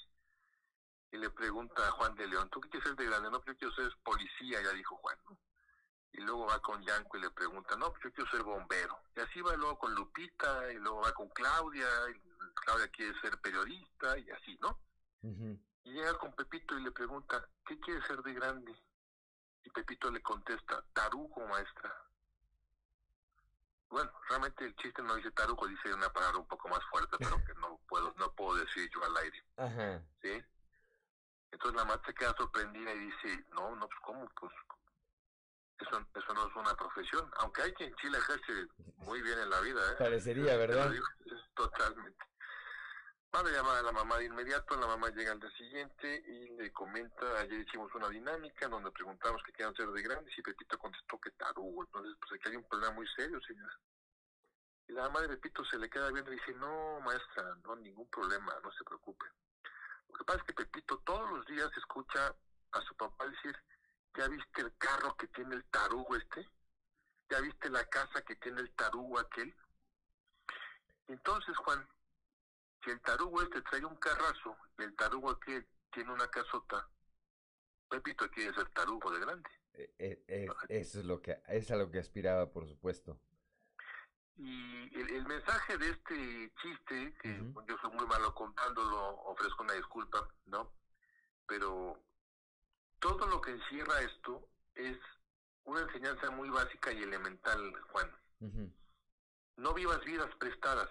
Y 1.13 1.17
le 1.17 1.31
pregunta 1.31 1.87
a 1.87 1.93
Juan 1.93 2.15
de 2.15 2.27
León, 2.27 2.51
¿tú 2.51 2.61
qué 2.61 2.69
quieres 2.69 2.89
ser 2.89 2.97
de 2.97 3.07
grande? 3.07 3.31
No, 3.31 3.41
pues 3.41 3.57
yo 3.57 3.59
quiero 3.59 3.75
ser 3.75 3.97
policía, 4.05 4.61
ya 4.61 4.73
dijo 4.73 4.97
Juan, 4.97 5.19
¿no? 5.29 5.39
Y 6.13 6.21
luego 6.21 6.47
va 6.47 6.61
con 6.61 6.83
Yanko 6.85 7.17
y 7.17 7.21
le 7.21 7.31
pregunta, 7.31 7.77
no, 7.77 7.91
pues 7.91 8.05
yo 8.05 8.13
quiero 8.13 8.31
ser 8.31 8.43
bombero. 8.43 8.99
Y 9.17 9.21
así 9.21 9.41
va 9.41 9.57
luego 9.57 9.79
con 9.79 9.95
Lupita, 9.95 10.73
y 10.73 10.77
luego 10.77 11.03
va 11.03 11.13
con 11.13 11.29
Claudia, 11.31 11.89
y 12.11 12.26
Claudia 12.55 12.89
quiere 12.89 13.19
ser 13.21 13.39
periodista, 13.41 14.19
y 14.19 14.31
así, 14.31 14.59
¿no? 14.61 14.79
Y 15.85 15.93
llega 15.93 16.19
con 16.19 16.33
Pepito 16.35 16.77
y 16.77 16.83
le 16.83 16.91
pregunta, 16.91 17.49
¿qué 17.67 17.79
quiere 17.81 18.05
ser 18.07 18.23
de 18.23 18.35
grande? 18.35 18.75
Y 19.65 19.71
Pepito 19.71 20.11
le 20.11 20.23
contesta, 20.23 20.85
tarugo, 20.93 21.47
maestra. 21.47 21.95
Bueno, 23.89 24.11
realmente 24.29 24.65
el 24.65 24.75
chiste 24.77 25.03
no 25.03 25.15
dice 25.15 25.31
tarugo, 25.31 25.67
dice 25.67 25.95
una 25.95 26.13
palabra 26.13 26.39
un 26.39 26.49
poco 26.49 26.69
más 26.69 26.85
fuerte, 26.91 27.17
pero 27.19 27.43
que 27.45 27.55
no 27.55 27.81
puedo, 27.89 28.13
no 28.19 28.33
puedo 28.33 28.57
decir 28.57 28.91
yo 28.93 29.05
al 29.05 29.17
aire. 29.19 29.45
¿sí? 30.23 30.45
Entonces 31.53 31.77
la 31.77 31.85
maestra 31.85 32.13
queda 32.13 32.35
sorprendida 32.37 32.93
y 32.93 32.99
dice, 32.99 33.47
no, 33.53 33.75
no, 33.77 33.89
pues 33.89 34.01
¿cómo? 34.03 34.29
Pues 34.41 34.53
eso, 35.79 36.07
eso 36.15 36.35
no 36.35 36.49
es 36.49 36.57
una 36.57 36.75
profesión, 36.75 37.31
aunque 37.39 37.63
hay 37.63 37.73
quien 37.75 38.13
la 38.13 38.19
ejerce 38.19 38.69
muy 38.99 39.21
bien 39.23 39.39
en 39.39 39.51
la 39.51 39.61
vida, 39.61 39.93
¿eh? 39.93 39.97
Parecería, 39.99 40.57
¿verdad? 40.57 40.93
totalmente. 41.55 42.25
Va 43.35 43.41
a 43.41 43.45
llamar 43.45 43.77
a 43.79 43.83
la 43.83 43.93
mamá 43.93 44.19
de 44.19 44.27
inmediato, 44.27 44.77
la 44.77 44.87
mamá 44.87 45.11
llega 45.11 45.33
al 45.33 45.41
día 45.41 45.51
siguiente 45.51 46.23
y 46.27 46.49
le 46.57 46.73
comenta, 46.73 47.41
ayer 47.41 47.61
hicimos 47.61 47.95
una 47.95 48.09
dinámica 48.09 48.69
donde 48.69 48.91
preguntamos 48.91 49.43
qué 49.45 49.53
quieren 49.53 49.75
ser 49.75 49.89
de 49.89 50.03
grandes 50.03 50.33
y 50.39 50.43
Pepito 50.43 50.79
contestó 50.79 51.21
que 51.21 51.31
tarugo, 51.33 51.85
entonces 51.85 52.15
pues 52.21 52.33
aquí 52.33 52.51
hay 52.51 52.57
un 52.57 52.65
problema 52.69 52.95
muy 52.95 53.07
serio, 53.09 53.39
señor. 53.47 53.71
Y 54.89 54.93
la 54.93 55.03
mamá 55.03 55.23
de 55.23 55.29
Pepito 55.29 55.65
se 55.65 55.79
le 55.79 55.91
queda 55.91 56.11
viendo 56.13 56.33
y 56.33 56.37
dice, 56.37 56.55
no, 56.55 57.01
maestra, 57.01 57.57
no, 57.65 57.77
ningún 57.77 58.09
problema, 58.09 58.55
no 58.63 58.73
se 58.73 58.85
preocupe. 58.85 59.27
Lo 60.09 60.15
que 60.15 60.25
pasa 60.25 60.39
es 60.39 60.45
que 60.45 60.55
Pepito 60.55 60.99
todos 61.05 61.29
los 61.31 61.47
días 61.47 61.71
escucha 61.77 62.35
a 62.73 62.81
su 62.83 62.95
papá 62.97 63.27
decir, 63.27 63.57
¿ya 64.17 64.29
viste 64.29 64.63
el 64.63 64.77
carro 64.79 65.17
que 65.17 65.27
tiene 65.29 65.55
el 65.55 65.65
tarugo 65.65 66.17
este? 66.17 66.49
¿Ya 67.29 67.41
viste 67.41 67.69
la 67.71 67.85
casa 67.87 68.23
que 68.23 68.37
tiene 68.37 68.61
el 68.61 68.71
tarugo 68.75 69.19
aquel? 69.19 69.55
Entonces, 71.09 71.57
Juan, 71.59 71.87
si 72.85 72.91
el 72.91 73.01
tarugo 73.01 73.43
este 73.43 73.63
trae 73.63 73.85
un 73.85 73.97
carrazo 73.97 74.57
y 74.79 74.83
el 74.83 74.95
tarugo 74.97 75.31
aquel 75.31 75.67
tiene 75.93 76.13
una 76.13 76.29
casota, 76.29 76.89
Pepito 77.89 78.29
quiere 78.31 78.55
ser 78.55 78.69
tarugo 78.71 79.11
de 79.11 79.21
grande. 79.21 79.51
Eh, 79.75 79.95
eh, 79.99 80.25
eh, 80.29 80.49
eso 80.69 81.01
es 81.01 81.05
lo 81.05 81.21
que, 81.21 81.39
es 81.49 81.71
a 81.71 81.77
lo 81.77 81.91
que 81.91 81.99
aspiraba, 81.99 82.51
por 82.51 82.67
supuesto. 82.67 83.21
Y 84.37 84.99
el, 84.99 85.11
el 85.11 85.27
mensaje 85.27 85.79
de 85.79 85.91
este 85.91 86.53
chiste, 86.63 87.15
que 87.21 87.43
yo 87.69 87.79
soy 87.79 87.91
muy 87.93 88.07
malo 88.07 88.35
contándolo, 88.35 89.23
ofrezco 89.25 89.63
una 89.63 89.75
disculpa, 89.75 90.29
¿no? 90.47 90.73
Pero 91.47 92.03
todo 93.15 93.27
lo 93.27 93.41
que 93.41 93.53
encierra 93.53 94.01
esto 94.01 94.49
es 94.75 94.99
una 95.65 95.81
enseñanza 95.83 96.31
muy 96.31 96.49
básica 96.51 96.93
y 96.93 97.03
elemental, 97.03 97.73
Juan. 97.93 98.13
No 99.57 99.73
vivas 99.75 100.05
vidas 100.05 100.35
prestadas. 100.37 100.91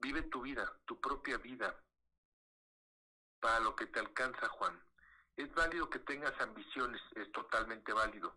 Vive 0.00 0.22
tu 0.22 0.42
vida, 0.42 0.70
tu 0.86 1.00
propia 1.00 1.38
vida, 1.38 1.80
para 3.38 3.60
lo 3.60 3.76
que 3.76 3.86
te 3.86 4.00
alcanza, 4.00 4.48
Juan. 4.48 4.82
Es 5.36 5.52
válido 5.54 5.88
que 5.88 6.00
tengas 6.00 6.38
ambiciones, 6.40 7.00
es 7.14 7.30
totalmente 7.30 7.92
válido. 7.92 8.34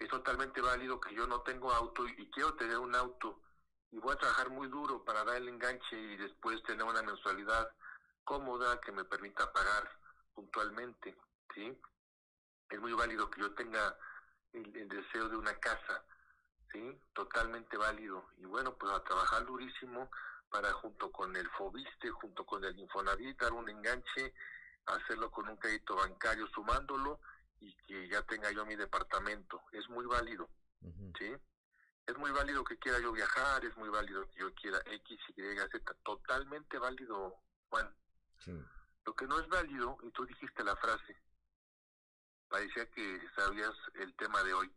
Es 0.00 0.08
totalmente 0.08 0.60
válido 0.60 1.00
que 1.00 1.14
yo 1.14 1.28
no 1.28 1.42
tengo 1.42 1.72
auto 1.72 2.08
y, 2.08 2.22
y 2.22 2.30
quiero 2.30 2.54
tener 2.54 2.78
un 2.78 2.94
auto 2.96 3.40
y 3.92 3.98
voy 3.98 4.14
a 4.14 4.18
trabajar 4.18 4.50
muy 4.50 4.66
duro 4.66 5.04
para 5.04 5.24
dar 5.24 5.36
el 5.36 5.48
enganche 5.48 5.96
y 5.96 6.16
después 6.16 6.60
tener 6.64 6.82
una 6.84 7.02
mensualidad 7.02 7.72
cómoda 8.24 8.80
que 8.80 8.90
me 8.90 9.04
permita 9.04 9.52
pagar 9.52 10.01
puntualmente, 10.34 11.16
¿sí? 11.54 11.78
Es 12.70 12.80
muy 12.80 12.92
válido 12.92 13.30
que 13.30 13.40
yo 13.40 13.54
tenga 13.54 13.96
el, 14.52 14.76
el 14.76 14.88
deseo 14.88 15.28
de 15.28 15.36
una 15.36 15.54
casa, 15.58 16.04
¿sí? 16.72 17.00
Totalmente 17.12 17.76
válido. 17.76 18.26
Y 18.38 18.44
bueno, 18.44 18.74
pues 18.76 18.92
a 18.92 19.04
trabajar 19.04 19.44
durísimo 19.44 20.10
para 20.50 20.72
junto 20.72 21.10
con 21.10 21.34
el 21.36 21.48
FOBISTE, 21.50 22.10
junto 22.10 22.44
con 22.44 22.64
el 22.64 22.78
Infonavit, 22.78 23.40
dar 23.40 23.52
un 23.52 23.68
enganche, 23.68 24.34
hacerlo 24.86 25.30
con 25.30 25.48
un 25.48 25.56
crédito 25.56 25.96
bancario 25.96 26.46
sumándolo 26.48 27.20
y 27.60 27.74
que 27.86 28.08
ya 28.08 28.22
tenga 28.22 28.50
yo 28.50 28.66
mi 28.66 28.76
departamento. 28.76 29.62
Es 29.72 29.88
muy 29.88 30.04
válido, 30.06 30.48
¿sí? 31.18 31.34
Es 32.06 32.18
muy 32.18 32.32
válido 32.32 32.64
que 32.64 32.78
quiera 32.78 32.98
yo 32.98 33.12
viajar, 33.12 33.64
es 33.64 33.76
muy 33.76 33.88
válido 33.88 34.28
que 34.30 34.40
yo 34.40 34.52
quiera 34.54 34.78
X, 34.86 35.18
Y, 35.36 35.56
Z, 35.70 35.94
totalmente 36.02 36.78
válido, 36.78 37.36
Juan. 37.70 37.94
Lo 39.04 39.14
que 39.14 39.26
no 39.26 39.38
es 39.40 39.48
válido, 39.48 39.98
y 40.02 40.10
tú 40.10 40.24
dijiste 40.26 40.62
la 40.64 40.76
frase, 40.76 41.16
parecía 42.48 42.88
que 42.90 43.20
sabías 43.34 43.74
el 43.94 44.14
tema 44.14 44.42
de 44.44 44.54
hoy, 44.54 44.72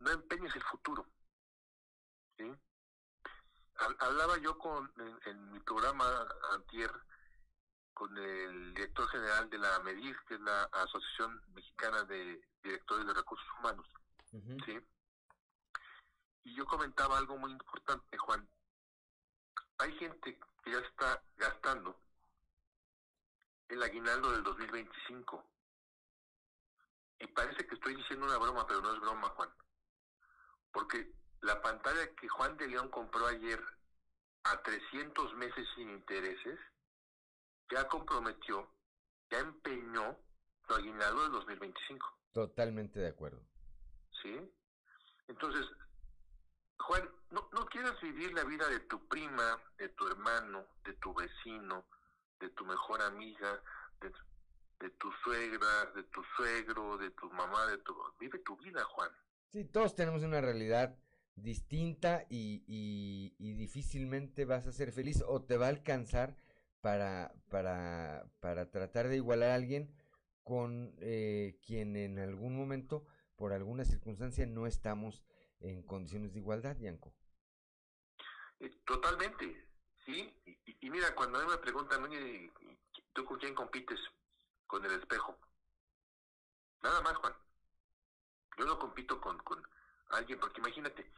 no 0.00 0.10
empeñes 0.10 0.54
el 0.56 0.62
futuro, 0.64 1.06
¿sí? 2.36 2.44
Hab- 3.76 3.96
Hablaba 4.00 4.36
yo 4.38 4.58
con 4.58 4.92
en, 4.98 5.18
en 5.26 5.50
mi 5.52 5.60
programa 5.60 6.04
antier 6.52 6.90
con 7.94 8.16
el 8.16 8.74
director 8.74 9.08
general 9.08 9.48
de 9.50 9.58
la 9.58 9.78
MEDIR, 9.80 10.16
que 10.26 10.34
es 10.34 10.40
la 10.40 10.64
Asociación 10.64 11.42
Mexicana 11.54 12.02
de 12.04 12.42
Directores 12.62 13.06
de 13.06 13.14
Recursos 13.14 13.48
Humanos, 13.58 13.86
¿sí? 14.64 14.78
Y 16.44 16.54
yo 16.54 16.64
comentaba 16.66 17.18
algo 17.18 17.36
muy 17.36 17.50
importante, 17.52 18.16
Juan. 18.18 18.48
Hay 19.78 19.92
gente 19.98 20.38
que 20.62 20.70
ya 20.72 20.78
está 20.78 21.22
gastando 21.36 21.98
el 23.70 23.82
aguinaldo 23.82 24.32
del 24.32 24.42
2025. 24.42 25.44
Y 27.20 27.26
parece 27.28 27.66
que 27.66 27.74
estoy 27.74 27.94
diciendo 27.94 28.26
una 28.26 28.38
broma, 28.38 28.66
pero 28.66 28.80
no 28.80 28.92
es 28.92 29.00
broma, 29.00 29.28
Juan. 29.30 29.50
Porque 30.72 31.12
la 31.42 31.60
pantalla 31.62 32.14
que 32.16 32.28
Juan 32.28 32.56
de 32.56 32.66
León 32.68 32.88
compró 32.88 33.26
ayer 33.26 33.62
a 34.44 34.62
300 34.62 35.34
meses 35.34 35.66
sin 35.74 35.90
intereses, 35.90 36.58
ya 37.70 37.86
comprometió, 37.88 38.68
ya 39.30 39.38
empeñó 39.38 40.18
su 40.66 40.74
aguinaldo 40.74 41.22
del 41.22 41.32
2025. 41.32 42.18
Totalmente 42.32 42.98
de 42.98 43.08
acuerdo. 43.08 43.40
¿Sí? 44.22 44.38
Entonces, 45.28 45.66
Juan, 46.78 47.08
no, 47.30 47.48
no 47.52 47.66
quieras 47.66 48.00
vivir 48.00 48.32
la 48.32 48.44
vida 48.44 48.68
de 48.68 48.80
tu 48.80 49.06
prima, 49.08 49.62
de 49.78 49.88
tu 49.90 50.06
hermano, 50.08 50.66
de 50.84 50.94
tu 50.94 51.14
vecino, 51.14 51.86
de 52.40 52.48
tu 52.50 52.64
mejor 52.64 53.00
amiga. 53.02 53.62
de- 54.00 54.12
de 54.80 54.88
tu 54.92 55.12
suegra, 55.22 55.92
de 55.94 56.02
tu 56.04 56.22
suegro, 56.36 56.96
de 56.96 57.10
tu 57.10 57.30
mamá, 57.32 57.66
de 57.66 57.76
tu... 57.78 57.94
Vive 58.18 58.38
tu 58.38 58.56
vida, 58.56 58.82
Juan. 58.84 59.10
Sí, 59.52 59.66
todos 59.66 59.94
tenemos 59.94 60.22
una 60.22 60.40
realidad 60.40 60.96
distinta 61.34 62.24
y, 62.30 62.64
y, 62.66 63.34
y 63.38 63.52
difícilmente 63.52 64.46
vas 64.46 64.66
a 64.66 64.72
ser 64.72 64.90
feliz 64.92 65.22
o 65.26 65.42
te 65.42 65.58
va 65.58 65.66
a 65.66 65.68
alcanzar 65.68 66.34
para, 66.80 67.34
para, 67.50 68.24
para 68.40 68.70
tratar 68.70 69.08
de 69.08 69.16
igualar 69.16 69.50
a 69.50 69.54
alguien 69.56 69.94
con 70.44 70.94
eh, 71.00 71.58
quien 71.66 71.94
en 71.96 72.18
algún 72.18 72.56
momento, 72.56 73.04
por 73.36 73.52
alguna 73.52 73.84
circunstancia, 73.84 74.46
no 74.46 74.66
estamos 74.66 75.22
en 75.60 75.82
condiciones 75.82 76.32
de 76.32 76.38
igualdad, 76.38 76.78
Yanko. 76.78 77.14
Eh, 78.60 78.70
Totalmente, 78.86 79.68
¿sí? 80.04 80.34
Y, 80.46 80.86
y- 80.86 80.90
mira, 80.90 81.14
cuando 81.14 81.38
a 81.38 81.42
mí 81.44 81.50
me 81.50 81.58
preguntan, 81.58 82.02
oye, 82.04 82.52
¿tú 83.12 83.24
con 83.24 83.38
quién 83.38 83.54
compites? 83.54 84.00
Con 84.66 84.84
el 84.84 84.92
espejo. 84.92 85.38
Nada 86.82 87.00
más, 87.02 87.16
Juan. 87.16 87.34
Yo 88.58 88.64
no 88.66 88.78
compito 88.78 89.20
con, 89.20 89.38
con 89.38 89.62
alguien, 90.10 90.38
porque 90.38 90.60
imagínate, 90.60 91.10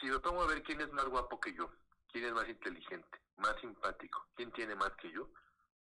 si 0.00 0.08
yo 0.08 0.20
pongo 0.20 0.42
a 0.42 0.46
ver 0.46 0.62
quién 0.62 0.80
es 0.80 0.92
más 0.92 1.06
guapo 1.06 1.40
que 1.40 1.54
yo, 1.54 1.70
quién 2.12 2.24
es 2.26 2.32
más 2.32 2.48
inteligente, 2.48 3.18
más 3.36 3.58
simpático, 3.60 4.26
quién 4.34 4.52
tiene 4.52 4.74
más 4.74 4.92
que 4.96 5.10
yo, 5.10 5.28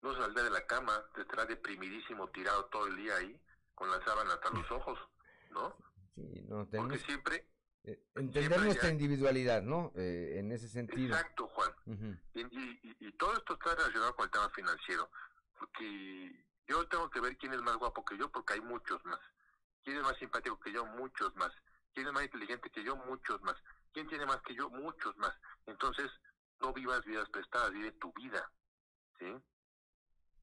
no 0.01 0.15
saldrá 0.15 0.43
de 0.45 0.51
la 0.51 0.67
cama, 0.67 1.05
te 1.15 1.23
estará 1.23 1.45
deprimidísimo, 1.47 2.29
tirado 2.31 2.65
todo 2.67 2.87
el 2.87 2.97
día 2.97 3.17
ahí, 3.17 3.41
con 3.75 3.91
la 3.91 4.03
sábana 4.05 4.35
hasta 4.35 4.51
los 4.51 4.71
ojos, 4.71 4.99
¿no? 5.51 5.77
Sí, 6.15 6.43
no, 6.49 6.67
Porque 6.67 6.99
siempre, 6.99 7.47
entender 7.85 8.43
siempre 8.45 8.65
nuestra 8.65 8.89
individualidad, 8.91 9.63
¿no? 9.63 9.93
Eh, 9.97 10.37
en 10.39 10.53
ese 10.53 10.69
sentido. 10.69 11.15
exacto, 11.17 11.49
Juan. 11.49 11.71
Y- 12.35 12.41
y- 12.41 12.97
y 13.01 13.13
todo 13.13 13.33
esto 13.35 13.55
está 13.55 13.75
relacionado 13.75 14.15
con 14.15 14.25
el 14.27 14.31
tema 14.31 14.49
financiero, 14.51 15.11
porque 15.59 16.45
yo 16.69 16.87
tengo 16.89 17.11
que 17.11 17.21
ver 17.21 17.37
quién 17.37 17.53
es 17.55 17.63
más 17.63 17.77
guapo 17.77 18.05
que 18.05 18.17
yo, 18.17 18.31
porque 18.31 18.55
hay 18.55 18.61
muchos 18.61 19.05
más. 19.05 19.19
¿Quién 19.85 19.97
es 19.97 20.03
más 20.05 20.17
simpático 20.19 20.59
que 20.61 20.73
yo? 20.73 20.87
Muchos 20.87 21.35
más. 21.37 21.51
¿Quién 21.93 22.07
es 22.07 22.13
más 22.13 22.23
inteligente 22.25 22.71
que 22.71 22.85
yo? 22.85 22.97
Muchos 22.97 23.43
más. 23.43 23.57
¿Quién 23.93 24.07
tiene 24.09 24.27
más 24.27 24.41
que 24.43 24.55
yo? 24.55 24.71
Muchos 24.71 25.17
más. 25.19 25.35
Entonces, 25.67 26.11
no 26.61 26.73
vivas 26.73 27.05
vidas 27.05 27.29
prestadas, 27.31 27.73
vive 27.73 27.91
tu 27.93 28.13
vida. 28.13 28.51
¿Sí? 29.19 29.27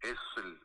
Eso 0.01 0.21
es 0.37 0.43
el 0.45 0.59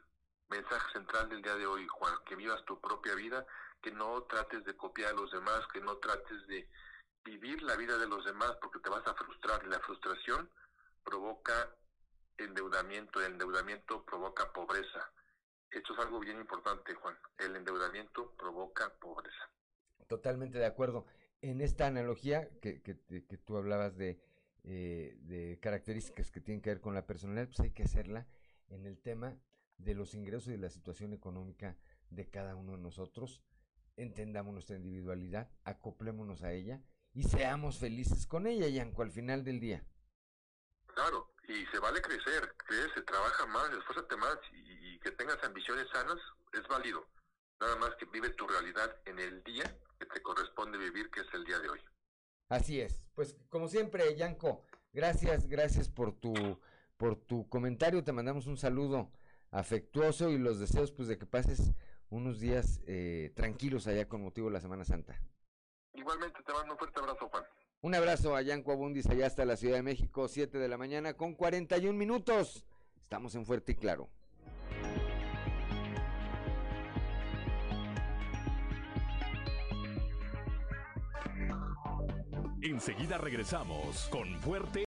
mensaje 0.48 0.92
central 0.92 1.28
del 1.28 1.40
día 1.42 1.54
de 1.54 1.66
hoy, 1.66 1.86
Juan, 1.88 2.14
que 2.26 2.36
vivas 2.36 2.64
tu 2.64 2.80
propia 2.80 3.14
vida, 3.14 3.46
que 3.84 3.92
no 3.92 4.22
trates 4.22 4.64
de 4.64 4.74
copiar 4.74 5.10
a 5.10 5.12
los 5.12 5.30
demás, 5.30 5.60
que 5.70 5.80
no 5.82 5.98
trates 5.98 6.46
de 6.46 6.66
vivir 7.22 7.62
la 7.62 7.76
vida 7.76 7.98
de 7.98 8.08
los 8.08 8.24
demás 8.24 8.56
porque 8.62 8.78
te 8.78 8.88
vas 8.88 9.06
a 9.06 9.14
frustrar. 9.14 9.62
Y 9.62 9.68
la 9.68 9.78
frustración 9.80 10.48
provoca 11.04 11.76
endeudamiento, 12.38 13.20
el 13.20 13.32
endeudamiento 13.32 14.02
provoca 14.06 14.50
pobreza. 14.54 15.12
Esto 15.70 15.92
es 15.92 15.98
algo 15.98 16.18
bien 16.18 16.38
importante, 16.38 16.94
Juan. 16.94 17.14
El 17.36 17.56
endeudamiento 17.56 18.34
provoca 18.38 18.90
pobreza. 18.98 19.50
Totalmente 20.06 20.56
de 20.56 20.66
acuerdo. 20.66 21.04
En 21.42 21.60
esta 21.60 21.86
analogía 21.86 22.48
que, 22.62 22.80
que, 22.80 22.96
que 22.96 23.36
tú 23.36 23.58
hablabas 23.58 23.98
de, 23.98 24.18
eh, 24.62 25.18
de 25.18 25.58
características 25.60 26.30
que 26.30 26.40
tienen 26.40 26.62
que 26.62 26.70
ver 26.70 26.80
con 26.80 26.94
la 26.94 27.06
personalidad, 27.06 27.48
pues 27.48 27.60
hay 27.60 27.72
que 27.72 27.82
hacerla 27.82 28.26
en 28.68 28.86
el 28.86 28.98
tema 28.98 29.36
de 29.76 29.94
los 29.94 30.14
ingresos 30.14 30.48
y 30.48 30.52
de 30.52 30.58
la 30.58 30.70
situación 30.70 31.12
económica 31.12 31.76
de 32.08 32.30
cada 32.30 32.56
uno 32.56 32.72
de 32.72 32.78
nosotros. 32.78 33.42
Entendamos 33.96 34.52
nuestra 34.52 34.76
individualidad, 34.76 35.50
acoplémonos 35.64 36.42
a 36.42 36.52
ella 36.52 36.82
y 37.12 37.24
seamos 37.24 37.78
felices 37.78 38.26
con 38.26 38.46
ella, 38.46 38.68
Yanko, 38.68 39.02
al 39.02 39.12
final 39.12 39.44
del 39.44 39.60
día. 39.60 39.84
Claro, 40.86 41.32
y 41.48 41.64
se 41.66 41.78
vale 41.78 42.00
crecer, 42.02 42.54
crece, 42.56 43.02
trabaja 43.02 43.46
más, 43.46 43.70
esfuérzate 43.70 44.16
más 44.16 44.36
y, 44.52 44.94
y 44.94 44.98
que 45.00 45.12
tengas 45.12 45.42
ambiciones 45.44 45.86
sanas, 45.92 46.18
es 46.52 46.66
válido. 46.68 47.06
Nada 47.60 47.76
más 47.76 47.94
que 47.96 48.06
vive 48.06 48.30
tu 48.30 48.46
realidad 48.46 48.96
en 49.06 49.18
el 49.18 49.42
día 49.44 49.64
que 49.98 50.06
te 50.06 50.22
corresponde 50.22 50.76
vivir, 50.78 51.10
que 51.10 51.20
es 51.20 51.26
el 51.32 51.44
día 51.44 51.58
de 51.60 51.68
hoy. 51.68 51.80
Así 52.48 52.80
es. 52.80 53.04
Pues 53.14 53.36
como 53.48 53.68
siempre, 53.68 54.16
Yanko, 54.16 54.64
gracias, 54.92 55.46
gracias 55.48 55.88
por 55.88 56.18
tu 56.18 56.34
por 56.96 57.16
tu 57.16 57.48
comentario. 57.48 58.04
Te 58.04 58.12
mandamos 58.12 58.46
un 58.46 58.56
saludo 58.56 59.10
afectuoso 59.50 60.30
y 60.30 60.38
los 60.38 60.58
deseos 60.58 60.92
pues 60.92 61.08
de 61.08 61.18
que 61.18 61.26
pases 61.26 61.74
unos 62.14 62.38
días 62.38 62.80
eh, 62.86 63.32
tranquilos 63.34 63.86
allá 63.86 64.06
con 64.06 64.22
motivo 64.22 64.46
de 64.46 64.54
la 64.54 64.60
Semana 64.60 64.84
Santa. 64.84 65.20
Igualmente 65.94 66.42
te 66.44 66.52
mando 66.52 66.72
un 66.72 66.78
fuerte 66.78 67.00
abrazo, 67.00 67.28
Juan. 67.28 67.44
Un 67.80 67.94
abrazo 67.94 68.36
a 68.36 68.42
Yanko 68.42 68.72
Abundis 68.72 69.06
allá 69.10 69.26
hasta 69.26 69.44
la 69.44 69.56
Ciudad 69.56 69.76
de 69.76 69.82
México, 69.82 70.28
7 70.28 70.58
de 70.58 70.68
la 70.68 70.78
mañana 70.78 71.14
con 71.14 71.34
41 71.34 71.98
minutos. 71.98 72.64
Estamos 73.02 73.34
en 73.34 73.44
Fuerte 73.44 73.72
y 73.72 73.74
Claro. 73.74 74.08
Enseguida 82.62 83.18
regresamos 83.18 84.08
con 84.10 84.38
Fuerte 84.40 84.83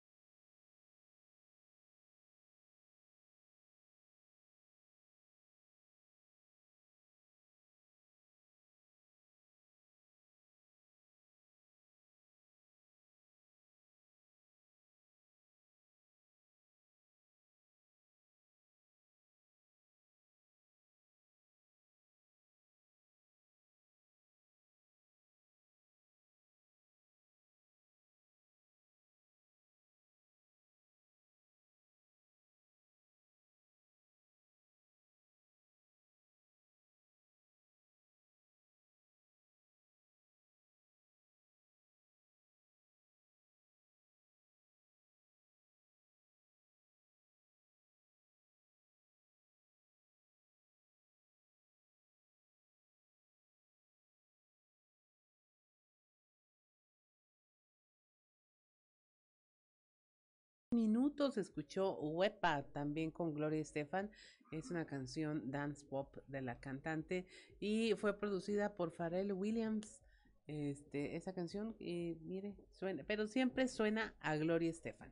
minutos 60.77 61.37
escuchó 61.37 61.99
Huepa 61.99 62.63
también 62.71 63.11
con 63.11 63.33
Gloria 63.33 63.59
Estefan. 63.59 64.09
Es 64.51 64.71
una 64.71 64.85
canción 64.85 65.51
dance 65.51 65.83
pop 65.85 66.15
de 66.27 66.41
la 66.41 66.59
cantante 66.59 67.25
y 67.59 67.93
fue 67.95 68.17
producida 68.17 68.75
por 68.77 68.91
Pharrell 68.91 69.33
Williams. 69.33 70.01
Este, 70.45 71.17
esa 71.17 71.33
canción, 71.33 71.75
eh, 71.81 72.15
mire, 72.21 72.55
suena, 72.71 73.03
pero 73.05 73.27
siempre 73.27 73.67
suena 73.67 74.13
a 74.21 74.37
Gloria 74.37 74.69
Estefan. 74.69 75.11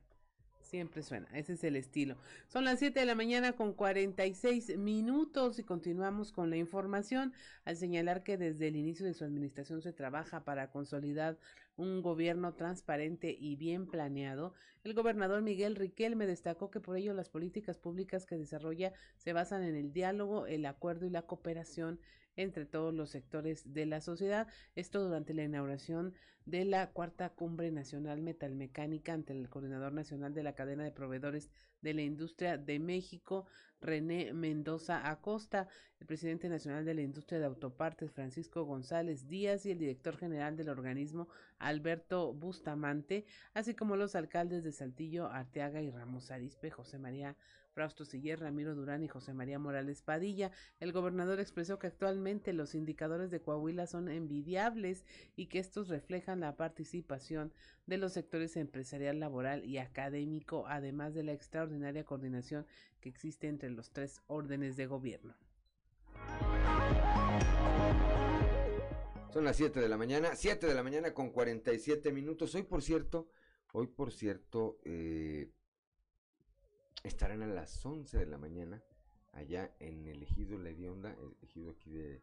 Siempre 0.66 1.04
suena, 1.04 1.28
ese 1.32 1.52
es 1.52 1.62
el 1.62 1.76
estilo. 1.76 2.16
Son 2.48 2.64
las 2.64 2.80
7 2.80 2.98
de 2.98 3.06
la 3.06 3.14
mañana 3.14 3.52
con 3.52 3.72
46 3.72 4.76
minutos 4.76 5.60
y 5.60 5.62
continuamos 5.62 6.32
con 6.32 6.50
la 6.50 6.56
información 6.56 7.32
al 7.64 7.76
señalar 7.76 8.24
que 8.24 8.36
desde 8.36 8.66
el 8.66 8.74
inicio 8.74 9.06
de 9.06 9.14
su 9.14 9.22
administración 9.22 9.80
se 9.80 9.92
trabaja 9.92 10.42
para 10.42 10.72
consolidar 10.72 11.38
un 11.76 12.02
gobierno 12.02 12.54
transparente 12.54 13.36
y 13.38 13.54
bien 13.54 13.86
planeado. 13.86 14.54
El 14.82 14.94
gobernador 14.94 15.40
Miguel 15.40 15.76
Riquelme 15.76 16.26
destacó 16.26 16.68
que 16.68 16.80
por 16.80 16.96
ello 16.96 17.14
las 17.14 17.28
políticas 17.28 17.78
públicas 17.78 18.26
que 18.26 18.36
desarrolla 18.36 18.92
se 19.18 19.32
basan 19.32 19.62
en 19.62 19.76
el 19.76 19.92
diálogo, 19.92 20.48
el 20.48 20.66
acuerdo 20.66 21.06
y 21.06 21.10
la 21.10 21.22
cooperación 21.22 22.00
entre 22.36 22.66
todos 22.66 22.94
los 22.94 23.10
sectores 23.10 23.72
de 23.72 23.86
la 23.86 24.00
sociedad. 24.00 24.46
Esto 24.74 25.02
durante 25.02 25.34
la 25.34 25.44
inauguración 25.44 26.14
de 26.44 26.64
la 26.64 26.90
cuarta 26.92 27.30
cumbre 27.30 27.72
nacional 27.72 28.22
metalmecánica 28.22 29.12
ante 29.12 29.32
el 29.32 29.48
coordinador 29.48 29.92
nacional 29.92 30.32
de 30.32 30.44
la 30.44 30.54
cadena 30.54 30.84
de 30.84 30.92
proveedores 30.92 31.50
de 31.82 31.94
la 31.94 32.02
industria 32.02 32.56
de 32.56 32.78
México, 32.78 33.46
René 33.80 34.32
Mendoza 34.32 35.08
Acosta, 35.10 35.68
el 36.00 36.06
presidente 36.06 36.48
nacional 36.48 36.84
de 36.84 36.94
la 36.94 37.02
industria 37.02 37.38
de 37.38 37.46
autopartes, 37.46 38.12
Francisco 38.12 38.64
González 38.64 39.28
Díaz, 39.28 39.66
y 39.66 39.72
el 39.72 39.78
director 39.78 40.16
general 40.16 40.56
del 40.56 40.68
organismo, 40.68 41.28
Alberto 41.58 42.32
Bustamante, 42.32 43.26
así 43.54 43.74
como 43.74 43.96
los 43.96 44.14
alcaldes 44.14 44.64
de 44.64 44.72
Saltillo, 44.72 45.26
Arteaga 45.26 45.82
y 45.82 45.90
Ramos 45.90 46.30
Arizpe, 46.30 46.70
José 46.70 46.98
María 46.98 47.36
Frausto 47.76 48.06
Siller, 48.06 48.40
Ramiro 48.40 48.74
Durán 48.74 49.04
y 49.04 49.08
José 49.08 49.34
María 49.34 49.58
Morales 49.58 50.00
Padilla. 50.00 50.50
El 50.80 50.92
gobernador 50.92 51.40
expresó 51.40 51.78
que 51.78 51.88
actualmente 51.88 52.54
los 52.54 52.74
indicadores 52.74 53.30
de 53.30 53.42
Coahuila 53.42 53.86
son 53.86 54.08
envidiables 54.08 55.04
y 55.36 55.48
que 55.48 55.58
estos 55.58 55.88
reflejan 55.88 56.40
la 56.40 56.56
participación 56.56 57.52
de 57.84 57.98
los 57.98 58.14
sectores 58.14 58.56
empresarial, 58.56 59.20
laboral 59.20 59.62
y 59.66 59.76
académico, 59.76 60.64
además 60.66 61.12
de 61.12 61.24
la 61.24 61.32
extraordinaria 61.34 62.02
coordinación 62.02 62.64
que 63.02 63.10
existe 63.10 63.46
entre 63.46 63.68
los 63.68 63.90
tres 63.90 64.22
órdenes 64.26 64.78
de 64.78 64.86
gobierno. 64.86 65.34
Son 69.34 69.44
las 69.44 69.58
7 69.58 69.80
de 69.80 69.88
la 69.90 69.98
mañana, 69.98 70.34
7 70.34 70.66
de 70.66 70.74
la 70.74 70.82
mañana 70.82 71.12
con 71.12 71.28
47 71.28 72.10
minutos. 72.10 72.54
Hoy, 72.54 72.62
por 72.62 72.80
cierto, 72.80 73.28
hoy, 73.72 73.86
por 73.86 74.12
cierto, 74.12 74.78
eh, 74.82 75.50
estarán 77.06 77.42
a 77.42 77.46
las 77.46 77.84
11 77.84 78.18
de 78.18 78.26
la 78.26 78.38
mañana 78.38 78.82
allá 79.32 79.70
en 79.78 80.08
el 80.08 80.22
ejido 80.22 80.58
La 80.58 80.70
el 80.70 81.36
ejido 81.42 81.70
aquí 81.70 81.90
de 81.90 82.22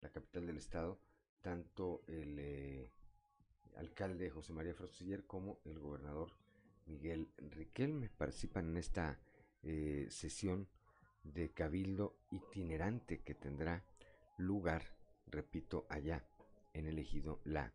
la 0.00 0.08
capital 0.10 0.46
del 0.46 0.56
estado, 0.56 0.98
tanto 1.42 2.02
el 2.06 2.38
eh, 2.38 2.90
alcalde 3.76 4.30
José 4.30 4.52
María 4.52 4.74
Frostiller 4.74 5.26
como 5.26 5.58
el 5.64 5.78
gobernador 5.78 6.30
Miguel 6.86 7.28
Riquelme 7.36 8.08
participan 8.08 8.70
en 8.70 8.76
esta 8.78 9.18
eh, 9.62 10.06
sesión 10.10 10.68
de 11.24 11.50
cabildo 11.50 12.16
itinerante 12.30 13.20
que 13.20 13.34
tendrá 13.34 13.84
lugar, 14.38 14.84
repito, 15.26 15.86
allá 15.90 16.24
en 16.72 16.86
el 16.86 16.98
ejido 16.98 17.40
La 17.44 17.74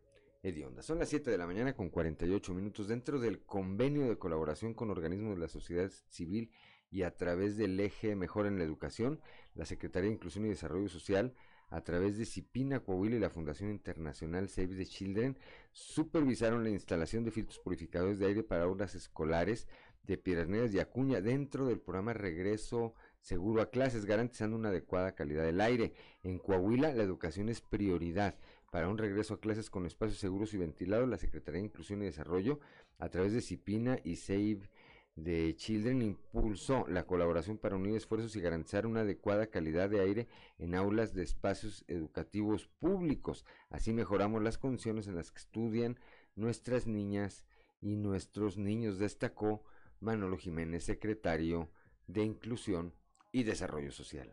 Son 0.82 0.98
las 0.98 1.08
7 1.08 1.30
de 1.30 1.38
la 1.38 1.46
mañana 1.46 1.74
con 1.74 1.88
48 1.88 2.52
minutos 2.52 2.88
dentro 2.88 3.18
del 3.18 3.40
convenio 3.46 4.06
de 4.06 4.18
colaboración 4.18 4.74
con 4.74 4.90
organismos 4.90 5.36
de 5.36 5.40
la 5.40 5.48
sociedad 5.48 5.90
civil 6.10 6.50
y 6.90 7.02
a 7.02 7.16
través 7.16 7.56
del 7.56 7.80
eje 7.80 8.14
Mejor 8.14 8.44
en 8.44 8.58
la 8.58 8.64
Educación, 8.64 9.22
la 9.54 9.64
Secretaría 9.64 10.10
de 10.10 10.16
Inclusión 10.16 10.44
y 10.44 10.50
Desarrollo 10.50 10.90
Social, 10.90 11.32
a 11.70 11.80
través 11.80 12.18
de 12.18 12.26
Cipina 12.26 12.80
Coahuila 12.80 13.16
y 13.16 13.20
la 13.20 13.30
Fundación 13.30 13.70
Internacional 13.70 14.50
Save 14.50 14.76
the 14.76 14.84
Children, 14.84 15.38
supervisaron 15.72 16.62
la 16.62 16.68
instalación 16.68 17.24
de 17.24 17.30
filtros 17.30 17.58
purificadores 17.58 18.18
de 18.18 18.26
aire 18.26 18.42
para 18.42 18.64
aulas 18.64 18.94
escolares 18.94 19.66
de 20.02 20.18
Piedras 20.18 20.48
Negras 20.48 20.74
y 20.74 20.78
Acuña 20.78 21.22
dentro 21.22 21.64
del 21.64 21.80
programa 21.80 22.12
Regreso 22.12 22.92
Seguro 23.18 23.62
a 23.62 23.70
Clases, 23.70 24.04
garantizando 24.04 24.58
una 24.58 24.68
adecuada 24.68 25.14
calidad 25.14 25.44
del 25.44 25.62
aire. 25.62 25.94
En 26.22 26.38
Coahuila, 26.38 26.92
la 26.92 27.02
educación 27.02 27.48
es 27.48 27.62
prioridad. 27.62 28.34
Para 28.74 28.88
un 28.88 28.98
regreso 28.98 29.34
a 29.34 29.40
clases 29.40 29.70
con 29.70 29.86
espacios 29.86 30.18
seguros 30.18 30.52
y 30.52 30.56
ventilados, 30.56 31.08
la 31.08 31.16
Secretaría 31.16 31.60
de 31.60 31.66
Inclusión 31.66 32.02
y 32.02 32.06
Desarrollo, 32.06 32.58
a 32.98 33.08
través 33.08 33.32
de 33.32 33.40
CIPINA 33.40 34.00
y 34.02 34.16
Save 34.16 34.68
the 35.14 35.54
Children, 35.54 36.02
impulsó 36.02 36.84
la 36.88 37.06
colaboración 37.06 37.56
para 37.56 37.76
unir 37.76 37.94
esfuerzos 37.94 38.34
y 38.34 38.40
garantizar 38.40 38.88
una 38.88 39.02
adecuada 39.02 39.46
calidad 39.46 39.88
de 39.90 40.00
aire 40.00 40.26
en 40.58 40.74
aulas 40.74 41.14
de 41.14 41.22
espacios 41.22 41.84
educativos 41.86 42.66
públicos. 42.80 43.44
Así 43.70 43.92
mejoramos 43.92 44.42
las 44.42 44.58
condiciones 44.58 45.06
en 45.06 45.14
las 45.14 45.30
que 45.30 45.38
estudian 45.38 45.96
nuestras 46.34 46.88
niñas 46.88 47.46
y 47.80 47.94
nuestros 47.94 48.58
niños, 48.58 48.98
destacó 48.98 49.62
Manolo 50.00 50.36
Jiménez, 50.36 50.82
secretario 50.82 51.70
de 52.08 52.24
Inclusión 52.24 52.92
y 53.30 53.44
Desarrollo 53.44 53.92
Social. 53.92 54.32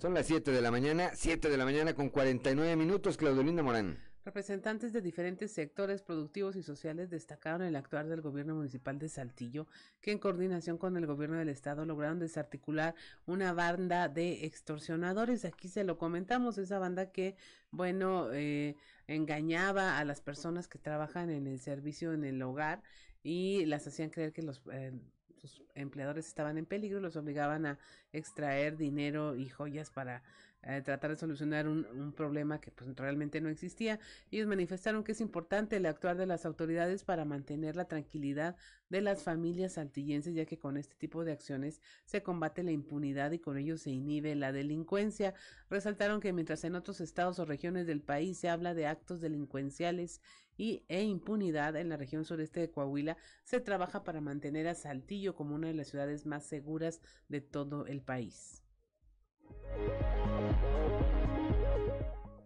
Son 0.00 0.14
las 0.14 0.28
7 0.28 0.50
de 0.50 0.62
la 0.62 0.70
mañana, 0.70 1.10
7 1.12 1.50
de 1.50 1.58
la 1.58 1.66
mañana 1.66 1.92
con 1.92 2.08
49 2.08 2.74
minutos, 2.74 3.18
Claudelina 3.18 3.62
Morán. 3.62 3.98
Representantes 4.24 4.94
de 4.94 5.02
diferentes 5.02 5.52
sectores 5.52 6.00
productivos 6.00 6.56
y 6.56 6.62
sociales 6.62 7.10
destacaron 7.10 7.60
el 7.60 7.76
actuar 7.76 8.08
del 8.08 8.22
gobierno 8.22 8.54
municipal 8.54 8.98
de 8.98 9.10
Saltillo, 9.10 9.66
que 10.00 10.12
en 10.12 10.18
coordinación 10.18 10.78
con 10.78 10.96
el 10.96 11.04
gobierno 11.04 11.36
del 11.36 11.50
estado 11.50 11.84
lograron 11.84 12.18
desarticular 12.18 12.94
una 13.26 13.52
banda 13.52 14.08
de 14.08 14.46
extorsionadores. 14.46 15.44
Aquí 15.44 15.68
se 15.68 15.84
lo 15.84 15.98
comentamos, 15.98 16.56
esa 16.56 16.78
banda 16.78 17.12
que, 17.12 17.36
bueno, 17.70 18.32
eh, 18.32 18.76
engañaba 19.06 19.98
a 19.98 20.04
las 20.06 20.22
personas 20.22 20.66
que 20.66 20.78
trabajan 20.78 21.28
en 21.28 21.46
el 21.46 21.60
servicio 21.60 22.14
en 22.14 22.24
el 22.24 22.40
hogar 22.40 22.82
y 23.22 23.66
las 23.66 23.86
hacían 23.86 24.08
creer 24.08 24.32
que 24.32 24.40
los 24.40 24.62
eh, 24.72 24.92
sus 25.40 25.62
empleadores 25.74 26.26
estaban 26.26 26.58
en 26.58 26.66
peligro, 26.66 27.00
los 27.00 27.16
obligaban 27.16 27.66
a 27.66 27.78
extraer 28.12 28.76
dinero 28.76 29.36
y 29.36 29.48
joyas 29.48 29.90
para 29.90 30.22
eh, 30.62 30.82
tratar 30.82 31.10
de 31.10 31.16
solucionar 31.16 31.66
un, 31.66 32.12
problema 32.12 32.60
que 32.60 32.70
pues 32.70 32.94
realmente 32.96 33.40
no 33.40 33.48
existía. 33.48 33.98
Ellos 34.30 34.46
manifestaron 34.46 35.04
que 35.04 35.12
es 35.12 35.20
importante 35.22 35.76
el 35.76 35.86
actuar 35.86 36.18
de 36.18 36.26
las 36.26 36.44
autoridades 36.44 37.02
para 37.02 37.24
mantener 37.24 37.76
la 37.76 37.86
tranquilidad 37.86 38.56
de 38.90 39.00
las 39.00 39.22
familias 39.22 39.74
saltillenses, 39.74 40.34
ya 40.34 40.44
que 40.44 40.58
con 40.58 40.76
este 40.76 40.96
tipo 40.96 41.24
de 41.24 41.32
acciones 41.32 41.80
se 42.04 42.22
combate 42.22 42.62
la 42.62 42.72
impunidad 42.72 43.32
y 43.32 43.38
con 43.38 43.56
ello 43.56 43.78
se 43.78 43.90
inhibe 43.90 44.34
la 44.34 44.52
delincuencia. 44.52 45.32
Resaltaron 45.70 46.20
que 46.20 46.34
mientras 46.34 46.62
en 46.64 46.74
otros 46.74 47.00
estados 47.00 47.38
o 47.38 47.46
regiones 47.46 47.86
del 47.86 48.02
país 48.02 48.36
se 48.38 48.50
habla 48.50 48.74
de 48.74 48.86
actos 48.86 49.22
delincuenciales 49.22 50.20
y, 50.58 50.84
e 50.88 51.02
impunidad 51.04 51.74
en 51.76 51.88
la 51.88 51.96
región 51.96 52.26
sureste 52.26 52.60
de 52.60 52.70
Coahuila, 52.70 53.16
se 53.44 53.60
trabaja 53.60 54.04
para 54.04 54.20
mantener 54.20 54.68
a 54.68 54.74
Saltillo 54.74 55.34
como 55.34 55.54
una 55.54 55.68
de 55.68 55.74
las 55.74 55.88
ciudades 55.88 56.26
más 56.26 56.44
seguras 56.44 57.00
de 57.28 57.40
todo 57.40 57.86
el 57.86 58.02
país. 58.02 58.59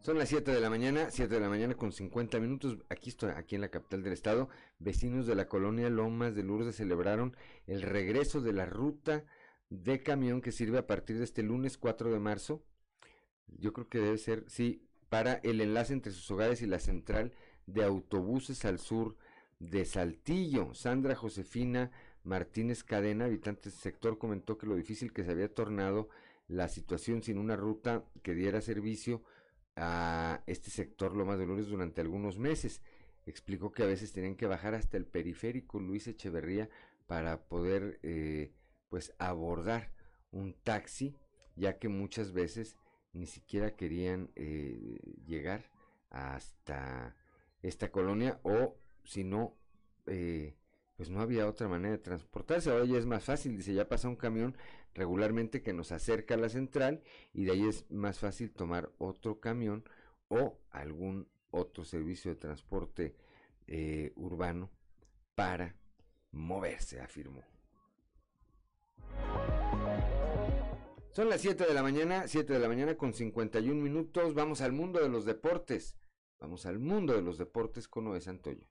Son 0.05 0.19
las 0.19 0.29
7 0.29 0.53
de 0.53 0.61
la 0.61 0.69
mañana, 0.69 1.11
7 1.11 1.33
de 1.33 1.41
la 1.41 1.49
mañana 1.49 1.75
con 1.77 1.91
50 1.91 2.39
minutos. 2.39 2.77
Aquí 2.91 3.09
estoy, 3.09 3.31
aquí 3.31 3.55
en 3.55 3.63
la 3.63 3.71
capital 3.71 4.03
del 4.03 4.13
estado. 4.13 4.51
Vecinos 4.79 5.27
de 5.27 5.35
la 5.35 5.49
colonia 5.49 5.89
Lomas 5.89 6.35
de 6.35 6.43
Lourdes 6.43 6.77
celebraron 6.77 7.35
el 7.67 7.81
regreso 7.81 8.43
de 8.43 8.53
la 8.53 8.67
ruta 8.67 9.25
de 9.71 10.03
camión 10.03 10.43
que 10.43 10.53
sirve 10.53 10.77
a 10.77 10.87
partir 10.87 11.17
de 11.17 11.25
este 11.25 11.43
lunes 11.43 11.79
4 11.79 12.13
de 12.13 12.19
marzo. 12.19 12.63
Yo 13.47 13.73
creo 13.73 13.89
que 13.89 13.99
debe 13.99 14.19
ser, 14.19 14.45
sí, 14.47 14.87
para 15.09 15.35
el 15.43 15.63
enlace 15.63 15.95
entre 15.95 16.13
sus 16.13 16.31
hogares 16.31 16.61
y 16.61 16.67
la 16.67 16.81
central 16.81 17.33
de 17.67 17.83
autobuses 17.83 18.67
al 18.67 18.79
sur 18.79 19.17
de 19.59 19.87
Saltillo. 19.87 20.75
Sandra 20.75 21.15
Josefina 21.15 21.91
Martínez 22.25 22.85
Cadena, 22.85 23.25
habitante 23.25 23.71
del 23.71 23.79
sector, 23.79 24.19
comentó 24.19 24.59
que 24.59 24.67
lo 24.67 24.77
difícil 24.77 25.13
que 25.13 25.25
se 25.25 25.31
había 25.31 25.53
tornado 25.53 26.09
la 26.49 26.69
situación 26.69 27.23
sin 27.23 27.39
una 27.39 27.57
ruta 27.57 28.05
que 28.23 28.35
diera 28.35 28.61
servicio 28.61 29.23
a 29.77 30.43
este 30.47 30.71
sector 30.71 31.17
Lomas 31.17 31.39
de 31.39 31.47
Lourdes 31.47 31.69
durante 31.69 32.01
algunos 32.01 32.39
meses. 32.39 32.83
Explicó 33.27 33.73
que 33.73 33.83
a 33.83 33.87
veces 33.87 34.13
tenían 34.13 34.37
que 34.37 34.47
bajar 34.47 34.75
hasta 34.75 34.97
el 34.97 35.07
periférico 35.07 35.81
Luis 35.81 36.07
Echeverría 36.07 36.69
para 37.07 37.45
poder 37.49 37.99
eh, 38.03 38.53
pues 38.89 39.15
abordar 39.19 39.93
un 40.31 40.55
taxi, 40.63 41.17
ya 41.57 41.79
que 41.79 41.89
muchas 41.89 42.33
veces 42.33 42.77
ni 43.13 43.27
siquiera 43.27 43.77
querían 43.77 44.31
eh, 44.35 44.99
llegar 45.27 45.71
hasta 46.11 47.17
esta 47.63 47.91
colonia 47.91 48.41
o 48.43 48.77
si 49.05 49.25
no 49.25 49.57
eh, 50.07 50.57
pues 50.97 51.11
no 51.11 51.21
había 51.21 51.49
otra 51.49 51.69
manera 51.69 51.93
de 51.93 52.03
transportarse. 52.03 52.71
Ahora 52.71 52.85
ya 52.85 52.99
es 52.99 53.07
más 53.07 53.25
fácil, 53.25 53.57
dice, 53.57 53.75
ya 53.75 53.89
pasa 53.89 54.09
un 54.09 54.17
camión 54.17 54.57
regularmente 54.95 55.63
que 55.63 55.73
nos 55.73 55.93
acerca 55.93 56.35
a 56.35 56.39
la 56.39 56.49
central 56.49 57.03
y 57.33 57.45
de 57.45 57.53
ahí 57.53 57.69
es 57.69 57.91
más 57.91 58.19
fácil 58.19 58.53
tomar 58.53 58.91
otro 58.99 59.41
camión 59.41 59.85
o 60.29 60.59
algún 60.71 61.29
otro 61.51 61.85
servicio 61.85 62.31
de 62.31 62.37
transporte 62.37 63.15
eh, 63.67 64.13
urbano 64.17 64.71
para 65.35 65.77
moverse, 66.33 67.01
afirmó. 67.01 67.43
Son 71.13 71.29
las 71.29 71.41
7 71.43 71.65
de 71.65 71.75
la 71.75 71.83
mañana, 71.83 72.27
7 72.27 72.53
de 72.53 72.59
la 72.59 72.67
mañana 72.67 72.97
con 72.97 73.15
51 73.15 73.81
minutos. 73.81 74.35
Vamos 74.35 74.61
al 74.61 74.73
mundo 74.73 75.01
de 75.01 75.09
los 75.09 75.25
deportes. 75.25 75.97
Vamos 76.41 76.67
al 76.67 76.81
mundo 76.81 77.15
de 77.15 77.23
los 77.23 77.39
deportes 77.39 77.87
con 77.87 78.05
Noé 78.05 78.21
Santoyo. 78.21 78.67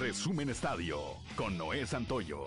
Resumen 0.00 0.50
Estadio 0.50 0.98
con 1.36 1.56
Noé 1.56 1.86
Santoyo. 1.86 2.44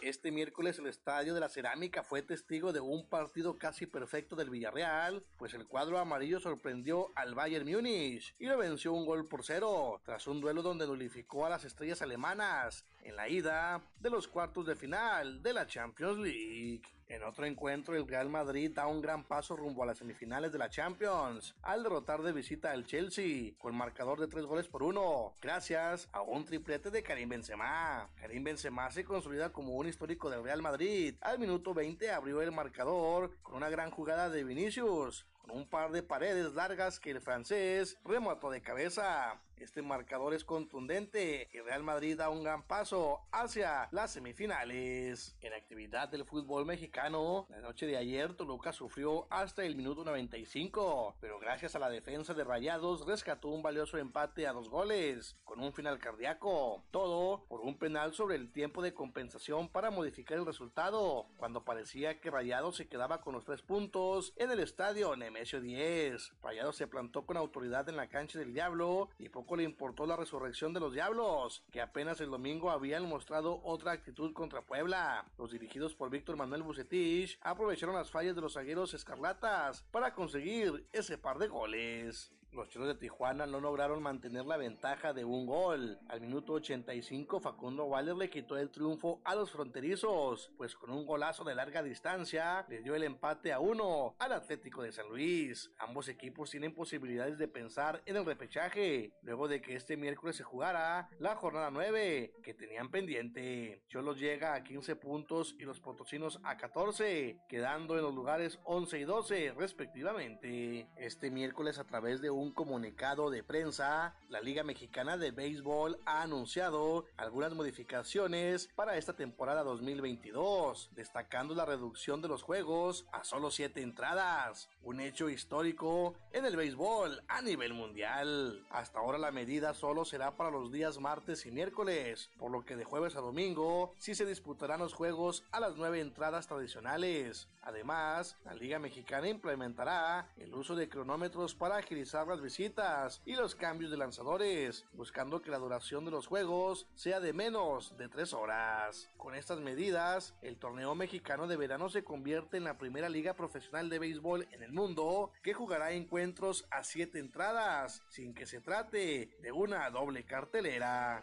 Este 0.00 0.32
miércoles 0.32 0.78
el 0.78 0.86
Estadio 0.86 1.34
de 1.34 1.40
la 1.40 1.50
Cerámica 1.50 2.02
fue 2.02 2.22
testigo 2.22 2.72
de 2.72 2.80
un 2.80 3.06
partido 3.06 3.58
casi 3.58 3.84
perfecto 3.84 4.34
del 4.34 4.48
Villarreal, 4.48 5.26
pues 5.36 5.52
el 5.52 5.66
cuadro 5.66 5.98
amarillo 5.98 6.40
sorprendió 6.40 7.12
al 7.16 7.34
Bayern 7.34 7.70
Múnich 7.70 8.34
y 8.38 8.46
lo 8.46 8.56
venció 8.56 8.94
un 8.94 9.04
gol 9.04 9.28
por 9.28 9.44
cero, 9.44 10.00
tras 10.04 10.26
un 10.26 10.40
duelo 10.40 10.62
donde 10.62 10.86
nulificó 10.86 11.44
a 11.44 11.50
las 11.50 11.64
estrellas 11.64 12.00
alemanas 12.00 12.86
en 13.02 13.16
la 13.16 13.28
ida 13.28 13.82
de 14.00 14.10
los 14.10 14.28
cuartos 14.28 14.66
de 14.66 14.76
final 14.76 15.42
de 15.42 15.52
la 15.52 15.66
Champions 15.66 16.18
League. 16.18 16.82
En 17.08 17.22
otro 17.24 17.44
encuentro, 17.44 17.94
el 17.94 18.08
Real 18.08 18.30
Madrid 18.30 18.70
da 18.74 18.86
un 18.86 19.02
gran 19.02 19.24
paso 19.24 19.54
rumbo 19.54 19.82
a 19.82 19.86
las 19.86 19.98
semifinales 19.98 20.50
de 20.50 20.56
la 20.56 20.70
Champions 20.70 21.54
al 21.60 21.82
derrotar 21.82 22.22
de 22.22 22.32
visita 22.32 22.70
al 22.70 22.86
Chelsea 22.86 23.52
con 23.58 23.74
marcador 23.74 24.18
de 24.18 24.28
tres 24.28 24.46
goles 24.46 24.66
por 24.66 24.82
uno, 24.82 25.34
gracias 25.42 26.08
a 26.12 26.22
un 26.22 26.46
triplete 26.46 26.90
de 26.90 27.02
Karim 27.02 27.28
Benzema. 27.28 28.08
Karim 28.16 28.44
Benzema 28.44 28.90
se 28.90 29.04
consolida 29.04 29.52
como 29.52 29.76
un 29.76 29.88
histórico 29.88 30.30
del 30.30 30.42
Real 30.42 30.62
Madrid. 30.62 31.16
Al 31.20 31.38
minuto 31.38 31.74
20 31.74 32.10
abrió 32.10 32.40
el 32.40 32.50
marcador 32.50 33.36
con 33.42 33.56
una 33.56 33.68
gran 33.68 33.90
jugada 33.90 34.30
de 34.30 34.44
Vinicius 34.44 35.26
con 35.42 35.50
un 35.50 35.68
par 35.68 35.90
de 35.90 36.02
paredes 36.02 36.54
largas 36.54 36.98
que 37.00 37.10
el 37.10 37.20
francés 37.20 37.98
remató 38.04 38.50
de 38.50 38.62
cabeza. 38.62 39.40
Este 39.62 39.80
marcador 39.80 40.34
es 40.34 40.44
contundente 40.44 41.48
y 41.52 41.60
Real 41.60 41.84
Madrid 41.84 42.16
da 42.16 42.30
un 42.30 42.42
gran 42.42 42.64
paso 42.64 43.20
hacia 43.30 43.88
las 43.92 44.12
semifinales. 44.12 45.36
En 45.40 45.52
actividad 45.52 46.08
del 46.08 46.24
fútbol 46.24 46.66
mexicano, 46.66 47.46
la 47.48 47.60
noche 47.60 47.86
de 47.86 47.96
ayer 47.96 48.34
Toluca 48.34 48.72
sufrió 48.72 49.28
hasta 49.30 49.64
el 49.64 49.76
minuto 49.76 50.04
95, 50.04 51.14
pero 51.20 51.38
gracias 51.38 51.76
a 51.76 51.78
la 51.78 51.90
defensa 51.90 52.34
de 52.34 52.42
Rayados 52.42 53.06
rescató 53.06 53.50
un 53.50 53.62
valioso 53.62 53.98
empate 53.98 54.48
a 54.48 54.52
dos 54.52 54.68
goles, 54.68 55.36
con 55.44 55.60
un 55.60 55.72
final 55.72 56.00
cardíaco. 56.00 56.82
Todo 56.90 57.44
por 57.48 57.60
un 57.60 57.78
penal 57.78 58.14
sobre 58.14 58.34
el 58.34 58.50
tiempo 58.50 58.82
de 58.82 58.94
compensación 58.94 59.68
para 59.68 59.92
modificar 59.92 60.38
el 60.38 60.46
resultado, 60.46 61.28
cuando 61.36 61.64
parecía 61.64 62.20
que 62.20 62.32
Rayados 62.32 62.76
se 62.76 62.88
quedaba 62.88 63.20
con 63.20 63.34
los 63.34 63.44
tres 63.44 63.62
puntos 63.62 64.32
en 64.36 64.50
el 64.50 64.58
estadio 64.58 65.14
Nemesio 65.14 65.60
10. 65.60 66.32
Rayados 66.42 66.74
se 66.74 66.88
plantó 66.88 67.24
con 67.26 67.36
autoridad 67.36 67.88
en 67.88 67.96
la 67.96 68.08
cancha 68.08 68.40
del 68.40 68.52
Diablo 68.52 69.08
y 69.20 69.28
poco 69.28 69.51
le 69.56 69.64
importó 69.64 70.06
la 70.06 70.16
resurrección 70.16 70.72
de 70.72 70.80
los 70.80 70.92
Diablos, 70.92 71.64
que 71.70 71.80
apenas 71.80 72.20
el 72.20 72.30
domingo 72.30 72.70
habían 72.70 73.08
mostrado 73.08 73.60
otra 73.64 73.92
actitud 73.92 74.32
contra 74.32 74.62
Puebla. 74.62 75.26
Los 75.38 75.52
dirigidos 75.52 75.94
por 75.94 76.10
Víctor 76.10 76.36
Manuel 76.36 76.62
Bucetich 76.62 77.38
aprovecharon 77.42 77.94
las 77.94 78.10
fallas 78.10 78.34
de 78.34 78.40
los 78.40 78.54
zagueros 78.54 78.94
escarlatas 78.94 79.82
para 79.90 80.14
conseguir 80.14 80.86
ese 80.92 81.18
par 81.18 81.38
de 81.38 81.48
goles. 81.48 82.32
Los 82.52 82.68
Cholos 82.68 82.88
de 82.88 82.94
Tijuana 82.96 83.46
no 83.46 83.60
lograron 83.60 84.02
mantener 84.02 84.44
la 84.44 84.58
ventaja 84.58 85.14
de 85.14 85.24
un 85.24 85.46
gol. 85.46 85.98
Al 86.08 86.20
minuto 86.20 86.52
85 86.52 87.40
Facundo 87.40 87.86
Waller 87.86 88.14
le 88.14 88.28
quitó 88.28 88.58
el 88.58 88.70
triunfo 88.70 89.22
a 89.24 89.34
los 89.34 89.50
fronterizos, 89.50 90.52
pues 90.58 90.74
con 90.74 90.90
un 90.90 91.06
golazo 91.06 91.44
de 91.44 91.54
larga 91.54 91.82
distancia 91.82 92.66
le 92.68 92.82
dio 92.82 92.94
el 92.94 93.04
empate 93.04 93.54
a 93.54 93.58
uno 93.58 94.16
al 94.18 94.32
Atlético 94.32 94.82
de 94.82 94.92
San 94.92 95.08
Luis. 95.08 95.72
Ambos 95.78 96.08
equipos 96.08 96.50
tienen 96.50 96.74
posibilidades 96.74 97.38
de 97.38 97.48
pensar 97.48 98.02
en 98.04 98.16
el 98.16 98.26
repechaje, 98.26 99.14
luego 99.22 99.48
de 99.48 99.62
que 99.62 99.74
este 99.74 99.96
miércoles 99.96 100.36
se 100.36 100.44
jugara 100.44 101.08
la 101.20 101.34
jornada 101.36 101.70
9 101.70 102.34
que 102.42 102.52
tenían 102.52 102.90
pendiente. 102.90 103.82
Cholos 103.88 104.18
llega 104.18 104.52
a 104.52 104.62
15 104.62 104.96
puntos 104.96 105.56
y 105.58 105.62
los 105.62 105.80
potosinos 105.80 106.38
a 106.42 106.58
14, 106.58 107.40
quedando 107.48 107.96
en 107.96 108.02
los 108.02 108.14
lugares 108.14 108.60
11 108.64 108.98
y 108.98 109.04
12 109.04 109.54
respectivamente. 109.56 110.90
Este 110.96 111.30
miércoles 111.30 111.78
a 111.78 111.84
través 111.84 112.20
de 112.20 112.28
un 112.28 112.41
comunicado 112.50 113.30
de 113.30 113.42
prensa, 113.42 114.14
la 114.28 114.40
Liga 114.40 114.64
Mexicana 114.64 115.16
de 115.16 115.30
Béisbol 115.30 116.00
ha 116.04 116.22
anunciado 116.22 117.04
algunas 117.16 117.54
modificaciones 117.54 118.68
para 118.74 118.96
esta 118.96 119.14
temporada 119.14 119.62
2022, 119.62 120.90
destacando 120.94 121.54
la 121.54 121.64
reducción 121.64 122.20
de 122.22 122.28
los 122.28 122.42
juegos 122.42 123.06
a 123.12 123.24
solo 123.24 123.50
7 123.50 123.80
entradas, 123.82 124.68
un 124.82 125.00
hecho 125.00 125.28
histórico 125.28 126.14
en 126.32 126.44
el 126.44 126.56
béisbol 126.56 127.22
a 127.28 127.42
nivel 127.42 127.74
mundial. 127.74 128.66
Hasta 128.70 128.98
ahora 128.98 129.18
la 129.18 129.30
medida 129.30 129.74
solo 129.74 130.04
será 130.04 130.36
para 130.36 130.50
los 130.50 130.72
días 130.72 130.98
martes 130.98 131.46
y 131.46 131.50
miércoles, 131.50 132.30
por 132.38 132.50
lo 132.50 132.64
que 132.64 132.76
de 132.76 132.84
jueves 132.84 133.16
a 133.16 133.20
domingo 133.20 133.94
sí 133.98 134.14
se 134.14 134.26
disputarán 134.26 134.80
los 134.80 134.94
juegos 134.94 135.44
a 135.52 135.60
las 135.60 135.76
9 135.76 136.00
entradas 136.00 136.46
tradicionales. 136.46 137.48
Además, 137.62 138.36
la 138.44 138.54
Liga 138.54 138.78
Mexicana 138.78 139.28
implementará 139.28 140.28
el 140.36 140.52
uso 140.54 140.74
de 140.74 140.88
cronómetros 140.88 141.54
para 141.54 141.76
agilizar 141.76 142.26
las 142.32 142.40
visitas 142.40 143.20
y 143.26 143.34
los 143.34 143.54
cambios 143.54 143.90
de 143.90 143.98
lanzadores, 143.98 144.86
buscando 144.94 145.42
que 145.42 145.50
la 145.50 145.58
duración 145.58 146.06
de 146.06 146.10
los 146.10 146.26
juegos 146.26 146.86
sea 146.94 147.20
de 147.20 147.34
menos 147.34 147.94
de 147.98 148.08
3 148.08 148.32
horas. 148.32 149.10
Con 149.18 149.34
estas 149.34 149.60
medidas, 149.60 150.34
el 150.40 150.56
torneo 150.56 150.94
mexicano 150.94 151.46
de 151.46 151.58
verano 151.58 151.90
se 151.90 152.04
convierte 152.04 152.56
en 152.56 152.64
la 152.64 152.78
primera 152.78 153.10
liga 153.10 153.34
profesional 153.34 153.90
de 153.90 153.98
béisbol 153.98 154.48
en 154.50 154.62
el 154.62 154.72
mundo 154.72 155.30
que 155.42 155.52
jugará 155.52 155.92
encuentros 155.92 156.64
a 156.70 156.84
7 156.84 157.18
entradas, 157.18 158.02
sin 158.08 158.32
que 158.32 158.46
se 158.46 158.62
trate 158.62 159.36
de 159.42 159.52
una 159.52 159.90
doble 159.90 160.24
cartelera. 160.24 161.22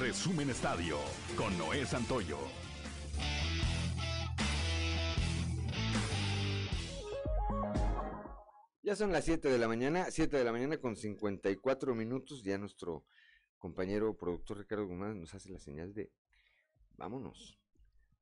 Resumen 0.00 0.48
Estadio 0.48 0.96
con 1.36 1.56
Noé 1.58 1.84
Santoyo. 1.84 2.38
Ya 8.84 8.96
son 8.96 9.12
las 9.12 9.24
7 9.26 9.48
de 9.48 9.58
la 9.58 9.68
mañana, 9.68 10.10
7 10.10 10.36
de 10.36 10.42
la 10.42 10.50
mañana 10.50 10.76
con 10.76 10.96
54 10.96 11.94
minutos. 11.94 12.42
Ya 12.42 12.58
nuestro 12.58 13.04
compañero 13.58 14.16
productor 14.16 14.58
Ricardo 14.58 14.88
Guzmán 14.88 15.20
nos 15.20 15.34
hace 15.34 15.50
la 15.50 15.60
señal 15.60 15.94
de 15.94 16.10
vámonos, 16.96 17.60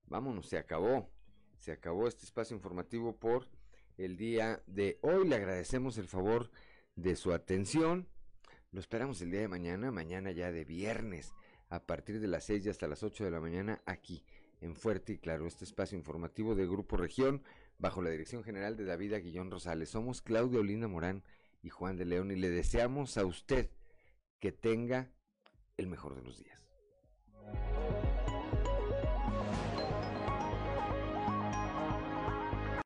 vámonos, 0.04 0.50
se 0.50 0.58
acabó, 0.58 1.10
se 1.56 1.72
acabó 1.72 2.06
este 2.06 2.26
espacio 2.26 2.54
informativo 2.54 3.16
por 3.16 3.48
el 3.96 4.18
día 4.18 4.62
de 4.66 4.98
hoy. 5.00 5.26
Le 5.26 5.36
agradecemos 5.36 5.96
el 5.96 6.08
favor 6.08 6.50
de 6.94 7.16
su 7.16 7.32
atención. 7.32 8.06
Lo 8.70 8.80
esperamos 8.80 9.22
el 9.22 9.30
día 9.30 9.40
de 9.40 9.48
mañana, 9.48 9.90
mañana 9.90 10.30
ya 10.30 10.52
de 10.52 10.66
viernes, 10.66 11.32
a 11.70 11.86
partir 11.86 12.20
de 12.20 12.28
las 12.28 12.44
6 12.44 12.66
y 12.66 12.68
hasta 12.68 12.86
las 12.86 13.02
8 13.02 13.24
de 13.24 13.30
la 13.30 13.40
mañana, 13.40 13.80
aquí 13.86 14.26
en 14.60 14.76
Fuerte 14.76 15.14
y 15.14 15.18
Claro, 15.18 15.46
este 15.46 15.64
espacio 15.64 15.96
informativo 15.96 16.54
de 16.54 16.66
Grupo 16.66 16.98
Región 16.98 17.42
bajo 17.80 18.02
la 18.02 18.10
dirección 18.10 18.44
general 18.44 18.76
de 18.76 18.84
David 18.84 19.14
Aguillón 19.14 19.50
Rosales. 19.50 19.88
Somos 19.88 20.20
Claudia 20.22 20.60
Olina 20.60 20.86
Morán 20.86 21.24
y 21.62 21.70
Juan 21.70 21.96
de 21.96 22.04
León 22.04 22.30
y 22.30 22.36
le 22.36 22.50
deseamos 22.50 23.16
a 23.16 23.24
usted 23.24 23.70
que 24.38 24.52
tenga 24.52 25.10
el 25.76 25.88
mejor 25.88 26.14
de 26.14 26.22
los 26.22 26.38
días. 26.38 26.60